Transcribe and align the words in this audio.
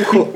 Ucho. 0.00 0.32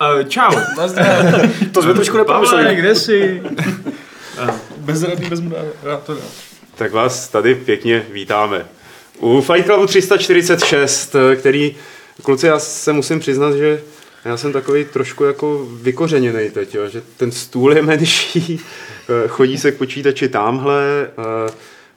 Uh, 0.00 0.22
čau. 0.28 0.50
To 1.72 1.82
jsme 1.82 1.94
trošku 1.94 2.16
Pavle, 2.16 2.24
nepomysleli. 2.24 2.76
kde 2.76 2.94
jsi? 2.94 3.42
Bezradný 4.76 5.28
bez 5.28 5.40
moderátora. 5.40 6.20
Tak 6.74 6.92
vás 6.92 7.28
tady 7.28 7.54
pěkně 7.54 8.06
vítáme. 8.12 8.66
U 9.18 9.40
Fight 9.40 9.66
Clubu 9.66 9.86
346, 9.86 11.16
který, 11.36 11.76
kluci, 12.22 12.46
já 12.46 12.58
se 12.58 12.92
musím 12.92 13.20
přiznat, 13.20 13.52
že 13.56 13.82
já 14.24 14.36
jsem 14.36 14.52
takový 14.52 14.84
trošku 14.84 15.24
jako 15.24 15.66
vykořeněný 15.82 16.50
teď, 16.50 16.74
jo, 16.74 16.88
že 16.88 17.02
ten 17.16 17.32
stůl 17.32 17.72
je 17.72 17.82
menší, 17.82 18.60
chodí 19.28 19.58
se 19.58 19.72
k 19.72 19.78
počítači 19.78 20.28
tamhle, 20.28 21.10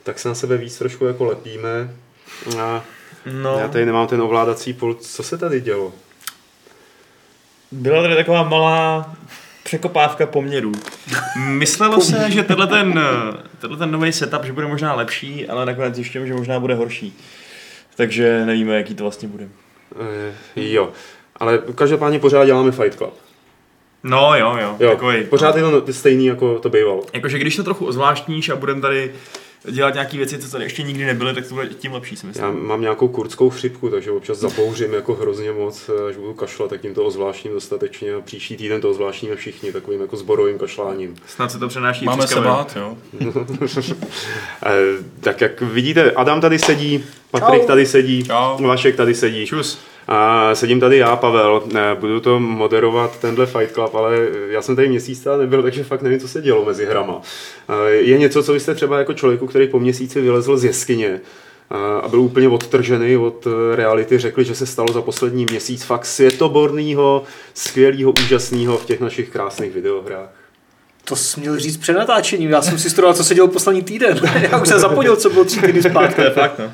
tak 0.03 0.19
se 0.19 0.29
na 0.29 0.35
sebe 0.35 0.57
víc 0.57 0.77
trošku 0.77 1.05
jako 1.05 1.25
lepíme. 1.25 1.95
A 2.59 2.83
No, 3.25 3.59
já 3.59 3.67
tady 3.67 3.85
nemám 3.85 4.07
ten 4.07 4.21
ovládací 4.21 4.73
pult. 4.73 5.03
Co 5.03 5.23
se 5.23 5.37
tady 5.37 5.61
dělo? 5.61 5.93
byla 7.71 8.01
tady 8.01 8.15
taková 8.15 8.43
malá 8.43 9.15
překopávka 9.67 10.25
poměrů. 10.25 10.71
Myslelo 11.47 12.01
se, 12.01 12.31
že 12.31 12.43
tenhle 12.43 12.67
ten, 12.67 12.99
tenhle 13.59 13.77
ten 13.77 13.91
nový 13.91 14.11
setup, 14.13 14.45
že 14.45 14.53
bude 14.53 14.67
možná 14.67 14.93
lepší, 14.93 15.47
ale 15.47 15.65
nakonec 15.65 15.95
zjišťujeme, 15.95 16.27
že 16.27 16.33
možná 16.33 16.59
bude 16.59 16.75
horší. 16.75 17.17
Takže 17.95 18.45
nevíme, 18.45 18.77
jaký 18.77 18.95
to 18.95 19.03
vlastně 19.03 19.27
bude. 19.27 19.47
Eh, 19.99 20.33
jo, 20.55 20.89
ale 21.35 21.59
každopádně 21.75 22.19
pořád 22.19 22.45
děláme 22.45 22.71
Fight 22.71 22.97
Club. 22.97 23.13
No 24.03 24.35
jo, 24.35 24.57
jo. 24.61 24.75
Jo, 24.79 24.89
Takový, 24.91 25.23
pořád 25.23 25.55
je 25.55 25.63
to 25.63 25.93
stejný, 25.93 26.25
jako 26.25 26.59
to 26.59 26.69
bývalo. 26.69 27.03
Jakože 27.13 27.39
když 27.39 27.55
to 27.55 27.63
trochu 27.63 27.85
ozvláštníš 27.85 28.49
a 28.49 28.55
budeme 28.55 28.81
tady 28.81 29.13
dělat 29.71 29.93
nějaké 29.93 30.17
věci, 30.17 30.37
co 30.37 30.49
tady 30.51 30.63
ještě 30.63 30.83
nikdy 30.83 31.05
nebyly, 31.05 31.33
tak 31.33 31.47
to 31.47 31.55
bude 31.55 31.67
tím 31.67 31.93
lepší, 31.93 32.15
si 32.15 32.27
myslím. 32.27 32.45
Já 32.45 32.51
mám 32.51 32.81
nějakou 32.81 33.07
kurdskou 33.07 33.49
chřipku, 33.49 33.89
takže 33.89 34.11
občas 34.11 34.37
zabouřím 34.37 34.93
jako 34.93 35.15
hrozně 35.15 35.51
moc, 35.51 35.89
až 36.09 36.15
budu 36.15 36.33
kašlat, 36.33 36.69
tak 36.69 36.81
tím 36.81 36.93
to 36.93 37.05
ozvláštním 37.05 37.53
dostatečně 37.53 38.13
a 38.13 38.21
příští 38.21 38.57
týden 38.57 38.81
to 38.81 38.89
ozvláštníme 38.89 39.35
všichni 39.35 39.71
takovým 39.71 40.01
jako 40.01 40.17
zborovým 40.17 40.57
kašláním. 40.57 41.15
Snad 41.27 41.51
se 41.51 41.59
to 41.59 41.67
přenáší 41.67 42.05
Máme 42.05 42.27
se 42.27 42.41
bát, 42.41 42.75
jo. 42.75 42.97
Eh, 44.65 45.03
tak 45.19 45.41
jak 45.41 45.61
vidíte, 45.61 46.11
Adam 46.11 46.41
tady 46.41 46.59
sedí, 46.59 47.03
Patrik 47.31 47.61
Čau. 47.61 47.67
tady 47.67 47.85
sedí, 47.85 48.23
Čau. 48.23 48.63
Vašek 48.63 48.95
tady 48.95 49.15
sedí. 49.15 49.45
Čus. 49.45 49.79
A 50.07 50.55
sedím 50.55 50.79
tady 50.79 50.97
já, 50.97 51.15
Pavel, 51.15 51.63
budu 51.99 52.19
to 52.19 52.39
moderovat 52.39 53.19
tenhle 53.19 53.45
Fight 53.45 53.73
Club, 53.73 53.95
ale 53.95 54.17
já 54.49 54.61
jsem 54.61 54.75
tady 54.75 54.89
měsíc 54.89 55.19
teda 55.19 55.37
nebyl, 55.37 55.63
takže 55.63 55.83
fakt 55.83 56.01
nevím, 56.01 56.19
co 56.19 56.27
se 56.27 56.41
dělo 56.41 56.65
mezi 56.65 56.85
hrama. 56.85 57.21
Je 57.87 58.17
něco, 58.17 58.43
co 58.43 58.53
byste 58.53 58.75
třeba 58.75 58.99
jako 58.99 59.13
člověku, 59.13 59.47
který 59.47 59.67
po 59.67 59.79
měsíci 59.79 60.21
vylezl 60.21 60.57
z 60.57 60.63
jeskyně 60.63 61.21
a 62.01 62.07
byl 62.07 62.21
úplně 62.21 62.49
odtržený 62.49 63.17
od 63.17 63.47
eh, 63.47 63.75
reality, 63.75 64.17
řekli, 64.17 64.45
že 64.45 64.55
se 64.55 64.65
stalo 64.65 64.93
za 64.93 65.01
poslední 65.01 65.45
měsíc 65.45 65.83
fakt 65.83 66.05
světobornýho, 66.05 67.23
skvělýho, 67.53 68.13
úžasného 68.23 68.77
v 68.77 68.85
těch 68.85 68.99
našich 68.99 69.29
krásných 69.29 69.73
videohrách. 69.73 70.29
To 71.03 71.15
jsi 71.15 71.39
měl 71.39 71.59
říct 71.59 71.77
před 71.77 71.93
natáčením. 71.93 72.49
Já 72.49 72.61
jsem 72.61 72.79
si 72.79 72.89
studoval, 72.89 73.13
co 73.13 73.23
se 73.23 73.35
dělo 73.35 73.47
poslední 73.47 73.83
týden. 73.83 74.21
Já 74.51 74.61
už 74.61 74.67
jsem 74.67 74.79
zapomněl, 74.79 75.15
co 75.15 75.29
bylo 75.29 75.45
tři 75.45 75.61
týdny 75.61 75.83
zpátky. 75.83 76.15
To 76.15 76.21
je 76.21 76.29
fakt, 76.29 76.59
no. 76.59 76.71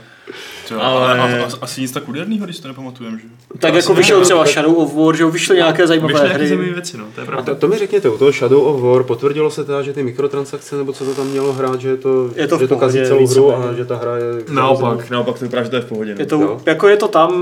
Co, 0.65 0.81
Ale- 0.83 1.19
ale... 1.21 1.39
a, 1.39 1.43
a, 1.45 1.49
asi 1.61 1.81
nic 1.81 1.91
tak 1.91 2.09
úderného, 2.09 2.45
když 2.45 2.59
to 2.59 2.67
nepamatujeme, 2.67 3.17
že? 3.19 3.23
Tak 3.59 3.73
jako 3.73 3.93
vyšel 3.93 4.21
třeba 4.21 4.45
Shadow 4.45 4.77
of 4.77 4.95
War, 4.95 5.15
že 5.15 5.25
vyšly 5.25 5.55
nějaké 5.55 5.87
zajímavé 5.87 6.13
Vyšly 6.13 6.29
hry. 6.29 6.47
zajímavé 6.47 6.71
věci, 6.73 6.97
no, 6.97 7.05
to 7.15 7.21
je 7.21 7.27
A 7.27 7.31
pravda. 7.31 7.53
to, 7.53 7.59
to 7.59 7.67
mi 7.67 7.77
řekněte, 7.77 8.09
u 8.09 8.17
toho 8.17 8.31
Shadow 8.31 8.67
of 8.67 8.81
War 8.81 9.03
potvrdilo 9.03 9.51
se 9.51 9.63
teda, 9.63 9.81
že 9.81 9.93
ty 9.93 10.03
mikrotransakce, 10.03 10.75
nebo 10.77 10.93
co 10.93 11.05
to 11.05 11.13
tam 11.15 11.27
mělo 11.27 11.53
hrát, 11.53 11.81
že 11.81 11.97
to, 11.97 12.29
Je 12.35 12.47
to 12.47 12.57
že 12.59 12.67
to 12.67 12.77
kazí 12.77 12.99
celou 13.05 13.27
hru 13.27 13.55
a 13.55 13.73
že 13.73 13.85
ta 13.85 13.95
hra 13.95 14.17
je... 14.17 14.23
Naopak, 14.51 15.09
naopak 15.09 15.39
to 15.39 15.45
vypadá, 15.45 15.63
že 15.63 15.69
to 15.69 15.75
je 15.75 15.81
v 15.81 15.85
pohodě. 15.85 16.11
Je 16.11 16.17
No. 16.19 16.25
to, 16.25 16.41
Jo. 16.41 16.61
jako 16.65 16.87
je 16.87 16.97
to 16.97 17.07
tam, 17.07 17.33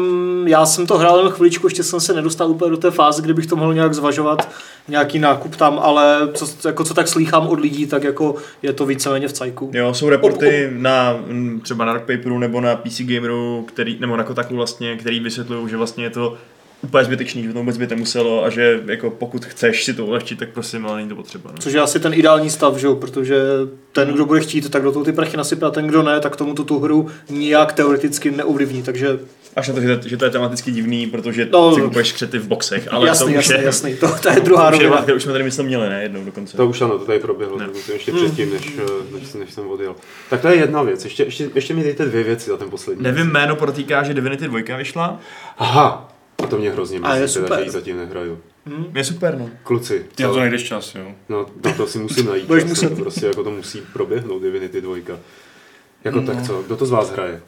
já 0.48 0.66
jsem 0.66 0.88
to 0.88 0.98
hrál 0.98 1.20
jen 1.20 1.30
chviličku, 1.30 1.68
ještě 1.68 1.84
jsem 1.84 2.00
se 2.00 2.14
nedostal 2.14 2.50
úplně 2.52 2.72
do 2.72 2.78
té 2.78 2.92
fáze, 2.92 3.22
kdy 3.22 3.34
bych 3.34 3.46
to 3.48 3.56
mohl 3.56 3.74
nějak 3.74 3.94
zvažovat, 3.94 4.50
nějaký 4.88 5.20
nákup 5.20 5.56
tam, 5.56 5.80
ale 5.82 6.30
co, 6.34 6.68
jako 6.68 6.84
co 6.84 6.94
tak 6.94 7.08
slýchám 7.08 7.48
od 7.48 7.60
lidí, 7.60 7.86
tak 7.88 8.04
jako 8.04 8.36
je 8.64 8.74
to 8.74 8.86
víceméně 8.86 9.28
v 9.28 9.34
cajku. 9.34 9.72
Jo, 9.74 9.94
jsou 9.94 10.10
reporty 10.10 10.70
na 10.78 11.16
mm, 11.28 11.60
třeba 11.64 11.86
na 11.86 11.94
Dark 11.94 12.06
Paperu 12.06 12.40
nebo 12.40 12.62
na 12.62 12.76
PC 12.76 13.02
Gameru, 13.16 13.66
který, 13.68 13.98
nebo 14.00 14.18
na 14.18 14.24
Kotaku 14.24 14.56
vlastně, 14.56 14.98
který 14.98 15.20
vysvětlují, 15.20 15.70
že 15.70 15.78
vlastně 15.78 16.04
je 16.04 16.10
to 16.10 16.38
úplně 16.84 17.04
zbytečný, 17.04 17.44
že 17.44 17.54
to 17.54 17.60
vůbec 17.60 17.78
by 17.78 17.88
nemuselo 17.88 18.44
a 18.46 18.50
že 18.50 18.80
jako 18.86 19.10
pokud 19.10 19.46
chceš 19.46 19.84
si 19.86 19.94
to 19.94 20.06
ulehčit, 20.06 20.40
tak 20.40 20.50
prosím, 20.50 20.86
ale 20.86 20.98
není 20.98 21.10
to 21.10 21.16
potřeba. 21.16 21.52
No. 21.52 21.58
Což 21.58 21.74
je 21.74 21.82
asi 21.82 22.00
ten 22.00 22.14
ideální 22.14 22.50
stav, 22.50 22.78
že 22.78 22.88
jo? 22.88 22.96
protože 22.96 23.36
ten, 23.92 24.08
kdo 24.14 24.26
bude 24.26 24.40
chtít, 24.40 24.70
tak 24.70 24.84
do 24.84 24.92
toho 24.92 25.06
ty 25.06 25.12
prachy 25.12 25.38
nasype 25.38 25.66
a 25.66 25.70
ten, 25.72 25.88
kdo 25.88 26.04
ne, 26.04 26.20
tak 26.20 26.36
tomu 26.36 26.54
tu, 26.54 26.64
tu 26.64 26.80
hru 26.80 27.08
nijak 27.30 27.74
teoreticky 27.74 28.32
neovlivní. 28.32 28.84
Takže 28.84 29.20
Až 29.56 29.68
na 29.68 29.74
to, 29.74 29.82
že 29.82 29.98
to, 29.98 30.08
že 30.08 30.18
to 30.18 30.26
je 30.26 30.32
tematicky 30.32 30.72
divný, 30.72 31.08
protože 31.08 31.48
No, 31.52 31.70
no, 31.70 31.76
si 31.76 31.82
kupuješ 31.82 32.12
křety 32.14 32.40
v 32.40 32.48
boxech, 32.48 32.88
ale 32.92 33.08
jasný, 33.08 33.26
to 33.26 33.30
už 33.30 33.36
jasný, 33.36 33.56
je, 33.56 33.64
jasný, 33.66 33.96
to, 33.96 34.16
to 34.22 34.30
je 34.30 34.40
druhá 34.40 34.70
to 34.72 34.76
už, 34.76 34.84
je, 34.84 34.90
rovina. 34.90 35.06
to 35.06 35.16
už 35.16 35.24
jsme 35.24 35.32
tady 35.32 35.44
myslím 35.44 35.66
měli, 35.66 35.90
ne? 35.90 36.04
Jednou 36.04 36.26
dokonce. 36.26 36.58
To 36.58 36.68
už 36.68 36.82
ano, 36.82 37.00
to 37.00 37.06
tady 37.06 37.20
proběhlo, 37.20 37.58
Ne. 37.60 37.68
to 37.86 37.92
ještě 37.92 38.12
předtím, 38.12 38.54
než, 38.54 38.74
eh, 38.78 39.16
než, 39.20 39.34
než 39.34 39.54
jsem 39.54 39.68
odjel. 39.68 39.96
Tak 40.30 40.42
to 40.42 40.48
je 40.48 40.56
jedna 40.56 40.84
věc, 40.84 41.04
ještě, 41.04 41.24
ještě, 41.24 41.50
ještě 41.56 41.74
mi 41.74 41.84
dejte 41.84 42.06
dvě 42.06 42.24
věci 42.24 42.50
za 42.50 42.58
ten 42.58 42.70
poslední. 42.70 43.04
Nevím, 43.04 43.28
jméno 43.32 43.56
protýká, 43.56 44.04
že 44.04 44.14
Divinity 44.14 44.48
2 44.48 44.78
vyšla. 44.78 45.20
Aha, 45.58 46.11
to 46.48 46.58
mě 46.58 46.72
hrozně 46.72 47.00
A 47.04 47.16
je 47.16 47.22
mrzí, 47.24 47.34
teda, 47.34 47.46
super. 47.48 47.60
že 47.60 47.66
ji 47.66 47.70
zatím 47.72 47.98
nehraju. 47.98 48.40
Je 48.96 49.04
super, 49.04 49.38
no. 49.38 49.50
Kluci, 49.64 50.06
Ty 50.16 50.24
to 50.24 50.40
najdeš 50.40 50.64
čas, 50.64 50.96
jo. 50.96 51.12
no 51.30 51.46
na 51.66 51.74
to 51.74 51.88
si 51.88 52.00
musím 52.00 52.26
najít. 52.26 52.46
Budeš 52.46 52.64
čas, 52.64 52.70
muset. 52.70 52.90
to 52.90 52.96
prostě 52.96 53.26
jako 53.26 53.44
to 53.44 53.52
musí 53.52 53.82
proběhnout, 53.94 54.42
Divinity 54.42 54.82
2. 54.82 54.96
Jako 56.04 56.22
No. 56.22 56.28
tak 56.28 56.46
co, 56.48 56.64
kdo 56.64 56.78
to 56.78 56.86
z 56.86 56.92
vás 56.92 57.10
hraje? 57.12 57.42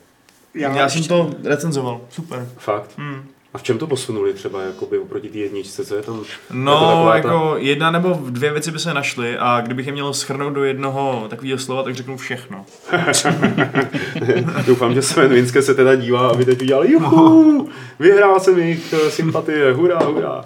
Já, 0.54 0.76
Já 0.76 0.90
jsem 0.90 1.04
to 1.04 1.34
recenzoval, 1.44 2.02
super. 2.10 2.48
Fakt? 2.58 2.92
Hmm. 2.98 3.26
A 3.54 3.58
v 3.58 3.64
čem 3.64 3.78
to 3.78 3.88
posunuli 3.88 4.34
třeba 4.34 4.62
jakoby 4.62 4.98
oproti 4.98 5.30
té 5.30 5.38
jedničce, 5.38 5.86
co 5.86 5.96
je 5.96 6.02
tam? 6.02 6.24
No, 6.52 6.74
taková 6.80 7.16
jako, 7.16 7.28
ta- 7.28 7.34
jako 7.34 7.56
jedna 7.58 7.92
nebo 7.92 8.20
dvě 8.30 8.52
věci 8.52 8.72
by 8.72 8.80
se 8.80 8.94
našly 8.94 9.38
a 9.38 9.62
kdybych 9.62 9.86
je 9.88 9.92
měl 9.92 10.14
schrnout 10.14 10.54
do 10.54 10.64
jednoho 10.64 11.26
takového 11.30 11.60
slova, 11.60 11.84
tak 11.84 11.96
řeknu 11.96 12.18
všechno. 12.18 12.66
Doufám, 14.68 14.94
že 14.94 15.02
Sven 15.02 15.34
Vinske 15.34 15.62
se 15.62 15.74
teda 15.76 15.96
dívá, 15.96 16.28
aby 16.30 16.46
teď 16.46 16.62
udělal 16.62 16.86
juhu, 16.86 17.70
vyhrál 18.00 18.40
jsem 18.40 18.60
jejich 18.60 18.94
eh, 18.94 19.12
sympatie, 19.12 19.74
hurá, 19.74 20.00
hurá. 20.04 20.46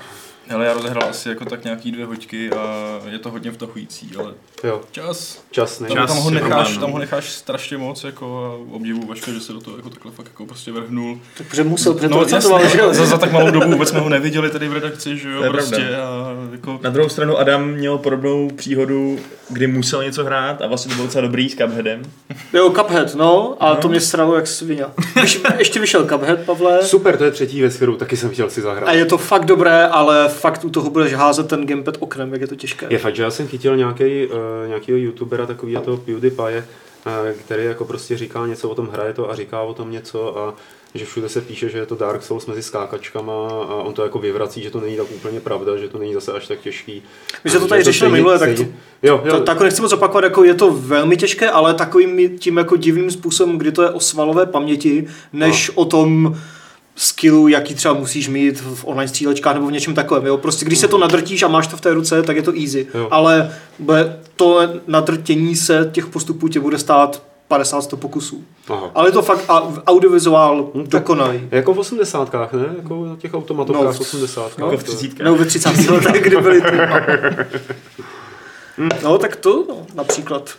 Ale 0.53 0.65
já 0.65 0.73
rozehrál 0.73 1.09
asi 1.09 1.29
jako 1.29 1.45
tak 1.45 1.63
nějaký 1.63 1.91
dvě 1.91 2.05
hoďky 2.05 2.49
a 2.51 2.85
je 3.09 3.19
to 3.19 3.29
hodně 3.31 3.51
vtahující, 3.51 4.11
ale 4.19 4.33
Jo, 4.63 4.81
čas. 4.91 5.41
čas 5.51 5.79
ne. 5.79 5.87
Tam, 5.87 5.97
Čas 5.97 6.07
tam, 6.13 6.17
ho 6.17 6.29
necháš, 6.29 6.49
problém, 6.67 6.79
tam 6.79 6.91
ho 6.91 6.99
necháš 6.99 7.29
strašně 7.29 7.77
moc 7.77 8.03
jako 8.03 8.45
a 8.71 8.75
obdivu 8.75 9.07
Vaška, 9.07 9.31
že 9.31 9.39
se 9.39 9.53
do 9.53 9.59
toho 9.61 9.77
jako 9.77 9.89
takhle 9.89 10.11
fakt 10.11 10.25
jako 10.25 10.45
prostě 10.45 10.71
vrhnul. 10.71 11.19
protože 11.37 11.63
musel, 11.63 11.93
protože 11.93 12.09
to 12.09 12.15
No 12.15 12.21
jasně, 12.29 12.69
že 12.69 12.79
jo? 12.79 12.87
za, 12.93 13.05
za, 13.05 13.17
tak 13.17 13.31
malou 13.31 13.51
dobu 13.51 13.71
vůbec 13.71 13.89
jsme 13.89 13.99
ho 13.99 14.09
neviděli 14.09 14.49
tady 14.49 14.67
v 14.67 14.73
redakci, 14.73 15.17
že 15.17 15.29
jo, 15.31 15.43
To 15.43 15.49
prostě 15.51 15.95
a 15.97 16.35
jako 16.51 16.79
Na 16.83 16.89
druhou 16.89 17.09
stranu 17.09 17.37
Adam 17.37 17.67
měl 17.69 17.97
podobnou 17.97 18.49
příhodu, 18.55 19.19
kdy 19.49 19.67
musel 19.67 20.03
něco 20.03 20.23
hrát 20.25 20.61
a 20.61 20.67
vlastně 20.67 20.89
to 20.89 20.95
bylo 20.95 21.07
docela 21.07 21.21
dobrý 21.21 21.49
s 21.49 21.55
Cupheadem. 21.55 22.01
Jo, 22.53 22.69
Cuphead, 22.69 23.15
no, 23.15 23.57
a 23.59 23.69
No. 23.69 23.75
to 23.75 23.87
mě 23.89 24.01
sralo 24.01 24.35
jak 24.35 24.47
svině. 24.47 24.85
Ještě 25.57 25.79
vyšel 25.79 26.07
Cuphead, 26.07 26.39
Pavle. 26.39 26.83
Super, 26.83 27.17
to 27.17 27.23
je 27.23 27.31
třetí 27.31 27.59
věc, 27.59 27.75
kterou 27.75 27.95
taky 27.95 28.17
jsem 28.17 28.29
chtěl 28.29 28.49
si 28.49 28.61
zahrát. 28.61 28.89
A 28.89 28.93
je 28.93 29.05
to 29.05 29.17
fakt 29.17 29.45
dobré, 29.45 29.87
ale 29.87 30.29
fakt 30.37 30.65
u 30.65 30.69
toho 30.69 30.89
budeš 30.89 31.13
házet 31.13 31.47
ten 31.47 31.67
gamepad 31.67 31.97
oknem, 31.99 32.31
jak 32.33 32.41
je 32.41 32.47
to 32.47 32.55
těžké. 32.55 32.87
Je 32.89 32.99
fakt, 32.99 33.15
že 33.15 33.23
já 33.23 33.31
jsem 33.31 33.47
chytil 33.47 33.77
nějaký, 33.77 34.27
uh, 34.87 34.99
youtubera, 34.99 35.45
takový 35.45 35.77
toho 35.85 35.97
PewDiePie, 35.97 36.65
uh, 37.05 37.31
který 37.45 37.65
jako 37.65 37.85
prostě 37.85 38.17
říká 38.17 38.47
něco 38.47 38.69
o 38.69 38.75
tom, 38.75 38.89
hraje 38.93 39.13
to 39.13 39.31
a 39.31 39.35
říká 39.35 39.61
o 39.61 39.73
tom 39.73 39.91
něco 39.91 40.37
a 40.37 40.53
že 40.95 41.05
všude 41.05 41.29
se 41.29 41.41
píše, 41.41 41.69
že 41.69 41.77
je 41.77 41.85
to 41.85 41.95
Dark 41.95 42.23
Souls 42.23 42.45
mezi 42.45 42.63
skákačkama 42.63 43.33
a 43.49 43.75
on 43.75 43.93
to 43.93 44.03
jako 44.03 44.19
vyvrací, 44.19 44.63
že 44.63 44.69
to 44.69 44.79
není 44.79 44.97
tak 44.97 45.11
úplně 45.11 45.39
pravda, 45.39 45.77
že 45.77 45.89
to 45.89 45.97
není 45.97 46.13
zase 46.13 46.33
až 46.33 46.47
tak 46.47 46.59
těžký. 46.59 47.03
My 47.43 47.49
jsme 47.49 47.59
to 47.59 47.67
tady 47.67 47.83
řešili 47.83 48.11
minule, 48.11 48.39
tak 48.39 48.55
to, 48.55 48.65
Jo, 49.03 49.21
jo, 49.25 49.31
to, 49.31 49.39
tak 49.39 49.61
nechci 49.61 49.81
moc 49.81 49.93
opakovat, 49.93 50.23
jako 50.23 50.43
je 50.43 50.53
to 50.53 50.71
velmi 50.71 51.17
těžké, 51.17 51.49
ale 51.49 51.73
takovým 51.73 52.39
tím 52.39 52.57
jako 52.57 52.75
divným 52.75 53.11
způsobem, 53.11 53.57
kdy 53.57 53.71
to 53.71 53.83
je 53.83 53.89
o 53.89 53.99
svalové 53.99 54.45
paměti, 54.45 55.07
než 55.33 55.71
o 55.75 55.85
tom 55.85 56.37
skillu, 56.97 57.47
jaký 57.47 57.75
třeba 57.75 57.93
musíš 57.93 58.27
mít 58.27 58.61
v 58.61 58.85
online 58.85 59.07
střílečkách 59.07 59.53
nebo 59.53 59.67
v 59.67 59.71
něčem 59.71 59.95
takovém. 59.95 60.25
Jo? 60.25 60.37
Prostě 60.37 60.65
když 60.65 60.79
se 60.79 60.87
to 60.87 60.97
nadrtíš 60.97 61.43
a 61.43 61.47
máš 61.47 61.67
to 61.67 61.77
v 61.77 61.81
té 61.81 61.93
ruce, 61.93 62.23
tak 62.23 62.35
je 62.35 62.41
to 62.43 62.53
easy. 62.61 62.87
Jo. 62.93 63.07
Ale 63.11 63.51
to 64.35 64.59
nadrtění 64.87 65.55
se 65.55 65.89
těch 65.93 66.05
postupů 66.07 66.47
tě 66.47 66.59
bude 66.59 66.77
stát 66.77 67.23
50-100 67.51 67.97
pokusů. 67.97 68.43
Aha. 68.69 68.91
Ale 68.95 69.07
je 69.07 69.11
to 69.11 69.21
fakt 69.21 69.45
a- 69.49 69.73
audiovizuál 69.87 70.69
No 70.73 70.83
dokonalý. 70.83 71.41
Jako 71.51 71.73
v 71.73 71.79
osmdesátkách, 71.79 72.53
ne? 72.53 72.65
Jako 72.77 73.05
na 73.05 73.15
těch 73.15 73.33
automatovkách 73.33 73.85
No, 73.85 73.93
v 73.93 73.99
osmdesátkách. 74.01 74.59
Jako 74.65 74.77
v 74.77 74.83
To- 74.83 74.91
třicítkách. 74.91 75.25
Nebo 75.25 75.35
ve 75.37 75.45
30. 75.45 75.89
letech, 75.89 76.23
kdy 76.23 76.35
byly 76.41 76.61
ty. 76.61 76.67
No 79.03 79.17
tak 79.17 79.35
to 79.35 79.65
no, 79.69 79.85
například. 79.95 80.49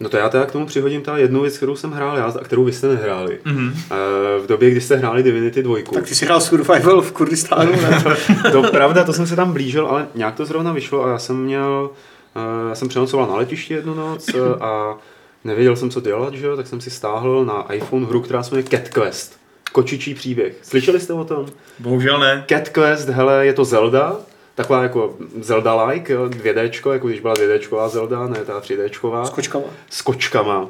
No 0.00 0.08
to 0.08 0.16
já 0.16 0.28
teda 0.28 0.46
k 0.46 0.52
tomu 0.52 0.66
přihodím 0.66 1.02
ta 1.02 1.18
jednu 1.18 1.40
věc, 1.42 1.56
kterou 1.56 1.76
jsem 1.76 1.90
hrál 1.92 2.16
já 2.16 2.24
a 2.24 2.44
kterou 2.44 2.64
vy 2.64 2.72
jste 2.72 2.88
nehráli. 2.88 3.38
Mhm. 3.44 3.72
Eh, 3.90 4.40
V 4.40 4.46
době, 4.46 4.70
kdy 4.70 4.80
jste 4.80 4.96
hráli 4.96 5.22
Divinity 5.22 5.62
2. 5.62 5.76
Tak 5.94 6.08
ty 6.08 6.14
si 6.14 6.24
hrál 6.24 6.40
Survival 6.40 7.00
v 7.02 7.12
Kurdistánu, 7.12 7.72
ne? 7.72 8.02
to 8.52 8.62
pravda, 8.62 9.04
to 9.04 9.12
jsem 9.12 9.26
se 9.26 9.36
tam 9.36 9.52
blížil, 9.52 9.86
ale 9.86 10.06
nějak 10.14 10.34
to 10.34 10.44
zrovna 10.44 10.72
vyšlo 10.72 11.04
a 11.04 11.08
já 11.10 11.18
jsem 11.18 11.36
měl, 11.44 11.90
eh, 12.36 12.68
já 12.68 12.74
jsem 12.74 12.88
přenocoval 12.88 13.26
na 13.26 13.36
letišti 13.36 13.74
jednu 13.74 13.94
noc 13.94 14.28
eh, 14.28 14.38
a 14.60 14.94
nevěděl 15.44 15.76
jsem, 15.76 15.90
co 15.90 16.00
dělat, 16.00 16.34
že 16.34 16.46
jo, 16.46 16.56
tak 16.56 16.66
jsem 16.66 16.80
si 16.80 16.90
stáhl 16.90 17.44
na 17.44 17.72
iPhone 17.74 18.06
hru, 18.06 18.20
která 18.20 18.42
se 18.42 18.54
jmenuje 18.54 18.68
Cat 18.70 18.88
Quest. 18.88 19.40
Kočičí 19.72 20.14
příběh. 20.14 20.54
Slyšeli 20.62 21.00
jste 21.00 21.12
o 21.12 21.24
tom? 21.24 21.46
Bohužel 21.78 22.18
ne. 22.20 22.44
Cat 22.48 22.68
Quest, 22.68 23.08
hele, 23.08 23.46
je 23.46 23.52
to 23.52 23.64
Zelda, 23.64 24.16
taková 24.62 24.82
jako 24.82 25.14
Zelda-like, 25.40 26.12
jo, 26.12 26.24
2Dčko, 26.26 26.92
jako 26.92 27.08
když 27.08 27.20
byla 27.20 27.34
2Dčková 27.34 27.88
Zelda, 27.88 28.26
ne 28.26 28.38
ta 28.46 28.60
3Dčková. 28.60 29.24
S 29.24 29.30
kočkama. 29.30 29.64
S 29.90 30.02
kočkama. 30.02 30.66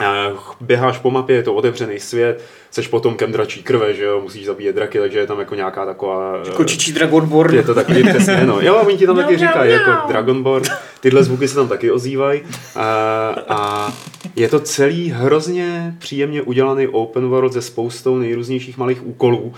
Eh, 0.00 0.32
Běháš 0.60 0.98
po 0.98 1.10
mapě, 1.10 1.36
je 1.36 1.42
to 1.42 1.54
otevřený 1.54 2.00
svět, 2.00 2.44
seš 2.70 2.88
potomkem 2.88 3.32
dračí 3.32 3.62
krve, 3.62 3.94
že 3.94 4.04
jo, 4.04 4.20
musíš 4.22 4.46
zabíjet 4.46 4.76
draky, 4.76 4.98
takže 4.98 5.18
je 5.18 5.26
tam 5.26 5.38
jako 5.38 5.54
nějaká 5.54 5.86
taková... 5.86 6.42
eh, 6.48 6.50
Kočičí 6.50 6.92
Dragonborn. 6.92 7.54
je 7.54 7.62
to 7.62 7.74
takový 7.74 8.02
přesně, 8.08 8.46
no. 8.46 8.60
Jo, 8.60 8.76
oni 8.86 8.96
ti 8.96 9.06
tam 9.06 9.16
taky 9.16 9.38
říkají, 9.38 9.72
jako 9.72 9.90
Dragonborn. 10.08 10.64
Tyhle 11.00 11.24
zvuky 11.24 11.48
se 11.48 11.54
tam 11.54 11.68
taky 11.68 11.90
ozývají. 11.90 12.42
A, 12.76 12.84
a 13.48 13.92
je 14.36 14.48
to 14.48 14.60
celý 14.60 15.10
hrozně 15.10 15.94
příjemně 15.98 16.42
udělaný 16.42 16.88
open 16.88 17.26
world 17.28 17.52
se 17.52 17.62
spoustou 17.62 18.18
nejrůznějších 18.18 18.78
malých 18.78 19.06
úkolů, 19.06 19.54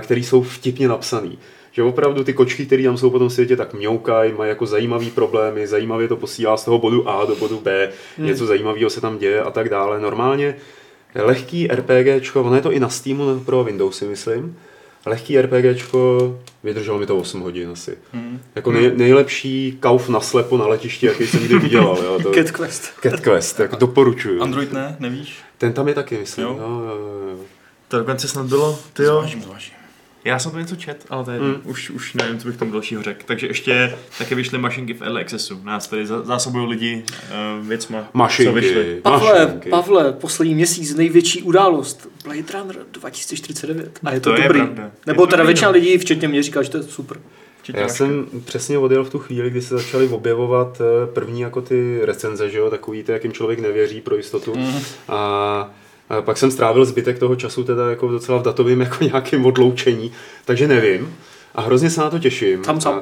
který 0.00 0.24
jsou 0.24 0.42
vtipně 0.42 0.88
napsaný. 0.88 1.38
Že 1.72 1.82
opravdu 1.82 2.24
ty 2.24 2.32
kočky, 2.32 2.66
které 2.66 2.84
tam 2.84 2.96
jsou 2.96 3.10
po 3.10 3.18
tom 3.18 3.30
světě, 3.30 3.56
tak 3.56 3.74
mňoukají, 3.74 4.32
mají 4.32 4.48
jako 4.48 4.66
zajímavý 4.66 5.10
problémy, 5.10 5.66
zajímavě 5.66 6.08
to 6.08 6.16
posílá 6.16 6.56
z 6.56 6.64
toho 6.64 6.78
bodu 6.78 7.08
A 7.08 7.24
do 7.24 7.36
bodu 7.36 7.60
B, 7.60 7.92
hmm. 8.16 8.26
něco 8.26 8.46
zajímavého 8.46 8.90
se 8.90 9.00
tam 9.00 9.18
děje 9.18 9.42
a 9.42 9.50
tak 9.50 9.68
dále. 9.68 10.00
Normálně 10.00 10.56
lehký 11.14 11.68
RPGčko, 11.68 12.42
ono 12.42 12.56
je 12.56 12.62
to 12.62 12.72
i 12.72 12.80
na 12.80 12.88
Steamu 12.88 13.40
pro 13.40 13.64
Windowsy, 13.64 14.04
myslím. 14.04 14.56
Lehký 15.06 15.38
RPGčko, 15.40 16.38
vydrželo 16.64 16.98
mi 16.98 17.06
to 17.06 17.16
8 17.16 17.40
hodin 17.40 17.70
asi. 17.70 17.98
Hmm. 18.12 18.40
Jako 18.54 18.72
nej, 18.72 18.92
nejlepší 18.96 19.76
kauf 19.80 20.08
na 20.08 20.20
slepo 20.20 20.58
na 20.58 20.66
letišti, 20.66 21.06
jaký 21.06 21.26
jsem 21.26 21.40
kdy 21.40 21.58
viděl. 21.58 21.98
Jo, 22.04 22.18
to, 22.22 22.32
Cat 22.34 22.50
Quest. 22.50 22.92
Cat 23.02 23.20
Quest, 23.20 23.60
jako 23.60 23.76
doporučuju. 23.76 24.42
Android 24.42 24.72
ne, 24.72 24.96
nevíš? 24.98 25.38
Ten 25.58 25.72
tam 25.72 25.88
je 25.88 25.94
taky, 25.94 26.18
myslím. 26.18 26.46
Jo. 26.46 26.56
Jo? 26.60 26.68
Jo, 26.68 26.96
jo, 26.96 27.28
jo. 27.30 27.38
To 27.88 27.98
dokonce 27.98 28.28
snad 28.28 28.46
bylo, 28.46 28.78
ty 28.92 29.02
jo. 29.02 29.18
Zvážím, 29.18 29.42
zvážím. 29.42 29.79
Já 30.24 30.38
jsem 30.38 30.52
to 30.52 30.58
něco 30.58 30.76
čet, 30.76 31.04
ale 31.10 31.24
to 31.24 31.30
je, 31.30 31.40
Mm. 31.40 31.54
už, 31.64 31.90
už 31.90 32.14
nevím, 32.14 32.38
co 32.38 32.48
bych 32.48 32.56
tomu 32.56 32.72
dalšího 32.72 33.02
řekl. 33.02 33.22
Takže 33.26 33.46
ještě 33.46 33.94
také 34.18 34.34
vyšly 34.34 34.58
mašinky 34.58 34.94
v 34.94 35.02
Early 35.02 35.22
Accessu. 35.22 35.60
Nás 35.64 35.88
tady 35.88 36.06
za- 36.06 36.22
zásobují 36.22 36.66
lidi 36.66 37.04
uh, 37.60 37.66
věcma, 37.68 37.98
co 38.12 38.52
vyšly. 38.52 38.74
Mašinky, 38.74 39.00
Pavle, 39.02 39.44
mašinky. 39.46 39.70
Pavle, 39.70 40.12
poslední 40.12 40.54
měsíc 40.54 40.94
největší 40.94 41.42
událost. 41.42 42.08
Blade 42.24 42.42
Runner 42.52 42.76
2049. 42.92 43.98
A 44.04 44.12
je 44.12 44.20
to, 44.20 44.30
To 44.30 44.36
je 44.36 44.42
dobrý. 44.48 44.58
pravda. 44.60 44.82
Je 44.82 44.90
Nebo 45.06 45.22
to 45.22 45.30
teda 45.30 45.42
dobrý, 45.42 45.46
většina 45.52 45.68
no. 45.68 45.72
lidí, 45.74 45.98
včetně 45.98 46.28
mě, 46.28 46.42
říká, 46.42 46.62
že 46.62 46.70
to 46.70 46.76
je 46.76 46.82
super. 46.82 47.16
Včetně 47.62 47.82
Já 47.82 47.88
jsem 47.88 48.26
přesně 48.44 48.78
odjel 48.78 49.04
v 49.04 49.10
tu 49.10 49.18
chvíli, 49.18 49.50
kdy 49.50 49.62
se 49.62 49.74
začaly 49.78 50.08
objevovat 50.08 50.80
eh, 50.80 51.06
první 51.12 51.40
jako 51.40 51.60
ty 51.60 52.00
recenze, 52.04 52.50
že 52.50 52.58
jo, 52.58 52.70
takový 52.70 53.02
ty, 53.02 53.12
jakým 53.12 53.32
člověk 53.32 53.58
nevěří 53.60 54.00
pro 54.00 54.16
jistotu. 54.16 54.54
Mm. 54.56 54.78
A, 55.08 55.70
a 56.10 56.22
pak 56.22 56.36
jsem 56.38 56.50
strávil 56.50 56.84
zbytek 56.84 57.18
toho 57.18 57.36
času 57.36 57.64
teda 57.64 57.90
jako 57.90 58.08
docela 58.08 58.38
v 58.38 58.42
datovém 58.42 58.80
jako 58.80 59.04
nějakém 59.04 59.46
odloučení, 59.46 60.12
takže 60.44 60.68
nevím. 60.68 61.16
A 61.54 61.60
hrozně 61.60 61.90
se 61.90 62.00
na 62.00 62.10
to 62.10 62.18
těším. 62.18 62.62
Thumbs 62.62 62.86
a, 62.86 63.00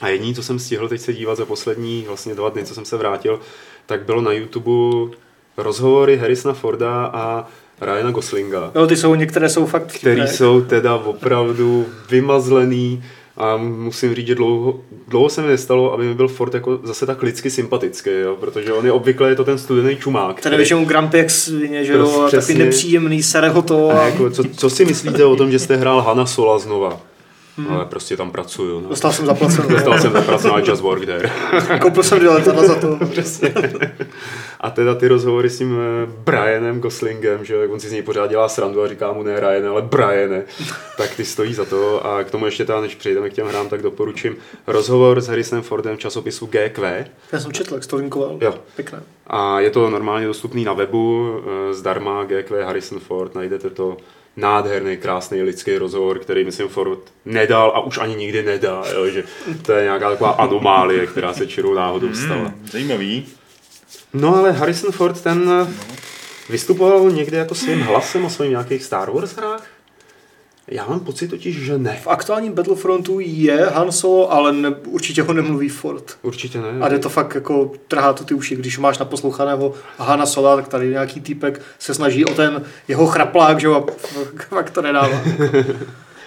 a 0.00 0.08
jediný, 0.08 0.34
co 0.34 0.42
jsem 0.42 0.58
stihl 0.58 0.88
teď 0.88 1.00
se 1.00 1.12
dívat 1.12 1.34
za 1.34 1.44
poslední 1.44 2.04
vlastně 2.06 2.34
dva 2.34 2.48
dny, 2.48 2.64
co 2.64 2.74
jsem 2.74 2.84
se 2.84 2.96
vrátil, 2.96 3.40
tak 3.86 4.04
bylo 4.04 4.20
na 4.20 4.32
YouTube 4.32 5.16
rozhovory 5.56 6.16
Harrisona 6.16 6.54
Forda 6.54 7.10
a 7.12 7.46
Ryana 7.80 8.10
Goslinga 8.10 8.72
Jo, 8.74 8.86
ty 8.86 8.96
jsou, 8.96 9.14
některé 9.14 9.48
jsou 9.48 9.66
fakt 9.66 9.92
který 9.92 10.28
jsou 10.28 10.60
teda 10.60 10.94
opravdu 10.94 11.86
vymazlený 12.10 13.04
a 13.40 13.56
musím 13.56 14.14
říct, 14.14 14.26
že 14.26 14.34
dlouho, 14.34 14.80
dlouho 15.08 15.28
se 15.28 15.42
mi 15.42 15.48
nestalo, 15.48 15.92
aby 15.92 16.04
mi 16.04 16.14
byl 16.14 16.28
Ford 16.28 16.54
jako 16.54 16.80
zase 16.82 17.06
tak 17.06 17.22
lidsky 17.22 17.50
sympatický, 17.50 18.10
jo? 18.10 18.36
protože 18.40 18.72
on 18.72 18.86
je 18.86 18.92
obvykle 18.92 19.28
je 19.28 19.34
to 19.34 19.44
ten 19.44 19.58
studený 19.58 19.96
čumák. 19.96 20.40
Ten 20.40 20.56
většinou 20.56 20.84
Grumpy 20.84 21.18
jak 21.18 21.30
svině, 21.30 21.84
že 21.84 21.92
jo, 21.92 21.98
Prostě 21.98 22.36
přesně. 22.36 22.64
nepříjemný, 22.64 23.22
sere 23.22 23.48
ho 23.48 23.62
to. 23.62 23.90
a 23.90 24.00
A 24.00 24.06
jako, 24.06 24.30
co, 24.30 24.44
co, 24.44 24.70
si 24.70 24.84
myslíte 24.84 25.24
o 25.24 25.36
tom, 25.36 25.50
že 25.50 25.58
jste 25.58 25.76
hrál 25.76 26.00
Hana 26.00 26.26
Sola 26.26 26.58
znova? 26.58 27.00
Hmm. 27.66 27.76
Ale 27.76 27.84
prostě 27.84 28.16
tam 28.16 28.30
pracuju. 28.30 28.80
No. 28.80 28.88
dostal 28.88 29.12
jsem 29.12 29.26
zaplaceno. 29.26 29.68
Dostal 29.74 29.98
jsem 29.98 30.12
za 30.12 30.20
pracu 30.20 30.48
na 30.48 30.58
Just 30.58 30.82
Work 30.82 31.06
There. 31.06 31.30
Koupil 31.80 32.02
jsem 32.02 32.18
dvě 32.18 32.30
letadla 32.30 32.66
za 32.66 32.74
to. 32.74 32.98
Přesně. 33.10 33.54
A 34.60 34.70
teda 34.70 34.94
ty 34.94 35.08
rozhovory 35.08 35.50
s 35.50 35.58
tím 35.58 35.78
eh, 35.80 36.12
Brianem 36.24 36.80
Goslingem, 36.80 37.44
že 37.44 37.66
on 37.66 37.80
si 37.80 37.88
z 37.88 37.92
něj 37.92 38.02
pořád 38.02 38.26
dělá 38.26 38.48
srandu 38.48 38.82
a 38.82 38.88
říká 38.88 39.12
mu 39.12 39.22
ne 39.22 39.40
Ryan, 39.40 39.68
ale 39.68 39.82
Briane, 39.82 40.42
tak 40.96 41.14
ty 41.14 41.24
stojí 41.24 41.54
za 41.54 41.64
to. 41.64 42.06
A 42.06 42.24
k 42.24 42.30
tomu 42.30 42.46
ještě 42.46 42.64
teda, 42.64 42.80
než 42.80 42.94
přejdeme 42.94 43.30
k 43.30 43.32
těm 43.32 43.46
hrám, 43.46 43.68
tak 43.68 43.82
doporučím 43.82 44.36
rozhovor 44.66 45.20
s 45.20 45.28
Harrisonem 45.28 45.62
Fordem 45.62 45.96
v 45.96 46.00
časopisu 46.00 46.46
GQ. 46.46 47.06
Já 47.32 47.40
jsem 47.40 47.52
četl, 47.52 47.74
jak 47.74 47.86
to 47.86 47.96
linkoval. 47.96 48.38
Jo. 48.40 48.54
Pěkné. 48.76 49.02
A 49.26 49.60
je 49.60 49.70
to 49.70 49.90
normálně 49.90 50.26
dostupný 50.26 50.64
na 50.64 50.72
webu, 50.72 51.34
eh, 51.70 51.74
zdarma 51.74 52.24
GQ 52.24 52.64
Harrison 52.64 53.00
Ford, 53.00 53.34
najdete 53.34 53.70
to 53.70 53.96
nádherný, 54.36 54.96
krásný 54.96 55.42
lidský 55.42 55.78
rozhovor, 55.78 56.18
který 56.18 56.44
myslím 56.44 56.68
Ford 56.68 56.98
nedal 57.24 57.72
a 57.74 57.80
už 57.80 57.98
ani 57.98 58.14
nikdy 58.14 58.42
nedá, 58.42 58.82
jo, 58.94 59.06
že 59.06 59.24
to 59.62 59.72
je 59.72 59.84
nějaká 59.84 60.10
taková 60.10 60.30
anomálie, 60.30 61.06
která 61.06 61.32
se 61.32 61.46
čirou 61.46 61.74
náhodou 61.74 62.14
stala. 62.14 62.40
Hmm, 62.40 62.68
zajímavý. 62.72 63.26
No 64.12 64.36
ale 64.36 64.52
Harrison 64.52 64.92
Ford 64.92 65.20
ten 65.20 65.66
vystupoval 66.50 67.10
někde 67.10 67.38
jako 67.38 67.54
svým 67.54 67.80
hlasem 67.80 68.24
o 68.24 68.30
svých 68.30 68.50
nějakých 68.50 68.84
Star 68.84 69.10
Wars 69.10 69.36
hrách? 69.36 69.66
Já 70.70 70.86
mám 70.86 71.00
pocit 71.00 71.28
totiž, 71.28 71.56
že 71.56 71.78
ne. 71.78 71.98
V 72.02 72.06
aktuálním 72.06 72.52
Battlefrontu 72.52 73.20
je 73.20 73.66
Han 73.74 73.92
Solo, 73.92 74.32
ale 74.32 74.52
ne, 74.52 74.70
určitě 74.70 75.22
ho 75.22 75.32
nemluví 75.32 75.68
Ford. 75.68 76.18
Určitě 76.22 76.60
ne. 76.60 76.68
A 76.80 76.88
jde 76.88 76.98
to 76.98 77.08
fakt 77.08 77.34
jako, 77.34 77.72
trhá 77.88 78.12
to 78.12 78.24
ty 78.24 78.34
uši, 78.34 78.56
když 78.56 78.78
máš 78.78 78.98
naposlouchaného 78.98 79.74
Hana 79.98 80.26
Sola, 80.26 80.56
tak 80.56 80.68
tady 80.68 80.90
nějaký 80.90 81.20
týpek 81.20 81.60
se 81.78 81.94
snaží 81.94 82.24
o 82.24 82.34
ten 82.34 82.62
jeho 82.88 83.06
chraplák, 83.06 83.60
že 83.60 83.66
jo, 83.66 83.74
a 83.74 83.92
fakt 84.48 84.70
to 84.70 84.82
nedává. 84.82 85.20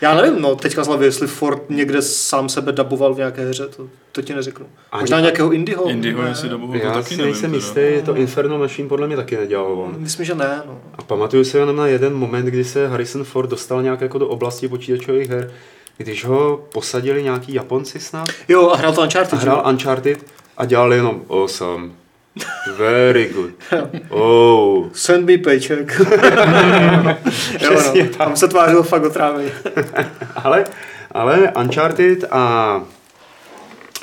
Já 0.03 0.15
nevím, 0.21 0.41
no, 0.41 0.55
teďka 0.55 0.83
z 0.83 0.87
hlavy, 0.87 1.05
jestli 1.05 1.27
Ford 1.27 1.69
někde 1.69 2.01
sám 2.01 2.49
sebe 2.49 2.71
daboval 2.71 3.13
v 3.13 3.17
nějaké 3.17 3.49
hře, 3.49 3.67
to, 3.67 3.87
to 4.11 4.21
ti 4.21 4.33
neřeknu. 4.35 4.65
Ani- 4.91 5.01
Možná 5.01 5.19
nějakého 5.19 5.51
Indyho? 5.51 5.89
Indyho, 5.89 6.21
Ne. 6.23 6.29
jestli 6.29 6.49
to 6.49 6.59
Já 6.73 6.93
taky 6.93 7.09
si 7.09 7.17
nevím. 7.17 7.31
nejsem 7.31 7.51
teda. 7.51 7.57
jistý, 7.57 8.05
to 8.05 8.15
Inferno 8.15 8.57
Machine 8.57 8.89
podle 8.89 9.07
mě 9.07 9.15
taky 9.15 9.37
nedělal 9.37 9.65
on. 9.73 9.95
Myslím, 9.97 10.25
že 10.25 10.35
ne, 10.35 10.61
no. 10.67 10.77
A 10.97 11.01
pamatuju 11.01 11.43
si 11.43 11.57
jenom 11.57 11.75
na 11.75 11.87
jeden 11.87 12.13
moment, 12.13 12.45
kdy 12.45 12.63
se 12.63 12.87
Harrison 12.87 13.23
Ford 13.23 13.49
dostal 13.49 13.83
nějak 13.83 14.01
jako 14.01 14.17
do 14.17 14.27
oblasti 14.27 14.67
počítačových 14.67 15.29
her, 15.29 15.51
když 15.97 16.25
ho 16.25 16.65
posadili 16.71 17.23
nějaký 17.23 17.53
Japonci 17.53 17.99
snad 17.99 18.27
Jo, 18.47 18.69
a 18.69 18.75
hrál 18.77 18.93
to 18.93 19.01
a 19.01 19.03
Uncharted, 19.03 19.33
jo? 19.39 19.39
hrál 19.41 19.63
Uncharted 19.69 20.25
a 20.57 20.65
dělal 20.65 20.93
jenom 20.93 21.21
awesome. 21.29 21.91
Very 22.77 23.25
good. 23.33 23.53
Oh. 24.11 24.89
Send 24.93 25.25
me 25.25 25.37
paycheck. 25.37 25.99
jo, 27.61 27.71
no, 27.71 28.07
tam 28.17 28.35
se 28.35 28.47
tvářil 28.47 28.83
fakt 28.83 29.03
otrávený. 29.03 29.49
Ale, 30.35 30.65
ale 31.11 31.51
Uncharted 31.59 32.23
a 32.31 32.81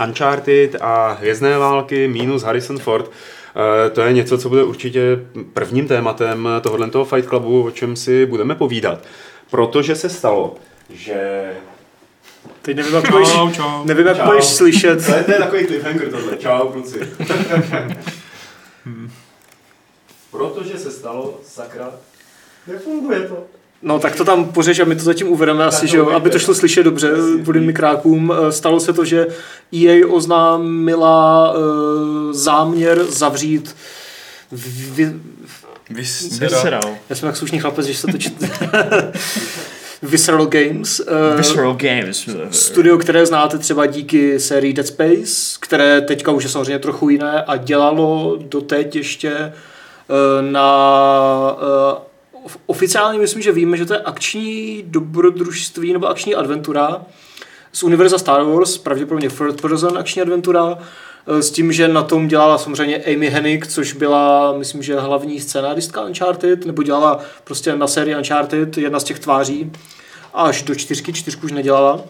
Uncharted 0.05 0.77
a 0.81 1.13
Hvězdné 1.13 1.59
války 1.59 2.09
minus 2.09 2.43
Harrison 2.43 2.79
Ford 2.79 3.11
eh, 3.11 3.91
to 3.91 4.01
je 4.01 4.13
něco, 4.13 4.39
co 4.39 4.49
bude 4.49 4.65
určitě 4.65 5.01
prvním 5.53 5.89
tématem 5.89 6.49
tohohle 6.61 6.91
toho 6.91 7.05
Fight 7.05 7.29
Clubu, 7.29 7.63
o 7.63 7.71
čem 7.71 7.97
si 7.97 8.27
budeme 8.27 8.55
povídat. 8.55 9.05
Protože 9.51 9.95
se 9.95 10.09
stalo, 10.09 10.55
že... 10.91 11.51
Teď 12.63 12.77
nevím, 12.77 12.95
jak 12.95 13.11
budeš, 13.11 13.29
Čau, 13.33 13.51
čau. 13.51 13.85
nevím, 13.85 14.07
jak 14.07 14.17
Čau. 14.17 14.25
budeš 14.27 14.45
slyšet. 14.45 15.07
To 15.07 15.13
je, 15.15 15.25
to 15.25 15.33
je 15.33 15.39
takový 15.39 15.67
cliffhanger 15.67 16.11
tohle. 16.11 16.37
Čau, 16.37 16.69
kluci. 16.69 17.01
Protože 20.31 20.79
se 20.79 20.91
stalo, 20.91 21.41
sakra, 21.47 21.91
nefunguje 22.67 23.21
to. 23.21 23.37
No 23.83 23.99
tak 23.99 24.17
to 24.17 24.25
tam 24.25 24.45
pořeš 24.45 24.81
a 24.81 24.85
my 24.85 24.97
to 24.97 25.03
zatím 25.03 25.29
uvedeme 25.29 25.65
asi, 25.65 25.89
že 25.89 25.97
jo, 25.97 26.11
aby 26.11 26.31
to 26.31 26.39
šlo 26.39 26.55
slyšet 26.55 26.83
dobře 26.83 27.11
kvůli 27.43 27.61
mikrákům. 27.61 28.33
Eh, 28.49 28.53
Stalo 28.53 28.81
se 28.81 28.93
to, 28.93 29.05
že 29.05 29.27
EA 29.77 30.07
oznámila 30.09 31.53
uh, 31.53 31.59
záměr 32.33 33.05
zavřít 33.05 33.77
vy, 34.53 35.13
Vysera. 35.91 36.47
Visceral. 36.49 36.97
já 37.11 37.17
jsem 37.17 37.27
jak 37.27 37.37
slušný 37.37 37.59
chlapec, 37.61 37.87
že 37.87 37.95
se 37.95 38.07
to 38.07 38.19
čte. 38.19 38.51
Visceral 40.03 40.47
Games. 40.47 41.01
eh, 41.01 41.37
Visceral 41.37 41.75
Games. 41.75 42.29
Studio, 42.51 42.99
které 42.99 43.27
znáte 43.27 43.59
třeba 43.59 43.87
díky 43.87 44.41
sérii 44.41 44.73
Dead 44.73 44.87
Space, 44.87 45.59
které 45.61 46.01
teďka 46.01 46.33
už 46.33 46.45
je 46.45 46.51
samozřejmě 46.51 46.79
trochu 46.79 47.09
jiné 47.09 47.43
a 47.43 47.57
dělalo 47.57 48.37
doteď 48.41 48.97
ještě 48.97 49.33
eh, 49.33 49.53
na 50.41 51.57
eh, 51.59 52.01
oficiálně 52.67 53.19
myslím, 53.19 53.43
že 53.43 53.53
víme, 53.53 53.77
že 53.77 53.87
to 53.87 53.95
je 53.95 54.01
akční 54.01 54.85
dobrodružství 54.87 55.93
nebo 55.93 56.07
akční 56.07 56.35
adventura, 56.35 57.03
z 57.73 57.83
univerza 57.83 58.19
Star 58.19 58.43
Wars, 58.43 58.79
pravděpodobně 58.79 59.31
third 59.31 59.61
person 59.61 59.99
akční 59.99 60.23
adventura, 60.23 60.79
s 61.39 61.51
tím, 61.51 61.73
že 61.73 61.89
na 61.89 62.03
tom 62.03 62.29
dělala 62.29 62.59
samozřejmě 62.59 62.97
Amy 62.97 63.29
Hennig, 63.29 63.67
což 63.67 63.93
byla, 63.93 64.53
myslím, 64.59 64.83
že 64.83 65.01
hlavní 65.01 65.41
scénáristka 65.41 66.03
Uncharted, 66.03 66.67
nebo 66.67 66.83
dělala 66.83 67.21
prostě 67.45 67.77
na 67.77 67.87
sérii 67.87 68.17
Uncharted, 68.17 68.79
jedna 68.79 69.01
z 69.01 69.05
těch 69.05 69.19
tváří, 69.19 69.73
až 70.35 70.63
do 70.63 70.75
čtyřky, 70.75 71.13
čtyřku 71.13 71.47
už 71.47 71.53
nedělala. 71.53 72.01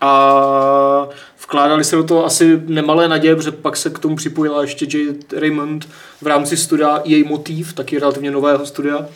A 0.00 1.08
vkládali 1.42 1.84
se 1.84 1.96
do 1.96 2.04
toho 2.04 2.24
asi 2.24 2.60
nemalé 2.66 3.08
naděje, 3.08 3.36
protože 3.36 3.52
pak 3.52 3.76
se 3.76 3.90
k 3.90 3.98
tomu 3.98 4.16
připojila 4.16 4.62
ještě 4.62 4.98
J. 4.98 5.14
Raymond 5.36 5.88
v 6.22 6.26
rámci 6.26 6.56
studia 6.56 7.02
EA 7.10 7.24
Motiv, 7.26 7.72
taky 7.72 7.98
relativně 7.98 8.30
nového 8.30 8.66
studia. 8.66 9.06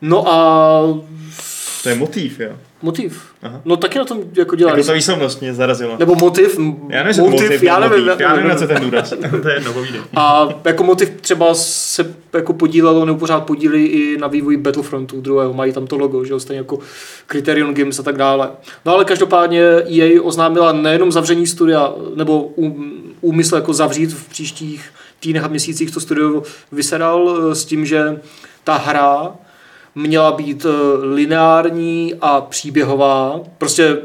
No 0.00 0.28
a 0.28 0.82
To 1.86 1.90
je 1.90 1.96
motiv, 1.96 2.40
jo. 2.40 2.50
Motiv. 2.82 3.22
Aha. 3.42 3.60
No 3.64 3.76
taky 3.76 3.98
na 3.98 4.04
tom 4.04 4.20
jako 4.36 4.56
dělali. 4.56 4.80
Jako 4.80 4.86
ta 4.86 4.92
výslovnost 4.92 5.40
mě 5.40 5.54
zarazila. 5.54 5.96
Nebo 5.98 6.14
motiv. 6.14 6.58
Já 6.88 7.02
nevím, 7.02 7.22
motiv, 7.22 7.42
motiv, 7.42 7.62
já 7.62 7.80
nevím. 7.80 8.04
motiv. 8.04 8.20
Já 8.20 8.34
nevím, 8.34 8.48
na 8.48 8.54
co 8.54 8.66
ten 8.66 8.82
důraz. 8.82 9.14
to 9.42 9.48
je 9.48 9.54
jedno, 9.54 9.72
povídej. 9.72 10.00
A 10.16 10.48
jako 10.64 10.84
motiv 10.84 11.10
třeba 11.20 11.54
se 11.54 12.14
jako 12.32 12.52
podílelo, 12.52 13.04
nebo 13.04 13.18
pořád 13.18 13.40
podílí 13.40 13.86
i 13.86 14.18
na 14.18 14.26
vývoji 14.26 14.56
Battlefrontu 14.56 15.20
druhého, 15.20 15.52
mají 15.52 15.72
tam 15.72 15.86
to 15.86 15.96
logo, 15.96 16.24
že 16.24 16.32
jo, 16.32 16.40
stejně 16.40 16.58
jako 16.58 16.78
Criterion 17.26 17.74
Games 17.74 17.98
a 17.98 18.02
tak 18.02 18.16
dále. 18.16 18.50
No 18.84 18.92
ale 18.92 19.04
každopádně 19.04 19.62
EA 19.98 20.22
oznámila 20.22 20.72
nejenom 20.72 21.12
zavření 21.12 21.46
studia, 21.46 21.92
nebo 22.14 22.52
úmysl 23.20 23.54
jako 23.54 23.72
zavřít 23.72 24.12
v 24.12 24.28
příštích 24.28 24.90
týdnech 25.20 25.44
a 25.44 25.48
měsících 25.48 25.90
to 25.90 26.00
studio 26.00 26.42
vysedal 26.72 27.38
eh, 27.50 27.54
s 27.54 27.64
tím, 27.64 27.86
že 27.86 28.20
ta 28.64 28.76
hra 28.76 29.32
měla 29.96 30.32
být 30.32 30.66
eh, 30.66 31.06
lineární 31.06 32.14
a 32.20 32.40
příběhová. 32.40 33.40
Prostě 33.58 33.98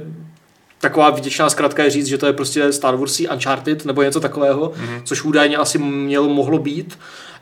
taková 0.80 1.10
vděčná 1.10 1.50
zkratka 1.50 1.84
je 1.84 1.90
říct, 1.90 2.08
že 2.08 2.18
to 2.18 2.26
je 2.26 2.34
prostě 2.34 2.74
Star 2.74 2.96
Warsy 2.96 3.28
Uncharted 3.30 3.86
nebo 3.86 4.02
něco 4.02 4.20
takového, 4.20 4.70
mm-hmm. 4.70 5.02
což 5.04 5.24
údajně 5.24 5.58
asi 5.58 5.78
mělo 5.78 6.30
mohlo 6.30 6.58
být. 6.58 7.00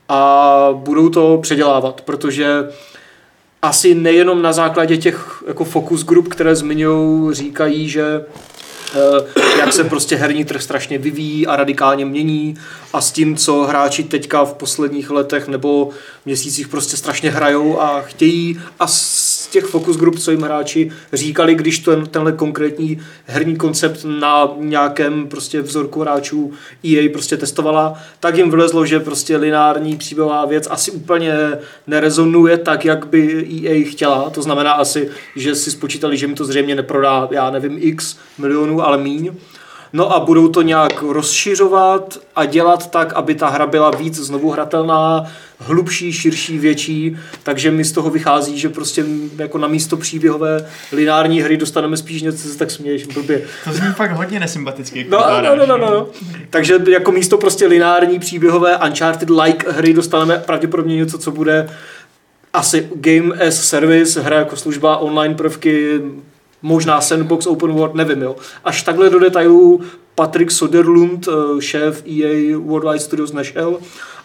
A 0.10 0.70
budou 0.74 1.10
to 1.10 1.40
předělávat, 1.42 2.02
protože 2.02 2.70
asi 3.62 3.96
nejenom 3.96 4.42
na 4.42 4.54
základě 4.54 4.98
těch 4.98 5.44
jako 5.48 5.64
focus 5.66 6.06
group, 6.06 6.28
které 6.28 6.56
zmiňují, 6.56 7.34
říkají, 7.34 7.90
že 7.90 8.26
jak 9.60 9.74
se 9.74 9.84
prostě 9.84 10.16
herní 10.16 10.46
trh 10.46 10.64
strašně 10.64 10.98
vyvíjí 10.98 11.48
a 11.48 11.56
radikálně 11.56 12.06
mění 12.06 12.58
a 12.94 13.02
s 13.02 13.12
tím, 13.12 13.38
co 13.38 13.64
hráči 13.64 14.04
teďka 14.04 14.46
v 14.46 14.54
posledních 14.54 15.10
letech 15.10 15.48
nebo 15.48 15.90
měsících 16.26 16.68
prostě 16.68 16.98
strašně 16.98 17.32
hrajou 17.32 17.82
a 17.82 18.02
chtějí 18.02 18.62
a 18.80 18.88
z 19.40 19.48
těch 19.48 19.66
focus 19.66 19.98
group, 19.98 20.20
co 20.20 20.32
jim 20.32 20.42
hráči 20.42 20.92
říkali, 21.14 21.56
když 21.56 21.80
ten, 21.80 22.06
tenhle 22.06 22.32
konkrétní 22.32 23.00
herní 23.26 23.56
koncept 23.56 24.06
na 24.20 24.52
nějakém 24.58 25.28
prostě 25.28 25.62
vzorku 25.62 26.02
hráčů 26.02 26.52
EA 26.86 27.10
prostě 27.12 27.38
testovala, 27.38 27.94
tak 28.20 28.38
jim 28.38 28.50
vylezlo, 28.50 28.86
že 28.86 29.00
prostě 29.00 29.38
lineární 29.38 29.98
příběhová 29.98 30.46
věc 30.46 30.68
asi 30.72 30.92
úplně 30.92 31.34
nerezonuje 31.88 32.58
tak, 32.58 32.86
jak 32.86 33.08
by 33.08 33.48
EA 33.66 33.92
chtěla. 33.92 34.30
To 34.30 34.42
znamená 34.42 34.72
asi, 34.72 35.10
že 35.36 35.56
si 35.56 35.72
spočítali, 35.72 36.18
že 36.18 36.28
mi 36.28 36.36
to 36.36 36.46
zřejmě 36.46 36.76
neprodá, 36.76 37.28
já 37.32 37.50
nevím, 37.50 37.78
x 37.82 38.18
milionů, 38.38 38.82
ale 38.82 38.98
míň. 38.98 39.32
No 39.94 40.14
a 40.14 40.20
budou 40.20 40.48
to 40.48 40.62
nějak 40.62 41.02
rozšiřovat 41.02 42.20
a 42.36 42.46
dělat 42.46 42.92
tak, 42.92 43.14
aby 43.14 43.36
ta 43.36 43.50
hra 43.50 43.68
byla 43.68 43.92
víc 43.92 44.16
znovu 44.16 44.52
hratelná, 44.52 45.26
hlubší, 45.60 46.14
širší, 46.14 46.58
větší, 46.58 47.18
takže 47.44 47.72
mi 47.72 47.86
z 47.86 47.92
toho 47.92 48.10
vychází, 48.10 48.60
že 48.60 48.70
prostě 48.70 49.06
jako 49.38 49.58
na 49.58 49.68
místo 49.68 49.98
příběhové 49.98 50.66
lineární 50.92 51.42
hry 51.42 51.58
dostaneme 51.58 51.98
spíš 51.98 52.22
něco, 52.22 52.38
co 52.38 52.48
se 52.48 52.58
tak 52.58 52.72
směješ 52.72 53.06
blbě. 53.06 53.42
To 53.64 53.74
zní 53.74 53.94
fakt 53.94 54.12
hodně 54.12 54.40
nesympaticky. 54.40 55.08
No, 55.10 55.20
no, 55.44 55.56
no, 55.56 55.66
no, 55.66 55.78
no, 55.78 55.92
no. 55.92 56.08
Takže 56.50 56.80
jako 56.90 57.12
místo 57.12 57.38
prostě 57.38 57.68
lineární 57.68 58.20
příběhové 58.20 58.78
Uncharted-like 58.78 59.72
hry 59.72 59.94
dostaneme 59.94 60.38
pravděpodobně 60.38 60.96
něco, 60.96 61.18
co 61.18 61.32
bude 61.32 61.70
asi 62.54 62.90
game 62.96 63.48
as 63.48 63.56
service, 63.56 64.22
hra 64.22 64.38
jako 64.38 64.56
služba, 64.56 64.98
online 64.98 65.36
prvky, 65.36 66.02
možná 66.62 67.02
sandbox, 67.02 67.48
open 67.48 67.72
world, 67.72 67.96
nevím, 67.96 68.22
jo. 68.22 68.36
Až 68.64 68.84
takhle 68.84 69.10
do 69.10 69.20
detailů 69.20 69.82
Patrick 70.16 70.52
Soderlund, 70.52 71.28
eh, 71.28 71.62
šéf 71.62 72.04
EA 72.08 72.58
Worldwide 72.58 73.00
Studios 73.00 73.32
nešel, 73.32 73.80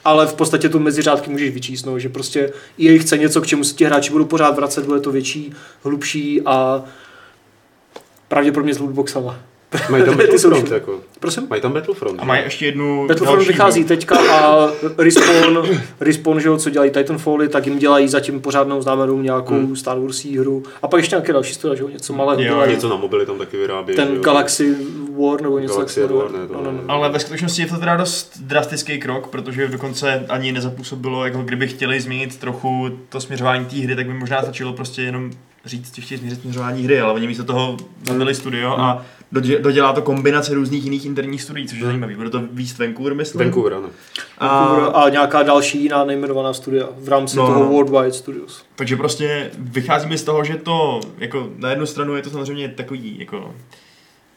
ale 0.05 0.26
v 0.26 0.35
podstatě 0.35 0.69
to 0.69 0.79
mezi 0.79 1.03
řádky 1.03 1.31
můžeš 1.31 1.50
vyčíst, 1.50 1.87
no, 1.87 1.99
že 1.99 2.09
prostě 2.09 2.53
EA 2.83 2.99
chce 2.99 3.19
něco, 3.19 3.41
k 3.41 3.47
čemu 3.47 3.64
se 3.64 3.75
ti 3.75 3.85
hráči 3.85 4.12
budou 4.12 4.25
pořád 4.25 4.57
vracet, 4.57 4.87
bude 4.87 5.00
to 5.00 5.12
větší, 5.12 5.53
hlubší 5.83 6.43
a 6.47 6.85
pravděpodobně 8.29 8.75
s 8.75 8.79
lootboxama. 8.79 9.38
Mají 9.90 10.04
tam 10.04 10.16
Battlefront, 10.19 10.71
jako. 10.71 11.00
Prosím? 11.21 11.47
Mají 11.50 11.62
tam 11.62 11.73
Battlefront. 11.73 12.21
A 12.21 12.25
mají 12.25 12.43
ještě 12.45 12.66
jednu 12.66 13.07
Battlefront 13.09 13.38
další, 13.38 13.49
vychází 13.52 13.81
no. 13.81 13.87
teďka 13.88 14.16
a 14.33 14.69
Respawn, 14.99 15.69
Respawn 16.00 16.40
že 16.40 16.49
jo, 16.49 16.57
co 16.57 16.71
dělají 16.71 16.90
Titanfally, 16.90 17.49
tak 17.49 17.66
jim 17.66 17.78
dělají 17.78 18.09
zatím 18.09 18.40
pořádnou 18.40 18.83
známenou 18.83 19.21
nějakou 19.21 19.54
hmm. 19.54 19.76
Star 19.76 19.99
Wars 19.99 20.25
hru. 20.25 20.62
A 20.83 20.88
pak 20.88 20.99
ještě 21.00 21.16
nějaké 21.16 21.33
další 21.33 21.54
studia, 21.54 21.75
že 21.75 21.83
jo, 21.83 21.88
něco 21.88 22.12
malého 22.12 22.40
Jo, 22.40 22.49
dělají. 22.49 22.73
Něco 22.75 22.88
na 22.88 22.97
mobily 22.97 23.26
tam 23.26 23.38
taky 23.38 23.57
vyrábí. 23.57 23.95
Ten 23.95 24.09
že 24.09 24.14
jo. 24.14 24.23
Galaxy 24.23 24.76
War 25.19 25.43
nebo 25.43 25.59
něco 25.59 25.75
Galaxy 25.75 26.00
War, 26.00 26.11
jmenuje. 26.11 26.33
ne, 26.40 26.47
to 26.49 26.54
No, 26.54 26.62
no, 26.62 26.73
ne. 26.73 26.78
no. 26.87 26.95
Ale 26.95 27.09
ve 27.11 27.21
skutečnosti 27.21 27.62
je 27.62 27.69
to 27.69 27.76
teda 27.78 27.97
dost 27.97 28.38
drastický 28.40 29.00
krok, 29.00 29.28
protože 29.28 29.69
dokonce 29.69 30.26
ani 30.28 30.52
nezapůsobilo, 30.52 31.25
jako 31.25 31.38
kdyby 31.43 31.69
chtěli 31.69 32.00
změnit 32.00 32.37
trochu 32.37 32.90
to 33.09 33.21
směřování 33.21 33.64
té 33.64 33.76
hry, 33.76 33.97
tak 33.97 34.07
by 34.07 34.14
možná 34.14 34.43
stačilo 34.43 34.73
prostě 34.73 35.02
jenom 35.02 35.31
říct, 35.64 35.94
že 35.94 36.02
chtějí 36.02 36.18
změřit 36.18 36.40
směřování 36.40 36.83
hry, 36.83 37.00
ale 37.00 37.12
oni 37.12 37.26
místo 37.26 37.44
toho 37.44 37.76
zabili 38.09 38.35
studio 38.35 38.71
a 38.78 39.04
dodě- 39.33 39.61
dodělá 39.62 39.92
to 39.92 40.02
kombinace 40.02 40.54
různých 40.54 40.85
jiných 40.85 41.04
interních 41.06 41.42
studií, 41.42 41.66
což 41.68 41.78
je 41.78 41.85
zajímavý. 41.87 42.14
Bude 42.14 42.30
to 42.30 42.42
víc 42.52 42.78
Vancouver, 42.78 43.14
myslím. 43.14 43.38
Vancouver, 43.40 43.75
ano. 43.75 43.88
Vancouver 44.40 44.90
a 44.94 45.09
nějaká 45.09 45.42
další 45.42 45.83
jiná 45.83 46.04
nejmenovaná 46.04 46.52
studia 46.52 46.87
v 46.99 47.09
rámci 47.09 47.37
No, 47.37 47.47
toho 47.47 47.61
no. 47.64 47.68
Worldwide 47.68 48.12
Studios. 48.12 48.64
Takže 48.76 48.97
prostě 48.97 49.50
vycházíme 49.59 50.18
z 50.18 50.25
toho, 50.25 50.44
že 50.44 50.56
to, 50.56 51.00
jako 51.18 51.49
na 51.56 51.71
jednu 51.71 51.87
stranu 51.87 52.16
je 52.16 52.23
to 52.23 52.30
samozřejmě 52.30 52.68
takový, 52.68 53.16
jako 53.18 53.54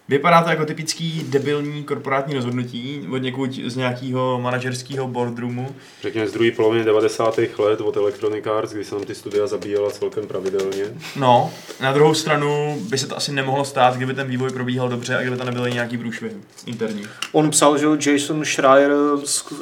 Vypadá 0.10 0.44
to 0.44 0.50
jako 0.50 0.66
typický 0.66 1.26
debilní 1.30 1.84
korporátní 1.84 2.36
rozhodnutí 2.36 3.08
od 3.12 3.18
někud 3.18 3.54
z 3.54 3.76
nějakého 3.76 4.40
manažerského 4.42 5.08
boardroomu. 5.08 5.76
Řekněme 6.02 6.28
z 6.28 6.34
druhé 6.34 6.52
poloviny 6.52 6.86
90. 6.86 7.40
let 7.58 7.82
od 7.82 7.98
Electronic 7.98 8.48
Arts, 8.48 8.74
kdy 8.74 8.84
se 8.84 8.92
tam 8.96 9.04
ty 9.04 9.16
studia 9.16 9.48
zabíjela 9.48 9.92
celkem 9.92 10.28
pravidelně. 10.28 10.84
No, 11.16 11.54
na 11.82 11.94
druhou 11.94 12.14
stranu 12.14 12.78
by 12.90 12.98
se 12.98 13.08
to 13.08 13.18
asi 13.18 13.32
nemohlo 13.32 13.66
stát, 13.66 13.96
kdyby 13.96 14.14
ten 14.14 14.28
vývoj 14.28 14.50
probíhal 14.50 14.90
dobře 14.90 15.18
a 15.18 15.22
kdyby 15.22 15.38
tam 15.38 15.46
nebyly 15.46 15.72
nějaký 15.72 15.98
průšvih 15.98 16.32
interní. 16.66 17.04
On 17.32 17.50
psal, 17.50 17.78
že 17.78 18.12
Jason 18.12 18.46
Schreier 18.46 18.92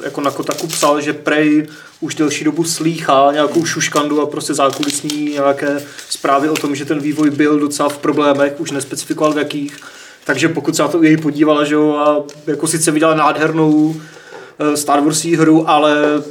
jako 0.04 0.20
na 0.20 0.30
Kotaku 0.30 0.66
psal, 0.66 1.00
že 1.00 1.12
Prey 1.12 1.66
už 2.00 2.14
delší 2.14 2.44
dobu 2.44 2.64
slýchá 2.64 3.32
nějakou 3.32 3.64
šuškandu 3.64 4.22
a 4.22 4.26
prostě 4.26 4.54
zákulisní 4.54 5.24
nějaké 5.24 5.82
zprávy 6.08 6.48
o 6.48 6.54
tom, 6.54 6.76
že 6.76 6.84
ten 6.84 7.00
vývoj 7.00 7.30
byl 7.30 7.58
docela 7.58 7.88
v 7.88 7.98
problémech, 7.98 8.60
už 8.60 8.70
nespecifikoval 8.70 9.32
v 9.32 9.38
jakých. 9.38 9.95
Takže 10.26 10.48
pokud 10.48 10.76
se 10.76 10.82
na 10.82 10.88
to 10.88 11.02
jej 11.02 11.16
podívala, 11.16 11.64
že 11.64 11.74
jo, 11.74 11.94
a 11.94 12.24
jako 12.46 12.66
sice 12.66 12.90
viděla 12.90 13.14
nádhernou 13.14 13.96
eh, 14.58 14.76
Star 14.76 15.00
Wars 15.00 15.24
hru, 15.24 15.70
ale 15.70 16.22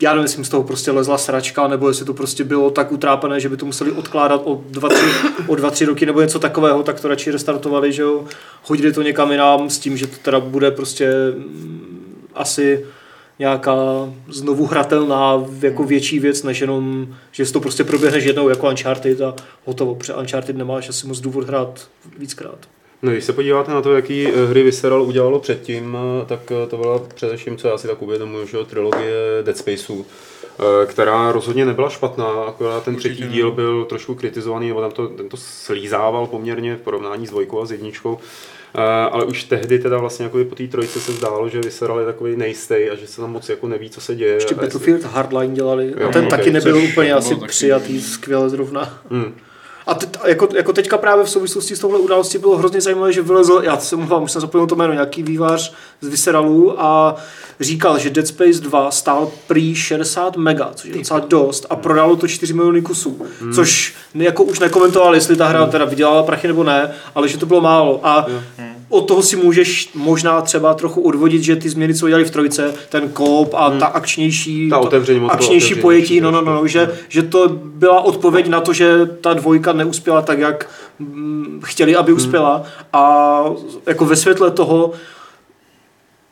já 0.00 0.10
nevím, 0.10 0.22
jestli 0.22 0.44
z 0.44 0.48
toho 0.48 0.62
prostě 0.62 0.90
lezla 0.90 1.18
sračka, 1.18 1.68
nebo 1.68 1.88
jestli 1.88 2.04
to 2.04 2.14
prostě 2.14 2.44
bylo 2.44 2.70
tak 2.70 2.92
utrápené, 2.92 3.40
že 3.40 3.48
by 3.48 3.56
to 3.56 3.66
museli 3.66 3.92
odkládat 3.92 4.42
o 4.44 4.64
dva, 4.70 4.88
tři, 4.88 5.06
o 5.46 5.54
dva, 5.54 5.70
tři 5.70 5.84
roky 5.84 6.06
nebo 6.06 6.20
něco 6.20 6.38
takového, 6.38 6.82
tak 6.82 7.00
to 7.00 7.08
radši 7.08 7.30
restartovali, 7.30 7.92
že 7.92 8.02
jo, 8.02 8.24
hodili 8.62 8.92
to 8.92 9.02
někam 9.02 9.32
jinam 9.32 9.70
s 9.70 9.78
tím, 9.78 9.96
že 9.96 10.06
to 10.06 10.16
teda 10.22 10.40
bude 10.40 10.70
prostě 10.70 11.10
mm, 11.36 12.26
asi 12.34 12.86
nějaká 13.38 13.76
znovu 14.28 14.66
hratelná 14.66 15.44
jako 15.62 15.84
větší 15.84 16.18
věc, 16.18 16.42
než 16.42 16.60
jenom, 16.60 17.06
že 17.32 17.46
si 17.46 17.52
to 17.52 17.60
prostě 17.60 17.84
proběhneš 17.84 18.24
jednou 18.24 18.48
jako 18.48 18.68
Uncharted 18.68 19.20
a 19.20 19.34
hotovo, 19.64 19.94
protože 19.94 20.14
Uncharted 20.14 20.56
nemáš 20.56 20.88
asi 20.88 21.06
moc 21.06 21.20
důvod 21.20 21.48
hrát 21.48 21.88
víckrát. 22.18 22.58
No, 23.02 23.12
když 23.12 23.24
se 23.24 23.32
podíváte 23.32 23.72
na 23.72 23.82
to, 23.82 23.94
jaký 23.96 24.26
eh, 24.26 24.46
hry 24.46 24.62
Visceral 24.62 25.02
udělalo 25.02 25.40
předtím, 25.40 25.96
eh, 26.22 26.26
tak 26.26 26.40
eh, 26.52 26.66
to 26.66 26.76
byla 26.76 26.98
především, 27.14 27.56
co 27.56 27.68
já 27.68 27.78
si 27.78 27.86
tak 27.88 28.02
uvědomuji, 28.02 28.46
že 28.46 28.58
trilogie 28.66 29.12
Dead 29.42 29.56
Spaceů, 29.56 30.06
eh, 30.60 30.86
která 30.86 31.32
rozhodně 31.32 31.66
nebyla 31.66 31.88
špatná, 31.90 32.24
akorát 32.24 32.84
ten 32.84 32.96
třetí 32.96 33.22
díl 33.28 33.50
byl 33.52 33.84
trošku 33.84 34.14
kritizovaný, 34.14 34.68
nebo 34.68 34.80
tam 34.80 34.90
to, 34.90 35.08
ten 35.08 35.28
to 35.28 35.36
slízával 35.36 36.26
poměrně 36.26 36.76
v 36.76 36.80
porovnání 36.80 37.26
s 37.26 37.30
dvojkou 37.30 37.60
a 37.62 37.66
s 37.66 37.72
jedničkou. 37.72 38.18
Ale 39.10 39.24
už 39.24 39.44
tehdy 39.44 39.78
teda 39.78 39.98
vlastně 39.98 40.24
jako 40.24 40.44
po 40.44 40.54
té 40.54 40.66
trojce 40.66 41.00
se 41.00 41.12
zdálo, 41.12 41.48
že 41.48 41.60
Visceral 41.60 41.98
je 42.00 42.06
takový 42.06 42.36
nejistý 42.36 42.74
a 42.74 42.94
že 42.94 43.06
se 43.06 43.20
tam 43.20 43.32
moc 43.32 43.48
jako 43.48 43.68
neví, 43.68 43.90
co 43.90 44.00
se 44.00 44.14
děje. 44.14 44.34
Ještě 44.34 44.54
Battlefield 44.54 45.04
Hardline 45.04 45.54
dělali 45.54 45.94
Jo, 46.00 46.08
a 46.08 46.12
ten 46.12 46.24
ok, 46.24 46.30
taky 46.30 46.50
nebyl 46.50 46.76
úplně 46.76 47.14
asi 47.14 47.34
taky- 47.34 47.46
přijatý 47.46 48.00
skvěle 48.00 48.48
zrovna. 48.50 49.02
Hmm. 49.10 49.34
A 49.88 49.94
te, 49.94 50.06
jako, 50.28 50.48
jako, 50.54 50.72
teďka 50.72 50.98
právě 50.98 51.24
v 51.24 51.30
souvislosti 51.30 51.76
s 51.76 51.78
touhle 51.78 51.98
událostí 51.98 52.38
bylo 52.38 52.56
hrozně 52.56 52.80
zajímavé, 52.80 53.12
že 53.12 53.22
vylezl, 53.22 53.60
já 53.64 53.78
se 53.78 53.96
mluvám, 53.96 54.22
už 54.22 54.32
jsem 54.32 54.40
zapomněl 54.40 54.66
to 54.66 54.76
jméno, 54.76 54.92
nějaký 54.92 55.22
vývář 55.22 55.72
z 56.00 56.08
Visceralu 56.08 56.82
a 56.82 57.16
říkal, 57.60 57.98
že 57.98 58.10
Dead 58.10 58.26
Space 58.26 58.60
2 58.60 58.90
stál 58.90 59.30
prý 59.46 59.74
60 59.74 60.36
mega, 60.36 60.70
což 60.74 60.90
je 60.90 60.96
docela 60.96 61.20
dost 61.20 61.66
a 61.70 61.76
prodalo 61.76 62.16
to 62.16 62.28
4 62.28 62.52
miliony 62.52 62.82
kusů, 62.82 63.26
hmm. 63.40 63.52
což 63.52 63.94
jako 64.14 64.44
už 64.44 64.58
nekomentoval, 64.58 65.14
jestli 65.14 65.36
ta 65.36 65.46
hra 65.46 65.66
teda 65.66 65.84
vydělala 65.84 66.22
prachy 66.22 66.48
nebo 66.48 66.64
ne, 66.64 66.94
ale 67.14 67.28
že 67.28 67.38
to 67.38 67.46
bylo 67.46 67.60
málo. 67.60 68.00
A 68.02 68.26
hmm 68.58 68.77
od 68.88 69.00
toho 69.00 69.22
si 69.22 69.36
můžeš 69.36 69.90
možná 69.94 70.40
třeba 70.40 70.74
trochu 70.74 71.00
odvodit, 71.00 71.42
že 71.42 71.56
ty 71.56 71.68
změny, 71.68 71.94
co 71.94 72.06
udělali 72.06 72.24
v 72.24 72.30
trojce, 72.30 72.74
ten 72.88 73.08
kop 73.08 73.54
a 73.54 73.68
hmm. 73.68 73.78
ta 73.78 73.86
akčnější, 73.86 74.70
ta 74.70 74.78
otevření, 74.78 75.20
to, 75.20 75.32
akčnější 75.32 75.74
pojetí, 75.74 76.20
no, 76.20 76.30
no, 76.30 76.42
no, 76.42 76.54
no, 76.54 76.66
že, 76.66 76.90
že 77.08 77.22
to 77.22 77.48
byla 77.64 78.00
odpověď 78.00 78.46
na 78.46 78.60
to, 78.60 78.72
že 78.72 79.06
ta 79.20 79.34
dvojka 79.34 79.72
neuspěla 79.72 80.22
tak, 80.22 80.38
jak 80.38 80.70
mm, 80.98 81.60
chtěli, 81.64 81.96
aby 81.96 82.12
hmm. 82.12 82.16
uspěla 82.16 82.56
hmm. 82.56 82.64
a 82.92 83.44
jako 83.86 84.04
ve 84.04 84.16
světle 84.16 84.50
toho 84.50 84.92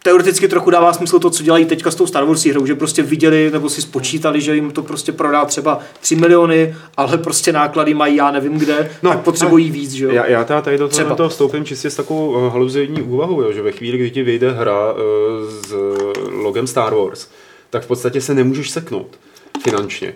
teoreticky 0.06 0.48
trochu 0.48 0.70
dává 0.70 0.92
smysl 0.92 1.18
to, 1.18 1.30
co 1.30 1.42
dělají 1.42 1.64
teďka 1.64 1.90
s 1.90 1.94
tou 1.94 2.06
Star 2.06 2.24
Wars 2.24 2.44
hrou, 2.44 2.66
že 2.66 2.74
prostě 2.74 3.02
viděli 3.02 3.50
nebo 3.52 3.68
si 3.68 3.82
spočítali, 3.82 4.40
že 4.40 4.54
jim 4.54 4.70
to 4.70 4.82
prostě 4.82 5.12
prodá 5.12 5.44
třeba 5.44 5.78
3 6.00 6.16
miliony, 6.16 6.76
ale 6.96 7.18
prostě 7.18 7.52
náklady 7.52 7.94
mají 7.94 8.16
já 8.16 8.30
nevím 8.30 8.58
kde, 8.58 8.90
no, 9.02 9.10
tak 9.10 9.20
potřebují 9.20 9.70
víc, 9.70 9.92
že 9.92 10.04
jo? 10.04 10.10
Já, 10.10 10.26
já 10.26 10.44
teda 10.44 10.60
tady 10.60 10.78
do 10.78 10.88
toho, 10.88 11.16
toho 11.16 11.28
vstoupím 11.28 11.64
čistě 11.64 11.90
s 11.90 11.96
takovou 11.96 12.36
eh, 12.36 12.50
haluzivní 12.50 13.02
úvahou, 13.02 13.42
jo, 13.42 13.52
že 13.52 13.62
ve 13.62 13.72
chvíli, 13.72 13.98
kdy 13.98 14.10
ti 14.10 14.22
vyjde 14.22 14.52
hra 14.52 14.92
uh, 14.92 14.98
s 15.66 15.74
logem 16.42 16.66
Star 16.66 16.94
Wars, 16.94 17.28
tak 17.70 17.82
v 17.82 17.86
podstatě 17.86 18.20
se 18.20 18.34
nemůžeš 18.34 18.70
seknout 18.70 19.18
finančně. 19.62 20.12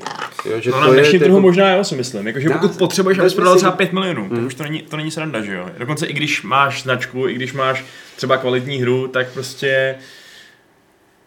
Jo, 0.50 0.60
že 0.60 0.70
no, 0.70 0.76
to 0.76 0.86
na 0.86 0.92
dnešním 0.92 1.20
trhu 1.20 1.34
jako... 1.34 1.40
možná 1.40 1.68
já 1.68 1.84
si 1.84 1.94
myslím. 1.94 2.26
Jako, 2.26 2.40
že 2.40 2.50
pokud 2.50 2.78
potřebuješ, 2.78 3.18
abys 3.18 3.34
prodal 3.34 3.56
třeba 3.56 3.72
5 3.72 3.92
milionů, 3.92 4.22
hmm. 4.22 4.36
tak 4.36 4.46
už 4.46 4.54
to 4.54 4.62
není, 4.62 4.82
to 4.82 4.96
není 4.96 5.10
sranda, 5.10 5.42
že 5.42 5.54
jo. 5.54 5.70
Dokonce 5.78 6.06
i 6.06 6.12
když 6.12 6.42
máš 6.42 6.82
značku, 6.82 7.28
i 7.28 7.34
když 7.34 7.52
máš 7.52 7.84
třeba 8.16 8.36
kvalitní 8.36 8.78
hru, 8.78 9.08
tak 9.08 9.32
prostě 9.32 9.94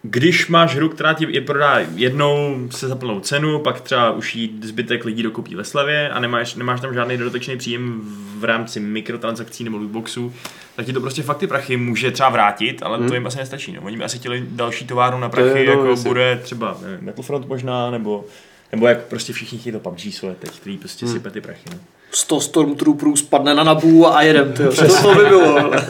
když 0.06 0.48
máš 0.48 0.76
hru, 0.76 0.90
která 0.90 1.14
ti 1.14 1.28
je 1.30 1.42
prodá 1.42 1.80
jednou 1.96 2.68
se 2.70 2.88
za 2.88 2.96
plnou 2.96 3.20
cenu, 3.20 3.60
pak 3.60 3.82
třeba 3.82 4.12
už 4.12 4.36
jí 4.36 4.60
zbytek 4.64 5.06
lidí 5.06 5.24
dokupí 5.24 5.56
ve 5.56 5.64
slevě 5.64 6.10
a 6.10 6.20
nemáš, 6.20 6.56
nemáš 6.56 6.82
tam 6.82 6.94
žádný 6.94 7.18
dodatečný 7.18 7.58
příjem 7.58 8.02
v 8.38 8.44
rámci 8.44 8.80
mikrotransakcí 8.80 9.64
nebo 9.64 9.78
lootboxů, 9.78 10.34
tak 10.76 10.86
ti 10.86 10.94
to 10.94 11.02
prostě 11.02 11.24
fakt 11.24 11.38
ty 11.38 11.48
prachy 11.48 11.78
může 11.78 12.12
třeba 12.12 12.30
vrátit, 12.30 12.84
ale 12.84 12.98
hmm. 12.98 13.08
to 13.08 13.14
jim 13.14 13.28
asi 13.28 13.38
nestačí. 13.38 13.72
No. 13.72 13.82
Oni 13.82 13.98
by 13.98 14.04
asi 14.04 14.18
chtěli 14.18 14.44
další 14.48 14.86
továrnu 14.88 15.20
na 15.20 15.30
prachy, 15.30 15.60
je, 15.60 15.66
no, 15.66 15.72
jako 15.72 15.90
jestli. 15.90 16.10
bude 16.10 16.40
třeba 16.44 16.78
nevím, 16.82 17.06
Battlefront 17.06 17.48
možná, 17.48 17.92
nebo, 17.92 18.26
nebo 18.72 18.88
jak 18.88 19.04
prostě 19.04 19.34
všichni 19.34 19.58
chtějí 19.58 19.74
to 19.74 19.80
PUBG 19.80 20.14
svoje 20.14 20.36
teď, 20.36 20.60
který 20.60 20.78
prostě 20.78 21.06
hmm. 21.06 21.14
sype 21.14 21.32
ty 21.32 21.42
prachy. 21.42 21.70
No. 21.74 21.80
100 22.12 22.42
Stormtrooperů 22.42 23.16
spadne 23.16 23.56
na 23.56 23.64
nabu 23.64 24.08
a 24.08 24.22
jedem, 24.22 24.54
to, 24.54 24.76
to 25.02 25.16
by 25.16 25.26
bylo. 25.26 25.72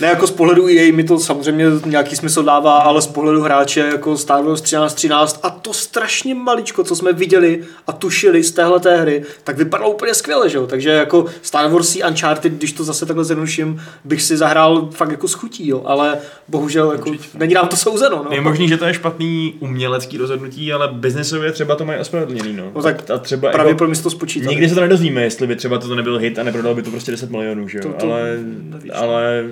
Ne 0.00 0.06
jako 0.06 0.26
z 0.26 0.30
pohledu 0.30 0.68
EA 0.68 0.92
mi 0.92 1.04
to 1.04 1.18
samozřejmě 1.18 1.66
nějaký 1.84 2.16
smysl 2.16 2.42
dává, 2.42 2.78
ale 2.78 3.02
z 3.02 3.06
pohledu 3.06 3.42
hráče 3.42 3.80
jako 3.80 4.16
Star 4.16 4.42
Wars 4.44 4.60
13, 4.60 4.94
13 4.94 5.40
a 5.42 5.50
to 5.50 5.72
strašně 5.72 6.34
maličko, 6.34 6.84
co 6.84 6.96
jsme 6.96 7.12
viděli 7.12 7.64
a 7.86 7.92
tušili 7.92 8.44
z 8.44 8.52
téhle 8.52 8.80
té 8.80 8.96
hry, 8.96 9.22
tak 9.44 9.56
vypadalo 9.56 9.90
úplně 9.90 10.14
skvěle, 10.14 10.48
že 10.50 10.58
jo? 10.58 10.66
Takže 10.66 10.90
jako 10.90 11.26
Star 11.42 11.70
Wars 11.70 11.96
Uncharted, 12.08 12.52
když 12.52 12.72
to 12.72 12.84
zase 12.84 13.06
takhle 13.06 13.24
zjednoduším, 13.24 13.82
bych 14.04 14.22
si 14.22 14.36
zahrál 14.36 14.88
fakt 14.90 15.10
jako 15.10 15.28
schutí, 15.28 15.68
jo? 15.68 15.82
ale 15.86 16.18
bohužel 16.48 16.92
jako 16.92 17.12
není 17.34 17.54
nám 17.54 17.68
to 17.68 17.76
souzeno. 17.76 18.24
No. 18.24 18.30
Je 18.32 18.40
možný, 18.40 18.68
že 18.68 18.76
to 18.76 18.84
je 18.84 18.94
špatný 18.94 19.54
umělecký 19.60 20.18
rozhodnutí, 20.18 20.72
ale 20.72 20.88
biznesově 20.92 21.52
třeba 21.52 21.76
to 21.76 21.84
mají 21.84 22.00
ospravedlněný. 22.00 22.52
No. 22.52 22.70
no 22.74 22.82
tak 22.82 23.10
a 23.10 23.18
třeba 23.18 23.50
právě 23.52 23.70
jako, 23.70 23.78
pro 23.78 23.96
to 24.02 24.10
spočítali. 24.10 24.54
Nikdy 24.54 24.68
se 24.68 24.74
to 24.74 24.80
nedozvíme, 24.80 25.22
jestli 25.22 25.46
by 25.46 25.56
třeba 25.56 25.78
to 25.78 25.94
nebyl 25.94 26.18
hit 26.18 26.38
a 26.38 26.42
neprodal 26.42 26.74
by 26.74 26.82
to 26.82 26.90
prostě 26.90 27.10
10 27.10 27.30
milionů, 27.30 27.68
že 27.68 27.78
jo? 27.78 27.84
To, 27.84 27.92
to 27.92 28.12
ale, 28.12 28.38
ale 28.94 29.44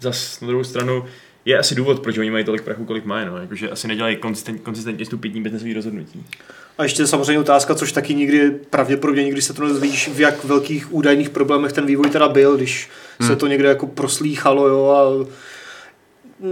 zas 0.00 0.40
na 0.40 0.48
druhou 0.48 0.64
stranu 0.64 1.04
je 1.44 1.58
asi 1.58 1.74
důvod, 1.74 2.00
proč 2.00 2.18
oni 2.18 2.30
mají 2.30 2.44
tolik 2.44 2.62
prachu, 2.62 2.84
kolik 2.84 3.04
mají, 3.04 3.26
no. 3.26 3.36
Jakože 3.36 3.70
asi 3.70 3.88
nedělají 3.88 4.16
konzistent, 4.16 4.62
konzistentně 4.62 5.06
stupidní 5.06 5.42
biznesový 5.42 5.74
rozhodnutí. 5.74 6.24
A 6.78 6.82
ještě 6.82 7.06
samozřejmě 7.06 7.40
otázka, 7.40 7.74
což 7.74 7.92
taky 7.92 8.14
nikdy, 8.14 8.50
pravděpodobně 8.50 9.24
nikdy 9.24 9.42
se 9.42 9.52
to 9.52 9.64
nezvíš, 9.64 10.08
v 10.08 10.20
jak 10.20 10.44
velkých 10.44 10.94
údajných 10.94 11.30
problémech 11.30 11.72
ten 11.72 11.86
vývoj 11.86 12.10
teda 12.10 12.28
byl, 12.28 12.56
když 12.56 12.90
hmm. 13.18 13.28
se 13.28 13.36
to 13.36 13.46
někde 13.46 13.68
jako 13.68 13.86
proslýchalo, 13.86 14.68
jo, 14.68 14.88
a 14.88 15.26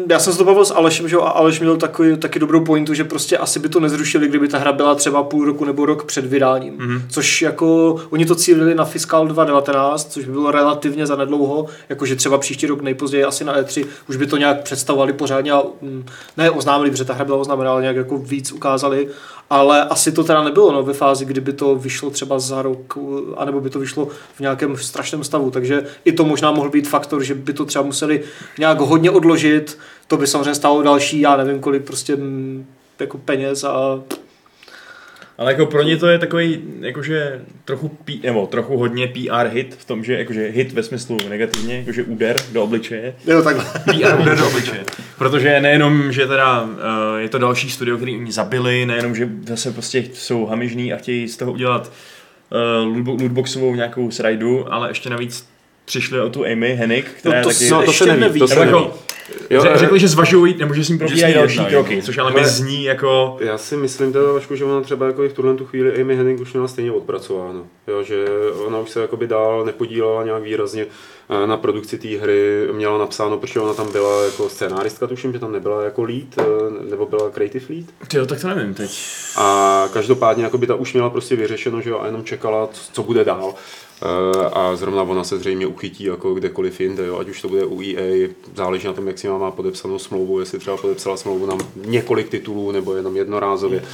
já 0.08 0.18
jsem 0.18 0.32
se 0.32 0.38
to 0.38 0.44
bavil 0.44 0.64
s 0.64 0.74
Alešem, 0.74 1.08
že 1.08 1.16
a 1.16 1.20
Aleš 1.20 1.60
měl 1.60 1.76
takový, 1.76 2.16
taky 2.16 2.38
dobrou 2.38 2.64
pointu, 2.64 2.94
že 2.94 3.04
prostě 3.04 3.38
asi 3.38 3.58
by 3.58 3.68
to 3.68 3.80
nezrušili, 3.80 4.28
kdyby 4.28 4.48
ta 4.48 4.58
hra 4.58 4.72
byla 4.72 4.94
třeba 4.94 5.22
půl 5.22 5.44
roku 5.44 5.64
nebo 5.64 5.86
rok 5.86 6.04
před 6.04 6.26
vydáním. 6.26 6.78
Mm-hmm. 6.78 7.02
Což 7.10 7.42
jako, 7.42 7.96
oni 8.10 8.26
to 8.26 8.34
cílili 8.34 8.74
na 8.74 8.84
Fiskal 8.84 9.26
2019, 9.26 10.12
což 10.12 10.24
by 10.24 10.32
bylo 10.32 10.50
relativně 10.50 11.06
zanedlouho, 11.06 11.66
jakože 11.88 12.16
třeba 12.16 12.38
příští 12.38 12.66
rok 12.66 12.82
nejpozději 12.82 13.24
asi 13.24 13.44
na 13.44 13.60
E3 13.60 13.86
už 14.08 14.16
by 14.16 14.26
to 14.26 14.36
nějak 14.36 14.62
představovali 14.62 15.12
pořádně 15.12 15.52
a 15.52 15.62
mm, 15.82 16.04
ne 16.36 16.50
oznámili, 16.50 16.90
protože 16.90 17.04
ta 17.04 17.14
hra 17.14 17.24
byla 17.24 17.38
oznámená, 17.38 17.70
ale 17.70 17.82
nějak 17.82 17.96
jako 17.96 18.18
víc 18.18 18.52
ukázali 18.52 19.08
ale 19.50 19.84
asi 19.84 20.12
to 20.12 20.24
teda 20.24 20.42
nebylo 20.42 20.72
no, 20.72 20.82
ve 20.82 20.92
fázi, 20.92 21.24
kdyby 21.24 21.52
to 21.52 21.76
vyšlo 21.76 22.10
třeba 22.10 22.38
za 22.38 22.62
rok, 22.62 22.98
anebo 23.36 23.60
by 23.60 23.70
to 23.70 23.78
vyšlo 23.78 24.08
v 24.34 24.40
nějakém 24.40 24.76
strašném 24.76 25.24
stavu, 25.24 25.50
takže 25.50 25.86
i 26.04 26.12
to 26.12 26.24
možná 26.24 26.50
mohl 26.50 26.70
být 26.70 26.88
faktor, 26.88 27.22
že 27.22 27.34
by 27.34 27.52
to 27.52 27.64
třeba 27.64 27.84
museli 27.84 28.22
nějak 28.58 28.80
hodně 28.80 29.10
odložit, 29.10 29.73
to 30.08 30.16
by 30.16 30.26
samozřejmě 30.26 30.54
stálo 30.54 30.82
další, 30.82 31.20
já 31.20 31.36
nevím 31.36 31.60
kolik 31.60 31.84
prostě 31.84 32.16
mm, 32.16 32.66
jako 33.00 33.18
peněz 33.18 33.64
a 33.64 34.00
ale 35.38 35.52
jako 35.52 35.66
pro 35.66 35.82
ně 35.82 35.96
to 35.96 36.08
je 36.08 36.18
takový, 36.18 36.60
jakože 36.80 37.40
trochu, 37.64 37.88
P, 37.88 38.20
nebo 38.22 38.46
trochu 38.46 38.76
hodně 38.76 39.06
PR 39.06 39.46
hit 39.46 39.74
v 39.78 39.84
tom, 39.84 40.04
že 40.04 40.18
jakože 40.18 40.48
hit 40.48 40.72
ve 40.72 40.82
smyslu 40.82 41.18
negativně, 41.28 41.78
jakože 41.78 42.02
úder 42.02 42.36
do 42.52 42.62
obličeje. 42.62 43.14
Jo, 43.26 43.42
takhle. 43.42 43.64
PR 43.84 44.20
úder 44.20 44.38
do 44.38 44.46
obličeje. 44.46 44.84
Protože 45.18 45.60
nejenom, 45.60 46.12
že 46.12 46.26
teda 46.26 46.62
uh, 46.62 46.70
je 47.18 47.28
to 47.28 47.38
další 47.38 47.70
studio, 47.70 47.96
který 47.96 48.16
oni 48.16 48.32
zabili, 48.32 48.86
nejenom, 48.86 49.14
že 49.14 49.28
zase 49.46 49.72
prostě 49.72 50.04
jsou 50.12 50.46
hamižní 50.46 50.92
a 50.92 50.96
chtějí 50.96 51.28
z 51.28 51.36
toho 51.36 51.52
udělat 51.52 51.92
uh, 52.86 53.20
lootboxovou 53.20 53.74
nějakou 53.74 54.10
srajdu, 54.10 54.72
ale 54.72 54.90
ještě 54.90 55.10
navíc 55.10 55.48
přišli 55.84 56.20
o 56.20 56.30
tu 56.30 56.44
Amy 56.44 56.74
Hennig, 56.74 57.10
která 57.10 57.38
no 57.38 57.42
to, 57.42 57.48
taky... 57.48 57.70
No, 57.70 57.82
to 57.82 57.92
se 57.92 58.16
neví. 58.16 58.40
To 58.40 58.48
se 58.48 58.54
neví. 58.54 58.70
Jako, 58.70 58.98
Jo, 59.50 59.64
řekli, 59.74 59.98
že 59.98 60.08
zvažují, 60.08 60.54
nebo 60.58 60.74
že 60.74 60.84
s 60.84 60.88
ním 60.88 60.98
probíhají 60.98 61.34
další 61.34 61.56
jedna, 61.56 61.70
kroky, 61.70 62.02
což 62.02 62.18
ale 62.18 62.32
mi 62.32 62.44
zní 62.44 62.84
jako... 62.84 63.36
Já 63.40 63.58
si 63.58 63.76
myslím 63.76 64.12
teda, 64.12 64.32
Vašku, 64.32 64.56
že 64.56 64.64
ona 64.64 64.80
třeba 64.80 65.06
jako 65.06 65.24
i 65.24 65.28
v 65.28 65.32
tuhle 65.32 65.54
tu 65.54 65.66
chvíli 65.66 66.00
Amy 66.00 66.16
Henning 66.16 66.40
už 66.40 66.52
měla 66.52 66.68
stejně 66.68 66.92
odpracováno. 66.92 67.66
Jo, 67.88 68.02
že 68.02 68.26
ona 68.66 68.78
už 68.78 68.90
se 68.90 69.00
jakoby 69.00 69.26
dál 69.26 69.64
nepodílela 69.64 70.24
nějak 70.24 70.42
výrazně 70.42 70.86
eh, 71.30 71.46
na 71.46 71.56
produkci 71.56 71.98
té 71.98 72.08
hry, 72.08 72.68
měla 72.72 72.98
napsáno, 72.98 73.38
protože 73.38 73.60
ona 73.60 73.74
tam 73.74 73.92
byla 73.92 74.24
jako 74.24 74.48
scénáristka, 74.48 75.06
tuším, 75.06 75.32
že 75.32 75.38
tam 75.38 75.52
nebyla 75.52 75.82
jako 75.82 76.02
lead, 76.02 76.38
eh, 76.38 76.44
nebo 76.90 77.06
byla 77.06 77.30
creative 77.30 77.64
lead. 77.68 77.86
Jo, 78.14 78.26
tak 78.26 78.40
to 78.40 78.48
nevím 78.48 78.74
teď. 78.74 78.98
A 79.36 79.88
každopádně 79.92 80.44
jako 80.44 80.58
by 80.58 80.66
ta 80.66 80.74
už 80.74 80.92
měla 80.92 81.10
prostě 81.10 81.36
vyřešeno, 81.36 81.80
že 81.80 81.90
jo, 81.90 82.00
a 82.00 82.06
jenom 82.06 82.24
čekala, 82.24 82.68
co 82.92 83.02
bude 83.02 83.24
dál. 83.24 83.54
Eh, 84.02 84.50
a 84.52 84.76
zrovna 84.76 85.02
ona 85.02 85.24
se 85.24 85.38
zřejmě 85.38 85.66
uchytí 85.66 86.04
jako 86.04 86.34
kdekoliv 86.34 86.80
jinde, 86.80 87.06
jo? 87.06 87.18
ať 87.18 87.28
už 87.28 87.42
to 87.42 87.48
bude 87.48 87.64
u 87.64 87.82
EA, 87.82 88.28
záleží 88.54 88.86
na 88.86 88.92
tom, 88.92 89.06
jak 89.06 89.18
si 89.18 89.28
má 89.28 89.50
podepsanou 89.50 89.98
smlouvu, 89.98 90.40
jestli 90.40 90.58
třeba 90.58 90.76
podepsala 90.76 91.16
smlouvu 91.16 91.46
na 91.46 91.58
několik 91.74 92.28
titulů 92.28 92.72
nebo 92.72 92.94
jenom 92.94 93.16
jednorázově 93.16 93.84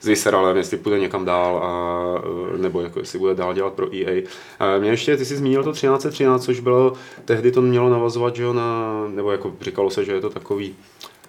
s 0.00 0.06
Visceralem, 0.06 0.56
jestli 0.56 0.76
půjde 0.76 0.98
někam 0.98 1.24
dál, 1.24 1.56
a, 1.56 2.22
eh, 2.54 2.58
nebo 2.58 2.80
jako 2.80 2.98
jestli 2.98 3.18
bude 3.18 3.34
dál 3.34 3.54
dělat 3.54 3.72
pro 3.72 3.94
EA. 3.94 4.22
A 4.58 4.78
mě 4.78 4.90
ještě, 4.90 5.16
ty 5.16 5.24
jsi 5.24 5.36
zmínil 5.36 5.64
to 5.64 5.72
1313, 5.72 6.44
což 6.44 6.60
bylo, 6.60 6.92
tehdy 7.24 7.52
to 7.52 7.62
mělo 7.62 7.90
navazovat, 7.90 8.36
že 8.36 8.42
jo, 8.42 8.52
na, 8.52 8.92
nebo 9.08 9.32
jako 9.32 9.52
říkalo 9.60 9.90
se, 9.90 10.04
že 10.04 10.12
je 10.12 10.20
to 10.20 10.30
takový 10.30 10.74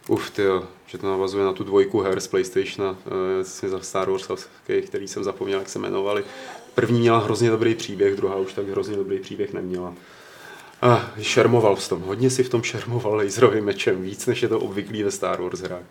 Uf, 0.08 0.32
ty 0.32 0.44
že 0.86 0.98
to 0.98 1.08
navazuje 1.08 1.46
na 1.46 1.54
tu 1.54 1.64
dvojku 1.64 2.00
her 2.00 2.20
z 2.20 2.28
PlayStation, 2.28 2.90
uh, 2.90 3.70
za 3.70 3.80
Star 3.80 4.10
Wars, 4.10 4.48
který 4.88 5.08
jsem 5.08 5.24
zapomněl, 5.24 5.60
jak 5.60 5.70
se 5.70 5.80
jmenovali. 5.80 6.24
První 6.78 7.00
měla 7.00 7.20
hrozně 7.20 7.50
dobrý 7.50 7.76
příběh, 7.76 8.16
druhá 8.16 8.36
už 8.36 8.54
tak 8.54 8.68
hrozně 8.70 8.96
dobrý 8.96 9.20
příběh 9.20 9.54
neměla. 9.54 9.94
Ah, 10.82 11.00
šermoval 11.22 11.76
v 11.76 11.90
tom, 11.90 12.02
hodně 12.02 12.30
si 12.30 12.44
v 12.44 12.50
tom 12.50 12.64
šermoval 12.64 13.16
laserovým 13.16 13.66
mečem, 13.66 14.02
víc 14.02 14.26
než 14.26 14.42
je 14.42 14.48
to 14.48 14.60
obvyklý 14.60 15.04
ve 15.04 15.12
Star 15.12 15.42
Wars 15.42 15.60
hrách. 15.60 15.84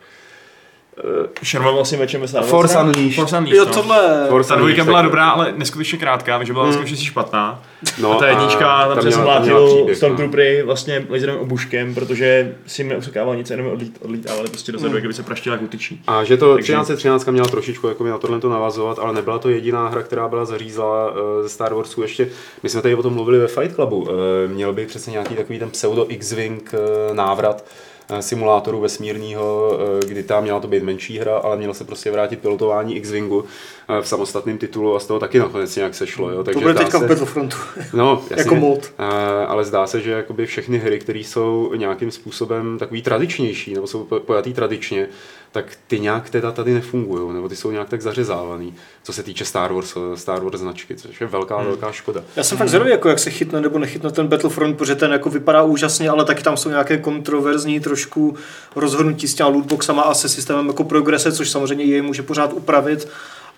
Uh, 1.04 1.26
Šermoval 1.42 1.84
si 1.84 1.96
mečem 1.96 2.20
ve. 2.20 2.42
Force 2.42 2.78
Unleashed. 2.78 3.14
Force 3.14 3.38
Unleashed, 3.38 3.58
jo, 3.58 3.64
no. 3.64 3.72
tohle. 3.72 4.26
Force 4.28 4.48
Ta 4.48 4.56
dvojka 4.56 4.84
byla 4.84 5.02
dobrá, 5.02 5.28
ale 5.28 5.54
neskutečně 5.56 5.98
krátká, 5.98 6.36
takže 6.36 6.52
byla 6.52 6.70
hmm. 6.70 6.86
špatná. 6.86 7.62
No 7.98 8.12
a 8.12 8.18
ta 8.18 8.28
jednička, 8.28 8.94
tam 8.94 9.12
se 9.12 9.20
mlátil 9.20 9.86
Stormtroopery 9.94 10.58
no. 10.60 10.66
vlastně 10.66 11.06
laserovým 11.10 11.42
obuškem, 11.42 11.94
protože 11.94 12.54
si 12.66 12.84
mi 12.84 12.90
neočekával 12.90 13.36
nic, 13.36 13.50
jenom 13.50 13.66
odlít, 13.66 13.98
odlítávali 14.02 14.48
prostě 14.48 14.72
dozadu, 14.72 14.90
hmm. 14.90 14.98
kdyby 14.98 15.14
se 15.14 15.22
praštila 15.22 15.54
jak 15.54 15.62
utyčí. 15.62 16.02
A 16.06 16.24
že 16.24 16.36
to 16.36 16.54
takže... 16.54 16.72
1313 16.72 17.26
měla 17.26 17.48
trošičku 17.48 17.88
jako 17.88 18.04
na 18.04 18.18
tohle 18.18 18.40
to 18.40 18.48
navazovat, 18.48 18.98
ale 18.98 19.12
nebyla 19.12 19.38
to 19.38 19.48
jediná 19.48 19.88
hra, 19.88 20.02
která 20.02 20.28
byla 20.28 20.44
zařízla 20.44 21.10
uh, 21.10 21.16
ze 21.42 21.48
Star 21.48 21.74
Warsu 21.74 22.02
ještě. 22.02 22.28
My 22.62 22.68
jsme 22.68 22.82
tady 22.82 22.94
o 22.94 23.02
tom 23.02 23.14
mluvili 23.14 23.38
ve 23.38 23.46
Fight 23.46 23.74
Clubu. 23.74 23.96
Uh, 23.96 24.08
měl 24.46 24.72
by 24.72 24.86
přece 24.86 25.10
nějaký 25.10 25.34
takový 25.34 25.58
ten 25.58 25.70
pseudo 25.70 26.06
X-Wing 26.08 26.74
uh, 26.74 27.16
návrat 27.16 27.64
eh, 27.66 27.95
simulátoru 28.20 28.80
vesmírného, 28.80 29.78
eh, 30.02 30.06
kdy 30.06 30.22
tam 30.22 30.42
měla 30.42 30.60
to 30.60 30.68
být 30.68 30.82
menší 30.82 31.18
hra, 31.18 31.36
ale 31.38 31.56
měla 31.56 31.74
se 31.74 31.84
prostě 31.84 32.10
vrátit 32.10 32.38
pilotování 32.40 32.96
X-Wingu 32.96 33.44
eh, 33.88 34.02
v 34.02 34.08
samostatném 34.08 34.58
titulu 34.58 34.96
a 34.96 35.00
z 35.00 35.06
toho 35.06 35.20
taky 35.20 35.38
nakonec 35.38 35.76
nějak 35.76 35.94
sešlo. 35.94 36.30
Jo. 36.30 36.36
To 36.36 36.44
Takže 36.44 36.60
bude 36.60 36.72
zdá 36.72 36.82
teďka 36.82 36.98
se, 36.98 37.04
v 37.04 37.08
Battlefrontu. 37.08 37.56
No, 37.92 38.22
jasně, 38.30 38.42
Jako 38.42 38.54
mod. 38.54 38.92
Eh, 38.98 39.46
ale 39.46 39.64
zdá 39.64 39.86
se, 39.86 40.00
že 40.00 40.10
jakoby 40.10 40.46
všechny 40.46 40.78
hry, 40.78 40.98
které 40.98 41.18
jsou 41.18 41.72
nějakým 41.76 42.10
způsobem 42.10 42.78
takový 42.78 43.02
tradičnější, 43.02 43.74
nebo 43.74 43.86
jsou 43.86 44.04
po- 44.04 44.20
pojatý 44.20 44.52
tradičně, 44.54 45.08
tak 45.56 45.78
ty 45.86 46.00
nějak 46.00 46.30
teda 46.30 46.52
tady 46.52 46.74
nefungují, 46.74 47.34
nebo 47.34 47.48
ty 47.48 47.56
jsou 47.56 47.70
nějak 47.70 47.88
tak 47.88 48.02
zařezávaný, 48.02 48.74
co 49.02 49.12
se 49.12 49.22
týče 49.22 49.44
Star 49.44 49.72
Wars, 49.72 49.94
Star 50.14 50.42
Wars 50.42 50.60
značky, 50.60 50.96
což 50.96 51.20
je 51.20 51.26
velká, 51.26 51.56
Hmm. 51.56 51.66
velká 51.66 51.92
škoda. 51.92 52.22
Já 52.36 52.42
jsem 52.44 52.58
fakt 52.58 52.68
zvědavý, 52.68 52.90
jako 52.90 53.08
jak 53.08 53.18
se 53.18 53.30
chytne 53.30 53.60
nebo 53.60 53.78
nechytne 53.78 54.10
ten 54.10 54.26
Battlefront, 54.26 54.76
protože 54.78 54.94
ten 54.94 55.12
jako 55.12 55.30
vypadá 55.30 55.62
úžasně, 55.62 56.10
ale 56.10 56.24
taky 56.24 56.42
tam 56.42 56.56
jsou 56.56 56.68
nějaké 56.68 56.98
kontroverzní 56.98 57.80
trošku 57.80 58.34
rozhodnutí 58.76 59.28
s 59.28 59.34
těma 59.34 59.48
lootboxama 59.48 60.02
a 60.02 60.14
se 60.14 60.28
systémem 60.28 60.66
jako 60.66 60.84
progrese, 60.84 61.32
což 61.32 61.50
samozřejmě 61.50 61.84
jej 61.84 62.02
může 62.02 62.22
pořád 62.22 62.52
upravit 62.52 63.08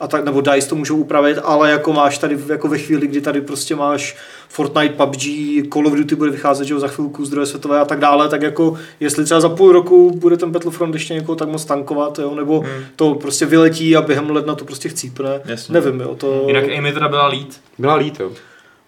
a 0.01 0.09
tak, 0.09 0.25
nebo 0.25 0.41
DICE 0.41 0.69
to 0.69 0.75
můžou 0.77 0.97
upravit, 0.97 1.39
ale 1.45 1.71
jako 1.71 1.93
máš 1.93 2.19
tady 2.19 2.39
jako 2.49 2.69
ve 2.69 2.79
chvíli, 2.79 3.07
kdy 3.07 3.21
tady 3.21 3.41
prostě 3.41 3.77
máš 3.77 4.17
Fortnite, 4.49 4.95
PUBG, 4.95 5.23
Call 5.73 5.87
of 5.87 5.93
Duty 5.95 6.15
bude 6.15 6.31
vycházet, 6.31 6.65
že 6.65 6.75
jo, 6.75 6.81
za 6.81 6.89
chvilku 6.89 7.25
zdroje 7.25 7.47
světové 7.47 7.81
a 7.81 7.85
tak 7.85 7.99
dále, 8.01 8.29
tak 8.29 8.43
jako 8.43 8.77
jestli 9.01 9.25
třeba 9.25 9.41
za 9.41 9.49
půl 9.49 9.73
roku 9.73 10.11
bude 10.11 10.37
ten 10.37 10.51
Battlefront 10.51 10.95
ještě 10.95 11.15
někoho 11.15 11.37
tak 11.37 11.49
moc 11.49 11.65
tankovat, 11.65 12.19
jo, 12.19 12.35
nebo 12.35 12.61
Hmm. 12.61 12.85
to 12.97 13.15
prostě 13.15 13.47
vyletí 13.47 13.97
a 13.97 14.03
během 14.03 14.31
ledna 14.31 14.55
to 14.55 14.65
prostě 14.65 14.89
chcípne, 14.89 15.41
Jasně. 15.45 15.73
nevím, 15.73 16.01
jo, 16.01 16.15
to... 16.15 16.45
Jinak 16.47 16.65
Amy 16.79 16.93
teda 16.93 17.09
byla 17.09 17.27
lead. 17.27 17.49
Byla 17.79 17.95
lít, 17.95 18.21
jo. 18.21 18.31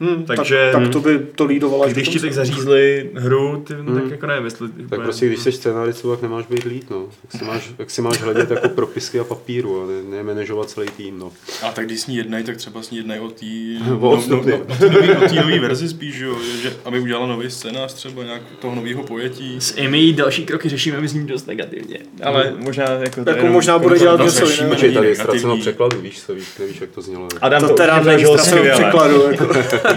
Hmm, 0.01 0.25
Takže- 0.25 0.71
tak, 0.73 0.83
tak, 0.83 0.93
to 0.93 1.01
by 1.01 1.19
to 1.35 1.45
lídovalo. 1.45 1.89
Když 1.89 2.09
ti 2.09 2.21
tak 2.21 2.33
zařízli 2.33 3.11
hru, 3.15 3.65
ty, 3.67 3.75
Hmm. 3.75 4.01
tak 4.01 4.11
jako 4.11 4.27
nevím, 4.27 4.45
jestli... 4.45 4.69
Tak 4.69 4.81
úplně- 4.85 5.03
prostě, 5.03 5.27
když 5.27 5.39
jsi 5.41 5.53
scénárista, 5.53 6.09
tak 6.09 6.23
nemáš 6.23 6.47
být 6.47 6.65
lít, 6.65 6.91
no. 6.91 7.05
Tak 7.23 7.41
si 7.41 7.45
máš, 7.47 7.71
tak 7.77 7.91
si 7.91 8.03
máš 8.03 8.21
hledět 8.23 8.51
jako 8.51 8.69
propisky 8.69 9.19
a 9.19 9.25
papíru 9.25 9.83
a 9.83 9.87
ne, 9.87 10.17
ne 10.17 10.23
manažovat 10.23 10.71
celý 10.71 10.89
tým, 10.97 11.19
no. 11.19 11.33
A 11.63 11.73
tak 11.73 11.87
když 11.87 12.01
s 12.01 12.07
ní 12.07 12.17
jednají, 12.17 12.45
tak 12.45 12.57
třeba 12.57 12.83
s 12.83 12.91
ní 12.91 12.97
jednají 12.99 13.21
o 13.21 13.29
té 13.29 13.47
O 14.01 14.11
odstupě. 14.11 14.55
o 14.55 15.29
té 15.29 15.35
nové 15.35 15.59
verzi 15.59 15.89
spíš, 15.89 16.15
že 16.15 16.25
jo, 16.25 16.37
že, 16.63 16.73
aby 16.85 17.01
udělala 17.01 17.27
nový 17.27 17.51
scénář 17.51 17.95
třeba 17.95 18.25
nějak 18.25 18.43
toho 18.59 18.75
nového 18.75 19.03
pojetí. 19.03 19.57
S 19.61 19.77
Amy 19.87 20.13
další 20.13 20.45
kroky 20.47 20.69
řešíme, 20.69 21.01
myslím, 21.01 21.27
dost 21.27 21.47
negativně. 21.47 21.99
Ale 22.23 22.55
možná 22.59 22.85
jako... 22.85 23.25
to 23.25 23.31
Jako 23.31 23.39
jenom- 23.41 23.53
možná 23.53 23.79
bude 23.79 23.95
to 23.95 24.01
dělat 24.05 24.21
něco 24.21 24.51
jiného. 24.51 24.95
Tady 24.95 25.15
ztraceno 25.17 25.57
překladu, 25.57 26.01
víš 26.01 26.23
co, 26.27 26.35
víš, 26.35 26.45
nevíš, 26.59 26.81
jak 26.81 26.91
to 26.91 27.03
znělo. 27.03 27.29
Adam 27.41 27.63
To 27.63 27.69
to 27.69 27.75
teda 27.75 28.03
ztracenou 28.19 28.63
překladu. 28.73 29.23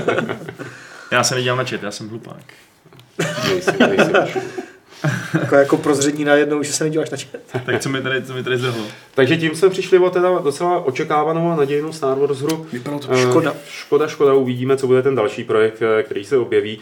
Já 1.11 1.23
se 1.23 1.35
nedívám 1.35 1.57
na 1.57 1.63
chat, 1.63 1.83
já 1.83 1.91
jsem 1.91 2.09
hlupák. 2.09 2.43
Nejsi, 3.47 3.71
nejsi. 3.79 4.11
jako, 5.41 5.55
jako 5.55 5.77
prozřední 5.77 6.25
najednou, 6.25 6.63
že 6.63 6.73
se 6.73 6.83
nedíváš 6.83 7.09
na 7.09 7.17
chat. 7.17 7.63
Tak 7.65 7.81
co 7.81 7.89
mi 7.89 8.01
tady, 8.01 8.23
co 8.23 8.33
mi 8.33 8.43
tady 8.43 8.57
zdrhlo? 8.57 8.85
Takže 9.15 9.37
tím 9.37 9.55
jsme 9.55 9.69
přišli 9.69 9.97
o 9.99 10.09
teda 10.09 10.39
docela 10.39 10.85
očekávanou 10.85 11.51
a 11.51 11.55
nadějnou 11.55 11.93
Star 11.93 12.19
Wars 12.19 12.39
hru. 12.39 12.67
Vypadalo 12.71 12.99
to 13.01 13.07
Eh, 13.11 13.21
škoda. 13.21 13.53
Škoda, 13.69 14.07
škoda, 14.07 14.33
uvidíme, 14.33 14.77
co 14.77 14.87
bude 14.87 15.01
ten 15.01 15.15
další 15.15 15.43
projekt, 15.43 15.81
eh, 15.81 16.03
který 16.03 16.25
se 16.25 16.37
objeví, 16.37 16.79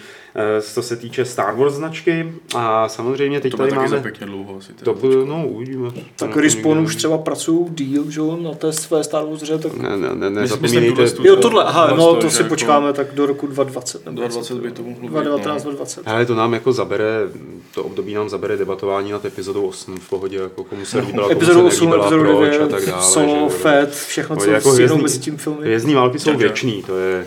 co 0.62 0.82
se 0.84 0.96
týče 0.96 1.26
Star 1.26 1.56
Wars 1.56 1.74
značky. 1.74 2.34
A 2.56 2.88
samozřejmě 2.90 3.40
teď 3.42 3.52
To 3.52 3.58
tady 3.58 3.70
za 3.72 3.76
máme... 3.76 4.00
pěkně 4.00 4.26
dlouho 4.26 4.56
asi. 4.58 4.74
To 4.74 4.94
bude, 4.94 5.16
no, 5.16 5.48
uvidíme. 5.48 5.90
Tak 6.16 6.34
To 6.34 6.42
Respawn 6.42 6.80
už 6.80 6.96
třeba 6.96 7.18
pracují 7.18 7.66
díl, 7.70 8.12
že 8.12 8.20
jo, 8.20 8.38
na 8.42 8.52
té 8.54 8.74
své 8.74 9.04
Star 9.04 9.26
Wars 9.26 9.42
hře, 9.42 9.58
tak... 9.58 9.74
Ne, 9.78 9.98
ne, 9.98 10.16
ne, 10.16 10.30
nezapomínejte. 10.30 11.10
tu- 11.10 11.28
Jo, 11.28 11.36
tohle, 11.36 11.64
aha, 11.64 11.94
no, 11.98 12.16
to, 12.16 12.22
to 12.22 12.30
si 12.32 12.38
jako- 12.42 12.50
počkáme 12.50 12.94
tak 12.94 13.08
do 13.14 13.26
roku 13.26 13.48
2020. 13.48 14.06
nebo 14.06 14.22
2020 14.22 14.62
by 14.64 14.72
to 14.72 14.84
mohlo 14.84 15.02
být, 15.02 15.08
2019, 15.10 15.64
no. 15.64 15.72
2020. 15.72 16.08
Hele, 16.12 16.26
to 16.26 16.36
nám 16.36 16.54
jako 16.54 16.74
zabere, 16.74 17.20
to 17.74 17.84
období 17.84 18.14
nám 18.14 18.30
zabere 18.30 18.58
debatování 18.58 19.12
nad 19.12 19.26
epizodou 19.26 19.68
8 19.68 19.98
v 20.00 20.10
pohodě, 20.10 20.38
jako 20.38 20.64
komu 20.64 20.86
se 20.86 21.00
líbila, 21.00 21.28
komu 21.28 21.32
Epizodu 21.38 21.60
se 21.60 21.66
8, 21.66 21.90
nelíbila, 21.90 22.08
epizodu 22.08 22.24
proč 22.38 22.52
9, 22.52 22.62
a 22.62 22.68
tak 22.68 22.86
dále. 22.86 23.04
Solo. 23.04 23.50
Fed, 23.50 23.92
všechno, 23.96 24.36
co 24.36 24.44
jako 24.44 24.54
jako 24.54 24.76
sjedou 24.76 24.94
hvězdný- 24.96 25.02
mezi 25.04 25.20
tím 25.20 25.38
filmy. 25.38 25.60
Hvězdní 25.66 25.94
války 25.96 26.20
jsou 26.20 26.38
věčný, 26.38 26.84
to 26.84 26.98
je... 26.98 27.26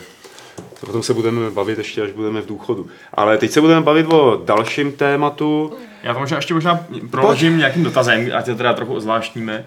To 0.84 0.86
potom 0.86 1.02
se 1.02 1.14
budeme 1.14 1.50
bavit 1.50 1.78
ještě, 1.78 2.02
až 2.02 2.10
budeme 2.10 2.40
v 2.40 2.46
důchodu. 2.46 2.86
Ale 3.14 3.38
teď 3.38 3.50
se 3.50 3.60
budeme 3.60 3.80
bavit 3.80 4.06
o 4.06 4.42
dalším 4.44 4.92
tématu. 4.92 5.72
Já 6.02 6.14
to 6.14 6.20
možná 6.20 6.36
ještě 6.36 6.54
možná 6.54 6.86
proložím 7.10 7.58
nějakým 7.58 7.84
dotazem, 7.84 8.30
ať 8.34 8.46
to 8.46 8.54
teda 8.54 8.72
trochu 8.72 8.94
ozvláštníme. 8.94 9.66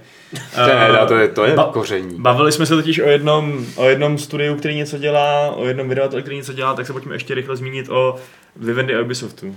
Teda, 0.55 1.05
to 1.05 1.15
je, 1.15 1.27
to 1.27 1.45
je 1.45 1.55
Ba- 1.55 1.69
koření. 1.73 2.15
Bavili 2.19 2.51
jsme 2.51 2.65
se 2.65 2.75
totiž 2.75 2.99
o 2.99 3.07
jednom, 3.07 3.65
o 3.75 3.85
jednom 3.85 4.17
studiu, 4.17 4.55
který 4.55 4.75
něco 4.75 4.97
dělá, 4.97 5.51
o 5.51 5.65
jednom 5.65 5.89
vydavateli, 5.89 6.21
který 6.21 6.35
něco 6.35 6.53
dělá, 6.53 6.73
tak 6.73 6.87
se 6.87 6.93
pojďme 6.93 7.15
ještě 7.15 7.35
rychle 7.35 7.55
zmínit 7.55 7.89
o 7.89 8.15
Vivendi 8.55 8.95
a 8.95 9.01
Ubisoftu. 9.01 9.55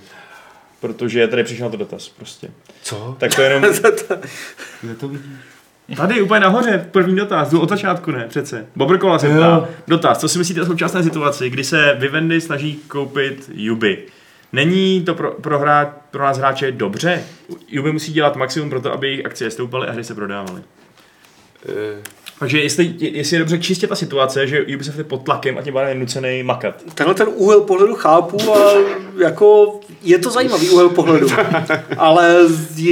Protože 0.80 1.28
tady 1.28 1.44
přišel 1.44 1.64
na 1.66 1.70
to 1.70 1.76
dotaz 1.76 2.08
prostě. 2.08 2.50
Co? 2.82 3.16
Tak 3.18 3.34
to 3.34 3.42
jenom... 3.42 3.62
Kde 4.82 4.94
to 4.94 5.08
vidíš? 5.08 5.26
Tady 5.96 6.22
úplně 6.22 6.40
nahoře, 6.40 6.88
první 6.90 7.16
dotaz, 7.16 7.50
jdu 7.50 7.60
od 7.60 7.68
začátku 7.68 8.10
ne, 8.10 8.26
přece. 8.28 8.66
Bobrkola 8.76 9.18
se 9.18 9.28
ptá, 9.28 9.68
dotaz, 9.88 10.18
co 10.18 10.28
si 10.28 10.38
myslíte 10.38 10.62
o 10.62 10.66
současné 10.66 11.02
situaci, 11.02 11.50
kdy 11.50 11.64
se 11.64 11.96
Vivendi 11.98 12.40
snaží 12.40 12.80
koupit 12.88 13.50
Yubi? 13.54 14.06
Není 14.52 15.04
to 15.04 15.14
pro, 15.14 15.30
pro, 15.30 15.58
hra, 15.58 15.94
pro 16.10 16.22
nás 16.22 16.38
hráče 16.38 16.72
dobře? 16.72 17.22
Yubi 17.68 17.92
musí 17.92 18.12
dělat 18.12 18.36
maximum 18.36 18.70
pro 18.70 18.80
to, 18.80 18.92
aby 18.92 19.06
jejich 19.06 19.26
akcie 19.26 19.50
stoupaly 19.50 19.88
a 19.88 19.92
hry 19.92 20.04
se 20.04 20.14
prodávaly. 20.14 20.62
Eh, 21.68 22.02
Takže 22.40 22.60
jestli, 22.60 22.94
jestli 22.98 23.36
je 23.36 23.38
dobře 23.38 23.58
čistě 23.58 23.86
ta 23.86 23.94
situace, 23.94 24.46
že 24.46 24.62
Ubisoft 24.74 24.98
je 24.98 25.04
pod 25.04 25.22
tlakem 25.22 25.58
a 25.58 25.62
tím 25.62 25.72
pádem 25.72 25.88
je 25.88 25.94
nucený 25.94 26.42
makat. 26.42 26.74
Tenhle 26.94 27.14
ten 27.14 27.28
úhel 27.34 27.60
pohledu 27.60 27.94
chápu 27.94 28.54
a 28.54 28.72
jako 29.18 29.80
je 30.02 30.18
to 30.18 30.30
zajímavý 30.30 30.70
úhel 30.70 30.88
pohledu. 30.88 31.26
Ale 31.98 32.36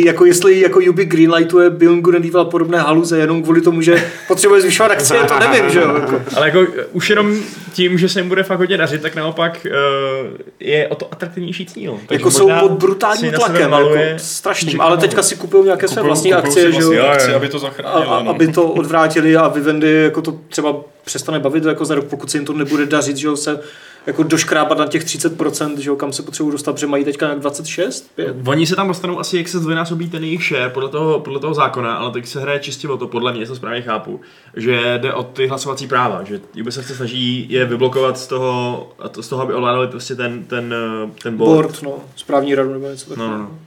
jako 0.04 0.24
jestli 0.24 0.60
jako 0.60 0.80
Ubi 0.90 1.04
Greenlightuje 1.04 1.70
Beyond 1.70 2.02
Good 2.02 2.14
and 2.14 2.24
Evil 2.24 2.40
a 2.40 2.44
podobné 2.44 2.78
haluze 2.78 3.18
jenom 3.18 3.42
kvůli 3.42 3.60
tomu, 3.60 3.82
že 3.82 4.10
potřebuje 4.28 4.60
zvyšovat 4.60 4.92
akcie, 4.92 5.20
to 5.20 5.38
nevím, 5.38 5.70
že 5.70 5.80
jo. 5.80 5.94
Jako. 5.94 6.22
Ale 6.36 6.46
jako 6.46 6.60
eh, 6.78 6.84
už 6.92 7.10
jenom 7.10 7.38
tím, 7.72 7.98
že 7.98 8.08
se 8.08 8.20
jim 8.20 8.28
bude 8.28 8.42
fakt 8.42 8.58
hodně 8.58 8.76
dařit, 8.76 9.02
tak 9.02 9.14
naopak 9.14 9.66
uh, 9.66 10.36
je 10.60 10.88
o 10.88 10.94
to 10.94 11.08
atraktivnější 11.12 11.66
cíl. 11.66 11.98
Takže 12.06 12.20
Jako 12.20 12.30
jsou 12.30 12.50
pod 12.60 12.72
brutálním 12.72 13.32
tlakem, 13.32 13.70
maluje 13.70 14.06
jako 14.06 14.18
strašným, 14.18 14.80
ale 14.80 14.96
teďka 14.96 15.22
si 15.22 15.36
kupují 15.36 15.64
nějaké 15.64 15.88
své 15.88 16.02
vlastní 16.02 16.32
kupujou 16.32 16.46
akcie, 16.46 16.72
že 16.72 16.82
jo. 16.82 17.06
akcie, 17.06 17.34
aby 17.34 17.48
to 17.48 17.70
a, 17.84 18.22
no. 18.22 18.30
aby 18.30 18.48
to 18.48 18.68
odvrátili 18.68 19.37
a 19.40 19.48
Vivendi 19.48 19.92
jako 20.02 20.22
to 20.22 20.38
třeba 20.48 20.76
přestane 21.04 21.38
bavit 21.38 21.64
jako 21.64 21.84
za 21.84 21.94
rok, 21.94 22.04
pokud 22.04 22.30
se 22.30 22.36
jim 22.36 22.44
to 22.46 22.52
nebude 22.52 22.86
dařit, 22.86 23.16
že 23.16 23.36
se 23.36 23.60
jako 24.06 24.22
doškrábat 24.22 24.78
na 24.78 24.86
těch 24.86 25.04
30%, 25.04 25.76
že 25.78 25.90
jo, 25.90 25.96
kam 25.96 26.12
se 26.12 26.22
potřebují 26.22 26.52
dostat, 26.52 26.72
protože 26.72 26.86
mají 26.86 27.04
teďka 27.04 27.26
nějak 27.26 27.40
26, 27.40 28.10
5. 28.16 28.36
Oni 28.46 28.66
se 28.66 28.76
tam 28.76 28.88
dostanou 28.88 29.18
asi, 29.20 29.36
jak 29.36 29.48
se 29.48 29.58
zdvojnásobí 29.58 30.10
ten 30.10 30.24
jejich 30.24 30.44
share 30.44 30.68
podle 30.70 30.88
toho, 30.88 31.20
podle 31.20 31.40
toho 31.40 31.54
zákona, 31.54 31.94
ale 31.94 32.12
teď 32.12 32.26
se 32.26 32.40
hraje 32.40 32.58
čistě 32.60 32.88
o 32.88 32.96
to, 32.96 33.06
podle 33.08 33.32
mě, 33.32 33.46
to 33.46 33.56
správně 33.56 33.82
chápu, 33.82 34.20
že 34.56 34.98
jde 35.02 35.12
o 35.14 35.22
ty 35.22 35.46
hlasovací 35.46 35.86
práva, 35.88 36.22
že 36.24 36.40
Ubisoft 36.60 36.88
se 36.88 36.94
snaží 36.94 37.46
je 37.50 37.64
vyblokovat 37.64 38.18
z 38.18 38.26
toho, 38.26 38.88
a 38.98 39.08
to, 39.08 39.22
z 39.22 39.28
toho 39.28 39.42
aby 39.42 39.54
ovládali 39.54 39.88
prostě 39.88 40.14
ten, 40.14 40.44
ten, 40.44 40.74
ten 41.22 41.36
board. 41.36 41.52
Board, 41.62 41.82
no, 41.82 41.98
správní 42.16 42.54
radu 42.54 42.72
nebo 42.72 42.88
něco 42.88 43.04
No, 43.10 43.16
takového. 43.16 43.38
no, 43.38 43.44
no. 43.44 43.58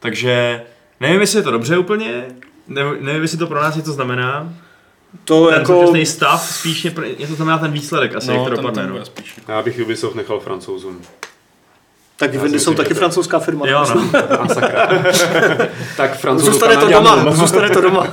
Takže 0.00 0.62
nevím, 1.00 1.20
jestli 1.20 1.38
je 1.38 1.42
to 1.42 1.50
dobře 1.50 1.78
úplně, 1.78 2.24
nevím, 2.68 2.94
nevím 3.04 3.22
jestli 3.22 3.38
to 3.38 3.46
pro 3.46 3.62
nás 3.62 3.76
něco 3.76 3.92
znamená. 3.92 4.52
To 5.24 5.46
Ten 5.46 5.58
jako, 5.60 5.72
současný 5.80 6.06
stav 6.06 6.42
spíš 6.54 6.84
je, 6.84 6.90
pro- 6.90 7.04
něco 7.18 7.34
znamená 7.34 7.58
ten 7.58 7.72
výsledek 7.72 8.16
asi, 8.16 8.30
jak 8.30 8.38
No, 8.38 8.44
to 8.44 8.50
ten, 8.50 8.64
dopadne. 8.64 8.86
no. 8.98 9.04
spíš. 9.04 9.34
Já 9.48 9.62
bych 9.62 9.80
Ubisoft 9.84 10.14
nechal 10.16 10.40
francouzům. 10.40 11.00
tak 12.16 12.30
Vivendi 12.32 12.60
jsou 12.60 12.74
taky 12.74 12.88
to- 12.88 12.94
francouzská 12.94 13.38
firma. 13.38 13.68
Jo, 13.68 13.84
no. 13.94 14.20
A 14.40 14.48
sakra. 14.54 14.88
tak 15.96 16.18
francouzům 16.18 16.52
Zůstane 16.52 16.76
to 16.76 16.88
doma, 16.90 17.30
zůstane 17.34 17.70
to 17.70 17.80
doma. 17.80 18.06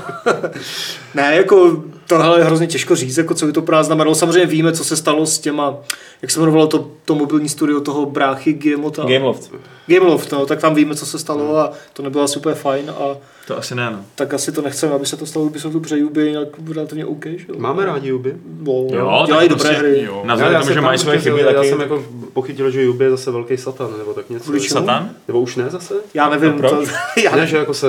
ne, 1.14 1.36
jako 1.36 1.84
tohle 2.08 2.40
je 2.40 2.44
hrozně 2.44 2.68
těžko 2.68 2.96
říct, 2.96 3.18
jako 3.18 3.34
co 3.34 3.46
by 3.46 3.52
to 3.52 3.62
pro 3.62 3.76
nás 3.76 3.86
znamenalo. 3.86 4.16
Samozřejmě 4.16 4.46
víme, 4.46 4.72
co 4.74 4.84
se 4.84 4.96
stalo 4.96 5.26
s 5.26 5.40
těma, 5.40 5.74
jak 6.22 6.32
se 6.32 6.40
jmenovalo 6.40 6.68
to, 6.68 6.92
to 7.06 7.16
mobilní 7.16 7.50
studio 7.50 7.80
toho 7.82 8.06
bráchy 8.06 8.54
Guillemota. 8.54 9.02
Gameloft. 9.04 9.52
Gameloft, 9.90 10.32
no, 10.32 10.46
tak 10.46 10.60
tam 10.62 10.76
víme, 10.76 10.96
co 10.96 11.06
se 11.06 11.20
stalo 11.20 11.58
a 11.58 11.72
to 11.94 12.04
nebylo 12.04 12.28
super 12.28 12.56
fajn 12.56 12.90
a 12.90 13.18
To 13.48 13.58
asi 13.58 13.76
ne, 13.76 13.90
no. 13.92 14.00
tak 14.16 14.34
asi 14.34 14.52
to 14.52 14.62
nechceme, 14.62 14.94
aby 14.94 15.06
se 15.06 15.18
to 15.18 15.26
stalo 15.26 15.46
Ubisoftu, 15.46 15.80
protože 15.80 15.96
Ubi 16.04 16.26
je 16.26 16.32
nějak 16.32 16.48
relativně 16.74 17.06
OK, 17.06 17.26
že 17.26 17.46
jo? 17.50 17.56
Máme 17.58 17.86
rádi 17.86 18.12
Ubi? 18.12 18.36
No, 18.62 18.72
Jo, 18.92 19.24
dělají 19.26 19.50
tak 19.50 19.58
dobré 19.58 19.70
prostě- 19.70 19.88
hry. 19.90 20.04
Jo. 20.04 20.22
Navzdory 20.26 20.56
tomu, 20.56 20.74
že 20.74 20.82
mají 20.82 21.00
svoje 21.00 21.18
prostě- 21.18 21.30
chyby, 21.30 21.42
já 21.42 21.54
taky... 21.54 21.70
jsem 21.70 21.82
jako 21.82 22.04
pochytil, 22.34 22.72
že 22.72 22.90
Ubi 22.90 23.04
je 23.06 23.10
zase 23.12 23.32
velký 23.32 23.58
satan, 23.58 23.90
nebo 23.98 24.14
tak 24.14 24.30
něco. 24.30 24.44
Kvůli 24.44 24.62
čemu? 24.62 24.80
Satan? 24.80 25.10
Nebo 25.28 25.42
už 25.42 25.56
ne 25.56 25.70
zase? 25.70 25.94
Já 26.14 26.30
nevím, 26.30 26.54
No 26.62 26.70
to, 26.70 26.76
proč? 26.76 26.90
já 27.24 27.36
Ne, 27.36 27.48
že 27.48 27.58
jako 27.58 27.74
se, 27.74 27.88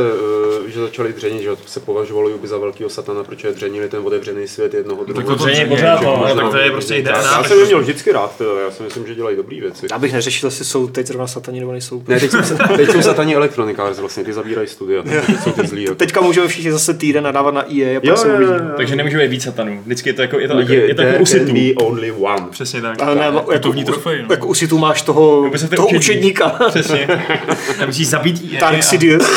eh, 0.66 0.70
že 0.70 0.80
začali 0.80 1.12
dřenit, 1.12 1.42
že 1.42 1.50
se 1.66 1.80
považovalo 1.80 2.30
Ubi 2.30 2.48
za 2.48 2.58
velkého 2.58 2.90
satana, 2.90 3.24
protože 3.24 3.52
dřenili 3.52 3.88
ten 3.88 4.00
otevřený 4.04 4.48
svět 4.48 4.74
jednoho 4.74 5.04
Tak 5.04 5.06
druhého. 5.14 5.36
to 5.36 5.44
dření 5.44 5.68
pořád, 5.70 6.00
že 6.00 6.06
no, 6.06 6.34
tak 6.36 6.50
to 6.50 6.56
je 6.56 6.70
prostě 6.70 6.94
Já, 6.94 7.00
ideál. 7.00 7.22
já 7.24 7.44
jsem 7.44 7.58
je 7.58 7.64
měl 7.66 7.80
vždycky 7.80 8.12
rád, 8.12 8.42
já 8.64 8.70
si 8.70 8.82
myslím, 8.82 9.06
že 9.06 9.14
dělají 9.14 9.36
dobré 9.36 9.60
věci. 9.60 9.86
Já 9.90 9.98
bych 9.98 10.12
neřešil, 10.12 10.46
jestli 10.46 10.64
jsou 10.64 10.86
teď 10.86 11.06
zrovna 11.06 11.26
satani 11.26 11.60
nebo 11.60 11.72
nejsou. 11.72 11.89
Ne, 12.09 12.20
teď 12.20 12.31
jsou, 12.31 12.38
teď 12.76 12.90
jsou 12.92 13.03
satani 13.03 13.37
Arts 13.37 13.98
vlastně, 13.98 14.24
ty 14.24 14.33
zabírají 14.33 14.68
studia, 14.68 15.03
jsou 15.42 15.53
ty 15.53 15.66
zlí. 15.66 15.83
Jako. 15.83 15.94
Teďka 15.94 16.20
můžeme 16.20 16.48
všichni 16.48 16.72
zase 16.72 16.94
týden 16.94 17.24
nadávat 17.24 17.55
na 17.55 17.61
EA 17.74 17.90
a 17.96 18.00
pak 18.00 18.05
Jo, 18.05 18.16
se 18.16 18.29
jo, 18.29 18.35
uvidí. 18.35 18.50
jo, 18.53 18.59
jo. 18.59 18.70
Takže 18.76 18.96
nemůže 18.96 19.18
být 19.18 19.29
víc 19.29 19.42
satanů. 19.42 19.83
Vždycky 19.85 20.09
je 20.09 20.12
to 20.12 20.22
jako, 20.22 20.38
je 20.38 20.48
to, 20.48 20.59
jako, 20.59 20.72
Je, 20.72 20.88
je 20.88 20.94
to 20.94 21.03
jako 21.03 21.12
there 21.12 21.22
u 21.22 21.26
can 21.26 21.40
situ. 21.40 21.53
be 21.79 21.85
only 21.87 22.12
one. 22.12 22.46
Přesně 22.50 22.81
tak. 22.83 23.03
Ale 23.03 23.14
ne, 23.14 23.24
jako, 23.24 23.40
Putovní 23.40 23.85
trofej, 23.85 24.22
no. 24.22 24.29
jako 24.31 24.46
u 24.46 24.55
situ 24.55 24.79
máš 24.79 25.03
toho, 25.03 25.50
to 25.70 25.76
toho 25.76 25.87
učení. 25.88 25.98
učedníka. 25.98 26.48
Přesně. 26.68 27.07
Tam 27.79 27.87
musíš 27.87 28.09
zabít 28.09 28.53
EA. 28.55 28.61
Tank 28.61 28.83
Sidious. 28.83 29.31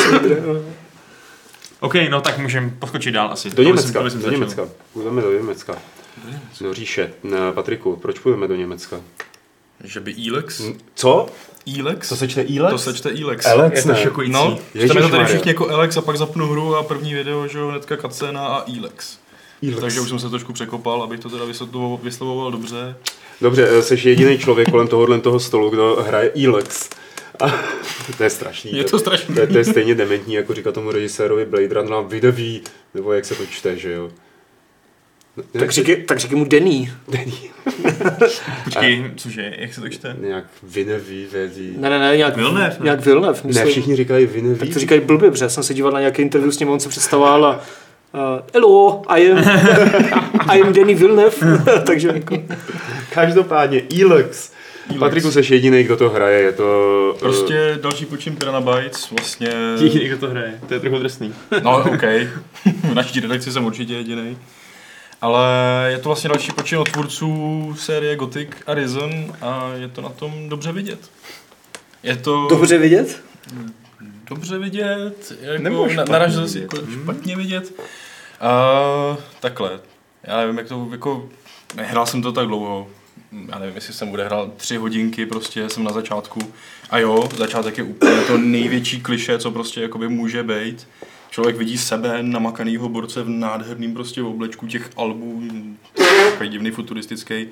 OK, 1.80 1.94
no 2.10 2.20
tak 2.20 2.38
můžeme 2.38 2.70
poskočit 2.78 3.10
dál 3.14 3.28
asi. 3.32 3.50
Do 3.50 3.62
Německa, 3.62 4.02
do. 4.02 4.30
Německa. 4.30 4.68
Půjdeme 4.92 5.22
do 5.22 5.32
Německa. 5.32 5.74
Do 6.60 6.74
říše. 6.74 7.10
Patriku, 7.54 7.96
proč 7.96 8.18
půjdeme 8.18 8.48
do 8.48 8.54
Německa? 8.54 8.96
Že 9.84 10.00
by 10.00 10.14
Elex? 10.30 10.62
Co? 10.94 11.26
Elex? 11.80 12.08
To 12.08 12.16
se 12.16 12.28
čte 12.28 12.44
Elex? 12.58 12.72
To 12.72 12.78
se 12.78 12.94
čte 12.94 13.10
Elex. 13.22 13.46
Elex, 13.46 13.76
Je 13.76 13.82
to 13.82 13.88
ne. 13.88 14.02
šokující. 14.02 14.32
No, 14.32 14.58
čteme 14.84 15.02
to 15.02 15.08
tady 15.08 15.24
všichni 15.24 15.50
jako 15.50 15.68
Elex 15.68 15.96
a 15.96 16.00
pak 16.00 16.16
zapnu 16.16 16.46
hru 16.48 16.76
a 16.76 16.82
první 16.82 17.14
video, 17.14 17.48
že 17.48 17.58
jo, 17.58 17.68
hnedka 17.68 17.96
cutscéna 17.96 18.46
a 18.46 18.64
Elex. 18.78 19.18
Elex. 19.62 19.80
Takže 19.80 20.00
už 20.00 20.08
jsem 20.08 20.18
se 20.18 20.30
trošku 20.30 20.52
překopal, 20.52 21.02
abych 21.02 21.20
to 21.20 21.30
teda 21.30 21.44
vyslovoval, 21.44 21.98
vyslovoval 22.02 22.50
dobře. 22.52 22.96
Dobře, 23.40 23.82
jsi 23.82 24.08
jediný 24.08 24.38
člověk 24.38 24.70
kolem 24.70 24.88
tohohle 24.88 25.20
toho 25.20 25.40
stolu, 25.40 25.70
kdo 25.70 25.96
hraje 26.06 26.32
Elex. 26.46 26.90
A, 27.40 27.48
to 28.16 28.22
je 28.24 28.30
strašný. 28.30 28.72
Je 28.76 28.84
to 28.84 28.98
strašný. 28.98 29.34
To, 29.34 29.40
je- 29.40 29.46
to 29.46 29.58
je 29.58 29.64
stejně 29.64 29.94
dementní, 29.94 30.34
jako 30.34 30.54
říká 30.54 30.72
tomu 30.72 30.90
režisérovi 30.92 31.44
Blade 31.46 31.74
Runner 31.74 32.04
vydaví, 32.08 32.62
nebo 32.94 33.12
jak 33.12 33.24
se 33.24 33.34
to 33.34 33.46
čte, 33.46 33.76
že 33.76 33.92
jo. 33.92 34.10
Tak 35.52 35.70
říkej, 35.72 35.96
tak 35.96 36.18
říkej 36.18 36.38
mu 36.38 36.44
Denny. 36.44 36.90
Počkej, 38.64 39.10
cože, 39.16 39.52
jak 39.58 39.74
se 39.74 39.80
to 39.80 39.88
čte? 39.88 40.16
Nějak 40.20 40.44
Vineví, 40.62 41.26
vědí. 41.32 41.74
Ne, 41.78 41.90
ne, 41.90 41.98
ne, 41.98 42.16
nějak 42.16 42.36
Villeneuve, 42.36 42.68
ne? 42.68 42.76
Nějak 42.84 43.00
Villeneuve, 43.04 43.40
Ne, 43.44 43.64
všichni 43.66 43.96
říkají 43.96 44.26
Vineví. 44.26 44.58
Tak 44.58 44.68
to 44.68 44.78
říkají 44.78 45.00
blbě, 45.00 45.30
protože 45.30 45.44
já 45.44 45.48
jsem 45.48 45.62
se 45.62 45.74
díval 45.74 45.92
na 45.92 46.00
nějaké 46.00 46.22
interview 46.22 46.52
s 46.52 46.58
ním, 46.58 46.68
on 46.68 46.80
se 46.80 46.88
představoval 46.88 47.46
a 47.46 47.60
Uh, 48.14 48.20
hello, 48.54 49.02
I 49.08 49.30
am, 49.32 49.38
I 50.48 50.62
am 50.62 50.72
Danny 50.72 50.94
Villeneuve, 50.94 51.58
takže 51.86 52.08
jako, 52.08 52.36
Každopádně 53.14 53.82
Elex. 54.02 54.50
Patriku, 54.98 55.30
jsi 55.32 55.54
jediný, 55.54 55.82
kdo 55.82 55.96
to 55.96 56.10
hraje, 56.10 56.40
je 56.40 56.52
to... 56.52 57.12
eh, 57.16 57.18
Prostě 57.18 57.78
další 57.82 58.06
počin 58.06 58.36
Piranha 58.36 58.60
Bytes, 58.60 59.10
vlastně... 59.10 59.48
Jediný, 59.82 60.04
kdo 60.08 60.18
to 60.18 60.28
hraje. 60.28 60.58
To 60.68 60.74
je 60.74 60.80
trochu 60.80 60.98
drsný. 60.98 61.34
No, 61.62 61.76
OK. 61.78 62.02
V 62.90 62.94
naší 62.94 63.20
redakci 63.20 63.52
jsem 63.52 63.64
určitě 63.64 63.94
jediný. 63.94 64.36
Ale 65.24 65.88
je 65.90 65.98
to 65.98 66.08
vlastně 66.08 66.28
další 66.28 66.52
počin 66.52 66.78
od 66.78 66.92
tvůrců 66.92 67.74
série 67.78 68.16
Gothic 68.16 68.48
a 68.66 68.74
Risen 68.74 69.32
a 69.40 69.70
je 69.74 69.88
to 69.88 70.00
na 70.00 70.08
tom 70.08 70.48
dobře 70.48 70.72
vidět. 70.72 71.10
Je 72.02 72.16
to 72.16 72.46
dobře 72.50 72.78
vidět. 72.78 73.22
dobře 74.28 74.58
vidět, 74.58 75.32
jako 75.40 75.86
na, 75.86 75.92
špatně 75.92 76.12
narazil 76.12 76.48
si 76.48 76.60
vidět. 76.60 76.74
jako 76.74 76.90
špatně 76.90 77.36
vidět. 77.36 77.72
A 78.40 79.16
takhle, 79.40 79.80
já 80.22 80.36
nevím, 80.36 80.58
jak 80.58 80.68
to, 80.68 80.88
jako, 80.90 81.28
nehrál 81.74 82.06
jsem 82.06 82.22
to 82.22 82.32
tak 82.32 82.46
dlouho, 82.46 82.88
já 83.48 83.58
nevím, 83.58 83.74
jestli 83.74 83.94
jsem 83.94 84.10
odehrál 84.12 84.52
tři 84.56 84.76
hodinky, 84.76 85.26
prostě 85.26 85.70
jsem 85.70 85.84
na 85.84 85.92
začátku. 85.92 86.40
A 86.90 86.98
jo, 86.98 87.28
začátek 87.36 87.78
je 87.78 87.84
úplně 87.84 88.22
to 88.26 88.38
největší 88.38 89.00
kliše, 89.00 89.38
co 89.38 89.50
prostě 89.50 89.82
jakoby 89.82 90.08
může 90.08 90.42
být. 90.42 90.86
Člověk 91.34 91.56
vidí 91.56 91.78
sebe, 91.78 92.22
namakanýho 92.22 92.88
borce 92.88 93.22
v 93.22 93.28
nádherným 93.28 93.94
prostě 93.94 94.22
oblečku 94.22 94.66
těch 94.66 94.90
albů, 94.96 95.42
takový 96.30 96.48
divný 96.48 96.70
futuristický. 96.70 97.46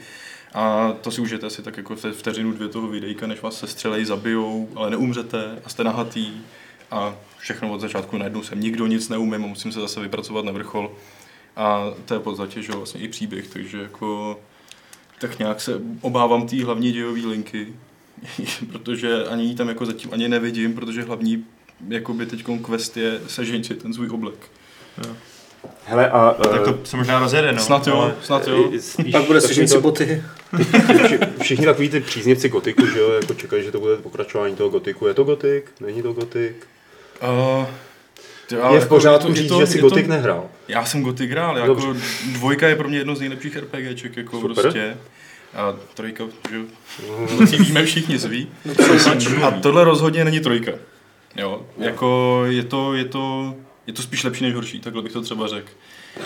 A 0.55 0.93
to 1.01 1.11
si 1.11 1.21
užijete 1.21 1.47
asi 1.47 1.63
tak 1.63 1.77
jako 1.77 1.95
vte- 1.95 2.13
vteřinu 2.13 2.53
dvě 2.53 2.69
toho 2.69 2.89
videjka, 2.89 3.27
než 3.27 3.43
vás 3.43 3.59
sestřelej, 3.59 4.05
zabijou, 4.05 4.69
ale 4.75 4.91
neumřete 4.91 5.59
a 5.65 5.69
jste 5.69 5.85
nahatý. 5.85 6.33
A 6.91 7.17
všechno 7.39 7.73
od 7.73 7.81
začátku 7.81 8.19
najednou 8.19 8.43
jsem 8.43 8.61
nikdo 8.61 8.87
nic 8.87 9.09
neumím 9.09 9.45
a 9.45 9.47
musím 9.47 9.73
se 9.73 9.81
zase 9.81 10.01
vypracovat 10.01 10.45
na 10.45 10.53
vrchol. 10.53 10.93
A 11.57 11.91
to 12.05 12.15
je 12.15 12.21
v 12.21 12.23
podstatě 12.23 12.63
že 12.63 12.73
vlastně 12.73 13.01
i 13.01 13.09
příběh, 13.09 13.49
takže 13.49 13.83
jako 13.83 14.41
tak 15.21 15.39
nějak 15.39 15.61
se 15.61 15.81
obávám 16.01 16.47
té 16.47 16.65
hlavní 16.65 16.93
dějové 16.93 17.21
linky, 17.21 17.75
protože 18.73 19.25
ani 19.25 19.45
ji 19.45 19.55
tam 19.55 19.69
jako 19.69 19.87
zatím 19.87 20.11
ani 20.13 20.29
nevidím, 20.29 20.75
protože 20.75 21.03
hlavní 21.03 21.45
jakoby 21.89 22.27
teď 22.27 22.45
quest 22.67 22.97
je 22.97 23.21
sežeň 23.27 23.65
si 23.65 23.75
ten 23.75 23.95
svůj 23.95 24.09
oblek. 24.11 24.35
Hele, 25.87 26.11
a... 26.11 26.31
Tak 26.51 26.61
eh, 26.61 26.65
to 26.65 26.79
se 26.85 26.97
možná 26.97 27.19
rozjede, 27.19 27.53
no. 27.53 27.63
Snad 27.63 27.87
jo, 27.87 27.97
Ale- 27.97 28.15
snad 28.23 28.49
jo. 28.49 28.71
spíš 28.81 29.13
Pak 29.13 29.25
bude 29.25 29.41
to- 29.41 29.49
si 29.49 29.79
boty. 29.81 30.23
vši- 31.05 31.19
Všichni 31.43 31.65
takový 31.67 31.89
ty 31.89 32.01
příznivci 32.01 32.49
gotiku, 32.49 32.87
že 32.87 32.99
jo, 32.99 33.11
jako 33.11 33.35
čekají, 33.35 33.65
že 33.65 33.73
to 33.73 33.81
bude 33.81 33.97
pokračování 33.97 34.57
toho 34.57 34.69
gotiku. 34.71 35.07
Je 35.07 35.15
to 35.15 35.25
gotik? 35.25 35.71
Není 35.81 36.03
to 36.03 36.13
gotik? 36.13 36.67
Uh, 37.59 37.67
Je 38.75 38.81
v 38.81 38.89
pořádku 38.89 39.35
říct, 39.35 39.53
že 39.59 39.67
si 39.67 39.79
gotik 39.79 40.07
nehrál. 40.07 40.47
Já 40.69 40.85
jsem 40.85 41.03
Gothic 41.03 41.31
hrál, 41.31 41.59
jako 41.59 41.75
Dobře. 41.75 42.01
dvojka 42.33 42.69
je 42.69 42.77
pro 42.77 42.89
mě 42.89 42.99
jedno 42.99 43.15
z 43.17 43.21
nejlepších 43.21 43.57
RPGček, 43.57 44.17
jako 44.17 44.41
Super. 44.41 44.63
prostě. 44.63 44.97
A 45.55 45.77
trojka, 45.95 46.25
že 46.51 46.57
jo, 46.57 46.63
to 47.39 47.47
si 47.47 47.57
víme 47.63 47.85
všichni 47.85 48.19
zví. 48.19 48.49
No, 48.65 48.75
A 49.47 49.51
tohle 49.51 49.85
rozhodně 49.85 50.25
není 50.25 50.41
trojka. 50.41 50.73
Jo, 51.37 51.67
jako 51.79 52.43
je 52.47 52.65
to, 52.65 52.95
je 52.95 53.05
to, 53.05 53.55
je 53.87 53.93
to 53.93 54.03
spíš 54.03 54.25
lepší 54.25 54.45
než 54.45 54.55
horší, 54.55 54.81
takhle 54.81 55.03
bych 55.03 55.13
to 55.13 55.21
třeba 55.21 55.49
řekl. 55.49 55.69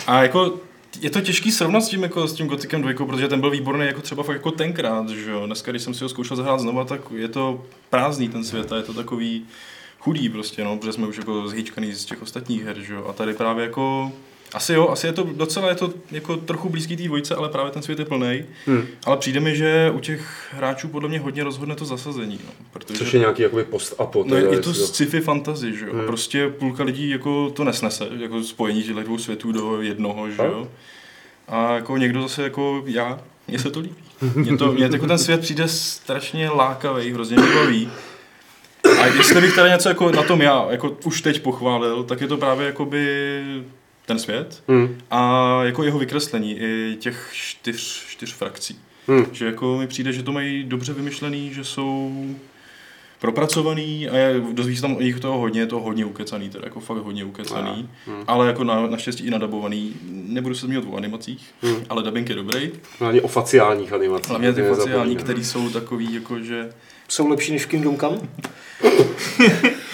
A 0.07 0.23
jako 0.23 0.61
je 1.01 1.11
to 1.11 1.21
těžký 1.21 1.53
srovnat 1.53 1.81
s 1.81 1.88
tím, 1.88 2.03
jako, 2.03 2.29
s 2.29 2.35
tím 2.35 2.47
Gothicem 2.47 2.83
2, 2.83 3.07
protože 3.07 3.29
ten 3.29 3.40
byl 3.40 3.51
výborný 3.51 3.87
jako 3.87 4.01
třeba 4.01 4.23
fakt 4.23 4.37
jako 4.37 4.51
tenkrát, 4.51 5.09
že 5.09 5.31
jo. 5.31 5.47
Dneska, 5.47 5.71
když 5.71 5.83
jsem 5.83 5.95
si 5.95 6.05
ho 6.05 6.09
zkoušel 6.09 6.37
zahrát 6.37 6.61
znova, 6.61 6.85
tak 6.85 7.01
je 7.16 7.29
to 7.29 7.64
prázdný 7.90 8.29
ten 8.29 8.45
svět 8.45 8.73
a 8.73 8.77
je 8.77 8.83
to 8.83 8.95
takový 8.95 9.47
chudý 9.99 10.29
prostě, 10.29 10.64
no, 10.64 10.77
protože 10.77 10.92
jsme 10.92 11.07
už 11.07 11.16
jako 11.16 11.49
zhýčkaný 11.49 11.92
z 11.92 12.05
těch 12.05 12.23
ostatních 12.23 12.64
her, 12.64 12.81
že 12.81 12.95
jo. 12.95 13.07
A 13.09 13.12
tady 13.12 13.35
právě 13.35 13.64
jako 13.64 14.12
asi 14.55 14.73
jo, 14.73 14.89
asi 14.89 15.07
je 15.07 15.13
to 15.13 15.29
docela 15.33 15.69
je 15.69 15.75
to 15.75 15.93
jako 16.11 16.37
trochu 16.37 16.69
blízký 16.69 16.97
té 16.97 17.03
dvojce, 17.03 17.35
ale 17.35 17.49
právě 17.49 17.73
ten 17.73 17.83
svět 17.83 17.99
je 17.99 18.05
plný. 18.05 18.45
Hmm. 18.67 18.87
Ale 19.05 19.17
přijde 19.17 19.41
mi, 19.41 19.57
že 19.57 19.93
u 19.95 20.01
těch 20.01 20.49
hráčů 20.53 20.89
podle 20.89 21.09
mě 21.09 21.21
hodně 21.21 21.45
rozhodne 21.45 21.75
to 21.75 21.85
zasazení. 21.85 22.41
No, 22.47 22.53
protože 22.73 22.99
Což 22.99 23.15
je 23.15 23.21
nějaký 23.21 23.43
jakoby 23.43 23.65
post-apo. 23.65 24.25
No, 24.27 24.37
je 24.37 24.59
to 24.59 24.75
sci-fi 24.75 25.21
fantasy, 25.21 25.77
že 25.77 25.87
jo? 25.87 25.93
Hmm. 25.93 26.07
Prostě 26.07 26.49
půlka 26.49 26.85
lidí 26.85 27.11
jako 27.11 27.51
to 27.51 27.65
nesnese, 27.65 28.09
jako 28.19 28.43
spojení 28.43 28.83
těchto 28.83 29.03
dvou 29.03 29.19
světů 29.19 29.53
do 29.53 29.83
jednoho, 29.83 30.31
že 30.31 30.43
jo? 30.43 30.69
A 31.49 31.75
jako 31.75 31.97
někdo 31.97 32.23
zase 32.23 32.43
jako 32.43 32.83
já, 32.87 33.21
mně 33.49 33.59
se 33.59 33.71
to 33.71 33.81
líbí. 33.81 33.95
Mně, 34.35 34.57
to, 34.57 34.73
mně 34.73 34.85
jako 34.85 35.07
ten 35.07 35.19
svět 35.19 35.41
přijde 35.41 35.69
strašně 35.69 36.51
lákavý, 36.51 37.13
hrozně 37.13 37.37
mě 37.37 37.55
baví. 37.55 37.91
A 39.01 39.07
jestli 39.07 39.41
bych 39.41 39.55
tady 39.55 39.71
něco 39.71 39.89
jako 39.89 40.11
na 40.11 40.23
tom 40.23 40.43
já 40.43 40.67
jako 40.71 40.97
už 41.05 41.21
teď 41.21 41.43
pochválil, 41.43 42.05
tak 42.05 42.21
je 42.21 42.29
to 42.29 42.37
právě 42.37 42.67
jakoby 42.67 43.43
ten 44.07 44.19
svět 44.19 44.62
Hmm. 44.69 44.99
a 45.11 45.59
jako 45.64 45.83
jeho 45.85 45.99
vykreslení 45.99 46.57
i 46.61 46.97
těch 47.01 47.29
čtyř, 47.33 48.05
čtyř 48.09 48.35
frakcí. 48.35 48.79
Hmm. 49.09 49.27
Že 49.33 49.47
jako 49.47 49.79
mi 49.79 49.87
přijde, 49.87 50.12
že 50.12 50.23
to 50.23 50.33
mají 50.33 50.64
dobře 50.64 50.92
vymyšlený, 50.92 51.55
že 51.55 51.64
jsou 51.64 52.25
propracovaný 53.21 54.09
a 54.09 54.16
je, 54.16 54.40
dozví 54.53 54.77
se 54.77 54.83
tam 54.83 54.97
o 54.97 55.01
nich 55.01 55.21
toho 55.21 55.38
hodně, 55.38 55.61
je 55.61 55.66
to 55.66 55.81
hodně 55.81 56.05
ukecaný, 56.05 56.51
teda 56.51 56.64
jako 56.66 56.81
fakt 56.81 56.97
hodně 56.99 57.25
ukecaný, 57.25 57.88
Hmm. 58.07 58.25
ale 58.27 58.47
jako 58.47 58.64
na, 58.64 58.87
naštěstí 58.87 59.27
i 59.27 59.31
nadabovaný. 59.31 59.92
Nebudu 60.11 60.55
se 60.55 60.66
zmínit 60.66 60.85
o 60.90 60.97
animacích, 60.97 61.45
Hmm. 61.62 61.77
ale 61.88 62.03
dubbing 62.03 62.29
je 62.29 62.35
dobrý. 62.35 62.71
Hlavně 62.99 63.21
o 63.23 63.29
faciálních 63.29 63.92
animacích. 63.92 64.31
Hlavně 64.31 64.53
ty 64.53 64.62
faciální, 64.62 65.16
které 65.16 65.45
jsou 65.45 65.71
takový 65.71 66.14
jako, 66.14 66.40
že... 66.40 66.71
Jsou 67.09 67.29
lepší 67.29 67.53
než 67.53 67.64
v 67.64 67.69
Kingdom 67.69 67.97
Come? 67.99 68.19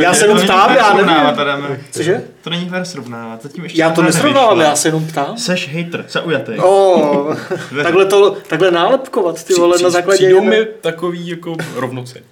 Já 0.00 0.14
se 0.14 0.24
jenom 0.24 0.38
ptám, 0.42 0.76
já 0.76 0.94
nevím. 0.94 1.78
Cože? 1.90 2.22
To 2.42 2.50
není 2.50 2.68
fér 2.68 2.84
srovnávat, 2.84 3.42
zatím 3.42 3.64
ještě 3.64 3.80
Já 3.80 3.90
to 3.90 4.02
nesrovnávám, 4.02 4.60
já 4.60 4.76
se 4.76 4.88
jenom 4.88 5.06
ptám. 5.06 5.38
Seš 5.38 5.68
hater, 5.74 6.04
zaujatý. 6.08 6.52
Oh, 6.58 7.36
takhle, 7.82 8.06
to, 8.06 8.36
takhle 8.48 8.70
nálepkovat, 8.70 9.44
ty 9.44 9.54
vole, 9.54 9.74
Při- 9.74 9.84
na 9.84 9.90
základě 9.90 10.16
Přijdou 10.16 10.36
jedné. 10.36 10.50
mi 10.58 10.64
takový 10.80 11.28
jako 11.28 11.56
rovnocený. 11.74 12.24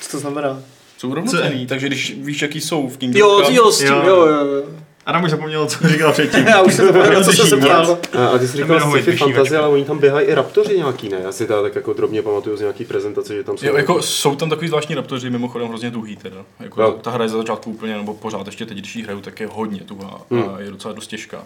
Co 0.00 0.10
to 0.10 0.18
znamená? 0.18 0.58
Jsou 0.98 1.14
rovnocený, 1.14 1.66
takže 1.66 1.86
když 1.86 2.14
víš, 2.18 2.42
jaký 2.42 2.60
jsou 2.60 2.88
v 2.88 2.96
Kingdom 2.96 3.20
Jo, 3.20 3.42
jo, 3.50 3.72
s 3.72 3.78
tím, 3.78 3.86
Jo. 3.86 4.02
jo, 4.06 4.26
jo. 4.26 4.62
Adam 5.06 5.24
už 5.24 5.30
zapomněl, 5.30 5.66
co 5.66 5.88
říkal 5.88 6.12
předtím. 6.12 6.46
Já 6.46 6.62
už 6.62 6.74
jsem 6.74 6.86
zapomněl, 6.86 7.12
na 7.12 7.22
co 7.22 7.32
jsem 7.32 7.46
se 7.46 7.56
ptal. 7.56 7.98
A, 8.18 8.26
a 8.26 8.38
ty 8.38 8.48
jsi 8.48 8.56
říkal 8.56 8.80
sci-fi 8.80 9.10
vyšívačka. 9.10 9.24
fantazie, 9.24 9.58
ale 9.58 9.68
oni 9.68 9.84
tam 9.84 9.98
běhají 9.98 10.26
i 10.26 10.34
raptoři 10.34 10.76
nějaký, 10.78 11.08
ne? 11.08 11.18
Já 11.24 11.32
si 11.32 11.46
teda 11.46 11.62
tak 11.62 11.74
jako 11.74 11.92
drobně 11.92 12.22
pamatuju 12.22 12.56
z 12.56 12.60
nějaký 12.60 12.84
prezentace, 12.84 13.34
že 13.34 13.44
tam 13.44 13.56
jsou... 13.58 13.66
Jo, 13.66 13.76
jako 13.76 14.02
jsou 14.02 14.36
tam 14.36 14.50
takový 14.50 14.68
zvláštní 14.68 14.94
raptoři, 14.94 15.30
mimochodem 15.30 15.68
hrozně 15.68 15.90
tuhý 15.90 16.16
teda. 16.16 16.36
Jako 16.60 16.82
Jo. 16.82 16.92
ta 17.02 17.10
hra 17.10 17.22
je 17.24 17.28
za 17.28 17.38
začátku 17.38 17.70
úplně, 17.70 17.96
nebo 17.96 18.14
pořád 18.14 18.46
ještě 18.46 18.66
teď, 18.66 18.78
když 18.78 18.96
ji 18.96 19.02
hraju, 19.02 19.20
tak 19.20 19.40
je 19.40 19.48
hodně 19.52 19.80
tuhá 19.80 20.20
Hmm. 20.30 20.44
a 20.54 20.60
je 20.60 20.70
docela 20.70 20.94
dost 20.94 21.06
těžká. 21.06 21.44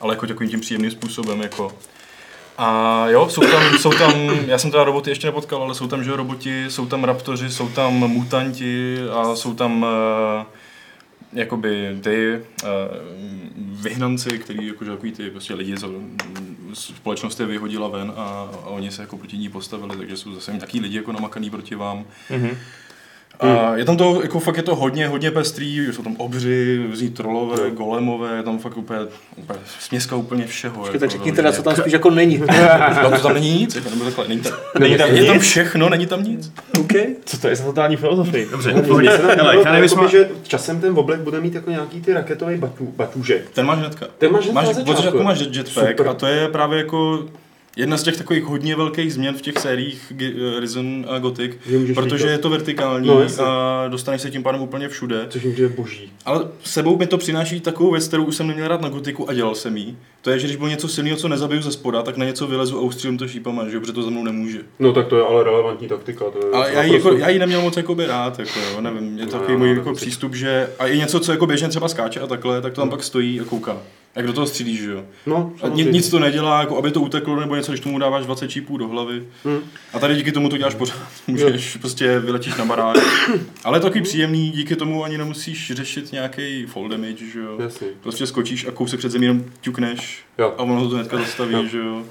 Ale 0.00 0.14
jako 0.14 0.26
takovým 0.26 0.50
tím 0.50 0.60
příjemným 0.60 0.90
způsobem, 0.90 1.40
jako. 1.42 1.72
A 2.58 3.04
jo, 3.08 3.28
jsou 3.28 3.40
tam, 3.42 3.62
jsou 3.78 3.90
tam, 3.92 4.12
já 4.46 4.58
jsem 4.58 4.70
teda 4.70 4.84
roboty 4.84 5.10
ještě 5.10 5.26
nepotkal, 5.26 5.62
ale 5.62 5.74
jsou 5.74 5.86
tam, 5.88 6.04
že 6.04 6.10
jo, 6.10 6.16
roboti, 6.16 6.64
jsou 6.68 6.86
tam 6.86 7.04
raptoři, 7.04 7.50
jsou 7.50 7.68
tam 7.68 7.92
mutanti 7.94 8.96
a 9.12 9.34
jsou 9.36 9.54
tam 9.54 9.82
uh, 9.82 9.88
jakoby 11.34 11.98
ty 12.02 12.40
uh, 12.62 12.68
vyhnanci, 13.82 14.38
který 14.38 14.66
jakože 14.66 14.90
takový 14.90 15.12
ty 15.12 15.30
prostě 15.30 15.54
lidi, 15.54 15.74
mm, 15.88 16.70
společnost 16.74 17.40
je 17.40 17.46
vyhodila 17.46 17.88
ven 17.88 18.12
a, 18.16 18.22
a 18.64 18.66
oni 18.66 18.90
se 18.90 19.02
jako 19.02 19.18
proti 19.18 19.38
ní 19.38 19.48
postavili, 19.48 19.96
takže 19.96 20.16
jsou 20.16 20.34
zase 20.34 20.52
taky 20.52 20.80
lidi 20.80 20.96
jako 20.96 21.12
namakaný 21.12 21.50
proti 21.50 21.74
vám. 21.74 22.04
Mhm. 22.30 22.56
A 23.40 23.76
je 23.76 23.84
tam 23.84 23.96
to, 23.96 24.22
jako 24.22 24.40
fakt 24.40 24.56
je 24.56 24.62
to 24.62 24.76
hodně, 24.76 25.08
hodně 25.08 25.30
pestrý, 25.30 25.86
jsou 25.92 26.02
tam 26.02 26.16
obři, 26.16 26.84
různý 26.90 27.10
trolové, 27.10 27.70
golemové, 27.70 28.36
je 28.36 28.42
tam 28.42 28.58
fakt 28.58 28.76
úplně, 28.76 28.98
úplně 29.36 29.58
směska 29.80 30.16
úplně 30.16 30.46
všeho. 30.46 30.74
Počkej, 30.74 30.94
jako, 30.94 30.98
tak 30.98 31.10
řekni 31.10 31.24
vyloženě. 31.24 31.36
teda, 31.36 31.52
co 31.52 31.62
tam 31.62 31.76
spíš 31.76 31.92
jako 31.92 32.10
není. 32.10 32.42
No, 33.02 33.10
to 33.10 33.18
tam 33.18 33.34
není 33.34 33.58
nic, 33.58 33.74
jako, 33.74 33.90
nebo 33.90 34.04
takhle, 34.04 34.28
není 34.28 34.40
tam, 34.40 34.52
Není 34.78 34.96
tam 34.96 35.10
je 35.10 35.24
tam 35.24 35.38
všechno, 35.38 35.88
není 35.88 36.06
tam 36.06 36.24
nic. 36.24 36.52
OK. 36.80 36.92
Co 37.24 37.38
to 37.38 37.48
je 37.48 37.56
za 37.56 37.64
totální 37.64 37.96
filozofii? 37.96 38.48
Dobře, 38.50 38.72
pohodě. 38.72 39.08
tam 39.18 39.26
Hele, 39.36 39.56
jakoby, 39.56 40.02
má... 40.02 40.08
že 40.08 40.28
časem 40.42 40.80
ten 40.80 40.98
oblek 40.98 41.20
bude 41.20 41.40
mít 41.40 41.54
jako 41.54 41.70
nějaký 41.70 42.00
ty 42.00 42.12
raketové 42.12 42.56
batů, 42.56 42.92
batůžek. 42.96 43.50
Ten 43.50 43.66
máš 43.66 43.78
hnedka. 43.78 44.06
Ten 44.18 44.32
máš 44.32 44.44
hned 44.44 44.54
máš, 44.54 44.66
začátku. 44.66 44.92
začátku 44.96 45.22
máš 45.22 45.40
jetpack 45.40 45.88
Super. 45.88 46.08
a 46.08 46.14
to 46.14 46.26
je 46.26 46.48
právě 46.48 46.78
jako 46.78 47.26
jedna 47.76 47.96
z 47.96 48.02
těch 48.02 48.16
takových 48.16 48.44
hodně 48.44 48.76
velkých 48.76 49.14
změn 49.14 49.34
v 49.34 49.42
těch 49.42 49.58
sériích 49.58 50.12
Risen 50.60 51.06
a 51.08 51.18
Gothic, 51.18 51.52
protože 51.94 52.14
lítat. 52.24 52.30
je 52.30 52.38
to 52.38 52.50
vertikální 52.50 53.08
No, 53.08 53.22
a 53.44 53.88
dostaneš 53.88 54.22
se 54.22 54.30
tím 54.30 54.42
pádem 54.42 54.60
úplně 54.60 54.88
všude. 54.88 55.26
Což 55.28 55.42
je 55.44 55.68
boží. 55.68 56.12
Ale 56.24 56.48
sebou 56.64 56.98
mi 56.98 57.06
to 57.06 57.18
přináší 57.18 57.60
takovou 57.60 57.90
věc, 57.92 58.08
kterou 58.08 58.24
už 58.24 58.36
jsem 58.36 58.46
neměl 58.46 58.68
rád 58.68 58.80
na 58.80 58.88
gotiku 58.88 59.30
a 59.30 59.34
dělal 59.34 59.54
jsem 59.54 59.76
jí. 59.76 59.96
To 60.24 60.30
je, 60.30 60.38
že 60.38 60.46
když 60.46 60.56
bylo 60.56 60.68
něco 60.68 60.88
silného, 60.88 61.16
co 61.16 61.28
nezabiju 61.28 61.62
ze 61.62 61.72
spoda, 61.72 62.02
tak 62.02 62.16
na 62.16 62.24
něco 62.24 62.46
vylezu 62.46 62.78
a 62.78 62.80
ustřílím 62.80 63.18
to 63.18 63.28
šípama, 63.28 63.68
že 63.68 63.74
jo, 63.74 63.80
protože 63.80 63.92
to 63.92 64.02
za 64.02 64.10
mnou 64.10 64.24
nemůže. 64.24 64.58
No 64.78 64.92
tak 64.92 65.06
to 65.08 65.16
je 65.16 65.22
ale 65.22 65.44
relevantní 65.44 65.88
taktika. 65.88 66.24
To 66.30 66.46
je 66.46 66.52
Ale 66.52 66.72
já 66.72 66.82
ji, 66.82 66.92
jako, 66.94 67.12
já 67.12 67.28
ji 67.28 67.38
neměl 67.38 67.60
moc 67.62 67.76
jakoby 67.76 68.06
rád, 68.06 68.38
jako, 68.38 68.58
jo, 68.72 68.80
nevím, 68.80 69.18
je 69.18 69.26
to 69.26 69.32
No, 69.32 69.40
takový 69.40 69.58
můj 69.58 69.76
jako 69.76 69.94
přístup, 69.94 70.34
že 70.34 70.70
a 70.78 70.86
i 70.86 70.98
něco, 70.98 71.20
co 71.20 71.32
jako 71.32 71.46
běžně 71.46 71.68
třeba 71.68 71.88
skáče 71.88 72.20
a 72.20 72.26
takhle, 72.26 72.60
tak 72.60 72.72
to 72.74 72.80
tam 72.80 72.90
pak 72.90 73.02
stojí 73.02 73.40
a 73.40 73.44
kouká. 73.44 73.76
Jak 74.16 74.26
do 74.26 74.32
toho 74.32 74.46
střílíš, 74.46 74.80
že 74.82 74.90
jo. 74.90 75.04
No, 75.26 75.52
A 75.56 75.60
samozřejmě. 75.60 75.92
nic 75.92 76.10
to 76.10 76.18
nedělá, 76.18 76.60
jako 76.60 76.78
aby 76.78 76.90
to 76.90 77.00
uteklo 77.00 77.40
nebo 77.40 77.56
něco, 77.56 77.72
když 77.72 77.80
tomu 77.80 77.98
dáváš 77.98 78.24
20 78.24 78.48
čípů 78.48 78.76
do 78.76 78.88
hlavy. 78.88 79.22
Hmm. 79.44 79.58
A 79.92 79.98
tady 79.98 80.14
díky 80.16 80.32
tomu 80.32 80.48
to 80.48 80.56
děláš 80.56 80.74
pořád. 80.74 80.96
Můžeš, 81.26 81.76
prostě 81.76 82.18
vyletíš 82.18 82.54
na 82.56 82.64
barák. 82.64 82.96
Ale 83.64 83.76
je 83.76 83.80
to 83.80 83.86
takový 83.86 84.02
příjemný, 84.02 84.50
díky 84.50 84.76
tomu 84.76 85.04
ani 85.04 85.18
nemusíš 85.18 85.72
řešit 85.74 86.12
nějaký 86.12 86.66
fall 86.66 86.88
damage, 86.88 87.26
že 87.32 87.40
jo. 87.40 87.56
Jasně. 87.60 87.86
Prostě 88.00 88.26
skočíš 88.26 88.66
a 88.66 88.70
kousek 88.70 88.98
před 88.98 89.12
zemí 89.12 89.24
jenom 89.26 89.44
ťukneš 89.60 90.13
Jo. 90.38 90.54
a 90.58 90.62
ono 90.62 90.88
to 90.88 90.94
hnedka 90.94 91.16
zastaví, 91.18 91.52
Jo. 91.54 91.64
že 91.70 91.78
jo. 91.78 92.02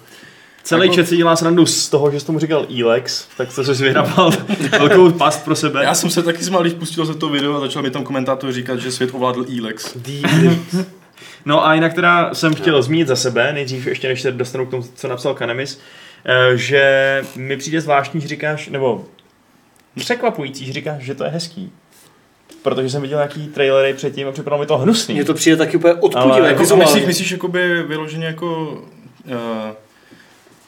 Celý 0.64 0.82
Jako- 0.88 0.96
chat 0.96 1.08
si 1.08 1.18
dělá 1.18 1.36
srandu 1.36 1.66
z 1.66 1.90
toho, 1.90 2.12
že 2.12 2.20
jsi 2.20 2.26
tomu 2.26 2.40
říkal 2.40 2.66
Elex, 2.82 3.28
tak 3.38 3.56
to 3.56 3.64
jsi 3.64 3.84
vyhrabal 3.84 4.32
velkou 4.80 5.12
past 5.12 5.44
pro 5.46 5.56
sebe. 5.56 5.84
Já 5.84 5.94
jsem 5.96 6.10
se 6.10 6.24
taky 6.24 6.44
smál, 6.44 6.62
když 6.62 6.74
pustil 6.74 7.06
se 7.06 7.14
to 7.16 7.30
video 7.30 7.56
a 7.56 7.60
začal 7.60 7.82
mi 7.82 7.92
tam 7.92 8.04
komentátor 8.04 8.52
říkat, 8.52 8.80
že 8.80 8.92
svět 8.92 9.10
ovládl 9.14 9.46
Elex. 9.60 9.98
No 11.46 11.66
a 11.68 11.74
jinak 11.74 11.94
teda 11.94 12.34
jsem 12.34 12.54
chtěl 12.54 12.82
zmínit 12.84 13.08
za 13.08 13.16
sebe, 13.16 13.54
nejdřív 13.54 13.88
ještě 13.88 14.08
než 14.08 14.22
se 14.22 14.32
dostanu 14.32 14.66
k 14.66 14.70
tomu, 14.70 14.84
co 14.96 15.08
napsal 15.08 15.34
Kanemis, 15.34 15.80
eh, 16.26 16.58
že 16.58 17.22
mi 17.36 17.58
přijde 17.58 17.82
zvláštní, 17.82 18.22
že 18.22 18.28
říkáš, 18.28 18.68
nebo 18.68 19.06
překvapující, 19.96 20.66
že 20.66 20.74
říkáš, 20.74 21.04
že 21.04 21.16
to 21.16 21.24
je 21.24 21.30
hezký. 21.30 21.72
Protože 22.64 22.90
jsem 22.90 23.02
viděl 23.02 23.18
nějaký 23.18 23.48
trailery 23.48 23.94
předtím 23.94 24.28
a 24.28 24.32
připadalo 24.32 24.62
mi 24.62 24.66
to 24.68 24.78
hnusný. 24.78 25.14
Mně 25.16 25.26
to 25.26 25.34
přijde 25.34 25.58
taky 25.58 25.78
úplně 25.78 25.94
Ale 25.94 26.02
odpudivé. 26.02 26.48
jako 26.48 26.64
Jako, 26.64 26.76
myslíš, 26.76 27.06
myslíš 27.06 27.32
jakoby 27.32 27.84
vyloženě 27.84 28.26
jako 28.26 28.78
uh, 29.26 29.34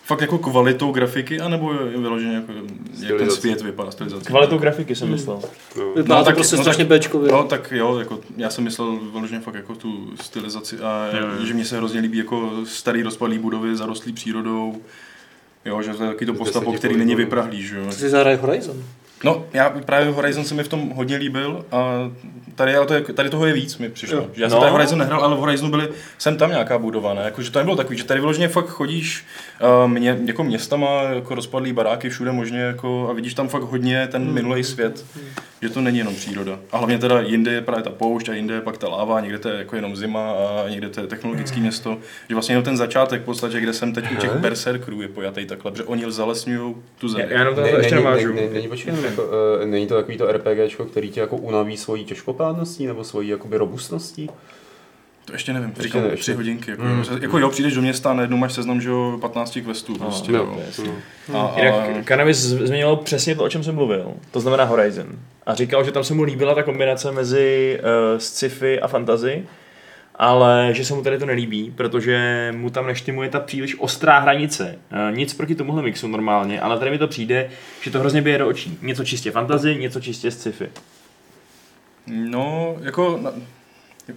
fakt 0.06 0.22
jako 0.22 0.38
kvalitou 0.38 0.92
grafiky, 0.92 1.40
anebo 1.40 1.74
vyloženě 1.98 2.36
jako 2.36 2.52
jak 3.00 3.18
ten 3.18 3.30
svět 3.32 3.62
vypadá, 3.62 3.92
stylizace? 3.92 4.26
Kvalitou 4.26 4.58
grafiky 4.58 4.96
jsem 4.96 5.10
myslel. 5.12 5.40
No. 5.78 5.94
Vypadá 5.96 6.16
No, 6.16 6.22
to 6.22 6.26
tak- 6.26 6.36
prostě 6.36 6.56
no, 6.56 6.62
strašně 6.62 6.86
Bčkově. 6.86 7.32
No 7.32 7.44
tak 7.44 7.72
jo, 7.72 8.00
jako 8.00 8.20
já 8.38 8.50
jsem 8.50 8.64
myslel 8.64 9.00
vyloženě 9.14 9.40
fakt 9.42 9.56
jako 9.56 9.76
tu 9.76 10.10
stylizaci 10.22 10.78
a 10.80 11.10
Jo, 11.20 11.28
jo. 11.40 11.46
že 11.46 11.54
mně 11.54 11.66
se 11.66 11.78
hrozně 11.78 12.00
líbí 12.00 12.18
jako 12.18 12.52
starý 12.66 13.04
rozpadlý 13.04 13.38
budovy 13.40 13.76
zarostlý 13.76 14.14
přírodou. 14.14 14.76
Jo, 15.66 15.82
že 15.82 15.94
to 15.94 16.04
je 16.04 16.10
taky 16.10 16.26
to 16.26 16.34
postapo, 16.34 16.74
který 16.74 16.98
není 16.98 17.16
vyprahlý, 17.16 17.64
že 17.64 17.78
jo. 17.78 17.86
To 17.86 17.92
si 17.92 18.10
zahraje 18.10 18.38
Horizon. 18.38 18.84
No, 19.24 19.46
já 19.54 19.70
právě 19.70 20.10
Horizon 20.14 20.44
se 20.44 20.54
mi 20.56 20.64
v 20.64 20.68
tom 20.68 20.90
hodně 20.90 21.16
líbil 21.18 21.66
a 21.72 22.12
tady, 22.56 22.76
ale 22.76 22.86
to 22.86 22.94
je, 22.94 23.02
tady 23.02 23.30
toho 23.30 23.46
je 23.46 23.54
víc 23.54 23.78
mi 23.78 23.90
přišlo. 23.90 24.18
Jo. 24.18 24.28
Že 24.34 24.44
já 24.44 24.50
jsem 24.50 24.56
No. 24.56 24.62
tady 24.62 24.72
Horizon 24.72 25.00
nehrál, 25.00 25.24
ale 25.24 25.36
v 25.36 25.40
Horizonu 25.40 25.72
byly 25.72 25.90
sem 26.18 26.38
tam 26.38 26.50
nějaká 26.50 26.78
budova, 26.78 27.14
ne? 27.14 27.22
Jako, 27.26 27.42
že 27.42 27.52
to 27.52 27.60
nebylo 27.60 27.76
takový, 27.76 27.98
že 27.98 28.04
tady 28.04 28.20
vyloženě 28.20 28.48
fakt 28.48 28.68
chodíš 28.68 29.26
uh, 29.84 29.92
mě, 29.92 30.18
jako 30.26 30.44
městama, 30.44 31.02
jako 31.02 31.36
rozpadlý 31.36 31.74
baráky 31.74 32.10
všude 32.10 32.32
možně 32.32 32.60
jako, 32.60 33.08
a 33.10 33.14
vidíš 33.14 33.34
tam 33.34 33.48
fakt 33.48 33.62
hodně 33.64 34.08
ten 34.12 34.32
minulý 34.34 34.64
svět, 34.64 35.06
že 35.62 35.70
to 35.70 35.82
není 35.82 35.98
jenom 35.98 36.16
příroda. 36.16 36.60
A 36.72 36.78
hlavně 36.78 36.98
teda 36.98 37.22
jinde 37.22 37.52
je 37.52 37.62
právě 37.62 37.84
ta 37.84 37.90
poušť 37.90 38.30
a 38.30 38.34
jinde 38.34 38.54
je 38.54 38.62
pak 38.62 38.78
ta 38.78 38.88
láva, 38.90 39.20
někde 39.20 39.40
to 39.40 39.50
je 39.50 39.58
jako 39.58 39.76
jenom 39.76 39.96
zima 39.96 40.32
a 40.32 40.70
někde 40.70 40.90
to 40.90 41.02
je 41.02 41.08
technologické 41.08 41.60
město. 41.60 41.98
Že 42.30 42.36
vlastně 42.36 42.54
jenom 42.54 42.64
ten 42.64 42.78
začátek 42.78 43.22
v 43.22 43.26
podstatě, 43.26 43.60
kde 43.60 43.74
jsem 43.74 43.94
teď 43.94 44.12
u 44.12 44.16
těch 44.16 44.32
berserkerů 44.32 45.02
je 45.02 45.08
pojatý 45.08 45.46
takhle, 45.46 45.72
protože 45.72 45.84
oni 45.84 46.12
zalesňují 46.12 46.76
tu 46.98 47.08
zemi. 47.10 47.26
Já 47.30 47.40
jenom 47.40 47.56
to 47.56 47.62
ještě 47.62 47.96
není, 47.96 48.06
navážu. 48.06 48.34
ne, 48.34 48.42
ne, 48.42 48.48
není, 48.54 48.68
počkej, 48.68 48.94
jako, 49.22 49.32
uh, 49.62 49.66
není 49.66 49.88
to 49.88 49.96
takový 49.96 50.18
to 50.18 50.32
RPGčko, 50.32 50.86
který 50.86 51.10
tě 51.12 51.20
jako 51.20 51.38
unaví 51.38 51.78
svojí 51.78 52.06
těžkopádností 52.06 52.86
nebo 52.88 53.04
svojí 53.04 53.30
jakoby 53.30 53.58
robustností? 53.58 54.30
To 55.26 55.34
ještě 55.34 55.54
nevím, 55.54 55.70
Ještě 55.70 55.84
říkám 55.84 56.04
tři 56.18 56.34
hodinky. 56.34 56.72
Jako, 56.72 56.84
Mm. 56.84 57.04
jako 57.22 57.38
jo, 57.40 57.50
přijdeš 57.50 57.74
do 57.74 57.82
města 57.82 58.12
a 58.12 58.14
najednou 58.14 58.38
máš 58.38 58.54
seznam, 58.54 58.82
že 58.82 58.90
jo, 58.90 59.18
15 59.22 59.58
questů. 59.66 59.96
Prostě, 59.96 60.32
No, 60.32 60.38
jo. 60.38 60.60
no. 61.34 61.40
A, 61.40 61.46
a, 61.48 61.60
Jinak 61.60 62.06
Cannabis 62.08 62.38
zmiňoval 62.38 62.96
přesně 62.96 63.36
to, 63.36 63.44
o 63.44 63.50
čem 63.50 63.64
jsem 63.64 63.76
mluvil. 63.76 64.12
To 64.32 64.40
znamená 64.40 64.64
Horizon. 64.64 65.08
A 65.46 65.56
říkal, 65.56 65.84
že 65.84 65.92
tam 65.92 66.04
se 66.04 66.14
mu 66.14 66.24
líbila 66.24 66.56
ta 66.56 66.64
kombinace 66.64 67.12
mezi 67.12 67.80
uh, 67.80 68.20
sci-fi 68.20 68.80
a 68.80 68.88
fantasy, 68.88 69.44
ale 70.20 70.70
že 70.72 70.86
se 70.86 70.94
mu 70.94 71.04
tady 71.04 71.18
to 71.18 71.26
nelíbí, 71.26 71.74
protože 71.76 72.54
mu 72.58 72.70
tam 72.70 72.88
neštimuje 72.88 73.30
ta 73.30 73.40
příliš 73.40 73.76
ostrá 73.80 74.20
hranice. 74.20 74.80
Uh, 74.92 75.18
nic 75.18 75.34
proti 75.34 75.56
tomuhle 75.56 75.84
mixu 75.84 76.08
normálně, 76.08 76.62
ale 76.62 76.80
tady 76.80 76.92
mi 76.92 76.98
to 76.98 77.08
přijde, 77.08 77.50
že 77.82 77.92
to 77.92 78.00
hrozně 78.00 78.22
bije 78.22 78.38
do 78.38 78.48
očí. 78.48 78.78
Něco 78.82 79.06
čistě 79.06 79.32
fantasy, 79.32 79.76
něco 79.76 80.02
čistě 80.02 80.32
sci-fi. 80.32 80.70
No, 82.08 82.76
jako 82.82 83.20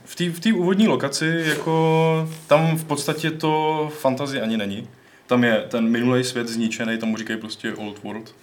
v 0.04 0.40
té 0.40 0.50
v 0.50 0.52
úvodní 0.52 0.88
lokaci, 0.88 1.44
jako 1.46 2.28
tam 2.46 2.76
v 2.76 2.84
podstatě 2.84 3.30
to 3.30 3.90
fantazie 3.98 4.42
ani 4.42 4.56
není. 4.56 4.88
Tam 5.26 5.44
je 5.44 5.64
ten 5.68 5.88
minulý 5.88 6.24
svět 6.24 6.48
zničený, 6.48 6.98
tam 6.98 7.16
říkají 7.16 7.40
prostě 7.40 7.74
Old 7.74 8.02
World. 8.02 8.34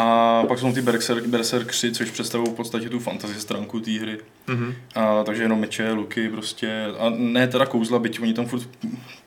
A 0.00 0.44
pak 0.48 0.58
jsou 0.58 0.72
ty 0.72 0.82
berserk, 0.82 1.26
berserkři, 1.26 1.92
což 1.92 2.10
představují 2.10 2.50
v 2.50 2.54
podstatě 2.54 2.88
tu 2.88 2.98
fantasy 2.98 3.40
stránku 3.40 3.80
té 3.80 3.90
hry. 3.90 4.18
Mhm. 4.46 4.74
A, 4.94 5.24
takže 5.24 5.42
jenom 5.42 5.60
meče, 5.60 5.92
luky 5.92 6.28
prostě. 6.28 6.86
A 6.98 7.10
ne 7.16 7.48
teda 7.48 7.66
kouzla, 7.66 7.98
byť 7.98 8.20
oni 8.20 8.34
tam 8.34 8.46
furt 8.46 8.68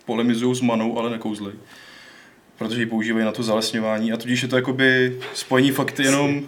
polemizují 0.06 0.56
s 0.56 0.62
manou, 0.62 1.00
ale 1.00 1.10
nekouzlej. 1.10 1.54
Protože 2.58 2.82
ji 2.82 2.86
používají 2.86 3.26
na 3.26 3.32
to 3.32 3.44
zalesňování 3.44 4.14
a 4.14 4.18
tudíž 4.18 4.42
je 4.42 4.48
to 4.48 4.56
jakoby 4.56 5.20
spojení 5.34 5.72
fakt 5.72 6.00
jenom, 6.00 6.42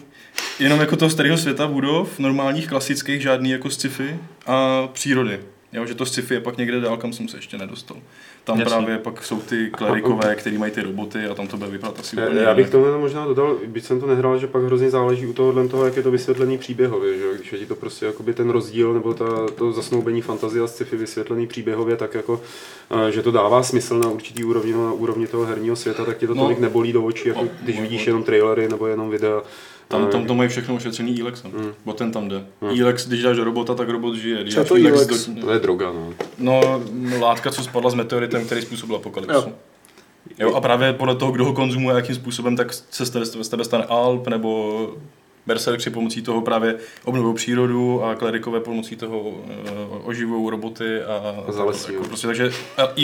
jenom 0.59 0.79
jako 0.79 0.95
toho 0.95 1.09
starého 1.09 1.37
světa 1.37 1.67
budov, 1.67 2.19
normálních, 2.19 2.67
klasických, 2.67 3.21
žádný 3.21 3.49
jako 3.49 3.69
sci-fi 3.69 4.19
a 4.45 4.87
přírody. 4.87 5.39
Jo, 5.73 5.85
že 5.85 5.95
to 5.95 6.05
sci-fi 6.05 6.33
je 6.33 6.39
pak 6.41 6.57
někde 6.57 6.79
dál, 6.79 6.97
kam 6.97 7.13
jsem 7.13 7.27
se 7.27 7.37
ještě 7.37 7.57
nedostal. 7.57 7.97
Tam 8.43 8.59
Jasně. 8.59 8.69
právě 8.75 8.97
pak 8.97 9.23
jsou 9.23 9.39
ty 9.39 9.69
klerikové, 9.71 10.35
který 10.39 10.57
mají 10.57 10.71
ty 10.71 10.81
roboty 10.81 11.25
a 11.25 11.33
tam 11.33 11.47
to 11.47 11.57
bude 11.57 11.69
vypadat 11.69 11.99
asi 11.99 12.15
úplně 12.17 12.41
Já 12.41 12.53
bych 12.53 12.69
tomu 12.69 12.99
možná 12.99 13.25
dodal, 13.25 13.57
byť 13.67 13.85
jsem 13.85 13.99
to 13.99 14.07
nehrál, 14.07 14.39
že 14.39 14.47
pak 14.47 14.63
hrozně 14.63 14.89
záleží 14.89 15.25
u 15.27 15.33
tohohle 15.33 15.67
toho, 15.67 15.85
jak 15.85 15.97
je 15.97 16.03
to 16.03 16.11
vysvětlený 16.11 16.57
příběhově, 16.57 17.17
že 17.17 17.23
když 17.37 17.53
je 17.53 17.59
ti 17.59 17.65
to 17.65 17.75
prostě 17.75 18.05
jakoby 18.05 18.33
ten 18.33 18.49
rozdíl 18.49 18.93
nebo 18.93 19.13
ta, 19.13 19.25
to 19.55 19.71
zasnoubení 19.71 20.21
fantazie 20.21 20.63
a 20.63 20.67
sci-fi 20.67 20.97
vysvětlený 20.97 21.47
příběhově, 21.47 21.95
tak 21.95 22.13
jako, 22.13 22.41
že 23.09 23.21
to 23.21 23.31
dává 23.31 23.63
smysl 23.63 23.99
na 23.99 24.09
určitý 24.09 24.43
úrovni, 24.43 24.71
no, 24.73 24.85
na 24.85 24.93
úrovni 24.93 25.27
toho 25.27 25.45
herního 25.45 25.75
světa, 25.75 26.05
tak 26.05 26.17
ti 26.17 26.27
to 26.27 26.33
No. 26.35 26.41
tolik 26.43 26.59
nebolí 26.59 26.93
do 26.93 27.03
očí, 27.03 27.27
jako 27.27 27.43
No, 27.43 27.49
když 27.61 27.79
vidíš 27.81 28.05
no. 28.05 28.09
jenom 28.09 28.23
trailery 28.23 28.69
nebo 28.69 28.87
jenom 28.87 29.09
videa. 29.09 29.41
Tam, 29.93 30.07
tam 30.07 30.25
to 30.25 30.35
mají 30.35 30.49
všechno 30.49 30.75
ošetřený 30.75 31.21
Elexem. 31.21 31.51
Mm. 31.51 31.71
Bo 31.85 31.93
ten 31.93 32.11
tam 32.11 32.29
jde. 32.29 32.45
Mm. 32.61 32.81
Elex, 32.81 33.07
když 33.07 33.23
dáš 33.23 33.37
do 33.37 33.43
robota, 33.43 33.73
tak 33.75 33.89
robot 33.89 34.15
žije. 34.15 34.41
Když 34.43 34.53
Co 34.53 34.63
to 34.63 34.75
Elex 34.75 34.97
Elex? 34.97 35.29
Do, 35.29 35.41
To 35.41 35.51
je 35.51 35.59
droga, 35.59 35.85
no. 35.91 36.13
no, 36.39 36.81
látka, 37.19 37.51
co 37.51 37.63
spadla 37.63 37.89
s 37.89 37.93
meteoritem, 37.93 38.45
který 38.45 38.61
způsobil 38.61 38.95
apokalypsu. 38.95 39.33
Jo. 39.35 39.53
Jo. 40.39 40.55
a 40.55 40.61
právě 40.61 40.93
podle 40.93 41.15
toho, 41.15 41.31
kdo 41.31 41.45
ho 41.45 41.53
konzumuje, 41.53 41.95
jakým 41.95 42.15
způsobem, 42.15 42.55
tak 42.55 42.73
se 42.73 43.05
z 43.05 43.09
tebe, 43.09 43.25
z 43.25 43.49
tebe 43.49 43.63
stane 43.63 43.83
Alp, 43.83 44.27
nebo 44.27 44.89
Berserkři 45.45 45.89
pomocí 45.89 46.21
toho 46.21 46.41
právě 46.41 46.75
obnovují 47.03 47.35
přírodu 47.35 48.03
a 48.03 48.15
klerikové 48.15 48.59
pomocí 48.59 48.95
toho 48.95 49.19
uh, 49.19 49.37
oživují 50.03 50.49
roboty 50.51 51.01
a, 51.03 51.43
A 51.47 51.91
jako 51.91 52.03
prostě, 52.03 52.27
takže 52.27 52.51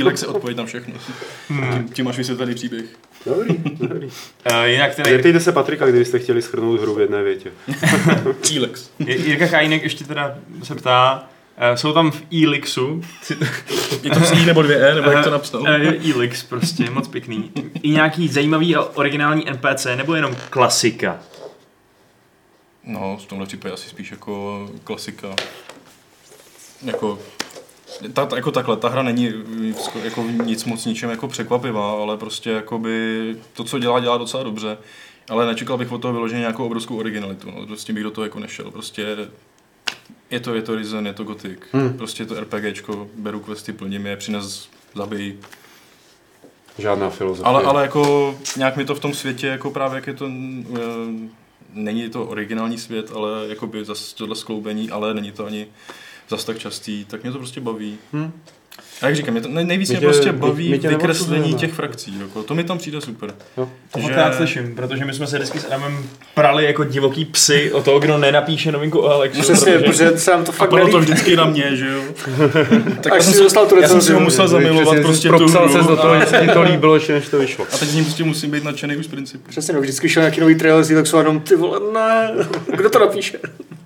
Elex 0.01 0.21
je 0.21 0.27
odpověď 0.27 0.57
na 0.57 0.65
všechno. 0.65 0.93
Tím, 1.47 1.89
tím 1.93 2.05
máš 2.05 2.17
vysvětlený 2.17 2.55
příběh. 2.55 2.85
Dobrý, 3.25 3.57
dobrý. 3.79 4.05
Uh, 4.05 4.63
jinak 4.63 4.95
ten 4.95 5.05
Zeptejte 5.05 5.39
se 5.39 5.51
Patrika, 5.51 5.85
kdybyste 5.85 6.19
chtěli 6.19 6.41
schrnout 6.41 6.81
hru 6.81 6.95
v 6.95 6.99
jedné 6.99 7.23
větě. 7.23 7.51
Elex. 8.57 8.89
Jirka 8.99 9.47
Kajnek 9.47 9.83
ještě 9.83 10.03
teda 10.03 10.35
se 10.63 10.75
ptá, 10.75 11.29
uh, 11.69 11.75
jsou 11.75 11.93
tam 11.93 12.11
v 12.11 12.23
Elixu, 12.43 13.01
Je 14.03 14.11
to 14.11 14.19
C 14.19 14.45
nebo 14.45 14.61
dvě 14.61 14.91
E, 14.91 14.95
nebo 14.95 15.11
jak 15.11 15.23
to 15.23 15.31
napsal? 15.31 15.61
Uh, 15.61 15.67
Elix 16.15 16.43
prostě, 16.43 16.89
moc 16.89 17.07
pěkný. 17.07 17.51
I 17.81 17.89
nějaký 17.89 18.27
zajímavý 18.27 18.75
a 18.75 18.81
originální 18.83 19.45
NPC, 19.51 19.87
nebo 19.95 20.15
jenom 20.15 20.35
klasika? 20.49 21.19
No, 22.83 23.17
v 23.17 23.25
tomhle 23.25 23.47
případě 23.47 23.73
asi 23.73 23.89
spíš 23.89 24.11
jako 24.11 24.69
klasika. 24.83 25.35
jako 26.83 27.19
ta, 28.13 28.25
ta, 28.25 28.35
jako 28.35 28.51
takhle, 28.51 28.77
ta 28.77 28.89
hra 28.89 29.03
není 29.03 29.33
jako 30.03 30.23
nic 30.23 30.65
moc 30.65 30.85
ničem 30.85 31.09
jako 31.09 31.27
překvapivá, 31.27 31.91
ale 31.91 32.17
prostě 32.17 32.49
jakoby 32.49 33.35
to, 33.53 33.63
co 33.63 33.79
dělá, 33.79 33.99
dělá 33.99 34.17
docela 34.17 34.43
dobře. 34.43 34.77
Ale 35.29 35.45
nečekal 35.45 35.77
bych 35.77 35.91
od 35.91 36.01
toho 36.01 36.13
vyloženě 36.13 36.39
nějakou 36.39 36.65
obrovskou 36.65 36.97
originalitu, 36.97 37.51
no. 37.51 37.67
Prostě 37.67 37.93
bych 37.93 38.03
do 38.03 38.11
toho 38.11 38.25
jako 38.25 38.39
nešel. 38.39 38.71
Prostě 38.71 39.17
je 40.31 40.39
to, 40.39 40.55
je 40.55 40.61
to 40.61 40.75
Risen, 40.75 41.07
je 41.07 41.13
to 41.13 41.23
Gothic. 41.23 41.59
Hmm. 41.71 41.93
Prostě 41.93 42.23
je 42.23 42.27
to 42.27 42.39
RPGčko, 42.39 43.07
beru 43.15 43.39
questy, 43.39 43.73
plním 43.73 44.05
je, 44.05 44.17
přines, 44.17 44.69
zabij. 44.95 45.37
Žádná 46.77 47.09
filozofie. 47.09 47.45
Ale, 47.45 47.63
ale 47.63 47.81
jako 47.81 48.35
nějak 48.57 48.77
mi 48.77 48.85
to 48.85 48.95
v 48.95 48.99
tom 48.99 49.13
světě, 49.13 49.47
jako 49.47 49.71
právě 49.71 49.95
jak 49.95 50.07
je 50.07 50.13
to, 50.13 50.25
uh, 50.25 50.31
není 51.73 52.09
to 52.09 52.25
originální 52.25 52.77
svět, 52.77 53.11
ale 53.15 53.47
jakoby 53.47 53.85
zase 53.85 54.15
tohle 54.15 54.35
skloubení, 54.35 54.89
ale 54.89 55.13
není 55.13 55.31
to 55.31 55.45
ani 55.45 55.67
zas 56.29 56.45
tak 56.45 56.59
častý, 56.59 57.05
tak 57.05 57.23
mě 57.23 57.31
to 57.31 57.37
prostě 57.37 57.61
baví. 57.61 57.97
Hmm. 58.13 58.31
A 59.01 59.05
jak 59.05 59.15
říkám, 59.15 59.31
mě 59.33 59.41
to 59.41 59.49
nej, 59.49 59.65
nejvíc 59.65 59.89
mě 59.89 59.99
tě- 59.99 60.05
prostě 60.05 60.31
baví 60.31 60.69
my 60.69 60.79
tě 60.79 60.87
vykreslení 60.89 61.53
těch 61.53 61.73
frakcí. 61.73 62.19
Jako, 62.21 62.43
to 62.43 62.55
mi 62.55 62.63
tam 62.63 62.77
přijde 62.77 63.01
super. 63.01 63.33
Jo. 63.57 63.69
To 63.91 63.99
Že- 63.99 64.11
já 64.13 64.33
slyším, 64.33 64.75
protože 64.75 65.05
my 65.05 65.13
jsme 65.13 65.27
se 65.27 65.37
vždycky 65.37 65.59
s 65.59 65.65
Adamem 65.65 66.03
prali 66.35 66.65
jako 66.65 66.83
divoký 66.83 67.25
psy 67.25 67.71
o 67.71 67.83
toho, 67.83 67.99
kdo 67.99 68.17
nenapíše 68.17 68.71
novinku 68.71 68.99
o 68.99 69.09
Alexu. 69.09 69.41
Přesně, 69.41 69.71
protože... 69.79 70.05
protože 70.05 70.19
se 70.19 70.31
nám 70.31 70.43
to 70.43 70.51
A 70.51 70.55
fakt 70.55 70.69
bylo 70.73 70.87
to 70.87 70.99
vždycky 70.99 71.35
na 71.35 71.45
mě, 71.45 71.75
že 71.75 71.87
jo? 71.89 72.01
tak 73.01 73.13
Až 73.13 73.25
si 73.25 73.39
dostal 73.43 73.65
tu 73.67 73.81
já 73.81 73.87
jsem 73.87 74.01
si 74.01 74.11
ho 74.13 74.19
recenzi. 74.19 74.23
musel 74.23 74.47
zamilovat 74.47 74.83
Přesně, 74.87 75.01
prostě 75.03 75.29
tu 75.29 75.35
hru 75.35 75.69
ses 75.73 75.85
do 75.87 75.97
toho, 75.97 76.13
a, 76.13 76.19
že 76.19 76.25
se 76.25 76.37
ti 76.39 76.47
to 76.47 76.61
líbilo, 76.61 76.93
ještě 76.95 77.13
než 77.13 77.27
to 77.27 77.39
vyšlo. 77.39 77.65
a 77.73 77.77
teď 77.77 77.89
z 77.89 77.95
ní 77.95 78.03
prostě 78.03 78.23
musím 78.23 78.51
být 78.51 78.63
nadšený 78.63 78.95
už 78.97 79.05
z 79.05 79.09
principu. 79.09 79.43
Přesně, 79.49 79.73
no, 79.73 79.81
vždycky 79.81 80.09
šel 80.09 80.21
nějaký 80.23 80.39
nový 80.41 80.55
trailer 80.55 80.83
z 80.83 80.91
Ilexu 80.91 81.17
a 81.17 81.19
jenom 81.19 81.39
ty 81.39 81.55
vole, 81.55 81.79
ne, 81.93 82.31
kdo 82.77 82.89
to 82.89 82.99
napíše? 82.99 83.39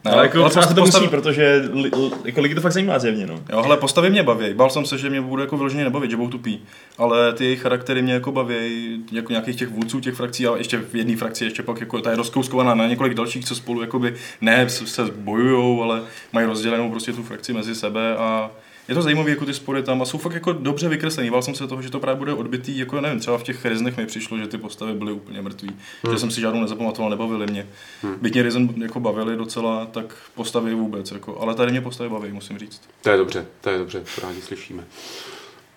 Ne, 0.05 0.11
Ale 0.11 0.23
jako 0.23 0.49
třeba 0.49 0.67
se 0.67 0.73
to 0.73 0.81
postav- 0.81 1.01
musí, 1.01 1.09
protože 1.11 1.63
li, 1.73 1.81
li, 1.81 1.89
jako 2.25 2.41
lidi 2.41 2.55
to 2.55 2.61
fakt 2.61 2.71
zajímá 2.71 2.99
zjevně, 2.99 3.27
no. 3.27 3.39
Jo, 3.51 3.61
hele, 3.61 3.77
postavy 3.77 4.09
mě 4.09 4.23
baví. 4.23 4.53
Bál 4.53 4.69
jsem 4.69 4.85
se, 4.85 4.97
že 4.97 5.09
mě 5.09 5.21
bude 5.21 5.43
jako 5.43 5.57
vyloženě 5.57 5.83
nebavit, 5.83 6.11
že 6.11 6.17
budou 6.17 6.29
tupí. 6.29 6.61
Ale 6.97 7.33
ty 7.33 7.43
jejich 7.43 7.61
charaktery 7.61 8.01
mě 8.01 8.13
jako 8.13 8.31
baví, 8.31 8.99
jako 9.11 9.31
nějakých 9.31 9.55
těch 9.55 9.69
vůdců 9.69 9.99
těch 9.99 10.15
frakcí, 10.15 10.47
a 10.47 10.57
ještě 10.57 10.77
v 10.77 10.95
jedné 10.95 11.15
frakci 11.17 11.43
ještě 11.45 11.63
pak 11.63 11.79
jako 11.79 12.01
ta 12.01 12.09
je 12.09 12.15
rozkouskovaná 12.17 12.75
na 12.75 12.87
několik 12.87 13.13
dalších, 13.13 13.45
co 13.45 13.55
spolu 13.55 13.81
jakoby 13.81 14.13
ne 14.41 14.69
se 14.69 14.87
se 14.87 15.03
bojujou, 15.15 15.83
ale 15.83 16.01
mají 16.33 16.47
rozdělenou 16.47 16.89
prostě 16.91 17.13
tu 17.13 17.23
frakci 17.23 17.53
mezi 17.53 17.75
sebe 17.75 18.17
a 18.17 18.51
je 18.87 18.95
to 18.95 19.01
zajímavé, 19.01 19.29
jako 19.29 19.45
ty 19.45 19.53
spory 19.53 19.83
tam 19.83 20.01
a 20.01 20.05
jsou 20.05 20.17
fakt 20.17 20.33
jako 20.33 20.53
dobře 20.53 20.89
vykreslený. 20.89 21.29
Bál 21.29 21.41
jsem 21.41 21.55
se 21.55 21.67
toho, 21.67 21.81
že 21.81 21.89
to 21.89 21.99
právě 21.99 22.19
bude 22.19 22.33
odbitý, 22.33 22.77
jako 22.77 23.01
nevím, 23.01 23.19
třeba 23.19 23.37
v 23.37 23.43
těch 23.43 23.65
Riznech 23.65 23.97
mi 23.97 24.05
přišlo, 24.05 24.37
že 24.37 24.47
ty 24.47 24.57
postavy 24.57 24.93
byly 24.93 25.11
úplně 25.11 25.41
mrtví. 25.41 25.69
Hmm. 26.03 26.13
Že 26.13 26.19
jsem 26.19 26.31
si 26.31 26.41
žádnou 26.41 26.61
nezapamatoval, 26.61 27.09
nebavili 27.09 27.47
mě. 27.47 27.67
Hmm. 28.01 28.15
Byť 28.21 28.33
mě 28.33 28.43
Risen 28.43 28.69
jako 28.81 28.99
bavili 28.99 29.35
docela, 29.35 29.85
tak 29.85 30.15
postavy 30.35 30.73
vůbec, 30.73 31.11
jako, 31.11 31.41
ale 31.41 31.55
tady 31.55 31.71
mě 31.71 31.81
postavy 31.81 32.09
baví, 32.09 32.31
musím 32.31 32.57
říct. 32.57 32.81
To 33.01 33.09
je 33.09 33.17
dobře, 33.17 33.45
to 33.61 33.69
je 33.69 33.77
dobře, 33.77 34.03
to 34.15 34.21
rádi 34.27 34.41
slyšíme. 34.41 34.83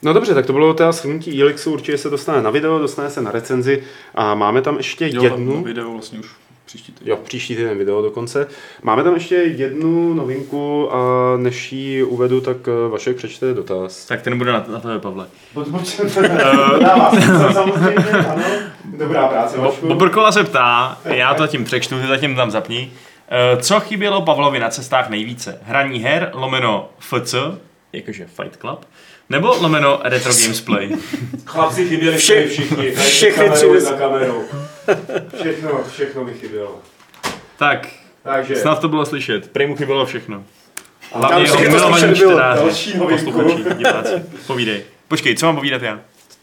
No 0.03 0.13
dobře, 0.13 0.35
tak 0.35 0.47
to 0.47 0.53
bylo 0.53 0.75
teda 0.75 0.93
shrnutí 0.93 1.43
Elixu, 1.43 1.73
určitě 1.73 1.99
se 1.99 2.11
dostane 2.11 2.43
na 2.43 2.51
video, 2.51 2.79
dostane 2.79 3.11
se 3.11 3.23
na 3.23 3.31
recenzi 3.31 3.83
a 4.15 4.35
máme 4.35 4.63
tam 4.63 4.77
ještě 4.77 5.09
Jo, 5.13 5.23
jednu... 5.23 5.57
na 5.57 5.63
video 5.63 5.93
vlastně 5.93 6.19
už 6.19 6.29
příští 6.67 6.93
týden. 6.93 7.09
Jo, 7.11 7.17
příští 7.25 7.57
týden 7.57 7.79
video 7.79 8.03
dokonce. 8.03 8.49
Máme 8.83 9.03
tam 9.03 9.15
ještě 9.15 9.35
jednu 9.35 10.15
novinku 10.15 10.95
a 10.95 10.99
než 11.37 11.73
ji 11.73 12.03
uvedu, 12.03 12.41
tak 12.41 12.57
eh, 12.69 12.89
Vašek 12.89 13.17
přečte 13.17 13.55
dotaz. 13.55 14.07
Tak 14.07 14.23
ten 14.23 14.39
bude 14.39 14.53
na, 14.53 14.65
na 14.69 14.81
tebe, 14.81 14.99
Pavle. 14.99 15.27
Na 16.83 16.97
vás, 16.97 17.15
samozřejmě, 17.55 18.11
ano. 18.11 18.43
Dobrá 18.85 19.29
práce, 19.29 19.59
Vašku. 19.59 19.87
Bobrkola 19.89 20.33
se 20.33 20.45
ptá, 20.45 20.99
já 21.05 21.35
to 21.35 21.43
zatím 21.43 21.65
přečtu, 21.65 22.01
ty 22.01 22.07
zatím 22.07 22.37
tam 22.37 22.51
zapni. 22.51 22.91
Eh, 23.29 23.63
Co 23.63 23.81
chybělo 23.81 24.23
Pavlovi 24.23 24.59
na 24.59 24.69
cestách 24.71 25.09
nejvíce? 25.09 25.61
Hraní 25.63 25.99
her, 25.99 26.31
lomeno 26.35 26.89
FC, 26.99 27.35
jakože 27.93 28.27
Fight 28.27 28.57
Club, 28.57 28.85
nebo 29.29 29.49
lomeno 29.61 30.01
Retro 30.05 30.33
Games 30.43 30.61
Play? 30.61 30.91
Chlapci 31.47 31.89
chyběli 31.89 32.17
Vše- 32.17 32.47
všichni. 32.49 32.91
všechny 32.91 33.51
tři 33.51 33.81
za 33.81 33.93
kamerou. 33.93 34.43
Všechno, 35.41 35.85
všechno 35.93 36.25
mi 36.25 36.35
chybělo. 36.35 36.79
Tak, 37.59 37.89
Takže, 38.23 38.57
snad 38.57 38.81
to 38.81 38.89
bylo 38.89 39.07
slyšet. 39.07 39.51
Prej 39.51 39.67
mu 39.67 39.77
chybělo 39.77 40.07
všechno. 40.07 40.45
Tam 41.13 41.21
Hlavně 41.21 41.45
jeho 41.45 41.61
milovaní 41.61 42.15
čtenáři, 42.15 42.61
posluchači, 42.99 43.65
diváci. 43.77 44.13
Povídej. 44.47 44.83
Počkej, 45.09 45.37
co 45.37 45.47
mám 45.47 45.57
povídat 45.57 45.83
já? 45.83 46.01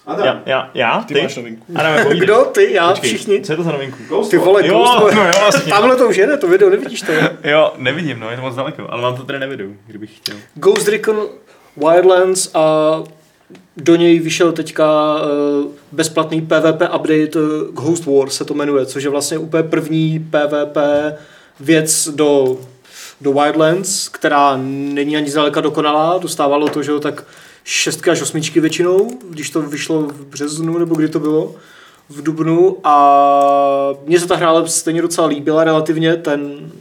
Adam, 0.07 0.25
Já, 0.27 0.41
já, 0.45 0.69
já? 0.73 1.01
Ty, 1.07 1.13
Ty? 1.13 1.21
máš 1.21 1.35
novinku. 1.35 1.65
Povídej. 2.03 2.19
Kdo? 2.19 2.35
Ty, 2.45 2.73
já, 2.73 2.89
Počkej, 2.89 3.09
všichni? 3.09 3.41
Co 3.41 3.53
je 3.53 3.57
to 3.57 3.63
za 3.63 3.71
novinku? 3.71 3.97
Ghost 4.07 4.31
Ty 4.31 4.37
vole, 4.37 4.67
Jo, 4.67 4.73
Ghost, 4.73 5.15
no 5.15 5.25
jo, 5.25 5.31
vlastně. 5.39 5.73
Tamhle 5.73 5.95
to 5.95 6.07
už 6.07 6.15
jede, 6.17 6.37
to 6.37 6.47
video, 6.47 6.69
nevidíš 6.69 7.01
to? 7.01 7.11
Jo, 7.43 7.73
nevidím, 7.77 8.19
no, 8.19 8.29
je 8.29 8.35
to 8.35 8.41
moc 8.41 8.55
daleko, 8.55 8.87
ale 8.89 9.01
mám 9.01 9.17
to 9.17 9.23
tady 9.23 9.39
nevidu, 9.39 9.75
kdybych 9.87 10.17
chtěl. 10.17 10.35
Ghost 10.55 10.87
Recon 10.87 11.27
Wildlands 11.77 12.49
a 12.53 13.03
do 13.77 13.95
něj 13.95 14.19
vyšel 14.19 14.51
teďka 14.51 15.15
uh, 15.15 15.71
bezplatný 15.91 16.41
PvP 16.41 16.81
update 16.95 17.35
uh, 17.35 17.73
Ghost 17.73 18.05
War 18.05 18.29
se 18.29 18.45
to 18.45 18.53
jmenuje, 18.53 18.85
což 18.85 19.03
je 19.03 19.09
vlastně 19.09 19.37
úplně 19.37 19.63
první 19.63 20.19
PvP 20.29 20.77
věc 21.59 22.09
do, 22.15 22.57
do 23.21 23.33
Wildlands, 23.33 24.09
která 24.09 24.57
není 24.57 25.17
ani 25.17 25.29
zdaleka 25.29 25.61
dokonalá, 25.61 26.17
dostávalo 26.17 26.69
to, 26.69 26.83
že 26.83 26.91
jo, 26.91 26.99
tak 26.99 27.25
šestky 27.63 28.09
až 28.09 28.21
osmičky 28.21 28.59
většinou, 28.59 29.09
když 29.29 29.49
to 29.49 29.61
vyšlo 29.61 30.01
v 30.01 30.25
březnu, 30.25 30.77
nebo 30.77 30.95
kdy 30.95 31.09
to 31.09 31.19
bylo, 31.19 31.55
v 32.09 32.23
Dubnu. 32.23 32.77
A 32.83 33.93
mně 34.05 34.19
se 34.19 34.27
ta 34.27 34.35
hra 34.35 34.49
ale 34.49 34.67
stejně 34.67 35.01
docela 35.01 35.27
líbila 35.27 35.63
relativně, 35.63 36.15
ten, 36.15 36.71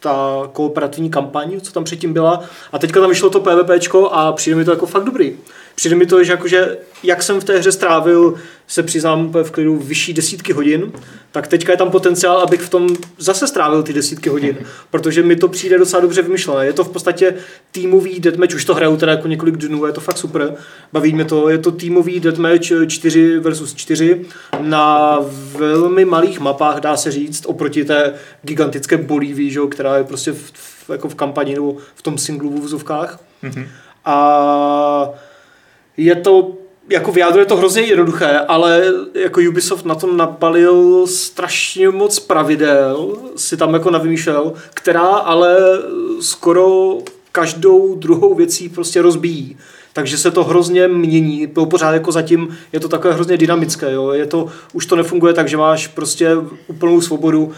ta 0.00 0.48
kooperativní 0.52 1.10
kampaň, 1.10 1.60
co 1.60 1.72
tam 1.72 1.84
předtím 1.84 2.12
byla. 2.12 2.42
A 2.72 2.78
teďka 2.78 3.00
tam 3.00 3.08
vyšlo 3.08 3.30
to 3.30 3.40
PvPčko 3.40 4.10
a 4.10 4.32
přijde 4.32 4.56
mi 4.56 4.64
to 4.64 4.70
jako 4.70 4.86
fakt 4.86 5.04
dobrý. 5.04 5.36
Přijde 5.80 5.96
mi 5.96 6.06
to, 6.06 6.24
že 6.24 6.32
jakože, 6.32 6.78
jak 7.02 7.22
jsem 7.22 7.40
v 7.40 7.44
té 7.44 7.58
hře 7.58 7.72
strávil, 7.72 8.34
se 8.66 8.82
přiznám 8.82 9.32
v 9.42 9.50
klidu, 9.50 9.76
vyšší 9.76 10.12
desítky 10.12 10.52
hodin, 10.52 10.92
tak 11.32 11.46
teďka 11.46 11.72
je 11.72 11.78
tam 11.78 11.90
potenciál, 11.90 12.38
abych 12.38 12.60
v 12.60 12.68
tom 12.68 12.88
zase 13.18 13.46
strávil 13.46 13.82
ty 13.82 13.92
desítky 13.92 14.28
hodin, 14.28 14.58
protože 14.90 15.22
mi 15.22 15.36
to 15.36 15.48
přijde 15.48 15.78
docela 15.78 16.00
dobře 16.00 16.22
vymyšlené. 16.22 16.66
Je 16.66 16.72
to 16.72 16.84
v 16.84 16.88
podstatě 16.88 17.34
týmový 17.72 18.20
deathmatch, 18.20 18.54
už 18.54 18.64
to 18.64 18.74
hraju 18.74 18.96
teda 18.96 19.12
jako 19.12 19.28
několik 19.28 19.56
dnů, 19.56 19.86
je 19.86 19.92
to 19.92 20.00
fakt 20.00 20.18
super, 20.18 20.54
baví 20.92 21.12
mě 21.12 21.24
to, 21.24 21.48
je 21.48 21.58
to 21.58 21.72
týmový 21.72 22.20
deathmatch 22.20 22.72
4 22.86 23.38
versus 23.38 23.74
4 23.74 24.20
na 24.58 25.18
velmi 25.58 26.04
malých 26.04 26.40
mapách, 26.40 26.80
dá 26.80 26.96
se 26.96 27.10
říct, 27.10 27.46
oproti 27.46 27.84
té 27.84 28.14
gigantické 28.42 28.96
Bolívii, 28.96 29.56
která 29.70 29.96
je 29.96 30.04
prostě 30.04 30.32
v, 30.32 30.50
v, 30.52 30.90
jako 30.90 31.08
v 31.08 31.14
kampani 31.14 31.54
nebo 31.54 31.76
v 31.94 32.02
tom 32.02 32.18
singlu 32.18 32.50
v 32.50 32.64
úzovkách. 32.64 33.20
Mm-hmm. 33.44 33.66
A 34.04 35.29
je 36.00 36.14
to 36.14 36.52
jako 36.88 37.12
v 37.12 37.18
jádru 37.18 37.40
je 37.40 37.46
to 37.46 37.56
hrozně 37.56 37.82
jednoduché, 37.82 38.38
ale 38.48 38.82
jako 39.14 39.40
Ubisoft 39.48 39.84
na 39.84 39.94
tom 39.94 40.16
nabalil 40.16 41.06
strašně 41.06 41.90
moc 41.90 42.18
pravidel, 42.18 43.16
si 43.36 43.56
tam 43.56 43.74
jako 43.74 43.90
navymýšlel, 43.90 44.52
která 44.74 45.06
ale 45.06 45.56
skoro 46.20 46.98
každou 47.32 47.94
druhou 47.94 48.34
věcí 48.34 48.68
prostě 48.68 49.02
rozbíjí. 49.02 49.56
Takže 49.92 50.18
se 50.18 50.30
to 50.30 50.44
hrozně 50.44 50.88
mění, 50.88 51.46
bylo 51.46 51.66
pořád 51.66 51.92
jako 51.92 52.12
zatím 52.12 52.58
je 52.72 52.80
to 52.80 52.88
takové 52.88 53.14
hrozně 53.14 53.36
dynamické, 53.36 53.92
jo? 53.92 54.10
Je 54.10 54.26
to, 54.26 54.46
už 54.72 54.86
to 54.86 54.96
nefunguje 54.96 55.34
tak, 55.34 55.48
že 55.48 55.56
máš 55.56 55.86
prostě 55.86 56.30
úplnou 56.66 57.00
svobodu 57.00 57.52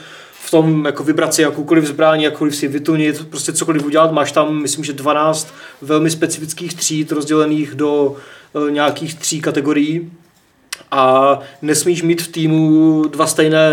tom 0.52 0.84
jako 0.84 1.04
vybrat 1.04 1.34
si 1.34 1.42
jakoukoliv 1.42 1.86
zbrání, 1.86 2.24
jakkoliv 2.24 2.56
si 2.56 2.68
vytunit, 2.68 3.28
prostě 3.28 3.52
cokoliv 3.52 3.84
udělat. 3.84 4.12
Máš 4.12 4.32
tam, 4.32 4.62
myslím, 4.62 4.84
že 4.84 4.92
12 4.92 5.54
velmi 5.82 6.10
specifických 6.10 6.74
tříd 6.74 7.12
rozdělených 7.12 7.74
do 7.74 8.16
e, 8.68 8.70
nějakých 8.70 9.14
tří 9.14 9.40
kategorií 9.40 10.12
a 10.90 11.38
nesmíš 11.62 12.02
mít 12.02 12.22
v 12.22 12.28
týmu 12.28 13.04
dva 13.08 13.26
stejné 13.26 13.72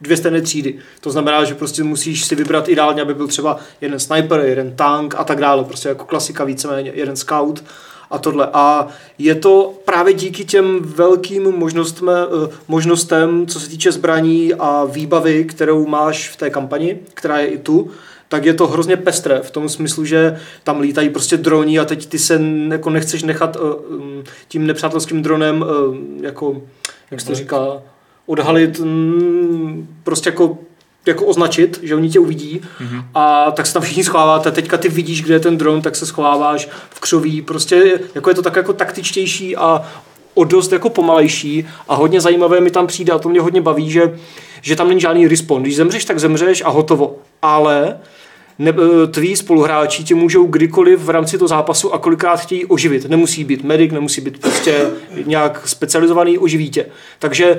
dvě 0.00 0.16
stejné 0.16 0.40
třídy. 0.40 0.78
To 1.00 1.10
znamená, 1.10 1.44
že 1.44 1.54
prostě 1.54 1.82
musíš 1.82 2.24
si 2.24 2.34
vybrat 2.34 2.68
ideálně, 2.68 3.02
aby 3.02 3.14
byl 3.14 3.28
třeba 3.28 3.58
jeden 3.80 4.00
sniper, 4.00 4.40
jeden 4.40 4.76
tank 4.76 5.14
a 5.14 5.24
tak 5.24 5.40
dále. 5.40 5.64
Prostě 5.64 5.88
jako 5.88 6.04
klasika 6.04 6.44
víceméně, 6.44 6.92
jeden 6.94 7.16
scout 7.16 7.64
a 8.10 8.18
tohle. 8.18 8.48
A 8.52 8.88
je 9.18 9.34
to 9.34 9.74
právě 9.84 10.14
díky 10.14 10.44
těm 10.44 10.78
velkým 10.80 11.52
možnostem, 11.52 12.10
eh, 12.10 12.48
možnostem, 12.68 13.46
co 13.46 13.60
se 13.60 13.68
týče 13.68 13.92
zbraní 13.92 14.54
a 14.54 14.84
výbavy, 14.84 15.44
kterou 15.44 15.86
máš 15.86 16.28
v 16.28 16.36
té 16.36 16.50
kampani, 16.50 16.98
která 17.14 17.38
je 17.38 17.46
i 17.46 17.58
tu, 17.58 17.90
tak 18.28 18.44
je 18.44 18.54
to 18.54 18.66
hrozně 18.66 18.96
pestré 18.96 19.40
v 19.40 19.50
tom 19.50 19.68
smyslu, 19.68 20.04
že 20.04 20.38
tam 20.64 20.80
lítají 20.80 21.10
prostě 21.10 21.36
droni 21.36 21.78
a 21.78 21.84
teď 21.84 22.06
ty 22.06 22.18
se 22.18 22.40
jako 22.70 22.90
nechceš 22.90 23.22
nechat 23.22 23.56
uh, 23.56 23.96
um, 24.00 24.24
tím 24.48 24.66
nepřátelským 24.66 25.22
dronem 25.22 25.62
uh, 25.62 25.96
jako, 26.20 26.62
jak 27.10 27.20
se 27.20 27.26
to 27.26 27.34
říká, 27.34 27.82
odhalit, 28.26 28.80
mm, 28.80 29.96
prostě 30.04 30.28
jako 30.28 30.58
jako 31.06 31.24
označit, 31.24 31.80
že 31.82 31.94
oni 31.94 32.10
tě 32.10 32.18
uvidí 32.18 32.60
mm-hmm. 32.60 33.04
a 33.14 33.50
tak 33.50 33.66
se 33.66 33.72
tam 33.72 33.82
všichni 33.82 34.04
schováváte. 34.04 34.52
Teďka 34.52 34.76
ty 34.76 34.88
vidíš, 34.88 35.22
kde 35.22 35.34
je 35.34 35.40
ten 35.40 35.56
dron, 35.56 35.82
tak 35.82 35.96
se 35.96 36.06
schováváš 36.06 36.68
v 36.90 37.00
křoví. 37.00 37.42
Prostě 37.42 38.00
jako 38.14 38.30
je 38.30 38.34
to 38.34 38.42
tak 38.42 38.56
jako 38.56 38.72
taktičtější 38.72 39.56
a 39.56 39.82
o 40.34 40.44
dost 40.44 40.72
jako 40.72 40.90
pomalejší 40.90 41.66
a 41.88 41.94
hodně 41.94 42.20
zajímavé 42.20 42.60
mi 42.60 42.70
tam 42.70 42.86
přijde 42.86 43.12
a 43.12 43.18
to 43.18 43.28
mě 43.28 43.40
hodně 43.40 43.60
baví, 43.60 43.90
že, 43.90 44.18
že 44.62 44.76
tam 44.76 44.88
není 44.88 45.00
žádný 45.00 45.28
respawn. 45.28 45.62
Když 45.62 45.76
zemřeš, 45.76 46.04
tak 46.04 46.20
zemřeš 46.20 46.62
a 46.64 46.68
hotovo. 46.68 47.18
Ale 47.42 47.98
ne, 48.58 48.70
eh, 48.70 49.06
tví 49.06 49.36
spoluhráči 49.36 50.04
tě 50.04 50.14
můžou 50.14 50.46
kdykoliv 50.46 51.00
v 51.00 51.10
rámci 51.10 51.38
toho 51.38 51.48
zápasu 51.48 51.94
a 51.94 51.98
kolikrát 51.98 52.40
chtějí 52.40 52.66
oživit. 52.66 53.08
Nemusí 53.08 53.44
být 53.44 53.64
medic, 53.64 53.92
nemusí 53.92 54.20
být 54.20 54.38
prostě 54.38 54.90
nějak 55.26 55.68
specializovaný, 55.68 56.38
oživí 56.38 56.70
tě. 56.70 56.86
Takže 57.18 57.58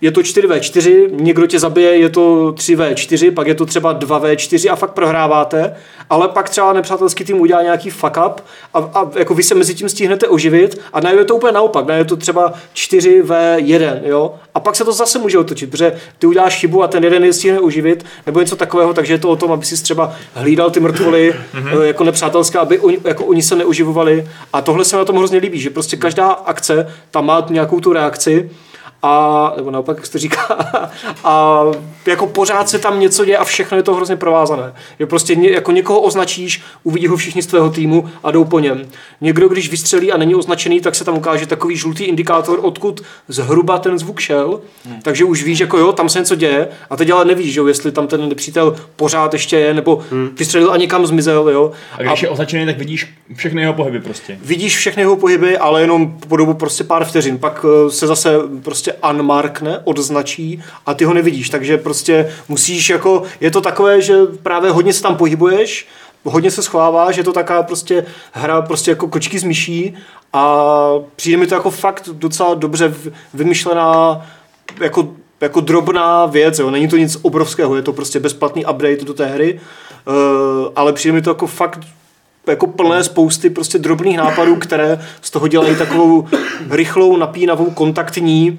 je 0.00 0.10
to 0.10 0.20
4v4, 0.20 1.08
někdo 1.10 1.46
tě 1.46 1.58
zabije, 1.58 1.96
je 1.96 2.08
to 2.08 2.52
3v4, 2.56 3.34
pak 3.34 3.46
je 3.46 3.54
to 3.54 3.66
třeba 3.66 3.98
2v4 3.98 4.72
a 4.72 4.76
fakt 4.76 4.90
prohráváte, 4.90 5.76
ale 6.10 6.28
pak 6.28 6.50
třeba 6.50 6.72
nepřátelský 6.72 7.24
tým 7.24 7.40
udělá 7.40 7.62
nějaký 7.62 7.90
fuck 7.90 8.16
up 8.26 8.40
a, 8.74 8.78
a 8.78 9.10
jako 9.18 9.34
vy 9.34 9.42
se 9.42 9.54
mezi 9.54 9.74
tím 9.74 9.88
stihnete 9.88 10.28
oživit 10.28 10.80
a 10.92 11.00
najednou 11.00 11.20
je 11.20 11.24
to 11.24 11.36
úplně 11.36 11.52
naopak, 11.52 11.86
najednou 11.86 12.04
je 12.04 12.08
to 12.08 12.16
třeba 12.16 12.52
4v1, 12.74 14.00
jo, 14.04 14.34
a 14.54 14.60
pak 14.60 14.76
se 14.76 14.84
to 14.84 14.92
zase 14.92 15.18
může 15.18 15.38
otočit, 15.38 15.70
protože 15.70 15.96
ty 16.18 16.26
uděláš 16.26 16.60
chybu 16.60 16.82
a 16.82 16.88
ten 16.88 17.04
jeden 17.04 17.24
je 17.24 17.32
stihne 17.32 17.60
oživit, 17.60 18.04
nebo 18.26 18.40
něco 18.40 18.56
takového, 18.56 18.94
takže 18.94 19.14
je 19.14 19.18
to 19.18 19.28
o 19.28 19.36
tom, 19.36 19.52
aby 19.52 19.64
si 19.64 19.82
třeba 19.82 20.12
hlídal 20.34 20.70
ty 20.70 20.80
mrtvoly 20.80 21.34
eh, 21.34 21.86
jako 21.86 22.04
nepřátelská, 22.04 22.60
aby 22.60 22.78
oni, 22.78 22.98
jako 23.04 23.24
oni 23.24 23.42
se 23.42 23.56
neuživovali 23.56 24.28
a 24.52 24.60
tohle 24.60 24.84
se 24.84 24.96
mi 24.96 24.98
na 24.98 25.04
tom 25.04 25.16
hrozně 25.16 25.38
líbí, 25.38 25.60
že 25.60 25.70
prostě 25.70 25.96
každá 25.96 26.28
akce 26.28 26.92
tam 27.10 27.26
má 27.26 27.46
nějakou 27.50 27.80
tu 27.80 27.92
reakci 27.92 28.50
a, 29.02 29.52
nebo 29.56 29.70
naopak, 29.70 29.96
jak 29.96 30.06
jste 30.06 30.18
říká, 30.18 30.40
a 31.24 31.62
jako 32.06 32.26
pořád 32.26 32.68
se 32.68 32.78
tam 32.78 33.00
něco 33.00 33.24
děje 33.24 33.38
a 33.38 33.44
všechno 33.44 33.76
je 33.76 33.82
to 33.82 33.94
hrozně 33.94 34.16
provázané. 34.16 34.72
Je 34.98 35.06
prostě 35.06 35.34
ně, 35.34 35.50
jako 35.50 35.72
někoho 35.72 36.00
označíš, 36.00 36.62
uvidí 36.82 37.06
ho 37.06 37.16
všichni 37.16 37.42
z 37.42 37.46
tvého 37.46 37.70
týmu 37.70 38.10
a 38.24 38.30
jdou 38.30 38.44
po 38.44 38.58
něm. 38.58 38.88
Někdo, 39.20 39.48
když 39.48 39.70
vystřelí 39.70 40.12
a 40.12 40.16
není 40.16 40.34
označený, 40.34 40.80
tak 40.80 40.94
se 40.94 41.04
tam 41.04 41.16
ukáže 41.16 41.46
takový 41.46 41.76
žlutý 41.76 42.04
indikátor, 42.04 42.58
odkud 42.62 43.00
zhruba 43.28 43.78
ten 43.78 43.98
zvuk 43.98 44.20
šel, 44.20 44.60
hmm. 44.84 45.02
takže 45.02 45.24
už 45.24 45.42
víš, 45.42 45.58
jako 45.58 45.78
jo, 45.78 45.92
tam 45.92 46.08
se 46.08 46.18
něco 46.18 46.34
děje 46.34 46.68
a 46.90 46.96
teď 46.96 47.10
ale 47.10 47.24
nevíš, 47.24 47.54
jo, 47.54 47.66
jestli 47.66 47.92
tam 47.92 48.06
ten 48.06 48.28
nepřítel 48.28 48.76
pořád 48.96 49.32
ještě 49.32 49.58
je, 49.58 49.74
nebo 49.74 50.02
hmm. 50.10 50.30
vystřelil 50.38 50.72
a 50.72 50.76
někam 50.76 51.06
zmizel, 51.06 51.48
jo. 51.48 51.72
A 51.92 52.02
když 52.02 52.22
a 52.22 52.26
je 52.26 52.30
označený, 52.30 52.66
tak 52.66 52.78
vidíš 52.78 53.14
všechny 53.34 53.60
jeho 53.60 53.72
pohyby 53.72 54.00
prostě. 54.00 54.38
Vidíš 54.42 54.76
všechny 54.76 55.02
jeho 55.02 55.16
pohyby, 55.16 55.58
ale 55.58 55.80
jenom 55.80 56.18
po 56.28 56.36
dobu 56.36 56.54
prostě 56.54 56.84
pár 56.84 57.04
vteřin. 57.04 57.38
Pak 57.38 57.64
eh, 57.64 57.90
se 57.90 58.06
zase 58.06 58.38
prostě 58.62 58.87
unmarkne, 58.92 59.80
odznačí 59.84 60.62
a 60.86 60.94
ty 60.94 61.04
ho 61.04 61.14
nevidíš, 61.14 61.50
takže 61.50 61.78
prostě 61.78 62.32
musíš 62.48 62.90
jako, 62.90 63.22
je 63.40 63.50
to 63.50 63.60
takové, 63.60 64.02
že 64.02 64.16
právě 64.42 64.70
hodně 64.70 64.92
se 64.92 65.02
tam 65.02 65.16
pohybuješ, 65.16 65.88
hodně 66.24 66.50
se 66.50 66.62
schováváš, 66.62 67.16
je 67.16 67.24
to 67.24 67.32
taková 67.32 67.62
prostě 67.62 68.06
hra 68.32 68.62
prostě 68.62 68.90
jako 68.90 69.08
kočky 69.08 69.38
z 69.38 69.44
myší 69.44 69.96
a 70.32 70.64
přijde 71.16 71.36
mi 71.36 71.46
to 71.46 71.54
jako 71.54 71.70
fakt 71.70 72.08
docela 72.12 72.54
dobře 72.54 72.94
vymyšlená 73.34 74.26
jako 74.80 75.08
jako 75.40 75.60
drobná 75.60 76.26
věc, 76.26 76.58
jo. 76.58 76.70
není 76.70 76.88
to 76.88 76.96
nic 76.96 77.18
obrovského, 77.22 77.76
je 77.76 77.82
to 77.82 77.92
prostě 77.92 78.20
bezplatný 78.20 78.66
update 78.66 79.04
do 79.04 79.14
té 79.14 79.26
hry, 79.26 79.60
uh, 80.06 80.14
ale 80.76 80.92
přijde 80.92 81.12
mi 81.12 81.22
to 81.22 81.30
jako 81.30 81.46
fakt 81.46 81.80
jako 82.50 82.66
plné 82.66 83.04
spousty 83.04 83.50
prostě 83.50 83.78
drobných 83.78 84.16
nápadů, 84.16 84.56
které 84.56 85.04
z 85.20 85.30
toho 85.30 85.48
dělají 85.48 85.76
takovou 85.76 86.28
rychlou, 86.70 87.16
napínavou, 87.16 87.70
kontaktní 87.70 88.58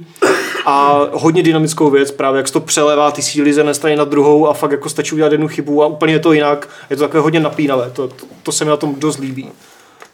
a 0.66 1.02
hodně 1.12 1.44
dynamickou 1.44 1.90
věc, 1.90 2.12
právě 2.12 2.38
jak 2.38 2.48
se 2.48 2.54
to 2.54 2.60
přelevá 2.60 3.12
ty 3.12 3.22
síly 3.22 3.54
z 3.54 3.58
jedné 3.58 3.74
strany 3.74 3.96
na 3.96 4.04
druhou 4.04 4.48
a 4.48 4.54
fakt 4.54 4.72
jako 4.72 4.90
stačí 4.90 5.14
udělat 5.14 5.32
jednu 5.32 5.48
chybu 5.48 5.84
a 5.84 5.88
úplně 5.88 6.14
je 6.14 6.20
to 6.20 6.34
jinak. 6.34 6.70
Je 6.90 6.96
to 6.96 7.04
takové 7.04 7.22
hodně 7.22 7.40
napínavé, 7.40 7.92
to, 7.94 8.08
to, 8.08 8.26
to 8.44 8.52
se 8.52 8.66
mi 8.66 8.70
na 8.70 8.78
tom 8.78 8.96
dost 8.98 9.20
líbí. 9.20 9.50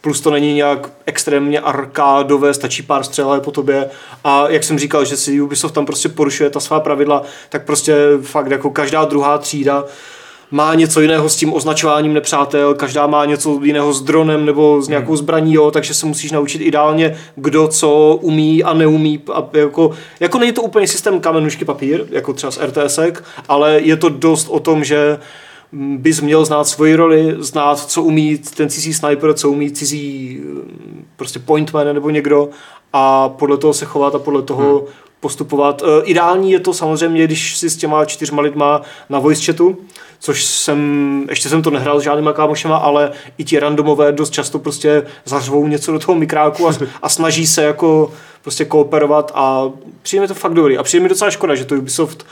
Plus 0.02 0.22
to 0.22 0.32
není 0.32 0.54
nějak 0.54 0.90
extrémně 1.06 1.60
arkádové, 1.60 2.54
stačí 2.54 2.84
pár 2.84 3.04
střel 3.04 3.42
po 3.42 3.52
tobě. 3.52 3.90
A 4.24 4.50
jak 4.50 4.64
jsem 4.64 4.80
říkal, 4.80 5.06
že 5.06 5.18
si 5.18 5.42
Ubisoft 5.42 5.74
tam 5.74 5.86
prostě 5.86 6.10
porušuje 6.10 6.50
ta 6.50 6.60
svá 6.60 6.80
pravidla, 6.80 7.24
tak 7.50 7.66
prostě 7.66 7.96
fakt 8.22 8.52
jako 8.52 8.70
každá 8.70 9.06
druhá 9.06 9.38
třída 9.38 9.84
má 10.52 10.76
něco 10.76 11.02
jiného 11.02 11.30
s 11.30 11.36
tím 11.36 11.54
označováním 11.54 12.14
nepřátel, 12.14 12.74
každá 12.74 13.08
má 13.08 13.26
něco 13.26 13.60
jiného 13.64 13.94
s 13.94 14.02
dronem 14.02 14.46
nebo 14.46 14.82
s 14.82 14.88
nějakou 14.88 15.12
hmm. 15.12 15.18
zbraní, 15.18 15.54
jo, 15.54 15.72
takže 15.72 15.94
se 15.94 16.06
musíš 16.06 16.32
naučit 16.32 16.62
ideálně, 16.62 17.18
kdo 17.36 17.68
co 17.68 18.20
umí 18.22 18.64
a 18.64 18.74
neumí. 18.74 19.22
A 19.34 19.50
jako, 19.54 19.92
jako 20.20 20.40
není 20.40 20.52
to 20.52 20.62
úplně 20.62 20.88
systém 20.88 21.20
kamenušky 21.20 21.66
papír, 21.66 22.06
jako 22.10 22.34
třeba 22.34 22.52
z 22.52 22.60
RTS, 22.62 23.00
ale 23.50 23.80
je 23.80 23.98
to 23.98 24.10
dost 24.10 24.48
o 24.50 24.60
tom, 24.60 24.84
že 24.84 25.20
bys 25.98 26.22
měl 26.22 26.46
znát 26.46 26.68
svoji 26.68 26.96
roli, 26.96 27.36
znát, 27.40 27.80
co 27.80 28.04
umí 28.04 28.38
ten 28.38 28.70
cizí 28.70 28.94
sniper, 28.94 29.34
co 29.34 29.50
umí 29.50 29.72
cizí 29.72 30.40
prostě 31.16 31.40
pointman 31.40 31.94
nebo 31.94 32.10
někdo 32.10 32.50
a 32.94 33.30
podle 33.30 33.58
toho 33.58 33.74
se 33.74 33.86
chovat 33.86 34.16
a 34.16 34.20
podle 34.20 34.42
toho 34.42 34.78
hmm. 34.78 34.88
Postupovat. 35.20 35.82
E, 35.82 36.04
ideální 36.04 36.52
je 36.52 36.60
to 36.60 36.74
samozřejmě, 36.74 37.24
když 37.24 37.58
si 37.58 37.70
s 37.70 37.78
těma 37.78 38.06
čtyřma 38.06 38.42
lidma 38.42 38.82
na 39.10 39.20
voice 39.20 39.46
chatu, 39.46 39.78
což 40.20 40.44
jsem, 40.44 41.26
ještě 41.30 41.50
jsem 41.50 41.62
to 41.62 41.70
nehrál 41.70 42.00
s 42.00 42.04
žádnýma 42.04 42.34
kámošema, 42.34 42.78
ale 42.78 43.12
i 43.38 43.44
ti 43.44 43.60
randomové 43.60 44.12
dost 44.12 44.30
často 44.30 44.60
prostě 44.60 45.04
zařvou 45.26 45.68
něco 45.68 45.92
do 45.92 46.00
toho 46.00 46.16
mikráku 46.16 46.68
a, 46.68 46.74
a 47.02 47.10
snaží 47.10 47.48
se 47.48 47.64
jako 47.64 48.12
prostě 48.46 48.66
kooperovat 48.66 49.32
a 49.36 49.72
přijde 50.02 50.28
to 50.28 50.34
fakt 50.34 50.54
dobrý. 50.54 50.78
A 50.78 50.84
přijde 50.84 51.04
mi 51.04 51.10
docela 51.10 51.32
škoda, 51.32 51.56
že 51.56 51.66
to 51.66 51.76
Ubisoft 51.76 52.26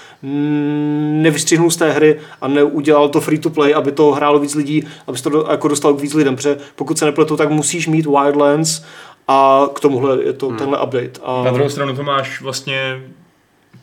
nevystřihnul 1.22 1.72
z 1.72 1.78
té 1.78 1.92
hry 1.92 2.20
a 2.42 2.48
neudělal 2.48 3.10
to 3.10 3.22
free 3.22 3.40
to 3.40 3.50
play, 3.50 3.76
aby 3.76 3.92
to 3.92 4.12
hrálo 4.12 4.40
víc 4.40 4.56
lidí, 4.56 4.88
aby 5.08 5.18
to 5.18 5.30
do, 5.30 5.46
jako 5.52 5.68
dostal 5.68 5.94
k 5.94 6.02
víc 6.02 6.14
lidem, 6.14 6.36
protože 6.36 6.58
pokud 6.76 6.98
se 6.98 7.06
nepletu, 7.06 7.38
tak 7.38 7.50
musíš 7.50 7.88
mít 7.88 8.06
Wildlands 8.06 8.82
a 9.28 9.68
k 9.74 9.80
tomuhle 9.80 10.24
je 10.24 10.34
to 10.34 10.48
hmm. 10.48 10.58
tenhle 10.58 10.84
update. 10.84 11.20
A... 11.24 11.44
Na 11.44 11.52
druhou 11.52 11.70
stranu 11.70 11.96
to 11.96 12.04
máš 12.04 12.42
vlastně 12.42 13.02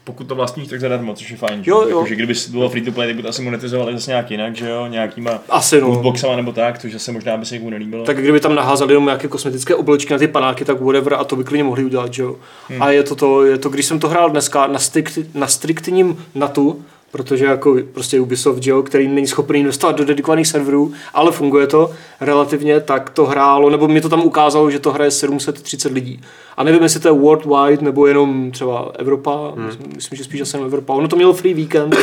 pokud 0.05 0.27
to 0.27 0.35
vlastníš, 0.35 0.69
tak 0.69 0.81
zadarmo, 0.81 1.15
což 1.15 1.31
je 1.31 1.37
fajn. 1.37 1.63
Jo, 1.67 1.81
jo. 1.81 1.89
Jako, 1.89 2.07
že 2.07 2.15
kdyby 2.15 2.35
bylo 2.51 2.69
free 2.69 2.85
to 2.85 2.93
play, 2.93 3.09
tak 3.09 3.17
by 3.17 3.23
to 3.23 3.29
asi 3.29 3.43
monetizovali 3.43 3.93
zase 3.93 4.11
nějak 4.11 4.31
jinak, 4.31 4.57
že 4.57 4.69
jo, 4.69 4.87
nějakýma 4.87 5.43
asi, 5.49 5.81
no. 5.81 6.03
boxama 6.03 6.37
nebo 6.37 6.53
tak, 6.53 6.79
což 6.79 7.03
se 7.03 7.13
možná 7.13 7.37
by 7.37 7.47
se 7.47 7.55
někomu 7.55 7.71
nelíbilo. 7.71 8.05
Tak 8.05 8.17
kdyby 8.17 8.41
tam 8.41 8.55
naházeli 8.55 8.93
jenom 8.93 9.05
nějaké 9.05 9.29
kosmetické 9.29 9.75
oblečky 9.75 10.13
na 10.13 10.19
ty 10.19 10.29
panáky, 10.29 10.65
tak 10.65 10.81
whatever, 10.81 11.15
a 11.15 11.25
to 11.25 11.37
by 11.37 11.45
klidně 11.45 11.65
mohli 11.65 11.85
udělat, 11.85 12.15
že 12.15 12.23
jo. 12.23 12.37
Hmm. 12.69 12.83
A 12.83 12.91
je 12.91 13.03
to 13.03 13.15
to, 13.15 13.45
je 13.45 13.59
to, 13.59 13.69
když 13.69 13.87
jsem 13.87 13.99
to 13.99 14.09
hrál 14.09 14.31
dneska 14.31 14.67
na, 14.67 14.79
strikt, 14.79 15.19
na 15.35 15.47
striktním 15.47 16.27
natu, 16.35 16.85
protože 17.11 17.45
jako 17.45 17.77
prostě 17.93 18.21
Ubisoft, 18.21 18.67
jo, 18.67 18.83
který 18.83 19.09
není 19.09 19.27
schopný 19.27 19.61
investovat 19.61 19.97
do 19.97 20.05
dedikovaných 20.05 20.47
serverů, 20.47 20.93
ale 21.15 21.33
funguje 21.33 21.67
to 21.67 21.91
relativně, 22.21 22.81
tak 22.81 23.11
to 23.11 23.27
hrálo, 23.27 23.71
nebo 23.71 23.89
mi 23.89 24.01
to 24.01 24.09
tam 24.09 24.23
ukázalo, 24.23 24.71
že 24.71 24.79
to 24.79 24.93
hraje 24.93 25.11
730 25.11 25.93
lidí. 25.93 26.21
A 26.57 26.65
nevím, 26.65 26.83
jestli 26.83 27.01
to 27.01 27.09
je 27.09 27.13
worldwide, 27.13 27.85
nebo 27.85 28.07
jenom 28.07 28.51
třeba 28.51 28.93
Evropa, 28.99 29.53
hmm. 29.57 29.71
myslím, 29.95 30.17
že 30.17 30.25
spíš 30.25 30.41
asi 30.41 30.57
jenom 30.57 30.67
Evropa. 30.67 30.95
Ono 30.95 31.09
to 31.09 31.17
mělo 31.17 31.33
free 31.33 31.55
weekend, 31.55 31.97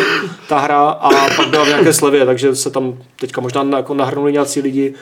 ta 0.49 0.60
hra, 0.60 0.89
a 0.89 1.10
pak 1.36 1.47
byla 1.49 1.66
v 1.66 1.68
nějaké 1.68 1.93
slevě, 1.93 2.26
takže 2.26 2.55
se 2.55 2.70
tam 2.70 2.97
teďka 3.20 3.41
možná 3.41 3.78
jako 3.78 3.93
nahrnuli 3.93 4.32
nějací 4.32 4.62
lidi. 4.62 4.93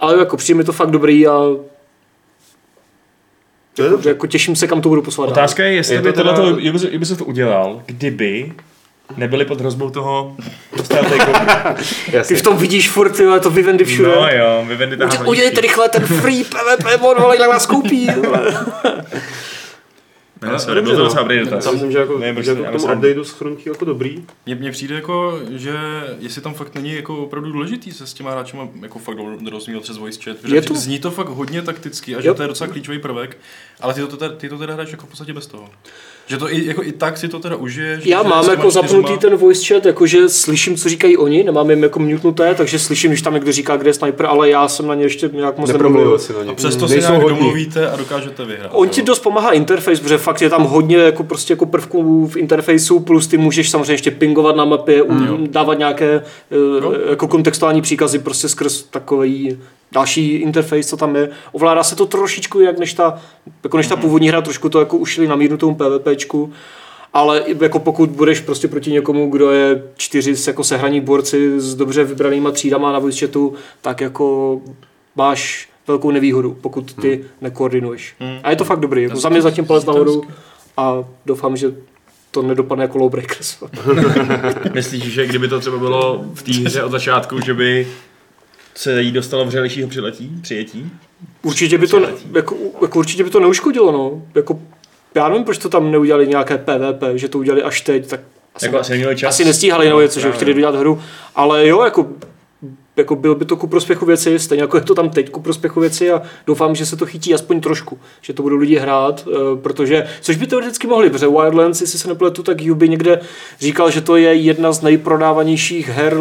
Ale 0.00 0.18
jako 0.18 0.36
přijde 0.36 0.58
mi 0.58 0.64
to 0.64 0.72
fakt 0.72 0.90
dobrý 0.90 1.26
a 1.26 1.40
jako, 3.78 4.08
jako 4.08 4.26
těším 4.26 4.56
se, 4.56 4.66
kam 4.66 4.80
to 4.80 4.88
budu 4.88 5.02
poslat. 5.02 5.28
Otázka 5.28 5.64
je, 5.64 5.72
jestli 5.72 5.94
je 5.94 6.02
by 6.02 6.12
to 6.12 6.16
teda... 6.16 6.32
tohle 6.32 6.52
Ubisoft 6.96 7.20
udělal, 7.20 7.82
kdyby 7.86 8.52
nebyli 9.16 9.44
pod 9.44 9.60
hrozbou 9.60 9.90
toho 9.90 10.36
strategiku. 10.84 11.32
Ty 12.28 12.34
v 12.34 12.42
tom 12.42 12.56
vidíš 12.56 12.90
furt, 12.90 13.16
tyhle, 13.16 13.40
to 13.40 13.50
Vivendi 13.50 13.84
všude. 13.84 14.08
No 14.08 14.28
jo, 14.28 14.64
Vivendi 14.68 14.96
tam 14.96 15.08
Udělejte 15.08 15.30
Udělejte 15.30 15.60
rychle 15.60 15.88
ten 15.88 16.02
free 16.06 16.44
PvP 16.44 17.00
mod, 17.00 17.18
vole, 17.18 17.36
jak 17.40 17.50
nás 17.50 17.66
koupí. 17.66 18.08
Ne, 20.42 20.58
sorry, 20.58 20.82
byl 20.82 20.96
to 20.96 21.02
docela 21.02 21.22
dobrý 21.22 21.38
dotaz. 21.38 21.66
Já 21.66 21.72
myslím, 21.72 21.92
že 21.92 21.98
jako, 21.98 22.18
ne, 22.18 22.42
že 22.42 22.50
jako 22.50 22.78
k 22.78 22.80
tomu 22.80 22.94
updateu 22.94 23.24
jako 23.66 23.84
dobrý. 23.84 24.24
Mně, 24.46 24.54
mně 24.54 24.70
přijde 24.70 24.94
jako, 24.94 25.40
že 25.50 25.74
jestli 26.18 26.42
tam 26.42 26.54
fakt 26.54 26.74
není 26.74 26.94
jako 26.94 27.18
opravdu 27.18 27.52
důležitý 27.52 27.92
se 27.92 28.06
s 28.06 28.14
těma 28.14 28.30
hráčema 28.30 28.68
jako 28.82 28.98
fakt 28.98 29.18
rozuměl 29.50 29.80
přes 29.80 29.96
voice 29.96 30.20
chat, 30.24 30.36
že 30.44 30.62
to? 30.62 30.74
zní 30.74 30.98
to 30.98 31.10
fakt 31.10 31.28
hodně 31.28 31.62
takticky 31.62 32.16
a 32.16 32.20
že 32.20 32.28
yep. 32.28 32.36
to 32.36 32.42
je 32.42 32.48
docela 32.48 32.70
klíčový 32.70 32.98
prvek, 32.98 33.36
ale 33.80 33.94
ty 33.94 34.00
to, 34.00 34.16
teda, 34.16 34.36
ty 34.36 34.48
to 34.48 34.58
teda 34.58 34.72
hraješ 34.72 34.90
jako 34.90 35.06
v 35.06 35.08
podstatě 35.08 35.32
bez 35.32 35.46
toho. 35.46 35.70
Že 36.26 36.36
to 36.36 36.52
i, 36.52 36.66
jako 36.66 36.82
i 36.82 36.92
tak 36.92 37.18
si 37.18 37.28
to 37.28 37.38
teda 37.38 37.56
užiješ. 37.56 38.06
Já 38.06 38.22
mám 38.22 38.50
jako 38.50 38.70
zapnutý 38.70 39.18
ten 39.18 39.36
voice 39.36 39.74
chat, 39.74 39.86
jakože 39.86 40.28
slyším, 40.28 40.76
co 40.76 40.88
říkají 40.88 41.16
oni, 41.16 41.44
nemám 41.44 41.70
jim 41.70 41.82
jako 41.82 41.98
mutenuté, 41.98 42.54
takže 42.54 42.78
slyším, 42.78 43.10
když 43.10 43.22
tam 43.22 43.34
někdo 43.34 43.52
říká, 43.52 43.76
kde 43.76 43.90
je 43.90 43.94
sniper, 43.94 44.26
ale 44.26 44.50
já 44.50 44.68
jsem 44.68 44.86
na 44.86 44.94
ně 44.94 45.02
ještě 45.02 45.30
nějak 45.32 45.58
moc 45.58 45.72
nemluvil. 45.72 46.18
Si 46.18 46.32
na 46.32 46.42
ně. 46.42 46.50
A 46.50 46.54
přesto 46.54 46.88
si 46.88 46.98
nějak 46.98 47.22
hodní. 47.22 47.38
domluvíte 47.38 47.90
a 47.90 47.96
dokážete 47.96 48.44
vyhrát. 48.44 48.70
On 48.74 48.88
ti 48.88 49.02
dost 49.02 49.18
pomáhá 49.18 49.52
interface, 49.52 50.02
protože 50.02 50.18
fakt 50.18 50.42
je 50.42 50.50
tam 50.50 50.64
hodně 50.64 50.96
jako 50.96 51.24
prostě 51.24 51.52
jako 51.52 51.66
prvků 51.66 52.26
v 52.26 52.36
interfejsu, 52.36 53.00
plus 53.00 53.26
ty 53.26 53.36
můžeš 53.36 53.70
samozřejmě 53.70 53.92
ještě 53.92 54.10
pingovat 54.10 54.56
na 54.56 54.64
mapě, 54.64 55.02
mm. 55.02 55.46
dávat 55.50 55.78
nějaké 55.78 56.22
no. 56.80 56.92
jako 57.10 57.28
kontextuální 57.28 57.82
příkazy 57.82 58.18
prostě 58.18 58.48
skrz 58.48 58.82
takový 58.82 59.58
další 59.94 60.34
interface, 60.34 60.84
co 60.84 60.96
tam 60.96 61.16
je. 61.16 61.28
Ovládá 61.52 61.84
se 61.84 61.96
to 61.96 62.06
trošičku 62.06 62.60
jak 62.60 62.78
než 62.78 62.94
ta, 62.94 63.18
jako 63.64 63.76
než 63.76 63.86
ta 63.86 63.96
původní 63.96 64.28
hra, 64.28 64.42
trošku 64.42 64.68
to 64.68 64.78
jako 64.78 64.96
ušili 64.96 65.28
na 65.28 65.36
míru 65.36 65.56
tomu 65.56 65.74
PvPčku, 65.74 66.52
ale 67.12 67.44
jako 67.60 67.78
pokud 67.78 68.10
budeš 68.10 68.40
prostě 68.40 68.68
proti 68.68 68.92
někomu, 68.92 69.30
kdo 69.30 69.50
je 69.50 69.82
čtyři 69.96 70.34
jako 70.46 70.64
sehraní 70.64 71.00
borci 71.00 71.60
s 71.60 71.74
dobře 71.74 72.04
vybranýma 72.04 72.50
třídama 72.50 72.92
na 72.92 72.98
voice 72.98 73.26
chatu, 73.26 73.54
tak 73.80 74.00
jako 74.00 74.60
máš 75.16 75.68
velkou 75.86 76.10
nevýhodu, 76.10 76.56
pokud 76.60 76.94
ty 76.94 77.14
hmm. 77.14 77.24
nekoordinuješ. 77.40 78.14
Hmm. 78.18 78.38
A 78.42 78.50
je 78.50 78.56
to 78.56 78.64
fakt 78.64 78.80
dobrý. 78.80 79.02
Jako 79.02 79.16
za 79.16 79.28
mě 79.28 79.42
zatím 79.42 79.66
palec 79.66 79.84
nahoru 79.84 80.22
a 80.76 81.04
doufám, 81.26 81.56
že 81.56 81.74
to 82.30 82.42
nedopadne 82.42 82.84
jako 82.84 82.98
Lawbreakers. 82.98 83.56
Myslíš, 84.74 85.04
že 85.04 85.26
kdyby 85.26 85.48
to 85.48 85.60
třeba 85.60 85.78
bylo 85.78 86.24
v 86.34 86.42
té 86.42 86.52
hře 86.52 86.82
od 86.82 86.90
začátku, 86.90 87.40
že 87.40 87.54
by 87.54 87.86
se 88.74 89.02
jí 89.02 89.12
dostalo 89.12 89.44
vřelejšího 89.44 89.88
přiletí, 89.88 90.30
přijetí? 90.42 90.90
Určitě 91.42 91.78
by 91.78 91.86
to, 91.86 92.00
ne, 92.00 92.08
jako, 92.34 92.56
jako 92.82 92.98
určitě 92.98 93.24
by 93.24 93.30
to 93.30 93.40
neuškodilo, 93.40 93.92
no. 93.92 94.22
Jako, 94.34 94.60
já 95.14 95.28
nevím, 95.28 95.44
proč 95.44 95.58
to 95.58 95.68
tam 95.68 95.90
neudělali 95.92 96.28
nějaké 96.28 96.58
PvP, 96.58 97.02
že 97.14 97.28
to 97.28 97.38
udělali 97.38 97.62
až 97.62 97.80
teď, 97.80 98.06
tak 98.06 98.20
asi, 98.54 98.66
Jako 98.66 98.78
asi 98.78 98.92
neměli 98.92 99.16
čas. 99.16 99.28
asi 99.34 99.44
nestíhali 99.44 99.88
nebo 99.88 100.00
něco, 100.00 100.20
že 100.20 100.32
chtěli 100.32 100.54
dodělat 100.54 100.74
hru, 100.74 101.02
ale 101.34 101.66
jo, 101.68 101.82
jako 101.82 102.06
jako 102.96 103.16
byl 103.16 103.34
by 103.34 103.44
to 103.44 103.56
ku 103.56 103.66
prospěchu 103.66 104.06
věci, 104.06 104.38
stejně 104.38 104.62
jako 104.62 104.76
je 104.76 104.82
to 104.82 104.94
tam 104.94 105.10
teď 105.10 105.30
ku 105.30 105.40
prospěchu 105.40 105.80
věci 105.80 106.10
a 106.10 106.22
doufám, 106.46 106.74
že 106.74 106.86
se 106.86 106.96
to 106.96 107.06
chytí 107.06 107.34
aspoň 107.34 107.60
trošku, 107.60 107.98
že 108.20 108.32
to 108.32 108.42
budou 108.42 108.56
lidi 108.56 108.76
hrát, 108.76 109.28
eh, 109.28 109.56
protože, 109.62 110.06
což 110.20 110.36
by 110.36 110.46
teoreticky 110.46 110.86
mohli, 110.86 111.10
protože 111.10 111.26
Wildlands, 111.28 111.80
jestli 111.80 111.98
se 111.98 112.08
nepletu, 112.08 112.42
tak 112.42 112.62
Yubi 112.62 112.88
někde 112.88 113.20
říkal, 113.60 113.90
že 113.90 114.00
to 114.00 114.16
je 114.16 114.34
jedna 114.34 114.72
z 114.72 114.82
nejprodávanějších 114.82 115.88
her 115.88 116.16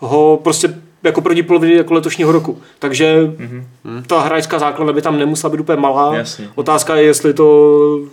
letošního, 0.00 0.40
prostě 0.42 0.74
jako 1.02 1.20
první 1.20 1.42
poloviny 1.42 1.74
jako 1.74 1.94
letošního 1.94 2.32
roku. 2.32 2.58
Takže 2.78 3.22
mm-hmm. 3.26 4.02
ta 4.06 4.20
hráčská 4.20 4.58
základna 4.58 4.92
by 4.92 5.02
tam 5.02 5.18
nemusela 5.18 5.50
být 5.50 5.60
úplně 5.60 5.80
malá. 5.80 6.16
Jasně. 6.16 6.48
Otázka 6.54 6.96
je, 6.96 7.02
jestli 7.02 7.34
to 7.34 7.44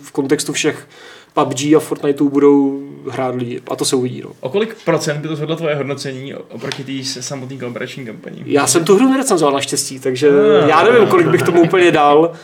v 0.02 0.12
kontextu 0.12 0.52
všech 0.52 0.88
PUBG 1.34 1.60
a 1.76 1.80
Fortniteu 1.80 2.28
budou 2.28 2.80
hrát 3.10 3.34
lidi. 3.34 3.60
A 3.70 3.76
to 3.76 3.84
se 3.84 3.96
uvidí. 3.96 4.20
No. 4.24 4.30
O 4.40 4.48
kolik 4.48 4.76
procent 4.84 5.18
by 5.20 5.28
to 5.28 5.36
zvedlo 5.36 5.56
tvoje 5.56 5.74
hodnocení 5.74 6.34
oproti 6.34 6.84
té 6.84 7.22
samotné 7.22 7.56
kooperační 7.56 8.06
kampani? 8.06 8.42
Já 8.46 8.66
jsem 8.66 8.84
tu 8.84 8.96
hru 8.96 9.08
nerecenzoval 9.08 9.54
naštěstí, 9.54 10.00
takže 10.00 10.30
Ah. 10.30 10.68
já 10.68 10.82
nevím, 10.84 11.08
kolik 11.08 11.26
bych 11.26 11.42
tomu 11.42 11.62
úplně 11.62 11.90
dal. 11.92 12.32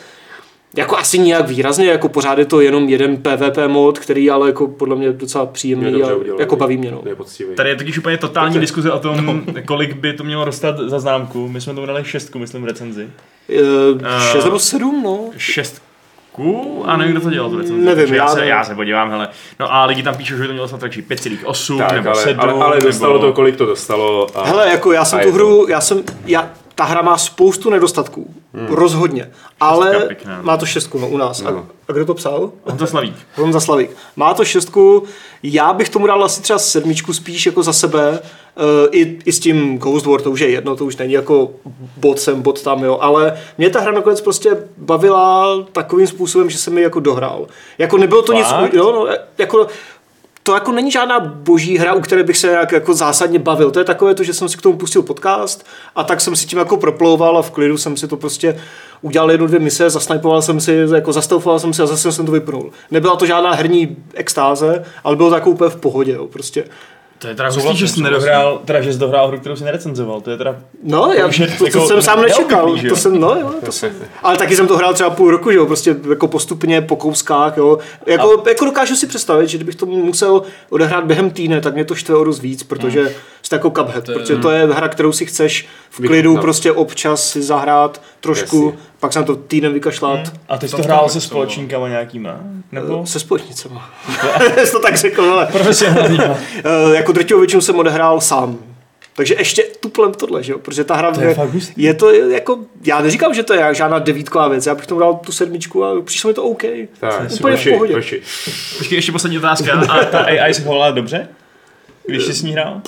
Jako 0.77 0.97
asi 0.97 1.19
nijak 1.19 1.47
výrazně, 1.47 1.87
jako 1.87 2.09
pořád 2.09 2.37
je 2.37 2.45
to 2.45 2.61
jenom 2.61 2.89
jeden 2.89 3.17
PvP 3.17 3.57
mod, 3.67 3.99
který 3.99 4.29
ale 4.31 4.47
jako 4.47 4.67
podle 4.67 4.95
mě 4.95 5.11
docela 5.11 5.43
Je 5.43 5.49
příjemný 5.53 5.91
dobře 5.91 6.13
a 6.13 6.39
jako 6.39 6.55
baví 6.55 6.77
mě. 6.77 6.91
No. 6.91 7.01
Je 7.05 7.15
poctivý. 7.15 7.55
Tady 7.55 7.69
je 7.69 7.75
totiž 7.75 7.97
úplně 7.97 8.17
totální 8.17 8.53
Dobře. 8.53 8.59
diskuze 8.61 8.91
o 8.91 8.99
tom, 8.99 9.43
kolik 9.65 9.93
by 9.95 10.13
to 10.13 10.23
mělo 10.23 10.45
dostat 10.45 10.79
za 10.79 10.99
známku. 10.99 11.47
My 11.47 11.61
jsme 11.61 11.73
tomu 11.73 11.87
dali 11.87 12.03
šestku, 12.05 12.39
myslím, 12.39 12.61
v 12.61 12.65
recenzi. 12.65 13.09
Uh, 13.93 14.01
6 14.31 14.45
nebo 14.45 14.59
7, 14.59 15.03
no. 15.03 15.19
Šestku? 15.37 16.83
A 16.85 16.97
nevím, 16.97 17.13
kdo 17.13 17.21
to 17.21 17.29
dělal 17.29 17.49
tu 17.49 17.57
recenzi. 17.57 17.85
Nevím, 17.85 17.95
takže 17.95 18.15
já, 18.15 18.27
se, 18.27 18.35
nevím. 18.35 18.49
já 18.49 18.63
se 18.63 18.75
podívám, 18.75 19.09
hele. 19.09 19.27
No 19.59 19.73
a 19.73 19.85
lidi 19.85 20.03
tam 20.03 20.15
píšou, 20.15 20.35
že 20.35 20.41
by 20.41 20.47
to 20.47 20.53
mělo 20.53 20.67
snad 20.67 20.83
radši 20.83 21.01
5,8 21.01 21.77
tak, 21.77 21.91
nebo 21.91 22.09
ale, 22.09 22.23
7. 22.23 22.39
ale, 22.39 22.53
ale 22.53 22.81
dostalo 22.81 23.13
nebo... 23.13 23.25
to, 23.25 23.33
kolik 23.33 23.55
to 23.55 23.65
dostalo. 23.65 24.27
A, 24.37 24.45
Hele, 24.45 24.69
jako 24.69 24.91
já 24.91 25.05
jsem 25.05 25.19
a 25.19 25.21
tu 25.21 25.27
je 25.27 25.31
to- 25.31 25.37
hru, 25.37 25.65
já 25.69 25.81
jsem, 25.81 26.03
já, 26.25 26.49
ta 26.75 26.83
hra 26.83 27.01
má 27.01 27.17
spoustu 27.17 27.69
nedostatků, 27.69 28.33
hmm. 28.53 28.67
rozhodně, 28.67 29.31
ale 29.59 29.99
pěkná. 30.07 30.41
má 30.41 30.57
to 30.57 30.65
šestku 30.65 30.99
no, 30.99 31.07
u 31.07 31.17
nás. 31.17 31.41
A, 31.41 31.51
No. 31.51 31.65
a 31.87 31.91
kdo 31.91 32.05
to 32.05 32.13
psal? 32.13 32.51
On 32.63 32.77
to 32.77 32.87
slaví. 32.87 33.15
Honza 33.35 33.59
Slavík. 33.59 33.91
Má 34.15 34.33
to 34.33 34.45
šestku, 34.45 35.03
já 35.43 35.73
bych 35.73 35.89
tomu 35.89 36.07
dal 36.07 36.23
asi 36.23 36.41
třeba 36.41 36.59
sedmičku 36.59 37.13
spíš 37.13 37.45
jako 37.45 37.63
za 37.63 37.73
sebe, 37.73 38.19
uh, 38.19 38.63
i, 38.91 39.19
i 39.25 39.31
s 39.31 39.39
tím 39.39 39.77
Ghost 39.77 40.05
War, 40.05 40.21
to 40.21 40.31
už 40.31 40.39
je 40.39 40.49
jedno, 40.49 40.75
to 40.75 40.85
už 40.85 40.97
není 40.97 41.13
jako 41.13 41.51
bot 41.97 42.19
sem, 42.19 42.41
bot 42.41 42.61
tam, 42.63 42.83
jo, 42.83 42.97
ale 43.01 43.33
mě 43.57 43.69
ta 43.69 43.79
hra 43.79 43.91
nakonec 43.91 44.21
prostě 44.21 44.57
bavila 44.77 45.57
takovým 45.71 46.07
způsobem, 46.07 46.49
že 46.49 46.57
jsem 46.57 46.73
mi 46.73 46.81
jako 46.81 46.99
dohrál. 46.99 47.47
Jako 47.77 47.97
nebylo 47.97 48.21
to 48.21 48.33
nic, 48.33 48.47
Fakt? 48.47 48.73
jo, 48.73 48.91
no, 48.91 49.07
jako 49.37 49.67
to 50.43 50.53
jako 50.53 50.71
není 50.71 50.91
žádná 50.91 51.19
boží 51.19 51.77
hra, 51.77 51.93
u 51.93 52.01
které 52.01 52.23
bych 52.23 52.37
se 52.37 52.47
jak, 52.47 52.71
jako 52.71 52.93
zásadně 52.93 53.39
bavil. 53.39 53.71
To 53.71 53.79
je 53.79 53.85
takové 53.85 54.15
to, 54.15 54.23
že 54.23 54.33
jsem 54.33 54.49
si 54.49 54.57
k 54.57 54.61
tomu 54.61 54.77
pustil 54.77 55.01
podcast 55.01 55.65
a 55.95 56.03
tak 56.03 56.21
jsem 56.21 56.35
si 56.35 56.45
tím 56.45 56.59
jako 56.59 56.77
proplouval 56.77 57.37
a 57.37 57.41
v 57.41 57.51
klidu 57.51 57.77
jsem 57.77 57.97
si 57.97 58.07
to 58.07 58.17
prostě 58.17 58.59
udělal 59.01 59.31
jednu, 59.31 59.47
dvě 59.47 59.59
mise, 59.59 59.89
zasnipoval 59.89 60.41
jsem 60.41 60.59
si, 60.59 60.85
jako 60.93 61.13
zastoufoval 61.13 61.59
jsem 61.59 61.73
si 61.73 61.81
a 61.81 61.85
zase 61.85 62.11
jsem 62.11 62.25
to 62.25 62.31
vypnul. 62.31 62.71
Nebyla 62.91 63.15
to 63.15 63.25
žádná 63.25 63.53
herní 63.53 63.97
extáze, 64.13 64.85
ale 65.03 65.15
bylo 65.15 65.29
to 65.29 65.35
jako 65.35 65.49
úplně 65.49 65.69
v 65.69 65.75
pohodě, 65.75 66.11
jo, 66.11 66.27
prostě. 66.27 66.63
To 67.23 67.29
je 67.29 67.35
teda 67.35 67.51
Souhlasím, 67.51 67.69
hustý, 67.71 67.79
že 67.79 67.87
jsi 67.87 68.01
nedohrál, 68.01 68.61
teda 68.65 68.81
že 68.81 68.93
jsi 68.93 68.99
dohrál 68.99 69.27
hru, 69.27 69.39
kterou 69.39 69.55
jsi 69.55 69.63
nerecenzoval. 69.63 70.21
To 70.21 70.31
je 70.31 70.37
teda... 70.37 70.55
No, 70.83 71.11
já, 71.17 71.27
to, 71.27 71.57
to, 71.57 71.65
jako 71.65 71.87
jsem 71.87 72.01
sám 72.01 72.21
nečekal. 72.21 72.69
jo? 72.69 72.89
To 72.89 72.95
jsem, 72.95 73.19
no, 73.19 73.35
jo, 73.35 73.53
to 73.65 73.71
jsem. 73.71 73.91
Ale 74.23 74.37
taky 74.37 74.55
jsem 74.55 74.67
to 74.67 74.77
hrál 74.77 74.93
třeba 74.93 75.09
půl 75.09 75.31
roku, 75.31 75.51
že 75.51 75.57
jo, 75.57 75.65
prostě 75.65 75.95
jako 76.09 76.27
postupně 76.27 76.81
po 76.81 76.95
kouskách, 76.95 77.57
jo. 77.57 77.77
Jako, 78.05 78.43
jako 78.47 78.65
dokážu 78.65 78.95
si 78.95 79.07
představit, 79.07 79.47
že 79.49 79.57
kdybych 79.57 79.75
to 79.75 79.85
musel 79.85 80.43
odehrát 80.69 81.03
během 81.03 81.31
týdne, 81.31 81.61
tak 81.61 81.73
mě 81.73 81.85
to 81.85 81.95
štve 81.95 82.15
o 82.15 82.23
víc, 82.23 82.63
protože 82.63 83.15
jste 83.41 83.55
jako 83.55 83.69
Cuphead, 83.69 84.05
protože 84.05 84.35
to 84.35 84.51
je 84.51 84.65
hra, 84.65 84.87
kterou 84.87 85.11
si 85.11 85.25
chceš 85.25 85.67
v 85.93 85.97
klidu 85.97 86.13
Vychutnat. 86.29 86.41
prostě 86.41 86.71
občas 86.71 87.29
si 87.31 87.41
zahrát 87.41 88.01
trošku, 88.19 88.65
Jasně. 88.65 88.79
pak 88.99 89.13
se 89.13 89.19
na 89.19 89.25
to 89.25 89.35
týden 89.35 89.73
vykašlat. 89.73 90.19
A 90.49 90.57
ty 90.57 90.67
jsi 90.67 90.75
To 90.75 90.81
hrál 90.81 91.09
se 91.09 91.21
co? 91.21 91.27
společníkama 91.27 91.89
nějakýma? 91.89 92.39
Nebo? 92.71 93.05
Se 93.05 93.19
společnicema. 93.19 93.89
Jsi 94.65 94.71
to 94.71 94.79
tak 94.79 94.97
řekl, 94.97 95.21
ale 95.23 95.45
Profesionální. 95.45 96.17
eh, 96.63 96.95
jako 96.95 97.11
drtivou 97.11 97.39
většinu 97.39 97.61
jsem 97.61 97.75
odehrál 97.75 98.21
sám. 98.21 98.57
Takže 99.15 99.35
ještě 99.37 99.63
tuplem 99.79 100.11
tohle, 100.13 100.43
že 100.43 100.51
jo? 100.51 100.59
Protože 100.59 100.83
ta 100.83 100.95
hra 100.95 101.11
To 101.11 101.21
je 101.21 101.33
hustý. 101.33 101.73
je 101.83 101.93
to 101.93 102.13
jako, 102.13 102.59
já 102.85 103.01
neříkám, 103.01 103.33
že 103.33 103.43
to 103.43 103.53
je 103.53 103.75
žádná 103.75 103.99
devítková 103.99 104.47
věc, 104.47 104.65
já 104.65 104.75
bych 104.75 104.87
tomu 104.87 104.99
dal 104.99 105.13
tu 105.25 105.31
sedmičku 105.31 105.83
a 105.85 106.01
přišlo 106.01 106.27
mi 106.27 106.33
to 106.33 106.43
OK. 106.43 106.63
Tak, 106.99 107.31
Úplně 107.31 107.57
v 107.57 107.69
pohodě. 107.69 107.93
Počkej, 107.93 108.21
ještě 108.91 109.11
poslední 109.11 109.37
otázka. 109.37 109.73
A 109.89 110.05
ta 110.05 110.19
AI 110.19 110.53
se 110.53 110.61
chovala 110.61 110.91
dobře? 110.91 111.27
Když 112.07 112.23
jsi 112.25 112.33
s 112.33 112.41
ní 112.41 112.51
hrál? 112.51 112.81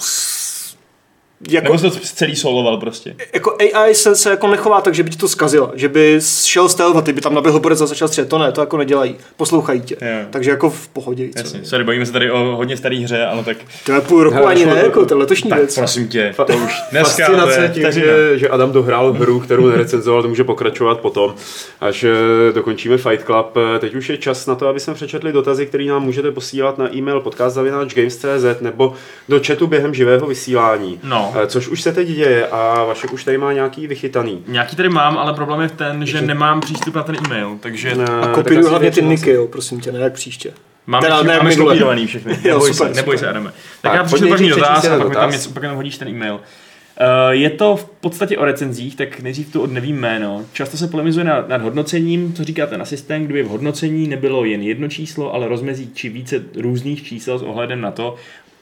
Jako, 1.49 1.63
Nebo 1.63 1.77
jsi 1.77 1.83
to 1.83 2.05
celý 2.15 2.36
soloval 2.36 2.77
prostě? 2.77 3.15
jako 3.33 3.57
AI 3.75 3.95
se, 3.95 4.15
se 4.15 4.29
jako 4.29 4.47
nechová 4.47 4.81
tak, 4.81 4.95
že 4.95 5.03
by 5.03 5.09
ti 5.09 5.17
to 5.17 5.27
zkazila, 5.27 5.71
že 5.75 5.89
by 5.89 6.19
šel 6.45 6.69
stealth 6.69 6.97
a 6.97 7.01
ty 7.01 7.13
by 7.13 7.21
tam 7.21 7.33
naběhl 7.33 7.59
borec 7.59 7.81
a 7.81 7.86
začal 7.86 8.07
střelet. 8.07 8.29
To 8.29 8.38
ne, 8.38 8.51
to 8.51 8.61
jako 8.61 8.77
nedělají. 8.77 9.15
Poslouchají 9.38 9.81
tě. 9.81 9.95
Jo. 10.01 10.25
Takže 10.29 10.49
jako 10.49 10.69
v 10.69 10.88
pohodě. 10.88 11.27
Jasně, 11.36 11.65
sorry, 11.65 11.83
bavíme 11.83 12.05
se 12.05 12.11
tady 12.11 12.31
o 12.31 12.38
hodně 12.55 12.77
staré 12.77 12.95
hře, 12.97 13.25
ale 13.25 13.43
tak... 13.43 13.57
To 13.86 13.91
je 13.91 14.01
půl 14.01 14.23
roku 14.23 14.36
Hele, 14.36 14.47
ani 14.47 14.65
ne, 14.65 14.71
to- 14.71 14.77
jako 14.86 15.05
to 15.05 15.13
je 15.13 15.17
letošní 15.19 15.49
Tak 15.49 15.59
věc. 15.59 15.75
prosím 15.75 16.07
tě, 16.07 16.33
Fa- 16.38 16.45
to 16.45 16.53
už 16.57 16.71
dneska 16.91 17.25
to 17.25 17.31
Fascinace 17.38 17.61
je 17.61 17.69
tím, 17.69 17.91
že, 18.01 18.39
že 18.39 18.49
Adam 18.49 18.71
dohrál 18.71 19.13
hru, 19.13 19.39
kterou 19.39 19.65
nerecenzoval, 19.67 20.21
to 20.21 20.27
může 20.29 20.43
pokračovat 20.43 20.99
potom, 20.99 21.36
až 21.81 22.03
eh, 22.03 22.53
dokončíme 22.53 22.97
Fight 22.97 23.25
Club. 23.25 23.57
Eh, 23.75 23.79
Teď 23.79 23.95
už 23.95 24.09
je 24.09 24.17
čas 24.17 24.45
na 24.47 24.55
to, 24.55 24.67
aby 24.67 24.79
jsme 24.79 24.93
přečetli 24.93 25.31
dotazy, 25.31 25.65
které 25.65 25.83
nám 25.83 26.03
můžete 26.03 26.31
posílat 26.31 26.77
na 26.77 26.95
e-mail 26.95 27.19
podcast.games.cz 27.21 28.61
nebo 28.61 28.93
do 29.29 29.39
chatu 29.47 29.67
během 29.67 29.93
živého 29.93 30.27
vysílání. 30.27 30.99
No. 31.03 31.24
Eh, 31.43 31.47
Což 31.47 31.67
už 31.67 31.82
se 31.82 31.93
teď 31.93 32.07
děje 32.07 32.47
a 32.47 32.84
Vašek 32.84 33.13
už 33.13 33.23
tady 33.23 33.38
má 33.38 33.53
nějaký 33.53 33.88
vychytaný. 33.88 34.43
Nějaký 34.47 34.76
tady 34.76 34.89
mám, 34.89 35.17
ale 35.17 35.34
problém 35.34 35.61
je 35.61 35.69
ten, 35.69 36.05
že 36.05 36.21
nemám 36.21 36.61
přístup 36.61 36.95
na 36.95 37.03
ten 37.03 37.15
e-mail, 37.26 37.57
takže 37.59 37.95
Ne, 37.95 38.03
A 38.05 38.21
tak 38.21 38.32
kopíruj 38.32 38.59
asi 38.59 38.69
hlavně 38.69 38.91
ty 38.91 39.01
niky, 39.03 39.32
jo, 39.32 39.47
prosím 39.47 39.80
tě, 39.80 39.91
ne 39.91 39.99
jak 39.99 40.13
příště. 40.13 40.53
Mám 40.88 41.01
Teda 41.01 41.23
ne, 41.23 41.38
máme 41.38 41.51
skopírovaný 41.51 42.07
všechny. 42.07 42.34
Jo, 42.43 42.53
Neboj 42.53 42.73
super, 42.73 42.88
se, 42.88 42.95
neboj 42.95 43.17
super. 43.17 43.28
se, 43.28 43.30
Adame. 43.30 43.49
Tak, 43.49 43.55
Tak, 43.82 43.93
já 43.93 44.03
přečtu 44.03 44.28
první 44.28 44.49
dotaz 44.49 44.86
a 44.86 44.97
pak 44.97 45.09
mi 45.09 45.15
tam, 45.15 45.32
něco, 45.32 45.49
pak 45.49 45.63
tam 45.63 45.76
hodíš 45.76 45.97
ten 45.97 46.07
e-mail. 46.07 46.34
Uh, 46.34 47.30
je 47.30 47.49
to 47.49 47.76
v 47.76 47.86
podstatě 47.86 48.38
o 48.38 48.45
recenzích, 48.45 48.95
tak 48.95 49.19
nejdřív 49.19 49.53
tu 49.53 49.61
od 49.61 49.71
nevím 49.71 49.99
jméno. 49.99 50.45
Často 50.53 50.78
se 50.78 50.88
polemizuje 50.88 51.26
nad, 51.26 51.49
nad 51.49 51.61
hodnocením, 51.61 52.34
co 52.34 52.43
říká 52.43 52.65
ten 52.65 52.82
asistent, 52.82 53.26
kdyby 53.26 53.43
v 53.43 53.47
hodnocení 53.47 54.07
nebylo 54.07 54.45
jen 54.45 54.61
jedno 54.61 54.88
číslo, 54.88 55.34
ale 55.34 55.47
rozmezí 55.47 55.91
či 55.93 56.09
více 56.09 56.43
různých 56.57 57.03
čísel 57.03 57.39
s 57.39 57.43
ohledem 57.43 57.82
na 57.82 57.91
to, 57.91 58.15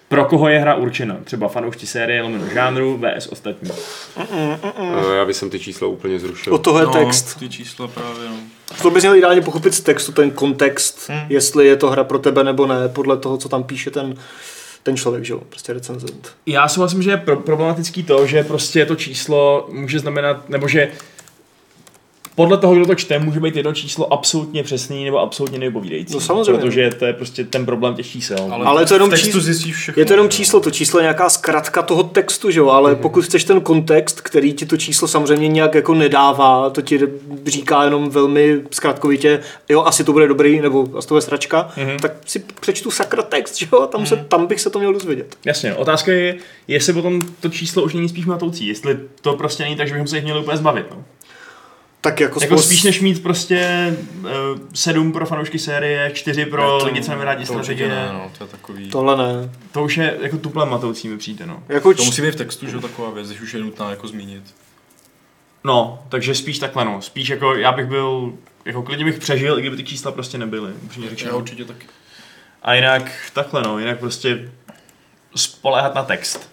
pro 0.09 0.25
koho 0.25 0.47
je 0.47 0.59
hra 0.59 0.75
určena. 0.75 1.17
Třeba 1.23 1.47
fanoušci 1.47 1.87
série, 1.87 2.21
lomeno 2.21 2.45
žánru, 2.53 3.01
vs 3.17 3.27
ostatní. 3.27 3.71
Eh, 4.17 5.15
Já 5.17 5.25
bych 5.25 5.35
jsem 5.35 5.49
ty 5.49 5.59
čísla 5.59 5.87
úplně 5.87 6.19
zrušil. 6.19 6.53
Od 6.53 6.57
toho 6.63 6.79
je 6.79 6.85
no, 6.85 6.91
text. 6.93 7.39
Ty 7.39 7.49
čísla 7.49 7.87
právě, 7.87 8.29
no. 8.29 8.35
To 8.81 8.89
bys 8.91 9.03
měl 9.03 9.15
ideálně 9.15 9.41
pochopit 9.41 9.73
z 9.73 9.81
textu, 9.81 10.11
ten 10.11 10.31
kontext, 10.31 11.09
Hmm. 11.09 11.25
jestli 11.29 11.67
je 11.67 11.75
to 11.75 11.89
hra 11.89 12.03
pro 12.03 12.19
tebe 12.19 12.43
nebo 12.43 12.67
ne, 12.67 12.89
podle 12.89 13.17
toho, 13.17 13.37
co 13.37 13.49
tam 13.49 13.63
píše 13.63 13.91
ten, 13.91 14.15
ten 14.83 14.97
člověk, 14.97 15.25
že 15.25 15.33
jo, 15.33 15.41
prostě 15.49 15.73
recenzent. 15.73 16.31
Já 16.45 16.67
souhlasím, 16.67 17.01
že 17.01 17.09
je 17.11 17.17
pro- 17.17 17.37
problematický 17.37 18.03
to, 18.03 18.27
že 18.27 18.43
prostě 18.43 18.85
to 18.85 18.95
číslo 18.95 19.67
může 19.71 19.99
znamenat, 19.99 20.49
nebo 20.49 20.67
že 20.67 20.91
podle 22.35 22.57
toho, 22.57 22.75
kdo 22.75 22.85
to 22.85 22.95
čte, 22.95 23.19
může 23.19 23.39
být 23.39 23.55
jedno 23.55 23.73
číslo 23.73 24.13
absolutně 24.13 24.63
přesný 24.63 25.05
nebo 25.05 25.19
absolutně 25.19 25.59
nevypovídající. 25.59 26.13
No 26.13 26.19
samozřejmě. 26.19 26.61
Protože 26.61 26.89
to 26.99 27.05
je 27.05 27.13
prostě 27.13 27.43
ten 27.43 27.65
problém 27.65 27.95
těch 27.95 28.07
čísel. 28.07 28.37
Ale, 28.51 28.65
Ale 28.65 28.85
to 28.85 28.93
je 28.93 28.95
jenom 28.95 29.11
číslo- 29.11 29.71
všechno. 29.73 30.01
Je 30.01 30.05
to 30.05 30.13
jenom 30.13 30.29
číslo, 30.29 30.59
to 30.59 30.71
číslo 30.71 30.99
je 30.99 31.03
nějaká 31.03 31.29
zkratka 31.29 31.81
toho 31.81 32.03
textu, 32.03 32.51
že 32.51 32.59
jo, 32.59 32.69
ale 32.69 32.91
Mhm. 32.91 33.01
pokud 33.01 33.25
chceš 33.25 33.43
ten 33.43 33.61
kontext, 33.61 34.21
který 34.21 34.53
ti 34.53 34.65
to 34.65 34.77
číslo 34.77 35.07
samozřejmě 35.07 35.47
nějak 35.47 35.75
jako 35.75 35.93
nedává, 35.93 36.69
to 36.69 36.81
ti 36.81 36.99
říká 37.45 37.83
jenom 37.83 38.09
velmi 38.09 38.61
zkratkovitě, 38.71 39.39
jo, 39.69 39.83
asi 39.83 40.03
to 40.03 40.11
bude 40.13 40.27
dobrý, 40.27 40.61
nebo 40.61 40.87
asi 40.97 41.07
to 41.07 41.13
bude 41.13 41.21
sračka, 41.21 41.69
Mhm. 41.77 41.97
tak 41.99 42.11
si 42.25 42.39
přečtu 42.61 42.91
sakra 42.91 43.23
text, 43.23 43.57
že 43.57 43.67
jo, 43.73 43.81
a 43.81 43.87
tam, 43.87 44.05
se, 44.05 44.15
tam 44.27 44.45
bych 44.45 44.61
se 44.61 44.69
to 44.69 44.79
měl 44.79 44.93
dozvědět. 44.93 45.35
Jasně, 45.45 45.73
otázka 45.75 46.11
je, 46.11 46.35
jestli 46.67 46.93
potom 46.93 47.21
to 47.39 47.49
číslo 47.49 47.83
už 47.83 47.93
není 47.93 48.09
spíš 48.09 48.25
matoucí, 48.25 48.67
jestli 48.67 48.97
to 49.21 49.33
prostě 49.33 49.63
není 49.63 49.75
tak, 49.75 49.87
že 49.87 49.93
bychom 49.93 50.07
se 50.07 50.17
jich 50.17 50.23
měli 50.23 50.39
úplně 50.39 50.57
zbavit. 50.57 50.85
No. 50.91 51.03
Tak 52.03 52.19
jako, 52.19 52.41
Jako 52.41 52.53
spolu- 52.55 52.61
spíš 52.61 52.83
než 52.83 53.01
mít 53.01 53.23
prostě 53.23 53.87
uh, 54.19 54.27
sedm 54.73 55.11
pro 55.11 55.25
fanoušky 55.25 55.59
série, 55.59 56.11
čtyři 56.13 56.45
pro 56.45 56.79
to- 56.79 56.85
lidi, 56.85 57.01
co 57.01 57.11
nemají 57.11 57.25
rádi 57.25 57.45
to 57.45 57.53
strategie. 57.53 57.89
Ne, 57.89 58.09
no, 58.13 58.31
to 58.37 58.43
je 58.43 58.47
takový... 58.47 58.85
To, 58.85 58.91
Tohle 58.91 59.17
ne. 59.17 59.49
To 59.71 59.83
už 59.83 59.97
je 59.97 60.17
jako 60.21 60.37
tuple 60.37 60.65
matoucí 60.65 61.07
mi 61.07 61.17
přijde, 61.17 61.45
no. 61.45 61.63
Jako 61.69 61.93
to 61.93 61.99
č- 62.01 62.05
musí 62.05 62.21
být 62.21 62.31
v 62.31 62.35
textu, 62.35 62.67
že 62.67 62.79
taková 62.79 63.09
věc, 63.09 63.27
když 63.27 63.41
už 63.41 63.53
je 63.53 63.59
nutná 63.59 63.89
jako 63.89 64.07
zmínit. 64.07 64.43
No, 65.63 66.03
takže 66.09 66.35
spíš 66.35 66.59
takhle 66.59 66.85
no. 66.85 67.01
Spíš 67.01 67.29
jako 67.29 67.55
já 67.55 67.71
bych 67.71 67.85
byl 67.85 68.33
jako 68.65 68.83
klidně 68.83 69.05
bych 69.05 69.19
přežil, 69.19 69.57
i 69.57 69.61
kdyby 69.61 69.75
ty 69.77 69.83
čísla 69.83 70.11
prostě 70.11 70.37
nebyly, 70.37 70.71
upřímně 70.73 71.07
Já 71.07 71.09
řečeno. 71.09 71.37
určitě 71.37 71.65
taky. 71.65 71.87
A 72.63 72.73
jinak 72.73 73.11
takhle 73.33 73.61
no, 73.63 73.79
jinak 73.79 73.99
prostě 73.99 74.51
spoléhat 75.35 75.95
na 75.95 76.03
text. 76.03 76.49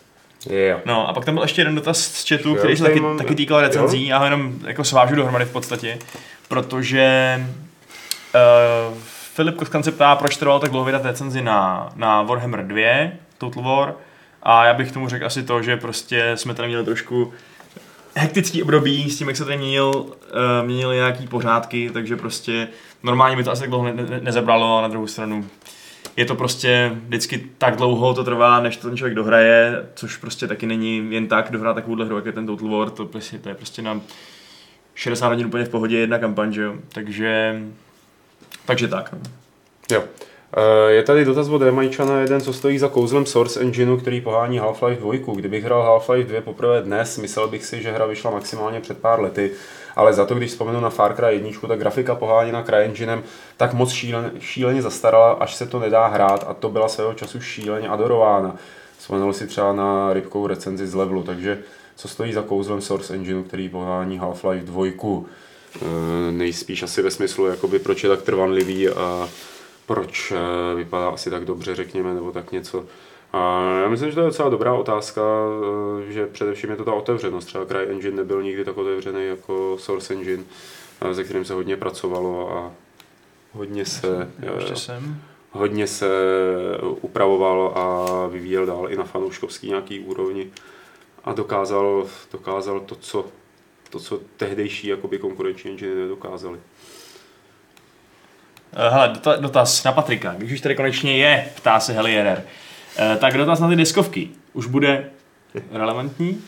Yeah. 0.47 0.81
No 0.85 1.09
a 1.09 1.13
pak 1.13 1.25
tam 1.25 1.35
byl 1.35 1.45
ještě 1.45 1.61
jeden 1.61 1.75
dotaz 1.75 1.99
z 1.99 2.29
chatu, 2.29 2.55
který 2.55 2.77
se 2.77 2.83
taky, 2.83 3.01
mám- 3.01 3.19
taky 3.19 3.35
týkal 3.35 3.61
recenzí, 3.61 4.07
já 4.07 4.19
ho 4.19 4.25
jenom 4.25 4.53
jako 4.67 4.85
svážu 4.85 5.15
dohromady 5.15 5.45
v 5.45 5.53
podstatě, 5.53 5.99
protože 6.49 7.37
uh, 8.35 8.95
Filip 9.35 9.57
Koskan 9.57 9.83
se 9.83 9.93
ptá, 9.93 10.17
proč 10.17 10.37
trvalo 10.37 10.61
tak 10.61 10.71
dlouho 10.71 10.85
vydat 10.85 11.05
recenzi 11.05 11.43
na, 11.43 11.89
na 11.97 12.23
Warhammer 12.23 12.67
2, 12.67 13.11
Total 13.39 13.63
War, 13.63 13.95
a 14.43 14.65
já 14.65 14.75
bych 14.75 14.93
tomu 14.93 15.09
řekl 15.09 15.27
asi 15.27 15.43
to, 15.43 15.63
že 15.63 15.77
prostě 15.77 16.33
jsme 16.35 16.55
tady 16.55 16.69
měli 16.69 16.85
trošku 16.85 17.33
hektický 18.15 18.63
období 18.63 19.11
s 19.11 19.19
tím, 19.19 19.29
jak 19.29 19.37
se 19.37 19.45
tady 19.45 19.57
měnil, 19.57 19.93
uh, 19.95 20.67
měnily 20.67 20.97
nějaký 20.97 21.27
pořádky, 21.27 21.91
takže 21.93 22.17
prostě 22.17 22.69
normálně 23.03 23.37
by 23.37 23.45
to 23.45 23.51
asi 23.51 23.61
tak 23.61 23.71
dlouho 23.71 23.85
ne, 23.85 23.93
ne, 23.93 24.21
nezabralo 24.21 24.79
a 24.79 24.83
na 24.83 24.89
druhou 24.89 25.07
stranu 25.07 25.47
je 26.17 26.25
to 26.25 26.35
prostě 26.35 26.93
vždycky 27.07 27.47
tak 27.59 27.77
dlouho 27.77 28.15
to 28.15 28.25
trvá, 28.25 28.61
než 28.61 28.77
to 28.77 28.89
ten 28.89 28.97
člověk 28.97 29.15
dohraje, 29.15 29.87
což 29.95 30.17
prostě 30.17 30.47
taky 30.47 30.67
není 30.67 31.07
jen 31.11 31.27
tak 31.29 31.51
dohrát 31.51 31.75
takovouhle 31.75 32.07
hru, 32.07 32.17
jak 32.17 32.27
je 32.27 32.33
ten 32.33 32.47
Total 32.47 32.69
War, 32.69 32.91
to, 32.91 33.07
prostě, 33.07 33.39
to 33.39 33.49
je 33.49 33.55
prostě 33.55 33.83
na 33.83 34.01
60 34.95 35.29
hodin 35.29 35.47
úplně 35.47 35.65
v 35.65 35.69
pohodě 35.69 35.99
jedna 35.99 36.19
kampaň, 36.19 36.53
že 36.53 36.63
jo, 36.63 36.75
takže, 36.89 37.61
takže 38.67 38.89
tak, 38.89 39.13
no. 39.13 39.19
Jo. 39.93 40.05
Eh, 40.57 40.93
Je 40.93 41.03
tady 41.03 41.25
dotaz 41.25 41.49
od 41.49 41.63
Remajčana, 41.63 42.21
jeden, 42.21 42.41
co 42.41 42.53
stojí 42.53 42.79
za 42.79 42.89
kouzlem 42.89 43.27
Source 43.27 43.61
Engineu, 43.61 43.97
který 43.97 44.21
pohání 44.21 44.61
Half-Life 44.61 44.97
2. 44.97 45.35
Kdybych 45.35 45.65
hrál 45.65 45.83
Half-Life 45.83 46.27
2 46.27 46.41
poprvé 46.41 46.83
dnes, 46.83 47.19
myslel 47.19 47.49
bych 47.49 47.65
si, 47.65 47.83
že 47.83 47.93
hra 47.93 48.07
vyšla 48.07 48.31
maximálně 48.31 48.81
před 48.81 48.99
pár 48.99 49.21
lety, 49.21 49.51
ale 49.97 50.13
za 50.13 50.27
to, 50.27 50.35
když 50.35 50.51
vzpomenu 50.51 50.81
na 50.81 50.91
Far 50.91 51.17
Cry 51.17 51.35
1, 51.35 51.69
ta 51.69 51.77
grafika 51.77 52.15
poháněna 52.15 52.63
CryEnginem 52.63 53.23
tak 53.57 53.73
moc 53.73 53.91
šílen, 53.91 54.31
šíleně 54.41 54.83
zastarala, 54.83 55.33
až 55.33 55.55
se 55.55 55.67
to 55.67 55.79
nedá 55.79 56.07
hrát 56.07 56.45
a 56.49 56.55
to 56.55 56.69
byla 56.69 56.89
svého 56.89 57.15
času 57.15 57.41
šíleně 57.41 57.89
adorována. 57.89 58.57
Vzpomenul 58.99 59.33
si 59.33 59.47
třeba 59.47 59.73
na 59.73 60.13
rybkou 60.13 60.47
recenzi 60.47 60.87
z 60.87 60.95
levelu, 60.95 61.23
takže 61.23 61.59
co 61.97 62.09
stojí 62.09 62.33
za 62.33 62.43
kouzlem 62.43 62.81
Source 62.81 63.15
Engineu, 63.15 63.43
který 63.43 63.69
pohání 63.69 64.21
Half-Life 64.21 64.65
2. 64.65 65.25
Eh, 65.77 66.33
Nejspíš 66.33 66.83
asi 66.83 67.03
ve 67.03 67.11
smyslu, 67.11 67.47
jakoby, 67.47 67.79
proč 67.79 68.05
je 68.05 68.11
tak 68.11 68.23
trvanlivý 68.23 68.89
a 68.89 69.29
proč 69.87 70.33
eh, 70.33 70.75
vypadá 70.75 71.09
asi 71.09 71.31
tak 71.31 71.45
dobře, 71.45 71.75
řekněme, 71.75 72.15
nebo 72.15 72.33
tak 72.33 72.53
něco. 72.53 72.85
A 73.33 73.63
já 73.83 73.89
myslím, 73.89 74.09
že 74.11 74.15
to 74.15 74.21
je 74.21 74.27
docela 74.27 74.49
dobrá 74.49 74.75
otázka, 74.75 75.23
eh, 76.09 76.13
že 76.13 76.27
především 76.27 76.71
je 76.71 76.77
to 76.77 76.85
ta 76.85 76.93
otevřenost. 76.93 77.45
Třeba 77.47 77.67
CryEngine 77.67 78.17
nebyl 78.17 78.43
nikdy 78.43 78.65
tak 78.65 78.77
otevřený 78.79 79.27
jako 79.27 79.77
Source 79.81 80.15
Engine, 80.15 80.43
eh, 81.11 81.15
se 81.15 81.25
kterým 81.25 81.45
se 81.45 81.55
hodně 81.55 81.77
pracovalo 81.77 82.57
a 82.57 82.71
hodně 83.53 83.85
se, 83.85 84.31
Ještě 84.57 84.73
eh, 84.73 84.77
jsem. 84.77 85.21
hodně 85.51 85.87
se 85.87 86.09
upravoval 87.01 87.73
a 87.77 88.27
vyvíjel 88.27 88.67
dál 88.67 88.87
i 88.91 88.97
na 88.97 89.05
fanouškovský 89.05 89.69
nějaký 89.69 90.01
úrovni 90.01 90.51
a 91.25 91.33
dokázal, 91.33 92.07
dokázal 92.33 92.81
to, 92.81 92.95
co, 92.95 93.25
to, 93.91 94.01
co 94.01 94.21
tehdejší 94.37 94.87
jakoby 94.89 95.19
konkurenční 95.19 95.71
engine 95.71 95.95
nedokázali. 95.95 96.59
Hele, 98.73 99.09
dota- 99.09 99.41
dotaz 99.41 99.85
na 99.85 99.93
Patrika, 99.93 100.35
když 100.39 100.53
už 100.53 100.61
tady 100.61 100.75
konečně 100.77 101.17
je, 101.19 101.49
ptá 101.57 101.81
se 101.81 101.93
Helierer. 101.93 102.45
Uh, 102.99 103.17
tak 103.21 103.37
dotaz 103.37 103.61
na 103.61 103.69
ty 103.69 103.77
deskovky. 103.77 104.29
Už 104.53 104.67
bude 104.67 105.05
relevantní? 105.73 106.31
Uh, 106.31 106.39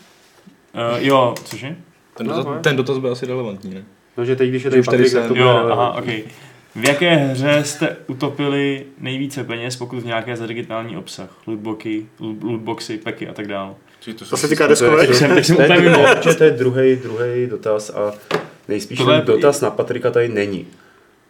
jo, 0.99 1.34
cože? 1.45 1.76
Ten, 2.16 2.26
No, 2.26 2.32
dotaz, 2.36 2.55
no. 2.55 2.61
ten 2.61 2.76
dotaz 2.76 2.99
byl 2.99 3.12
asi 3.12 3.26
relevantní, 3.26 3.74
ne? 3.74 3.84
No, 4.16 4.24
že 4.24 4.36
teď, 4.36 4.49
když 4.49 4.62
je 4.64 4.70
tady 4.70 4.82
tady 4.82 4.97
Patrik, 4.97 5.09
jsem- 5.12 5.20
tak 5.22 5.28
to 5.28 5.36
Jo, 5.36 5.49
aha, 5.49 5.59
relevantní. 5.62 6.22
ok. 6.22 6.28
V 6.74 6.88
jaké 6.88 7.14
hře 7.16 7.64
jste 7.64 7.97
utopili 8.07 8.84
nejvíce 8.99 9.45
peněz, 9.45 9.76
pokud 9.76 9.99
v 10.01 10.07
nějaké 10.07 10.36
za 10.36 10.47
digitální 10.47 10.97
obsah? 10.97 11.28
Lootboxy, 11.47 12.07
lootboxy, 12.43 12.99
peky 12.99 13.28
a 13.28 13.32
tak 13.32 13.47
dále. 13.49 13.74
To 14.28 14.36
se 14.36 14.49
týká 14.49 14.66
deskovek. 14.66 15.07
Tak 15.07 15.16
jsem, 15.16 15.34
tak 15.34 15.45
jsem 15.45 15.57
To 15.57 15.62
je, 15.62 15.68
úplně 15.68 15.80
mimo. 15.90 16.05
to, 16.38 16.45
je 16.45 16.51
druhý, 16.51 16.97
druhý 16.97 17.47
dotaz 17.47 17.90
a 17.90 18.12
nejspíš 18.68 19.01
dotaz 19.24 19.61
na 19.61 19.70
Patrika 19.70 20.11
tady 20.11 20.28
není. 20.28 20.66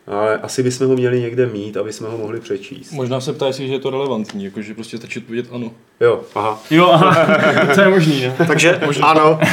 Ale 0.07 0.39
asi 0.39 0.63
bychom 0.63 0.87
ho 0.87 0.95
měli 0.95 1.21
někde 1.21 1.47
mít, 1.47 1.77
aby 1.77 1.93
jsme 1.93 2.09
ho 2.09 2.19
mohli 2.19 2.41
přečíst. 2.41 2.93
Možná 2.93 3.21
se 3.21 3.33
ptá, 3.33 3.47
jestli 3.47 3.67
že 3.67 3.73
je 3.73 3.79
to 3.79 3.91
relevantní, 3.91 4.45
jakože 4.45 4.75
prostě 4.75 4.99
stačí 4.99 5.19
odpovědět 5.19 5.49
ano. 5.53 5.71
Jo, 6.01 6.23
aha. 6.35 6.63
Jo, 6.71 6.89
aha, 6.91 7.27
to 7.75 7.81
je 7.81 7.89
možný, 7.89 8.27
no. 8.27 8.47
Takže 8.47 8.77
ano, 9.03 9.41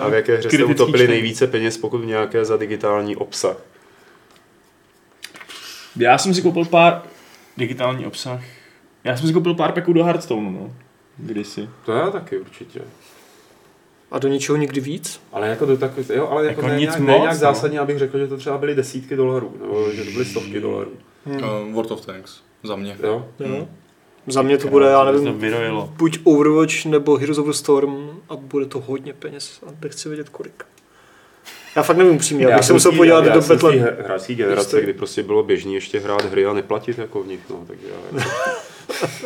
A 0.00 0.08
v 0.08 0.14
jaké 0.14 0.36
hře 0.36 0.50
jste 0.50 0.64
utopili 0.64 0.98
čtení. 0.98 1.08
nejvíce 1.12 1.46
peněz, 1.46 1.78
pokud 1.78 1.98
v 2.00 2.06
nějaké 2.06 2.44
za 2.44 2.56
digitální 2.56 3.16
obsah? 3.16 3.56
Já 5.96 6.18
jsem 6.18 6.34
si 6.34 6.42
koupil 6.42 6.64
pár 6.64 7.02
digitální 7.56 8.06
obsah. 8.06 8.40
Já 9.04 9.16
jsem 9.16 9.26
si 9.26 9.32
koupil 9.32 9.54
pár 9.54 9.72
peků 9.72 9.92
do 9.92 10.04
Hearthstone, 10.04 10.50
no. 10.50 10.72
Kdysi. 11.16 11.68
To 11.84 11.92
já 11.92 12.10
taky 12.10 12.38
určitě. 12.38 12.80
A 14.10 14.18
do 14.18 14.28
ničeho 14.28 14.56
nikdy 14.56 14.80
víc. 14.80 15.20
Ale 15.32 15.48
jako 15.48 15.66
do 15.66 15.76
takový, 15.76 16.06
jo, 16.14 16.28
ale 16.28 16.46
jako, 16.46 16.60
Jako 16.60 16.68
ne, 16.68 16.74
nic 16.80 16.80
nějak, 16.90 16.98
moc, 17.00 17.06
ne 17.08 17.18
nějak 17.18 17.32
no. 17.34 17.38
zásadně, 17.38 17.80
abych 17.80 17.98
řekl, 17.98 18.18
že 18.18 18.26
to 18.28 18.36
třeba 18.36 18.58
byly 18.58 18.74
desítky 18.74 19.16
dolarů, 19.16 19.54
nebo 19.60 19.92
že 19.92 20.04
to 20.04 20.10
byly 20.10 20.24
stovky 20.24 20.60
dolarů. 20.60 20.90
Hmm. 21.26 21.36
Uh, 21.36 21.72
World 21.74 21.90
of 21.90 22.06
Tanks, 22.06 22.40
za 22.62 22.76
mě. 22.76 22.96
Jo? 23.02 23.26
Jo. 23.40 23.68
Za 24.26 24.42
mě 24.42 24.58
to 24.58 24.68
bude, 24.68 24.86
já 24.86 25.04
nevím, 25.04 25.40
buď 25.96 26.18
Overwatch 26.24 26.84
nebo 26.84 27.16
Heroes 27.16 27.38
of 27.38 27.46
the 27.46 27.52
Storm 27.52 28.20
a 28.28 28.36
bude 28.36 28.66
to 28.66 28.80
hodně 28.80 29.12
peněz 29.12 29.60
a 29.66 29.70
nechci 29.82 30.08
vědět 30.08 30.28
kolik. 30.28 30.64
Já 31.76 31.82
fakt 31.82 31.96
nevím 31.96 32.18
přímě, 32.18 32.44
já 32.46 32.56
bych 32.56 32.64
se 32.64 32.66
jsem 32.66 32.76
musel 32.76 32.92
podívat 32.92 33.24
já 33.26 33.34
do 33.34 33.68
he- 33.68 33.96
hráčské 34.04 34.34
generace, 34.34 34.68
Prostě- 34.70 34.80
kdy 34.82 34.92
prostě 34.92 35.22
bylo 35.22 35.42
běžný 35.42 35.74
ještě 35.74 36.00
hrát 36.00 36.24
hry 36.24 36.46
a 36.46 36.52
neplatit 36.52 36.98
jako 36.98 37.22
v 37.22 37.26
nich, 37.26 37.40
no, 37.50 37.64
takže 37.66 37.86
já, 37.88 38.22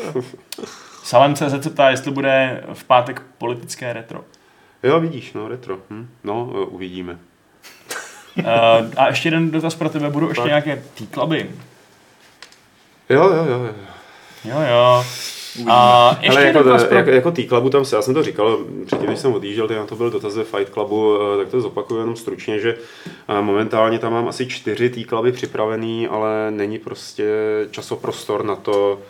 jako, 0.07 0.25
Salem.cz 1.05 1.63
se 1.63 1.71
ptá, 1.71 1.91
jestli 1.91 2.11
bude 2.11 2.65
v 2.75 2.85
pátek 2.85 3.23
politické 3.39 3.93
retro. 3.93 4.25
Jo, 4.83 5.01
vidíš, 5.01 5.33
no, 5.33 5.49
retro. 5.49 5.79
Hm? 5.91 6.09
No, 6.25 6.51
uvidíme. 6.69 7.19
Uh, 8.39 8.47
a 8.97 9.07
ještě 9.09 9.27
jeden 9.27 9.51
dotaz 9.51 9.75
pro 9.75 9.89
tebe, 9.89 10.11
budou 10.11 10.29
ještě 10.29 10.43
Tak. 10.43 10.49
nějaké 10.49 10.83
t-cluby? 10.95 11.51
Jo, 13.09 13.25
jo, 13.25 13.45
jo. 13.45 13.65
jo. 13.65 13.75
Jo, 14.45 14.57
jo. 14.71 15.05
A 15.69 16.09
ještě 16.21 16.39
Ale 16.39 16.47
jako, 16.47 16.59
jeden 16.59 16.73
dotaz 16.73 16.85
pro... 16.85 16.97
jako, 16.97 17.11
jako 17.11 17.31
T-Clubu 17.31 17.71
tam 17.71 17.85
se, 17.85 17.97
já 17.97 18.03
jsem 18.03 18.15
to 18.15 18.23
říkal 18.23 18.59
předtím, 18.87 19.07
když 19.07 19.19
jsem 19.19 19.35
odjížděl, 19.35 19.69
tak 19.69 19.77
na 19.77 19.87
to 19.87 19.97
byl 19.97 20.11
dotaz 20.11 20.37
ve 20.37 20.45
Fight 20.45 20.73
Clubu, 20.73 21.19
eh, 21.21 21.37
tak 21.37 21.49
to 21.49 21.61
zopakuju 21.61 22.01
jenom 22.01 22.17
stručně, 22.17 22.59
že 22.59 22.77
eh, 23.29 23.43
momentálně 23.43 23.99
tam 23.99 24.13
mám 24.13 24.29
asi 24.29 24.47
čtyři 24.47 24.91
T-Cluby 24.91 25.33
připravený, 25.33 26.09
ale 26.09 26.51
není 26.51 26.79
prostě 26.79 27.25
časoprostor 27.71 28.45
na 28.45 28.57
to 28.57 29.01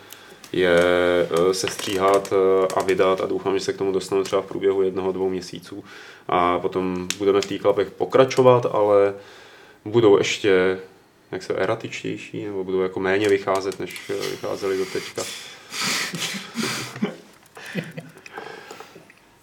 je 0.53 0.77
eh, 0.79 1.53
sestříhat 1.53 2.33
eh, 2.33 2.67
a 2.75 2.83
vydat 2.83 3.21
a 3.21 3.25
doufám, 3.25 3.59
že 3.59 3.65
se 3.65 3.73
k 3.73 3.77
tomu 3.77 3.91
dostanu 3.91 4.23
třeba 4.23 4.41
v 4.41 4.45
průběhu 4.45 4.81
jednoho, 4.81 5.11
dvou 5.11 5.29
měsíců 5.29 5.83
a 6.27 6.59
potom 6.59 7.07
budeme 7.17 7.41
v 7.41 7.45
T-Clubech 7.45 7.91
pokračovat, 7.91 8.65
ale 8.71 9.13
budou 9.85 10.17
ještě 10.17 10.79
jak 11.31 11.43
se 11.43 11.53
eratičtější, 11.53 12.45
nebo 12.45 12.63
budou 12.63 12.81
jako 12.81 12.99
méně 12.99 13.29
vycházet, 13.29 13.79
než 13.79 14.01
eh, 14.09 14.29
vycházely 14.29 14.77
do 14.77 14.85
teďka. 14.85 15.21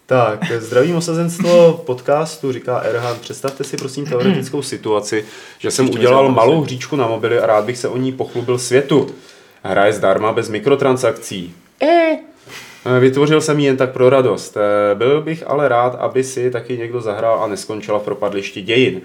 Tak, 0.07 0.53
zdravím 0.59 0.97
osazenstvo 0.97 1.83
podcastu, 1.87 2.53
říká 2.53 2.79
Erhan. 2.79 3.19
Představte 3.19 3.65
si 3.65 3.77
prosím 3.77 4.07
teoretickou 4.07 4.63
situaci, 4.63 5.25
že 5.59 5.71
jsem 5.71 5.91
udělal 5.91 6.31
malou 6.31 6.61
hříčku 6.61 6.97
na 6.97 7.07
mobily 7.07 7.39
a 7.39 7.47
rád 7.47 7.65
bych 7.65 7.79
se 7.79 7.89
o 7.89 7.97
ní 7.97 8.13
pochlubil 8.13 8.59
světu. 8.59 9.15
Hra 9.63 9.87
je 9.87 9.93
zdarma 9.93 10.33
bez 10.33 10.49
mikrotransakcí. 10.49 11.55
Eh, 11.83 12.19
Vytvořil 13.01 13.41
jsem 13.41 13.59
ji 13.59 13.67
jen 13.67 13.77
tak 13.77 13.93
pro 13.93 14.11
radost. 14.11 14.57
Eh, 14.57 14.95
Byl 14.95 15.23
bych 15.23 15.45
ale 15.47 15.69
rád, 15.69 15.95
aby 15.95 16.25
si 16.25 16.51
taky 16.51 16.79
někdo 16.79 17.01
zahrál 17.01 17.43
a 17.43 17.47
neskončila 17.47 17.99
v 17.99 18.03
propadlišti 18.03 18.63
dějin. 18.63 19.01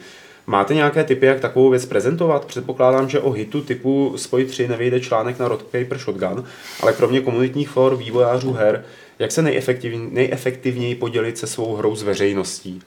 Máte 0.47 0.73
nějaké 0.73 1.03
tipy, 1.03 1.25
jak 1.25 1.39
takovou 1.39 1.69
věc 1.69 1.85
prezentovat? 1.85 2.45
Předpokládám, 2.45 3.09
že 3.09 3.19
o 3.19 3.31
hitu 3.31 3.61
typu 3.61 4.13
Spoj 4.15 4.45
3 4.45 4.67
nevyjde 4.67 4.99
článek 4.99 5.39
na 5.39 5.47
Rock 5.47 5.63
Paper 5.63 5.97
Shotgun, 5.97 6.45
ale 6.81 6.93
kromě 6.93 7.21
komunitních 7.21 7.69
for 7.69 7.95
vývojářů 7.95 8.53
her, 8.53 8.85
jak 9.19 9.31
se 9.31 9.41
nejefektivněji, 9.41 10.09
nejefektivněji 10.13 10.95
podělit 10.95 11.37
se 11.37 11.47
svou 11.47 11.75
hrou 11.75 11.95
s 11.95 12.03
veřejností? 12.03 12.81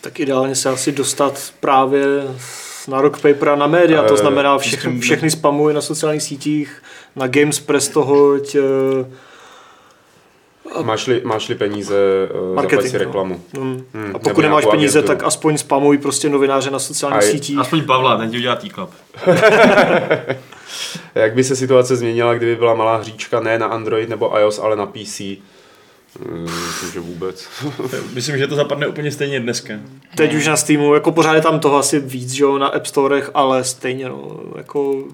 Tak 0.00 0.20
ideálně 0.20 0.54
se 0.54 0.68
asi 0.68 0.92
dostat 0.92 1.52
právě 1.60 2.04
na 2.88 3.00
Rock 3.00 3.20
Paper 3.20 3.48
a 3.48 3.56
na 3.56 3.66
média, 3.66 4.02
to 4.02 4.14
Eh, 4.14 4.16
znamená 4.16 4.58
všechny, 4.64 5.00
všechny 5.00 5.30
spamuj 5.30 5.74
na 5.74 5.80
sociálních 5.80 6.22
sítích, 6.22 6.82
na 7.16 7.26
Gamespress 7.26 7.88
to 7.88 8.04
hoď, 8.04 8.54
eh, 8.54 9.06
Máš-li, 10.82 11.20
máš-li 11.24 11.54
peníze, 11.54 11.94
Marketing, 12.54 12.82
zaplať 12.82 12.90
si 12.90 12.98
no. 12.98 13.04
reklamu. 13.04 13.40
mm. 13.58 13.84
Hmm, 13.94 14.04
a 14.04 14.06
nebo 14.06 14.18
pokud 14.18 14.40
nemáš 14.40 14.62
nějakou 14.64 14.70
peníze, 14.76 14.98
agenturu. 14.98 15.18
tak 15.18 15.26
aspoň 15.26 15.58
spamuj 15.58 15.98
prostě 15.98 16.28
novináře 16.28 16.70
na 16.70 16.78
sociálních 16.78 17.22
A 17.22 17.24
je- 17.26 17.30
sítích. 17.32 17.58
Aspoň 17.58 17.82
Pavla, 17.84 18.16
ten 18.16 18.30
ti 18.30 18.36
udělá 18.36 18.56
t-club. 18.56 18.90
Jak 21.14 21.34
by 21.34 21.44
se 21.44 21.56
situace 21.56 21.96
změnila, 21.96 22.34
kdyby 22.34 22.56
byla 22.56 22.74
malá 22.74 22.96
hříčka 22.96 23.40
ne 23.40 23.58
na 23.58 23.66
Android 23.66 24.08
nebo 24.08 24.38
iOS, 24.38 24.58
ale 24.58 24.76
na 24.76 24.86
PC? 24.86 25.20
Myslím, 26.66 26.92
že 26.92 27.00
vůbec. 27.00 27.48
Myslím, 28.14 28.38
že 28.38 28.46
to 28.46 28.54
zapadne 28.54 28.86
úplně 28.86 29.10
stejně 29.12 29.40
dneska. 29.40 29.74
Teď 30.16 30.34
už 30.34 30.46
na 30.46 30.56
Steamu, 30.56 30.94
jako 30.94 31.12
pořád 31.12 31.34
je 31.34 31.40
tam 31.40 31.60
toho 31.60 31.76
asi 31.76 32.00
víc, 32.00 32.32
že 32.32 32.42
jo, 32.44 32.58
na 32.58 32.66
App 32.66 32.86
Storech, 32.86 33.30
ale 33.34 33.64
stejně, 33.64 34.08
no, 34.08 34.40
jako... 34.56 35.04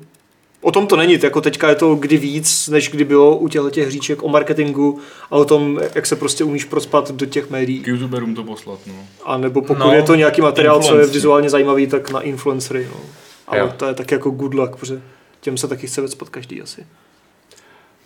O 0.60 0.72
tom 0.72 0.86
to 0.86 0.96
není, 0.96 1.18
jako 1.22 1.40
teďka 1.40 1.68
je 1.68 1.74
to 1.74 1.94
kdy 1.94 2.16
víc, 2.16 2.68
než 2.68 2.90
kdy 2.90 3.04
bylo 3.04 3.36
u 3.36 3.48
těchto 3.48 3.70
těch 3.70 3.86
hříček 3.86 4.22
o 4.22 4.28
marketingu 4.28 4.98
a 5.30 5.36
o 5.36 5.44
tom, 5.44 5.80
jak 5.94 6.06
se 6.06 6.16
prostě 6.16 6.44
umíš 6.44 6.64
prospat 6.64 7.10
do 7.10 7.26
těch 7.26 7.50
médií. 7.50 7.80
K 7.80 7.86
youtuberům 7.86 8.34
to 8.34 8.44
poslat, 8.44 8.78
no. 8.86 8.94
A 9.24 9.38
nebo 9.38 9.62
pokud 9.62 9.78
No, 9.78 9.92
je 9.92 10.02
to 10.02 10.14
nějaký 10.14 10.40
materiál, 10.40 10.82
co 10.82 10.98
je 10.98 11.06
vizuálně 11.06 11.50
zajímavý, 11.50 11.86
tak 11.86 12.10
na 12.10 12.20
influencery, 12.20 12.88
no. 12.90 13.00
Ale 13.46 13.58
Jo. 13.58 13.72
to 13.76 13.86
je 13.86 13.94
tak 13.94 14.10
jako 14.10 14.30
good 14.30 14.54
luck, 14.54 14.76
protože 14.76 15.00
těm 15.40 15.56
se 15.56 15.68
taky 15.68 15.86
chce 15.86 16.00
vecpat 16.00 16.28
každý 16.28 16.62
asi. 16.62 16.86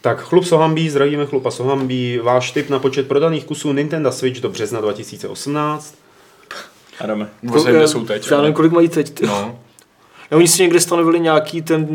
Tak 0.07 0.21
chlup 0.21 0.45
Sohambí, 0.45 0.91
zdravíme 0.91 1.27
chlupa 1.27 1.51
Sohambí. 1.51 2.19
Váš 2.19 2.51
tip 2.51 2.71
na 2.71 2.79
počet 2.79 3.09
prodaných 3.09 3.45
kusů 3.45 3.73
Nintendo 3.73 4.13
Switch 4.13 4.41
do 4.41 4.49
března 4.49 4.81
2018. 4.81 5.95
Adame. 7.01 7.29
Kde 7.41 7.89
jsou 7.89 8.05
teď. 8.05 8.31
Já 8.31 8.41
nevím, 8.41 8.55
kolik 8.55 8.73
mají 8.73 8.89
teď. 8.89 9.11
ty. 9.11 9.27
No, 9.27 9.59
No, 10.31 10.39
oni 10.39 10.49
si 10.49 10.63
někde 10.63 10.81
stanovili 10.81 11.21
nějaký 11.21 11.63
ten 11.63 11.87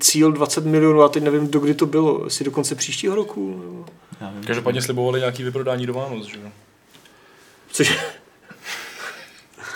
cíl 0.00 0.32
20 0.32 0.64
milionů 0.64 1.02
a 1.02 1.08
teď 1.08 1.22
nevím, 1.22 1.50
do 1.50 1.60
kdy 1.60 1.74
to 1.74 1.86
bylo. 1.86 2.24
Jestli 2.24 2.44
do 2.44 2.50
konce 2.50 2.74
příštího 2.74 3.14
roku? 3.14 3.50
Nebo... 4.20 4.46
každopádně 4.46 4.82
slibovali 4.82 5.20
nějaký 5.20 5.42
vyprodání 5.42 5.86
do 5.86 5.94
Vánoc, 5.94 6.26
že 6.26 6.36
jo. 6.44 6.50
Což 7.72 7.98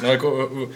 No 0.03 0.09
jako 0.09 0.47
uh, 0.47 0.69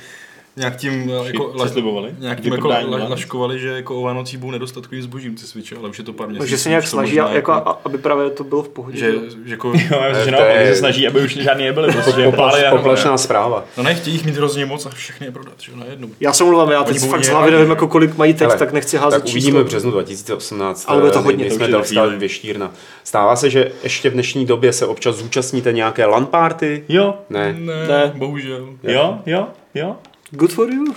nějak 0.58 0.76
tím 0.76 1.10
jako, 1.24 1.68
slibovali? 1.68 2.10
nějak 2.18 2.40
tím 2.40 2.52
jako 2.52 2.68
la, 2.68 2.78
laškovali, 3.08 3.58
že 3.58 3.68
jako 3.68 3.96
o 3.96 4.02
Vánocích 4.02 4.38
budou 4.38 4.50
nedostatkovým 4.50 5.02
zbožím 5.02 5.34
ty 5.34 5.42
switche, 5.46 5.76
ale 5.76 5.88
už 5.88 5.98
je 5.98 6.04
to 6.04 6.12
pár 6.12 6.26
měsíců. 6.28 6.42
Takže 6.42 6.58
se 6.58 6.68
nějak 6.68 6.86
snaží, 6.86 7.16
možná 7.18 7.34
jako, 7.34 7.52
a- 7.52 7.80
aby 7.84 7.98
právě 7.98 8.30
to 8.30 8.44
bylo 8.44 8.62
v 8.62 8.68
pohodě. 8.68 8.98
že, 8.98 9.12
že 9.44 9.50
jako, 9.54 9.68
Jo, 9.90 10.00
já 10.02 10.12
že 10.18 10.24
To 10.24 10.30
naopak, 10.30 10.66
se 10.66 10.76
snaží, 10.76 11.06
aby 11.06 11.20
už 11.20 11.36
žádný 11.36 11.64
nebyly, 11.64 11.94
na 11.94 12.70
poplašná 12.70 13.18
zpráva. 13.18 13.64
no 13.76 13.82
ne, 13.82 13.94
chtějí 13.94 14.16
jich 14.16 14.24
mít 14.26 14.34
hrozně 14.36 14.66
moc 14.66 14.86
a 14.86 14.90
všechny 14.90 15.26
je 15.26 15.30
prodat, 15.30 15.54
že 15.60 15.72
jo, 15.72 15.78
najednou. 15.78 16.08
Já 16.20 16.32
se 16.32 16.44
mluvám, 16.44 16.70
já 16.70 16.84
teď 16.84 16.98
fakt 17.00 17.24
z 17.24 17.28
hlavy 17.28 17.50
nevím, 17.50 17.70
jako 17.70 17.88
kolik 17.88 18.16
mají 18.16 18.34
teď, 18.34 18.48
tak 18.58 18.72
nechci 18.72 18.96
házet 18.96 19.16
Tak 19.22 19.28
uvidíme 19.28 19.62
v 19.62 19.66
březnu 19.66 19.90
2018. 19.90 20.84
Ale 20.88 21.00
bude 21.00 21.12
to 21.12 21.18
eh, 21.18 21.22
hodně, 21.22 21.50
jsme 21.50 21.66
chvíli. 21.82 22.16
Věštírna. 22.16 22.70
Stává 23.04 23.36
se, 23.36 23.50
že 23.50 23.72
ještě 23.82 24.10
v 24.10 24.12
dnešní 24.12 24.46
době 24.46 24.72
se 24.72 24.86
občas 24.86 25.16
zúčastníte 25.16 25.72
nějaké 25.72 26.06
LAN 26.06 26.26
party? 26.26 26.84
Jo, 26.88 27.14
Ne. 27.30 27.52
Ne, 27.58 27.88
Ne. 27.88 28.12
bohužel. 28.14 28.68
jo, 28.82 29.18
jo, 29.26 29.46
jo. 29.74 29.96
Good 30.30 30.52
for 30.52 30.70
you? 30.70 30.84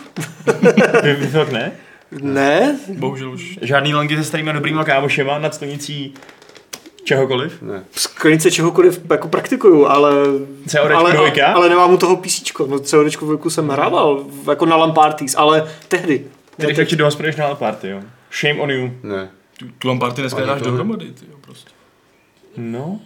Vy, 1.03 1.13
vy 1.13 1.27
fakt 1.27 1.51
ne? 1.51 1.71
Ne, 2.21 2.79
Bohužel 2.87 3.31
už. 3.31 3.59
Žádný 3.61 3.93
langy 3.93 4.17
se 4.17 4.23
starýma 4.23 4.51
dobrýma 4.51 4.83
kámošema 4.83 5.39
nad 5.39 5.55
stanicí 5.55 6.13
čehokoliv? 7.03 7.61
Ne. 7.61 7.83
sklenice 7.91 8.51
čehokoliv 8.51 9.01
jako 9.11 9.27
praktikuju, 9.27 9.85
ale... 9.87 10.11
CODčko 10.67 10.97
ale, 10.97 11.13
dvojka? 11.13 11.47
ale 11.47 11.69
nemám 11.69 11.93
u 11.93 11.97
toho 11.97 12.17
PC. 12.17 12.41
No 12.67 12.79
CODčko 12.79 13.25
dvojku 13.25 13.49
jsem 13.49 13.69
hrával, 13.69 14.25
jako 14.49 14.65
na 14.65 14.75
LAN 14.75 14.93
parties, 14.93 15.35
ale 15.35 15.67
tehdy. 15.87 16.25
Tedy 16.57 16.73
radši 16.73 16.95
do 16.95 17.05
hospody 17.05 17.27
než 17.27 17.35
na 17.35 17.55
party, 17.55 17.87
jo. 17.89 18.01
Shame 18.31 18.61
on 18.61 18.71
you. 18.71 18.91
Ne. 19.03 19.29
Tu, 19.57 19.65
tu 19.77 19.87
lamparty 19.87 20.21
dneska 20.21 20.45
dáš 20.45 20.61
dohromady, 20.61 21.05
ty 21.05 21.25
jo, 21.31 21.37
prostě. 21.41 21.69
No. 22.57 22.99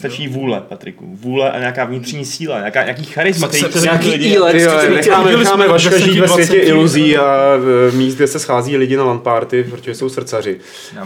Stačí 0.00 0.28
vůle, 0.28 0.60
Patriku. 0.68 1.04
Vůle 1.20 1.50
a 1.50 1.58
nějaká 1.58 1.84
vnitřní 1.84 2.24
síla, 2.24 2.58
nějaká, 2.58 2.82
nějaký 2.82 3.04
charisma, 3.04 3.48
který 3.48 3.62
Se- 3.62 3.68
chce 3.68 3.78
se- 3.80 3.86
nějaký 3.86 4.10
lidi. 4.10 4.38
necháme, 4.52 4.88
necháme 4.96 5.44
jsme 5.46 5.68
Vaška 5.68 5.98
žít 5.98 6.14
ve 6.20 6.26
10, 6.26 6.34
světě 6.34 6.52
20. 6.52 6.68
iluzí 6.68 7.16
a 7.16 7.54
e, 7.88 7.96
míst, 7.96 8.14
kde 8.14 8.26
se 8.26 8.38
schází 8.38 8.76
lidi 8.76 8.96
na 8.96 9.04
LAN 9.04 9.18
party, 9.18 9.64
protože 9.70 9.94
jsou 9.94 10.08
srdcaři. 10.08 10.60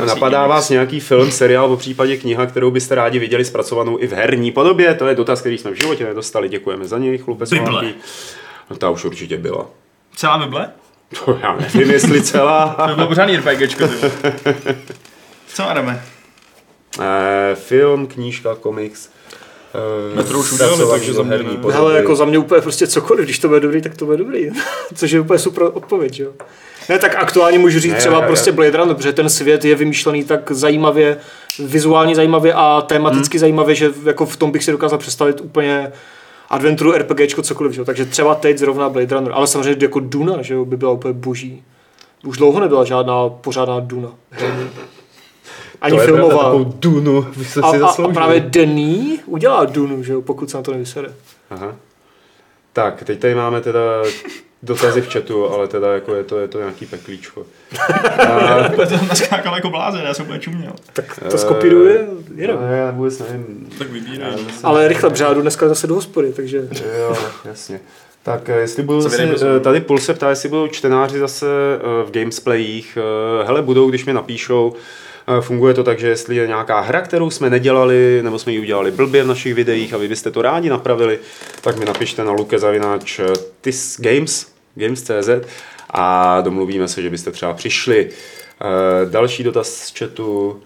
Napadá 0.07 0.47
vás 0.47 0.71
nějaký 0.71 1.01
film, 1.01 1.31
seriál, 1.31 1.69
po 1.69 1.77
případě 1.77 2.17
kniha, 2.17 2.47
kterou 2.47 2.71
byste 2.71 2.95
rádi 2.95 3.19
viděli 3.19 3.45
zpracovanou 3.45 3.99
i 4.01 4.07
v 4.07 4.13
herní 4.13 4.53
podobě? 4.53 4.95
To 4.95 5.07
je 5.07 5.15
dotaz, 5.15 5.41
který 5.41 5.59
jsme 5.59 5.71
v 5.71 5.75
životě 5.75 6.05
nedostali. 6.05 6.49
Děkujeme 6.49 6.85
za 6.85 6.99
něj, 6.99 7.19
chlupe 7.19 7.45
Bible. 7.51 7.85
No, 8.71 8.77
ta 8.77 8.91
už 8.91 9.05
určitě 9.05 9.37
byla. 9.37 9.67
Celá 10.17 10.39
Bible? 10.39 10.69
To 11.25 11.39
já 11.43 11.57
nevím, 11.57 11.91
jestli 11.91 12.23
celá. 12.23 12.87
To 12.89 12.95
bylo 12.95 13.07
pořádný 13.07 13.37
RPGčko. 13.37 13.89
Co 15.47 15.63
jdeme? 15.75 16.03
Eh, 17.01 17.55
film, 17.55 18.07
knížka, 18.07 18.55
komiks. 18.55 19.09
eh, 20.13 20.17
Metro 20.17 20.39
už 20.39 20.53
udělali, 20.53 20.83
takže 20.91 21.13
za 21.13 21.23
mě 21.23 21.39
ne. 21.39 21.45
Hele, 21.73 21.97
jako 21.97 22.17
za 22.17 22.25
mě 22.25 22.39
úplně 22.39 22.61
prostě 22.61 22.87
cokoliv, 22.87 23.25
když 23.25 23.39
to 23.39 23.49
bude 23.49 23.61
dobrý, 23.61 23.83
tak 23.83 23.97
to 23.97 24.05
bude 24.05 24.17
dobrý. 24.17 24.51
Což 24.95 25.11
je 25.11 25.21
úplně 25.21 25.39
super 25.39 25.63
odpověď, 25.73 26.21
jo. 26.21 26.31
Ne, 26.89 26.99
tak 26.99 27.15
aktuálně 27.15 27.59
můžu 27.59 27.81
říct 27.81 27.93
Ne, 27.93 27.99
třeba 27.99 28.21
já- 28.21 28.27
prostě 28.27 28.51
já- 28.51 28.55
Blade 28.57 28.77
Runner, 28.79 28.97
protože 28.97 29.13
ten 29.13 29.29
svět 29.29 29.65
je 29.65 29.75
vymýšlený 29.75 30.25
tak 30.25 30.51
zajímavě, 30.53 31.17
vizuálně 31.59 32.15
zajímavě 32.15 32.53
a 32.55 32.81
tematicky 32.87 33.39
zajímavě, 33.39 33.75
že 33.75 33.91
jako 34.05 34.27
v 34.27 34.37
tom 34.37 34.51
bych 34.51 34.65
si 34.65 34.73
dokázal 34.73 34.99
představit 34.99 35.41
úplně 35.41 35.93
adventuru, 36.51 36.93
RPGčko, 36.93 37.43
cokoliv, 37.43 37.73
že 37.73 37.81
jo. 37.81 37.85
Takže 37.85 38.05
třeba 38.05 38.35
teď 38.35 38.59
zrovna 38.59 38.89
Blade 38.89 39.15
Runner, 39.15 39.33
ale 39.35 39.47
samozřejmě 39.47 39.77
jako 39.85 40.01
Duna, 40.01 40.43
že 40.43 40.55
jo, 40.55 40.65
by 40.65 40.77
byla 40.77 40.93
úplně 40.93 41.15
boží. 41.15 41.63
Už 42.25 42.37
dlouho 42.37 42.61
nebyla 42.61 42.85
žádná 42.85 43.29
pořádná 43.29 43.81
Duna. 43.81 44.11
Ani 45.81 45.99
to 45.99 46.05
filmová. 46.05 46.45
takovou 46.45 46.65
dunu 46.79 47.27
by 47.37 47.45
se 47.45 47.61
A, 47.61 47.71
si 47.73 47.79
a, 47.81 47.87
a 47.87 48.09
právě 48.09 48.41
Denis 48.41 49.21
udělá 49.27 49.65
Dunu, 49.65 50.03
že 50.03 50.13
jo, 50.13 50.23
pokud 50.23 50.51
se 50.51 50.57
na 50.57 50.63
to 50.63 50.73
nevysere. 50.73 51.09
Aha. 51.51 51.77
Tak, 52.73 53.03
teď 53.05 53.19
tady 53.21 53.35
máme 53.35 53.61
teda 53.61 53.81
dotazy 54.63 55.01
v 55.01 55.13
chatu, 55.13 55.49
ale 55.51 55.69
teda 55.69 55.95
jako 55.95 56.15
je 56.15 56.25
to, 56.25 56.39
je 56.39 56.49
to 56.49 56.59
nějaký 56.59 56.87
peklíčko. 56.87 57.47
A, 58.29 58.69
To 58.69 58.87
jsem 58.87 59.09
naskákal 59.09 59.55
jako 59.55 59.71
blázen, 59.71 60.01
já 60.05 60.15
jsem 60.15 60.25
úplně 60.25 60.41
čuměl. 60.41 60.73
Tak 60.93 61.21
to 61.31 61.39
skopíruje, 61.39 62.07
jedem. 62.35 62.57
no, 62.61 62.75
já 62.75 62.91
vůbec 62.91 63.19
nevím. 63.19 63.69
Tak 63.79 63.89
no. 63.93 64.39
zase- 64.39 64.61
Ale 64.63 64.89
rychle, 64.89 65.11
protože 65.11 65.25
já 65.25 65.35
jdu 65.35 65.41
dneska 65.41 65.69
zase 65.69 65.87
do 65.87 65.95
hospody, 65.95 66.33
takže... 66.33 66.69
Jo, 67.01 67.17
jasně. 67.45 67.81
Tak 68.23 68.49
eh, 68.49 68.53
jestli 68.61 68.83
budou 68.83 69.01
zase, 69.01 69.23
eh, 69.57 69.61
tady 69.61 69.81
Pul 69.81 69.99
se 69.99 70.15
ptá, 70.15 70.31
jestli 70.31 70.49
budou 70.49 70.67
čtenáři 70.69 71.19
zase 71.19 71.47
eh, 71.79 72.05
v 72.07 72.11
gamesplayích. 72.11 72.99
Eh, 73.43 73.47
Hele, 73.47 73.63
budou, 73.63 73.89
když 73.91 74.05
mi 74.05 74.13
napíšou, 74.13 74.75
Eh, 74.77 74.79
Funguje 75.41 75.75
to 75.75 75.85
tak, 75.85 75.99
že 75.99 76.09
jestli 76.09 76.37
je 76.37 76.47
nějaká 76.47 76.81
hra, 76.81 77.01
kterou 77.01 77.31
jsme 77.31 77.51
nedělali, 77.51 78.21
nebo 78.23 78.39
jsme 78.39 78.53
ji 78.53 78.61
udělali 78.61 78.91
blbě 78.91 79.25
v 79.25 79.27
našich 79.27 79.55
videích 79.55 79.95
a 79.95 79.97
vy 79.97 80.09
byste 80.09 80.31
to 80.31 80.43
rádi 80.43 80.71
napravili, 80.71 81.19
tak 81.61 81.77
mi 81.77 81.85
napište 81.85 82.25
na 82.25 82.33
lukezavináč 82.33 83.19
eh, 83.19 83.33
tis 83.61 84.01
games, 84.01 84.53
games.cz 84.75 85.29
a 85.91 86.41
domluvíme 86.41 86.89
se, 86.89 87.03
že 87.03 87.11
byste 87.11 87.31
třeba 87.31 87.55
přišli. 87.55 88.11
Eh, 88.11 89.11
Další 89.11 89.43
dotaz 89.43 89.75
z 89.75 89.99
chatu. 89.99 90.63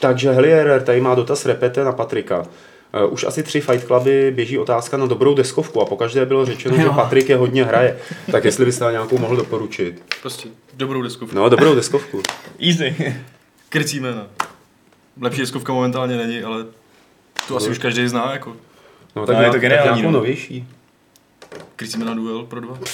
Takže 0.00 0.32
Helierer 0.32 0.82
tady 0.82 1.00
má 1.00 1.14
dotaz 1.14 1.46
repete 1.46 1.84
na 1.84 1.92
Patrika. 1.92 2.46
Eh, 2.96 3.04
Už 3.06 3.24
asi 3.24 3.42
tři 3.42 3.60
Fight 3.60 3.86
Cluby 3.86 4.30
běží 4.30 4.58
otázka 4.58 4.96
na 4.96 5.06
dobrou 5.06 5.34
deskovku 5.34 5.80
a 5.80 5.84
pokaždé 5.86 6.26
bylo 6.26 6.44
řečeno, 6.44 6.76
že 6.76 6.88
Patrik 6.88 7.28
je 7.28 7.36
hodně 7.36 7.64
hraje. 7.64 7.98
Tak 8.32 8.44
jestli 8.44 8.64
byste 8.64 8.84
nějakou 8.90 9.18
mohl 9.18 9.36
doporučit. 9.36 10.02
Prostě 10.22 10.48
dobrou 10.74 11.02
deskovku. 11.02 11.36
No, 11.36 11.48
dobrou 11.48 11.74
deskovku. 11.74 12.22
Easy. 12.68 13.14
Krycí 13.68 14.00
jména. 14.00 14.26
Lepší 15.20 15.40
deskovka 15.40 15.72
momentálně 15.72 16.16
není, 16.16 16.42
ale 16.42 16.64
to 17.48 17.56
asi 17.56 17.70
už 17.70 17.78
každý 17.78 18.08
zná, 18.08 18.32
jako 18.32 18.50
No, 19.16 19.22
No, 19.22 19.22
je 19.22 19.26
to 19.26 19.32
nějak- 19.32 19.60
geniální, 19.60 19.86
nějakou 19.86 20.02
no. 20.02 20.10
novější. 20.18 20.66
krycí 21.76 21.98
jména 21.98 22.14
duel 22.14 22.42
pro 22.42 22.60
dva. 22.60 22.78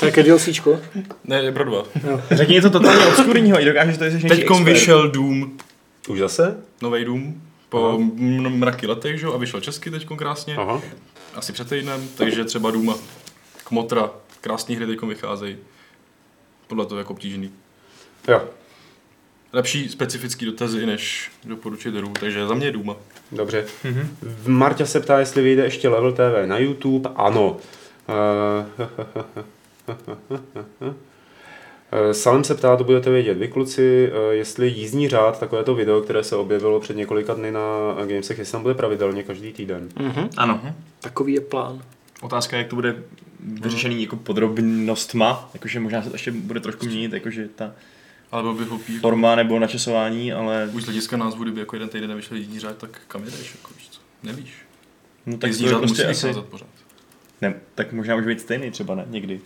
To 0.00 0.06
je 0.06 0.12
ke 0.12 0.22
DLCčko. 0.22 0.80
Ne, 1.24 1.42
je 1.42 1.52
pro 1.52 1.64
dva. 1.64 1.84
Řekni 2.30 2.54
něco 2.54 2.70
totálně 2.70 3.06
obskurního, 3.06 3.60
i 3.60 3.64
dokážeš 3.64 3.98
to, 3.98 4.10
že 4.10 4.16
expert. 4.28 4.58
vyšel 4.64 5.08
Doom, 5.10 5.50
Už 6.08 6.18
zase? 6.18 6.56
nový 6.82 7.04
Doom, 7.04 7.34
po 7.70 7.98
m- 8.00 8.58
mraky 8.58 8.86
letech, 8.86 9.20
že 9.20 9.26
jo, 9.26 9.32
a 9.34 9.36
vyšel 9.36 9.60
česky 9.60 9.90
teď 9.90 10.06
krásně, 10.16 10.56
Aha. 10.56 10.82
asi 11.34 11.52
před 11.52 11.68
týdnem, 11.68 12.08
takže 12.16 12.44
třeba 12.44 12.70
Duma, 12.70 12.94
Kmotra, 13.64 14.10
krásný 14.40 14.76
hry 14.76 14.86
teď 14.86 15.02
vycházejí. 15.02 15.56
Podle 16.66 16.86
toho 16.86 16.98
jako 16.98 17.12
obtížný. 17.12 17.50
Jo, 18.28 18.42
Lepší 19.52 19.88
specifický 19.88 20.46
dotazy, 20.46 20.86
než 20.86 21.30
doporučit 21.44 21.94
hru, 21.94 22.12
takže 22.20 22.46
za 22.46 22.54
mě 22.54 22.66
je 22.66 22.72
Duma. 22.72 22.96
dobře. 23.32 23.66
V 24.20 24.48
Marta 24.48 24.86
se 24.86 25.00
ptá, 25.00 25.18
jestli 25.18 25.42
vyjde 25.42 25.64
ještě 25.64 25.88
Level 25.88 26.12
TV 26.12 26.46
na 26.46 26.58
YouTube. 26.58 27.10
Ano. 27.16 27.56
Eh, 28.08 28.86
Salem 32.12 32.44
se 32.44 32.54
ptá, 32.54 32.76
to 32.76 32.84
budete 32.84 33.10
vědět 33.10 33.34
vy 33.38 33.48
kluci, 33.48 34.10
eh, 34.12 34.34
jestli 34.34 34.68
jízdní 34.68 35.08
řád, 35.08 35.40
takové 35.40 35.64
to 35.64 35.74
video, 35.74 36.00
které 36.00 36.24
se 36.24 36.36
objevilo 36.36 36.80
před 36.80 36.96
několika 36.96 37.34
dny 37.34 37.50
na 37.52 37.60
Gamesech, 37.98 38.38
jestli 38.38 38.52
tam 38.52 38.62
bude 38.62 38.74
pravidelně 38.74 39.22
každý 39.22 39.52
týden. 39.52 39.88
Mhm. 39.98 40.28
Ano. 40.36 40.74
Takový 41.00 41.32
je 41.34 41.40
plán. 41.40 41.82
Otázka 42.22 42.56
je, 42.56 42.58
jak 42.62 42.68
to 42.70 42.76
bude 42.76 43.02
vyřešený 43.40 44.02
jako 44.02 44.16
podrobnostma, 44.16 45.50
jakože 45.54 45.80
možná 45.80 46.02
se 46.02 46.08
to 46.08 46.14
ještě 46.14 46.30
bude 46.30 46.60
trošku 46.60 46.86
měnit, 46.86 47.12
jakože 47.12 47.48
ta 47.54 47.72
Ale 48.32 48.54
bych 48.54 48.68
hloupý. 48.68 48.98
forma 48.98 49.34
nebo 49.34 49.58
načasování, 49.58 50.32
ale 50.32 50.70
Už 50.72 50.82
z 50.82 50.86
hlediska 50.86 51.16
názvu, 51.16 51.42
kdyby 51.42 51.60
jako 51.60 51.76
jeden 51.76 51.88
týden 51.88 52.08
nevyšel 52.08 52.36
jízdní 52.36 52.60
řád, 52.60 52.76
tak 52.76 53.00
kam 53.08 53.24
jedeš, 53.24 53.54
jako 53.54 53.70
víš 53.78 53.88
co? 53.90 54.00
Nevíš. 54.22 54.52
no, 55.26 55.36
Tak 55.38 55.48
jízdní 55.50 55.68
řád 55.68 55.78
prostě 55.78 56.06
musí 56.08 56.26
asi, 56.28 56.40
pořád. 56.40 56.68
ne, 57.40 57.54
tak 57.74 57.92
možná 57.92 58.16
může 58.16 58.26
být 58.28 58.40
stejný 58.40 58.70
třeba, 58.70 58.94
ne, 58.94 59.04
někdy. 59.08 59.40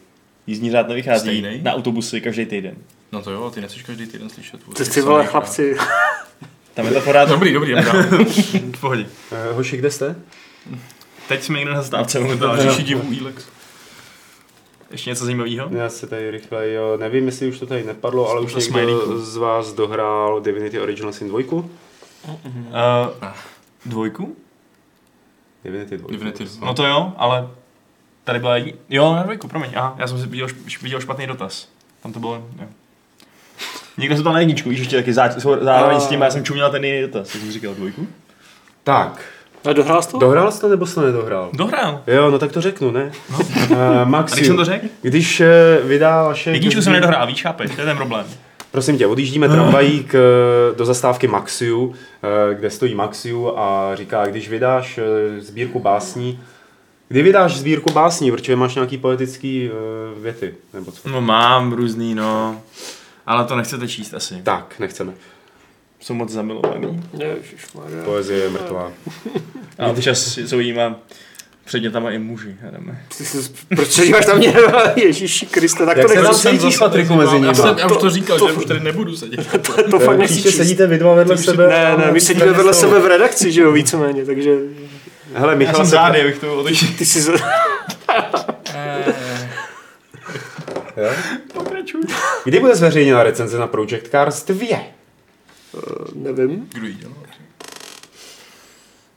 Jízdní 0.47 0.71
řád 0.71 0.89
nevychází 0.89 1.21
Stejnej? 1.21 1.63
na 1.63 1.73
autobusy 1.73 2.21
každý 2.21 2.47
týden. 2.47 2.77
No 3.13 3.23
to 3.23 3.31
jo, 3.31 3.51
ty 3.51 3.61
nechceš 3.61 3.83
každý 3.83 4.07
týden 4.07 4.31
slyšet. 4.31 4.61
Ty, 4.77 4.85
ty 4.85 5.01
vole 5.01 5.27
chlapci. 5.27 5.77
Tam 6.75 6.87
je 6.87 6.93
to 6.93 7.01
pořád 7.01 7.29
Dobrý, 7.29 7.53
dobrý, 7.53 7.73
dál. 7.73 7.85
V 8.75 8.81
pohodě. 8.81 9.07
Eh, 9.33 9.53
Hoši, 9.53 9.77
kde 9.77 9.91
jste? 9.91 10.17
Teď 11.29 11.43
jsme 11.43 11.59
někde 11.59 11.75
na 11.75 11.81
zastávce. 11.81 12.21
řeší 12.57 12.83
divu 12.83 13.03
Elex. 13.21 13.47
Ještě 14.91 15.11
něco 15.11 15.25
zajímavého? 15.25 15.69
Já 15.71 15.89
se 15.89 16.07
tady 16.07 16.31
rychle, 16.31 16.71
jo, 16.71 16.97
nevím, 16.97 17.27
jestli 17.27 17.49
už 17.49 17.59
to 17.59 17.67
tady 17.67 17.85
nepadlo, 17.85 18.31
ale 18.31 18.41
už 18.41 18.55
někdo 18.55 19.19
z 19.19 19.37
vás 19.37 19.73
dohrál 19.73 20.41
Divinity 20.41 20.81
Original 20.81 21.13
Sin 21.13 21.29
2? 21.29 21.41
Uh, 21.55 21.65
dvojku? 23.87 24.37
Divinity 25.65 25.99
2. 25.99 26.11
Divinity. 26.11 26.47
No 26.61 26.75
to 26.75 26.87
jo, 26.87 27.13
ale 27.17 27.49
tady 28.25 28.39
byla 28.39 28.57
jediný... 28.57 28.79
Jo, 28.91 29.15
na 29.15 29.23
dvojku, 29.23 29.49
promiň. 29.49 29.71
Aha, 29.77 29.95
já 29.99 30.07
jsem 30.07 30.19
si 30.21 30.27
viděl, 30.27 30.47
šp- 30.47 30.83
viděl 30.83 31.01
špatný 31.01 31.27
dotaz. 31.27 31.69
Tam 32.03 32.13
to 32.13 32.21
bylo, 32.21 32.35
jo. 32.35 32.67
Někdo 33.99 34.17
se 34.17 34.23
to 34.23 34.33
na 34.33 34.39
jedničku, 34.39 34.69
víš, 34.69 34.79
ještě 34.79 34.97
taky 34.97 35.13
zá, 35.13 35.29
zároveň 35.61 36.01
s 36.01 36.07
tím, 36.07 36.21
já 36.21 36.31
jsem 36.31 36.45
čuměl 36.45 36.71
ten 36.71 36.85
jiný 36.85 37.03
dotaz, 37.03 37.35
jak 37.35 37.43
jsem 37.43 37.53
říkal 37.53 37.75
dvojku. 37.75 38.07
Tak, 38.85 39.25
A 39.65 39.73
dohrál 39.73 40.03
jsi 40.03 40.09
to? 40.11 40.19
dohrál 40.19 40.53
jsi 40.53 40.61
to 40.61 40.69
nebo 40.69 40.87
jsi 40.87 40.95
to 40.95 41.01
nedohrál? 41.01 41.51
Dohrál. 41.53 42.01
Jo, 42.07 42.31
no 42.31 42.39
tak 42.39 42.53
to 42.53 42.61
řeknu, 42.61 42.91
ne? 42.91 43.13
No. 43.31 43.39
Uh, 43.71 43.79
A 44.01 44.05
Maxi, 44.05 44.37
když 44.37 44.47
jsem 44.47 44.57
to 44.57 44.65
řekl? 44.65 44.87
když 45.03 45.41
uh, 45.41 45.89
vydá 45.89 46.23
vaše... 46.23 46.51
Jedničku 46.51 46.83
jsem 46.83 46.93
nedohrál, 46.93 47.27
víš, 47.27 47.43
chápeš, 47.43 47.71
to 47.75 47.81
je 47.81 47.87
ten 47.87 47.97
problém. 47.97 48.27
Prosím 48.71 48.99
tě, 48.99 49.07
odjíždíme 49.07 49.49
tramvají 49.49 50.05
k, 50.05 50.15
do 50.77 50.85
zastávky 50.85 51.27
Maxiu, 51.29 51.95
eh, 52.23 52.55
kde 52.55 52.71
stojí 52.71 52.95
Maxiu 52.95 53.59
a 53.59 53.91
říká, 53.95 54.27
když 54.27 54.49
vydáš 54.49 54.99
eh, 54.99 55.41
sbírku 55.41 55.81
básní, 55.81 56.41
kdy 57.09 57.23
vydáš 57.23 57.57
sbírku 57.57 57.93
básní, 57.93 58.31
protože 58.31 58.57
máš 58.57 58.75
nějaký 58.75 58.99
poetický 58.99 59.71
eh, 59.71 60.21
věty, 60.21 60.55
nebo 60.75 60.93
co? 60.93 61.09
No 61.09 61.21
mám 61.21 61.73
různý, 61.73 62.15
no. 62.15 62.63
Ale 63.27 63.45
to 63.45 63.57
nechcete 63.57 63.89
číst 63.89 64.15
asi. 64.15 64.35
Tak, 64.43 64.75
nechceme. 64.79 65.13
Jsou 66.01 66.15
moc 66.15 66.31
zamilovaný. 66.31 67.03
Ježišmarja. 67.19 68.05
Poezie 68.05 68.39
je 68.45 68.51
mrtvá. 68.51 68.93
A 69.79 69.87
občas 69.87 70.39
jsou 70.39 70.59
jíma 70.59 70.97
předmětama 71.65 72.11
i 72.11 72.19
muži. 72.19 72.57
jdeme. 72.71 73.05
Proč 73.77 73.89
se 73.89 74.07
díváš 74.07 74.27
na 74.27 74.35
mě? 74.35 74.55
Ježíši 74.97 75.47
Kriste, 75.47 75.87
tak 75.87 75.97
Jak 75.97 76.07
to 76.07 76.23
nechci. 76.23 76.49
cítíš, 76.49 76.77
Patriku, 76.79 77.15
mezi 77.15 77.35
nimi? 77.35 77.47
Já, 77.47 77.55
jsem, 77.55 77.79
já 77.79 77.87
už 77.87 77.93
To- 77.93 77.99
to 78.01 78.11
říkal, 78.11 78.39
to- 78.39 78.49
že 78.49 78.53
už 78.55 78.65
tady 78.65 78.81
nebudu 78.81 79.17
sedět. 79.17 79.47
To 79.91 79.99
fakt 79.99 80.19
nechci 80.19 80.43
číst. 80.43 80.57
sedíte 80.57 80.87
vy 80.87 80.99
dva 80.99 81.15
vedle 81.15 81.39
sebe. 81.39 81.69
Ne, 81.69 81.97
ne, 82.07 82.13
my 82.13 82.21
sedíme 82.21 82.53
vedle 82.53 82.75
sebe 82.75 83.01
v 83.01 83.07
redakci, 83.07 83.53
že 83.53 83.61
jo, 83.61 83.73
víceméně, 83.73 84.25
takže 84.25 84.57
Hele, 85.35 85.53
Já 85.53 85.59
Michal 85.59 85.75
jsem 85.75 85.85
se... 85.85 85.91
zády, 85.91 86.21
abych 86.21 86.39
to 86.39 86.61
otočil. 86.61 86.89
ty 86.99 87.07
si... 87.07 87.21
z- 87.21 87.31
Jo? 90.97 91.11
Pokračuj. 91.55 92.01
Kdy 92.45 92.61
bude 92.61 92.77
zveřejněna 92.77 93.23
recenze 93.23 93.59
na 93.59 93.67
Project 93.67 94.11
Cars 94.11 94.45
2? 94.45 94.79
Nevím. 96.15 96.69
Kdo 96.75 96.87
jí 96.87 96.95
dělal? 96.95 97.17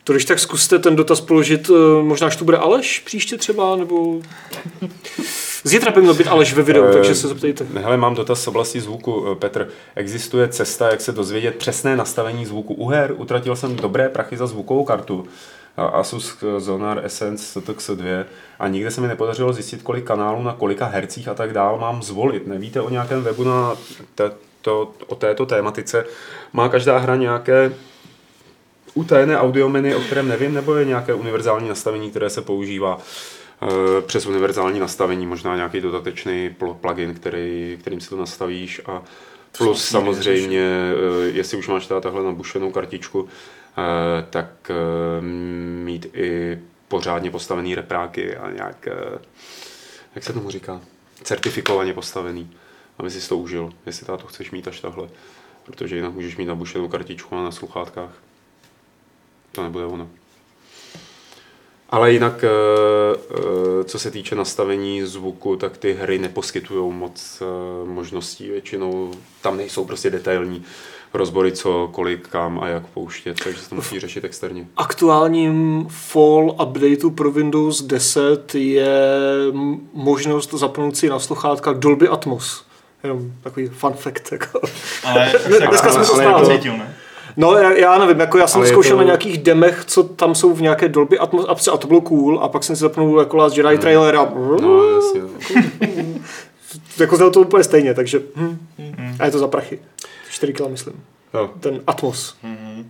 To 0.04 0.14
když 0.14 0.26
tak 0.26 0.40
zkuste 0.40 0.80
ten 0.80 0.96
dotaz 0.96 1.22
položit, 1.22 1.70
eh, 1.70 2.04
možná 2.04 2.28
až 2.28 2.36
tu 2.36 2.46
bude 2.46 2.58
Aleš 2.58 3.00
příště 3.00 3.38
třeba, 3.38 3.76
nebo... 3.76 4.22
Zítra 5.64 5.92
by 5.92 6.02
měl 6.02 6.14
být 6.14 6.28
Aleš 6.28 6.54
ve 6.54 6.64
videu, 6.64 6.84
Eh, 6.90 6.94
takže 6.94 7.16
se 7.16 7.28
zeptejte. 7.28 7.66
Hele, 7.76 7.98
mám 7.98 8.16
dotaz 8.16 8.42
z 8.44 8.48
oblasti 8.48 8.82
zvuku. 8.82 9.26
Eh, 9.32 9.36
Petr, 9.36 9.70
existuje 9.96 10.48
cesta, 10.48 10.90
jak 10.90 11.02
se 11.02 11.12
dozvědět 11.12 11.56
přesné 11.56 11.96
nastavení 11.96 12.46
zvuku 12.46 12.74
u 12.74 12.88
her? 12.88 13.14
Utratil 13.18 13.56
jsem 13.56 13.76
dobré 13.76 14.10
prachy 14.10 14.38
za 14.38 14.48
zvukovou 14.48 14.86
kartu. 14.86 15.28
Asus 15.78 16.44
Zonar 16.58 17.06
Essence 17.06 17.60
TX2 17.60 18.26
a 18.60 18.68
nikde 18.68 18.92
se 18.92 19.02
mi 19.02 19.08
nepodařilo 19.08 19.54
zjistit, 19.54 19.82
kolik 19.82 20.06
kanálů 20.06 20.44
na 20.44 20.54
kolika 20.54 20.86
hercích 20.86 21.28
a 21.28 21.34
tak 21.34 21.54
dál 21.54 21.78
mám 21.78 22.04
zvolit. 22.04 22.48
Nevíte 22.48 22.82
o 22.82 22.90
nějakém 22.90 23.24
webu 23.24 23.44
na 23.44 23.76
této, 24.16 24.92
o 25.08 25.16
této 25.16 25.46
tématice? 25.46 26.06
Má 26.54 26.70
každá 26.70 26.98
hra 26.98 27.16
nějaké 27.16 27.72
utajené 28.94 29.38
audiomeny, 29.38 29.96
o 29.96 30.00
kterém 30.00 30.28
nevím, 30.28 30.54
nebo 30.54 30.76
je 30.76 30.86
nějaké 30.86 31.14
univerzální 31.14 31.70
nastavení, 31.70 32.10
které 32.10 32.30
se 32.30 32.42
používá 32.42 32.98
eh, 33.62 34.02
přes 34.02 34.26
univerzální 34.26 34.80
nastavení, 34.80 35.28
možná 35.28 35.56
nějaký 35.56 35.82
dodatečný 35.82 36.56
pl- 36.60 36.74
plugin, 36.74 37.14
který, 37.14 37.78
kterým 37.82 38.00
si 38.02 38.10
to 38.10 38.18
nastavíš 38.18 38.82
a 38.86 39.02
plus 39.58 39.86
samozřejmě, 39.86 40.62
eh, 40.62 41.26
jestli 41.28 41.58
už 41.58 41.68
máš 41.68 41.88
teda 41.88 42.02
tahle 42.02 42.24
nabušenou 42.24 42.72
kartičku, 42.72 43.28
eh, 43.28 43.67
tak 44.30 44.72
eh, 44.72 45.22
mít 45.84 46.06
i 46.14 46.60
pořádně 46.88 47.32
postavený 47.32 47.76
repráky 47.76 48.36
a 48.38 48.52
nějak, 48.52 48.88
eh, 48.88 49.20
jak 50.16 50.24
se 50.24 50.34
tomu 50.34 50.50
říká, 50.52 50.82
certifikovaně 51.24 51.94
postavený, 51.94 52.52
aby 52.98 53.12
si 53.12 53.30
to 53.30 53.38
užil, 53.38 53.74
jestli 53.86 54.06
to 54.06 54.18
chceš 54.18 54.52
mít 54.52 54.68
až 54.68 54.80
takhle, 54.80 55.10
protože 55.66 55.96
jinak 55.96 56.14
můžeš 56.14 56.38
mít 56.38 56.46
nabušenou 56.46 56.88
kartičku 56.88 57.36
a 57.36 57.44
na 57.44 57.52
sluchátkách. 57.52 58.12
To 59.52 59.64
nebude 59.64 59.86
ono. 59.86 60.10
Ale 61.90 62.12
jinak, 62.12 62.44
eh, 62.44 62.50
eh, 62.50 63.84
co 63.84 64.00
se 64.00 64.12
týče 64.12 64.36
nastavení 64.36 65.04
zvuku, 65.04 65.56
tak 65.56 65.78
ty 65.78 65.94
hry 65.94 66.20
neposkytují 66.20 66.94
moc 66.94 67.42
eh, 67.42 67.86
možností. 67.88 68.50
Většinou 68.50 69.14
tam 69.42 69.58
nejsou 69.58 69.86
prostě 69.86 70.10
detailní 70.10 70.64
rozbory, 71.14 71.52
co, 71.52 71.90
kolik, 71.92 72.28
kam 72.28 72.60
a 72.60 72.68
jak 72.68 72.86
pouštět, 72.88 73.38
takže 73.44 73.60
se 73.60 73.70
to 73.70 73.76
musí 73.76 74.00
řešit 74.00 74.24
externě. 74.24 74.68
aktuálním 74.78 75.88
fall 75.90 76.56
updateu 76.64 77.10
pro 77.10 77.32
Windows 77.32 77.82
10 77.82 78.56
je 78.56 78.88
možnost 79.94 80.54
zapnout 80.54 80.98
si 80.98 81.10
na 81.10 81.20
sluchátka 81.20 81.74
Dolby 81.74 82.08
Atmos. 82.08 82.64
Jenom 83.04 83.32
takový 83.44 83.68
fun 83.68 83.94
fact. 83.94 84.32
Jako. 84.32 84.60
Ale 85.04 85.34
Dneska 85.68 85.92
jsme 85.92 86.06
to 86.06 86.48
ne? 86.72 86.96
No 87.38 87.54
já, 87.58 87.72
já 87.72 87.98
nevím, 87.98 88.20
jako 88.20 88.38
já 88.38 88.48
jsem 88.48 88.62
Ale 88.62 88.68
zkoušel 88.70 88.92
to- 88.92 88.98
na 88.98 89.04
nějakých 89.04 89.38
demech, 89.38 89.84
co 89.88 90.04
tam 90.04 90.36
jsou 90.36 90.54
v 90.54 90.62
nějaké 90.62 90.90
Dolby 90.90 91.20
Atmos 91.20 91.46
apce 91.48 91.72
a 91.72 91.78
to 91.78 91.88
bylo 91.88 92.02
cool 92.02 92.40
a 92.40 92.50
pak 92.50 92.64
jsem 92.64 92.76
si 92.76 92.80
zapnul 92.80 93.20
jako 93.20 93.38
Last 93.38 93.58
Jedi 93.58 93.78
trailer 93.78 94.16
a 94.16 94.34
No, 94.62 94.84
jasně. 94.96 95.22
jako 97.00 97.16
znělo 97.16 97.32
to 97.32 97.42
úplně 97.42 97.64
stejně, 97.64 97.94
takže 97.94 98.22
hm. 98.36 98.58
a 99.20 99.26
je 99.26 99.32
to 99.32 99.40
za 99.40 99.48
prachy. 99.48 99.80
4 100.30 100.54
kg 100.54 100.68
myslím. 100.70 101.04
Jo. 101.34 101.50
Ten 101.60 101.82
Atmos. 101.88 102.36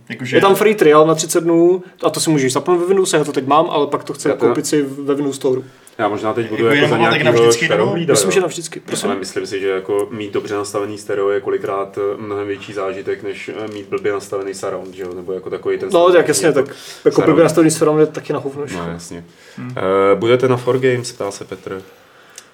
Jakože, 0.08 0.36
Je 0.36 0.40
tam 0.40 0.54
free 0.54 0.74
trial 0.74 1.06
na 1.06 1.14
30 1.14 1.40
dnů 1.40 1.82
a 2.02 2.10
to 2.10 2.20
si 2.20 2.30
můžeš 2.30 2.52
zapnout 2.52 2.80
ve 2.80 2.86
Windowse, 2.86 3.16
já 3.16 3.24
to 3.24 3.32
teď 3.32 3.46
mám, 3.46 3.66
ale 3.70 3.86
pak 3.86 4.04
to 4.04 4.12
chci 4.12 4.28
Já 4.28 4.34
to- 4.34 4.46
koupit 4.46 4.66
si 4.66 4.82
ve 4.82 5.14
Windows 5.14 5.36
Store. 5.36 5.62
Já 5.98 6.08
možná 6.08 6.34
teď 6.34 6.48
budu 6.48 6.64
Jako 6.64 6.74
jako, 6.74 6.74
jenom 6.76 6.90
za 6.90 6.96
tak 6.96 7.00
nějakého 7.22 7.32
navždycky, 7.42 7.64
škarohlída, 7.66 8.12
Myslím, 8.12 8.28
jo. 8.30 8.34
že 8.34 8.40
navždycky. 8.40 8.80
Prosím. 8.80 9.08
Ale 9.10 9.18
myslím 9.18 9.46
si, 9.46 9.60
že 9.60 9.68
jako 9.68 10.08
mít 10.10 10.32
dobře 10.32 10.54
nastavený 10.54 10.98
stereo 10.98 11.28
je 11.30 11.40
kolikrát 11.40 11.98
eh, 11.98 12.16
mnohem 12.22 12.46
větší 12.46 12.72
zážitek, 12.72 13.22
než 13.22 13.48
eh, 13.64 13.68
mít 13.72 13.86
blbě 13.88 14.12
nastavený 14.12 14.54
surround, 14.54 14.94
že 14.94 15.02
jo? 15.02 15.14
Nebo 15.14 15.32
jako 15.32 15.50
takový 15.50 15.78
ten... 15.78 15.88
No, 15.92 16.12
tak 16.12 16.28
jasně, 16.28 16.52
tak 16.52 16.66
jako 17.04 17.22
blbě 17.22 17.42
nastavený 17.44 17.70
surround 17.70 18.00
je 18.00 18.06
taky 18.06 18.32
na 18.32 18.38
hovno. 18.38 18.64
No, 18.76 18.90
jasně. 18.92 19.24
Hmm. 19.56 19.68
Uh, 19.68 19.74
budete 20.18 20.48
na 20.48 20.56
4Games, 20.56 21.14
ptá 21.14 21.30
se 21.30 21.44
Petr. 21.44 21.82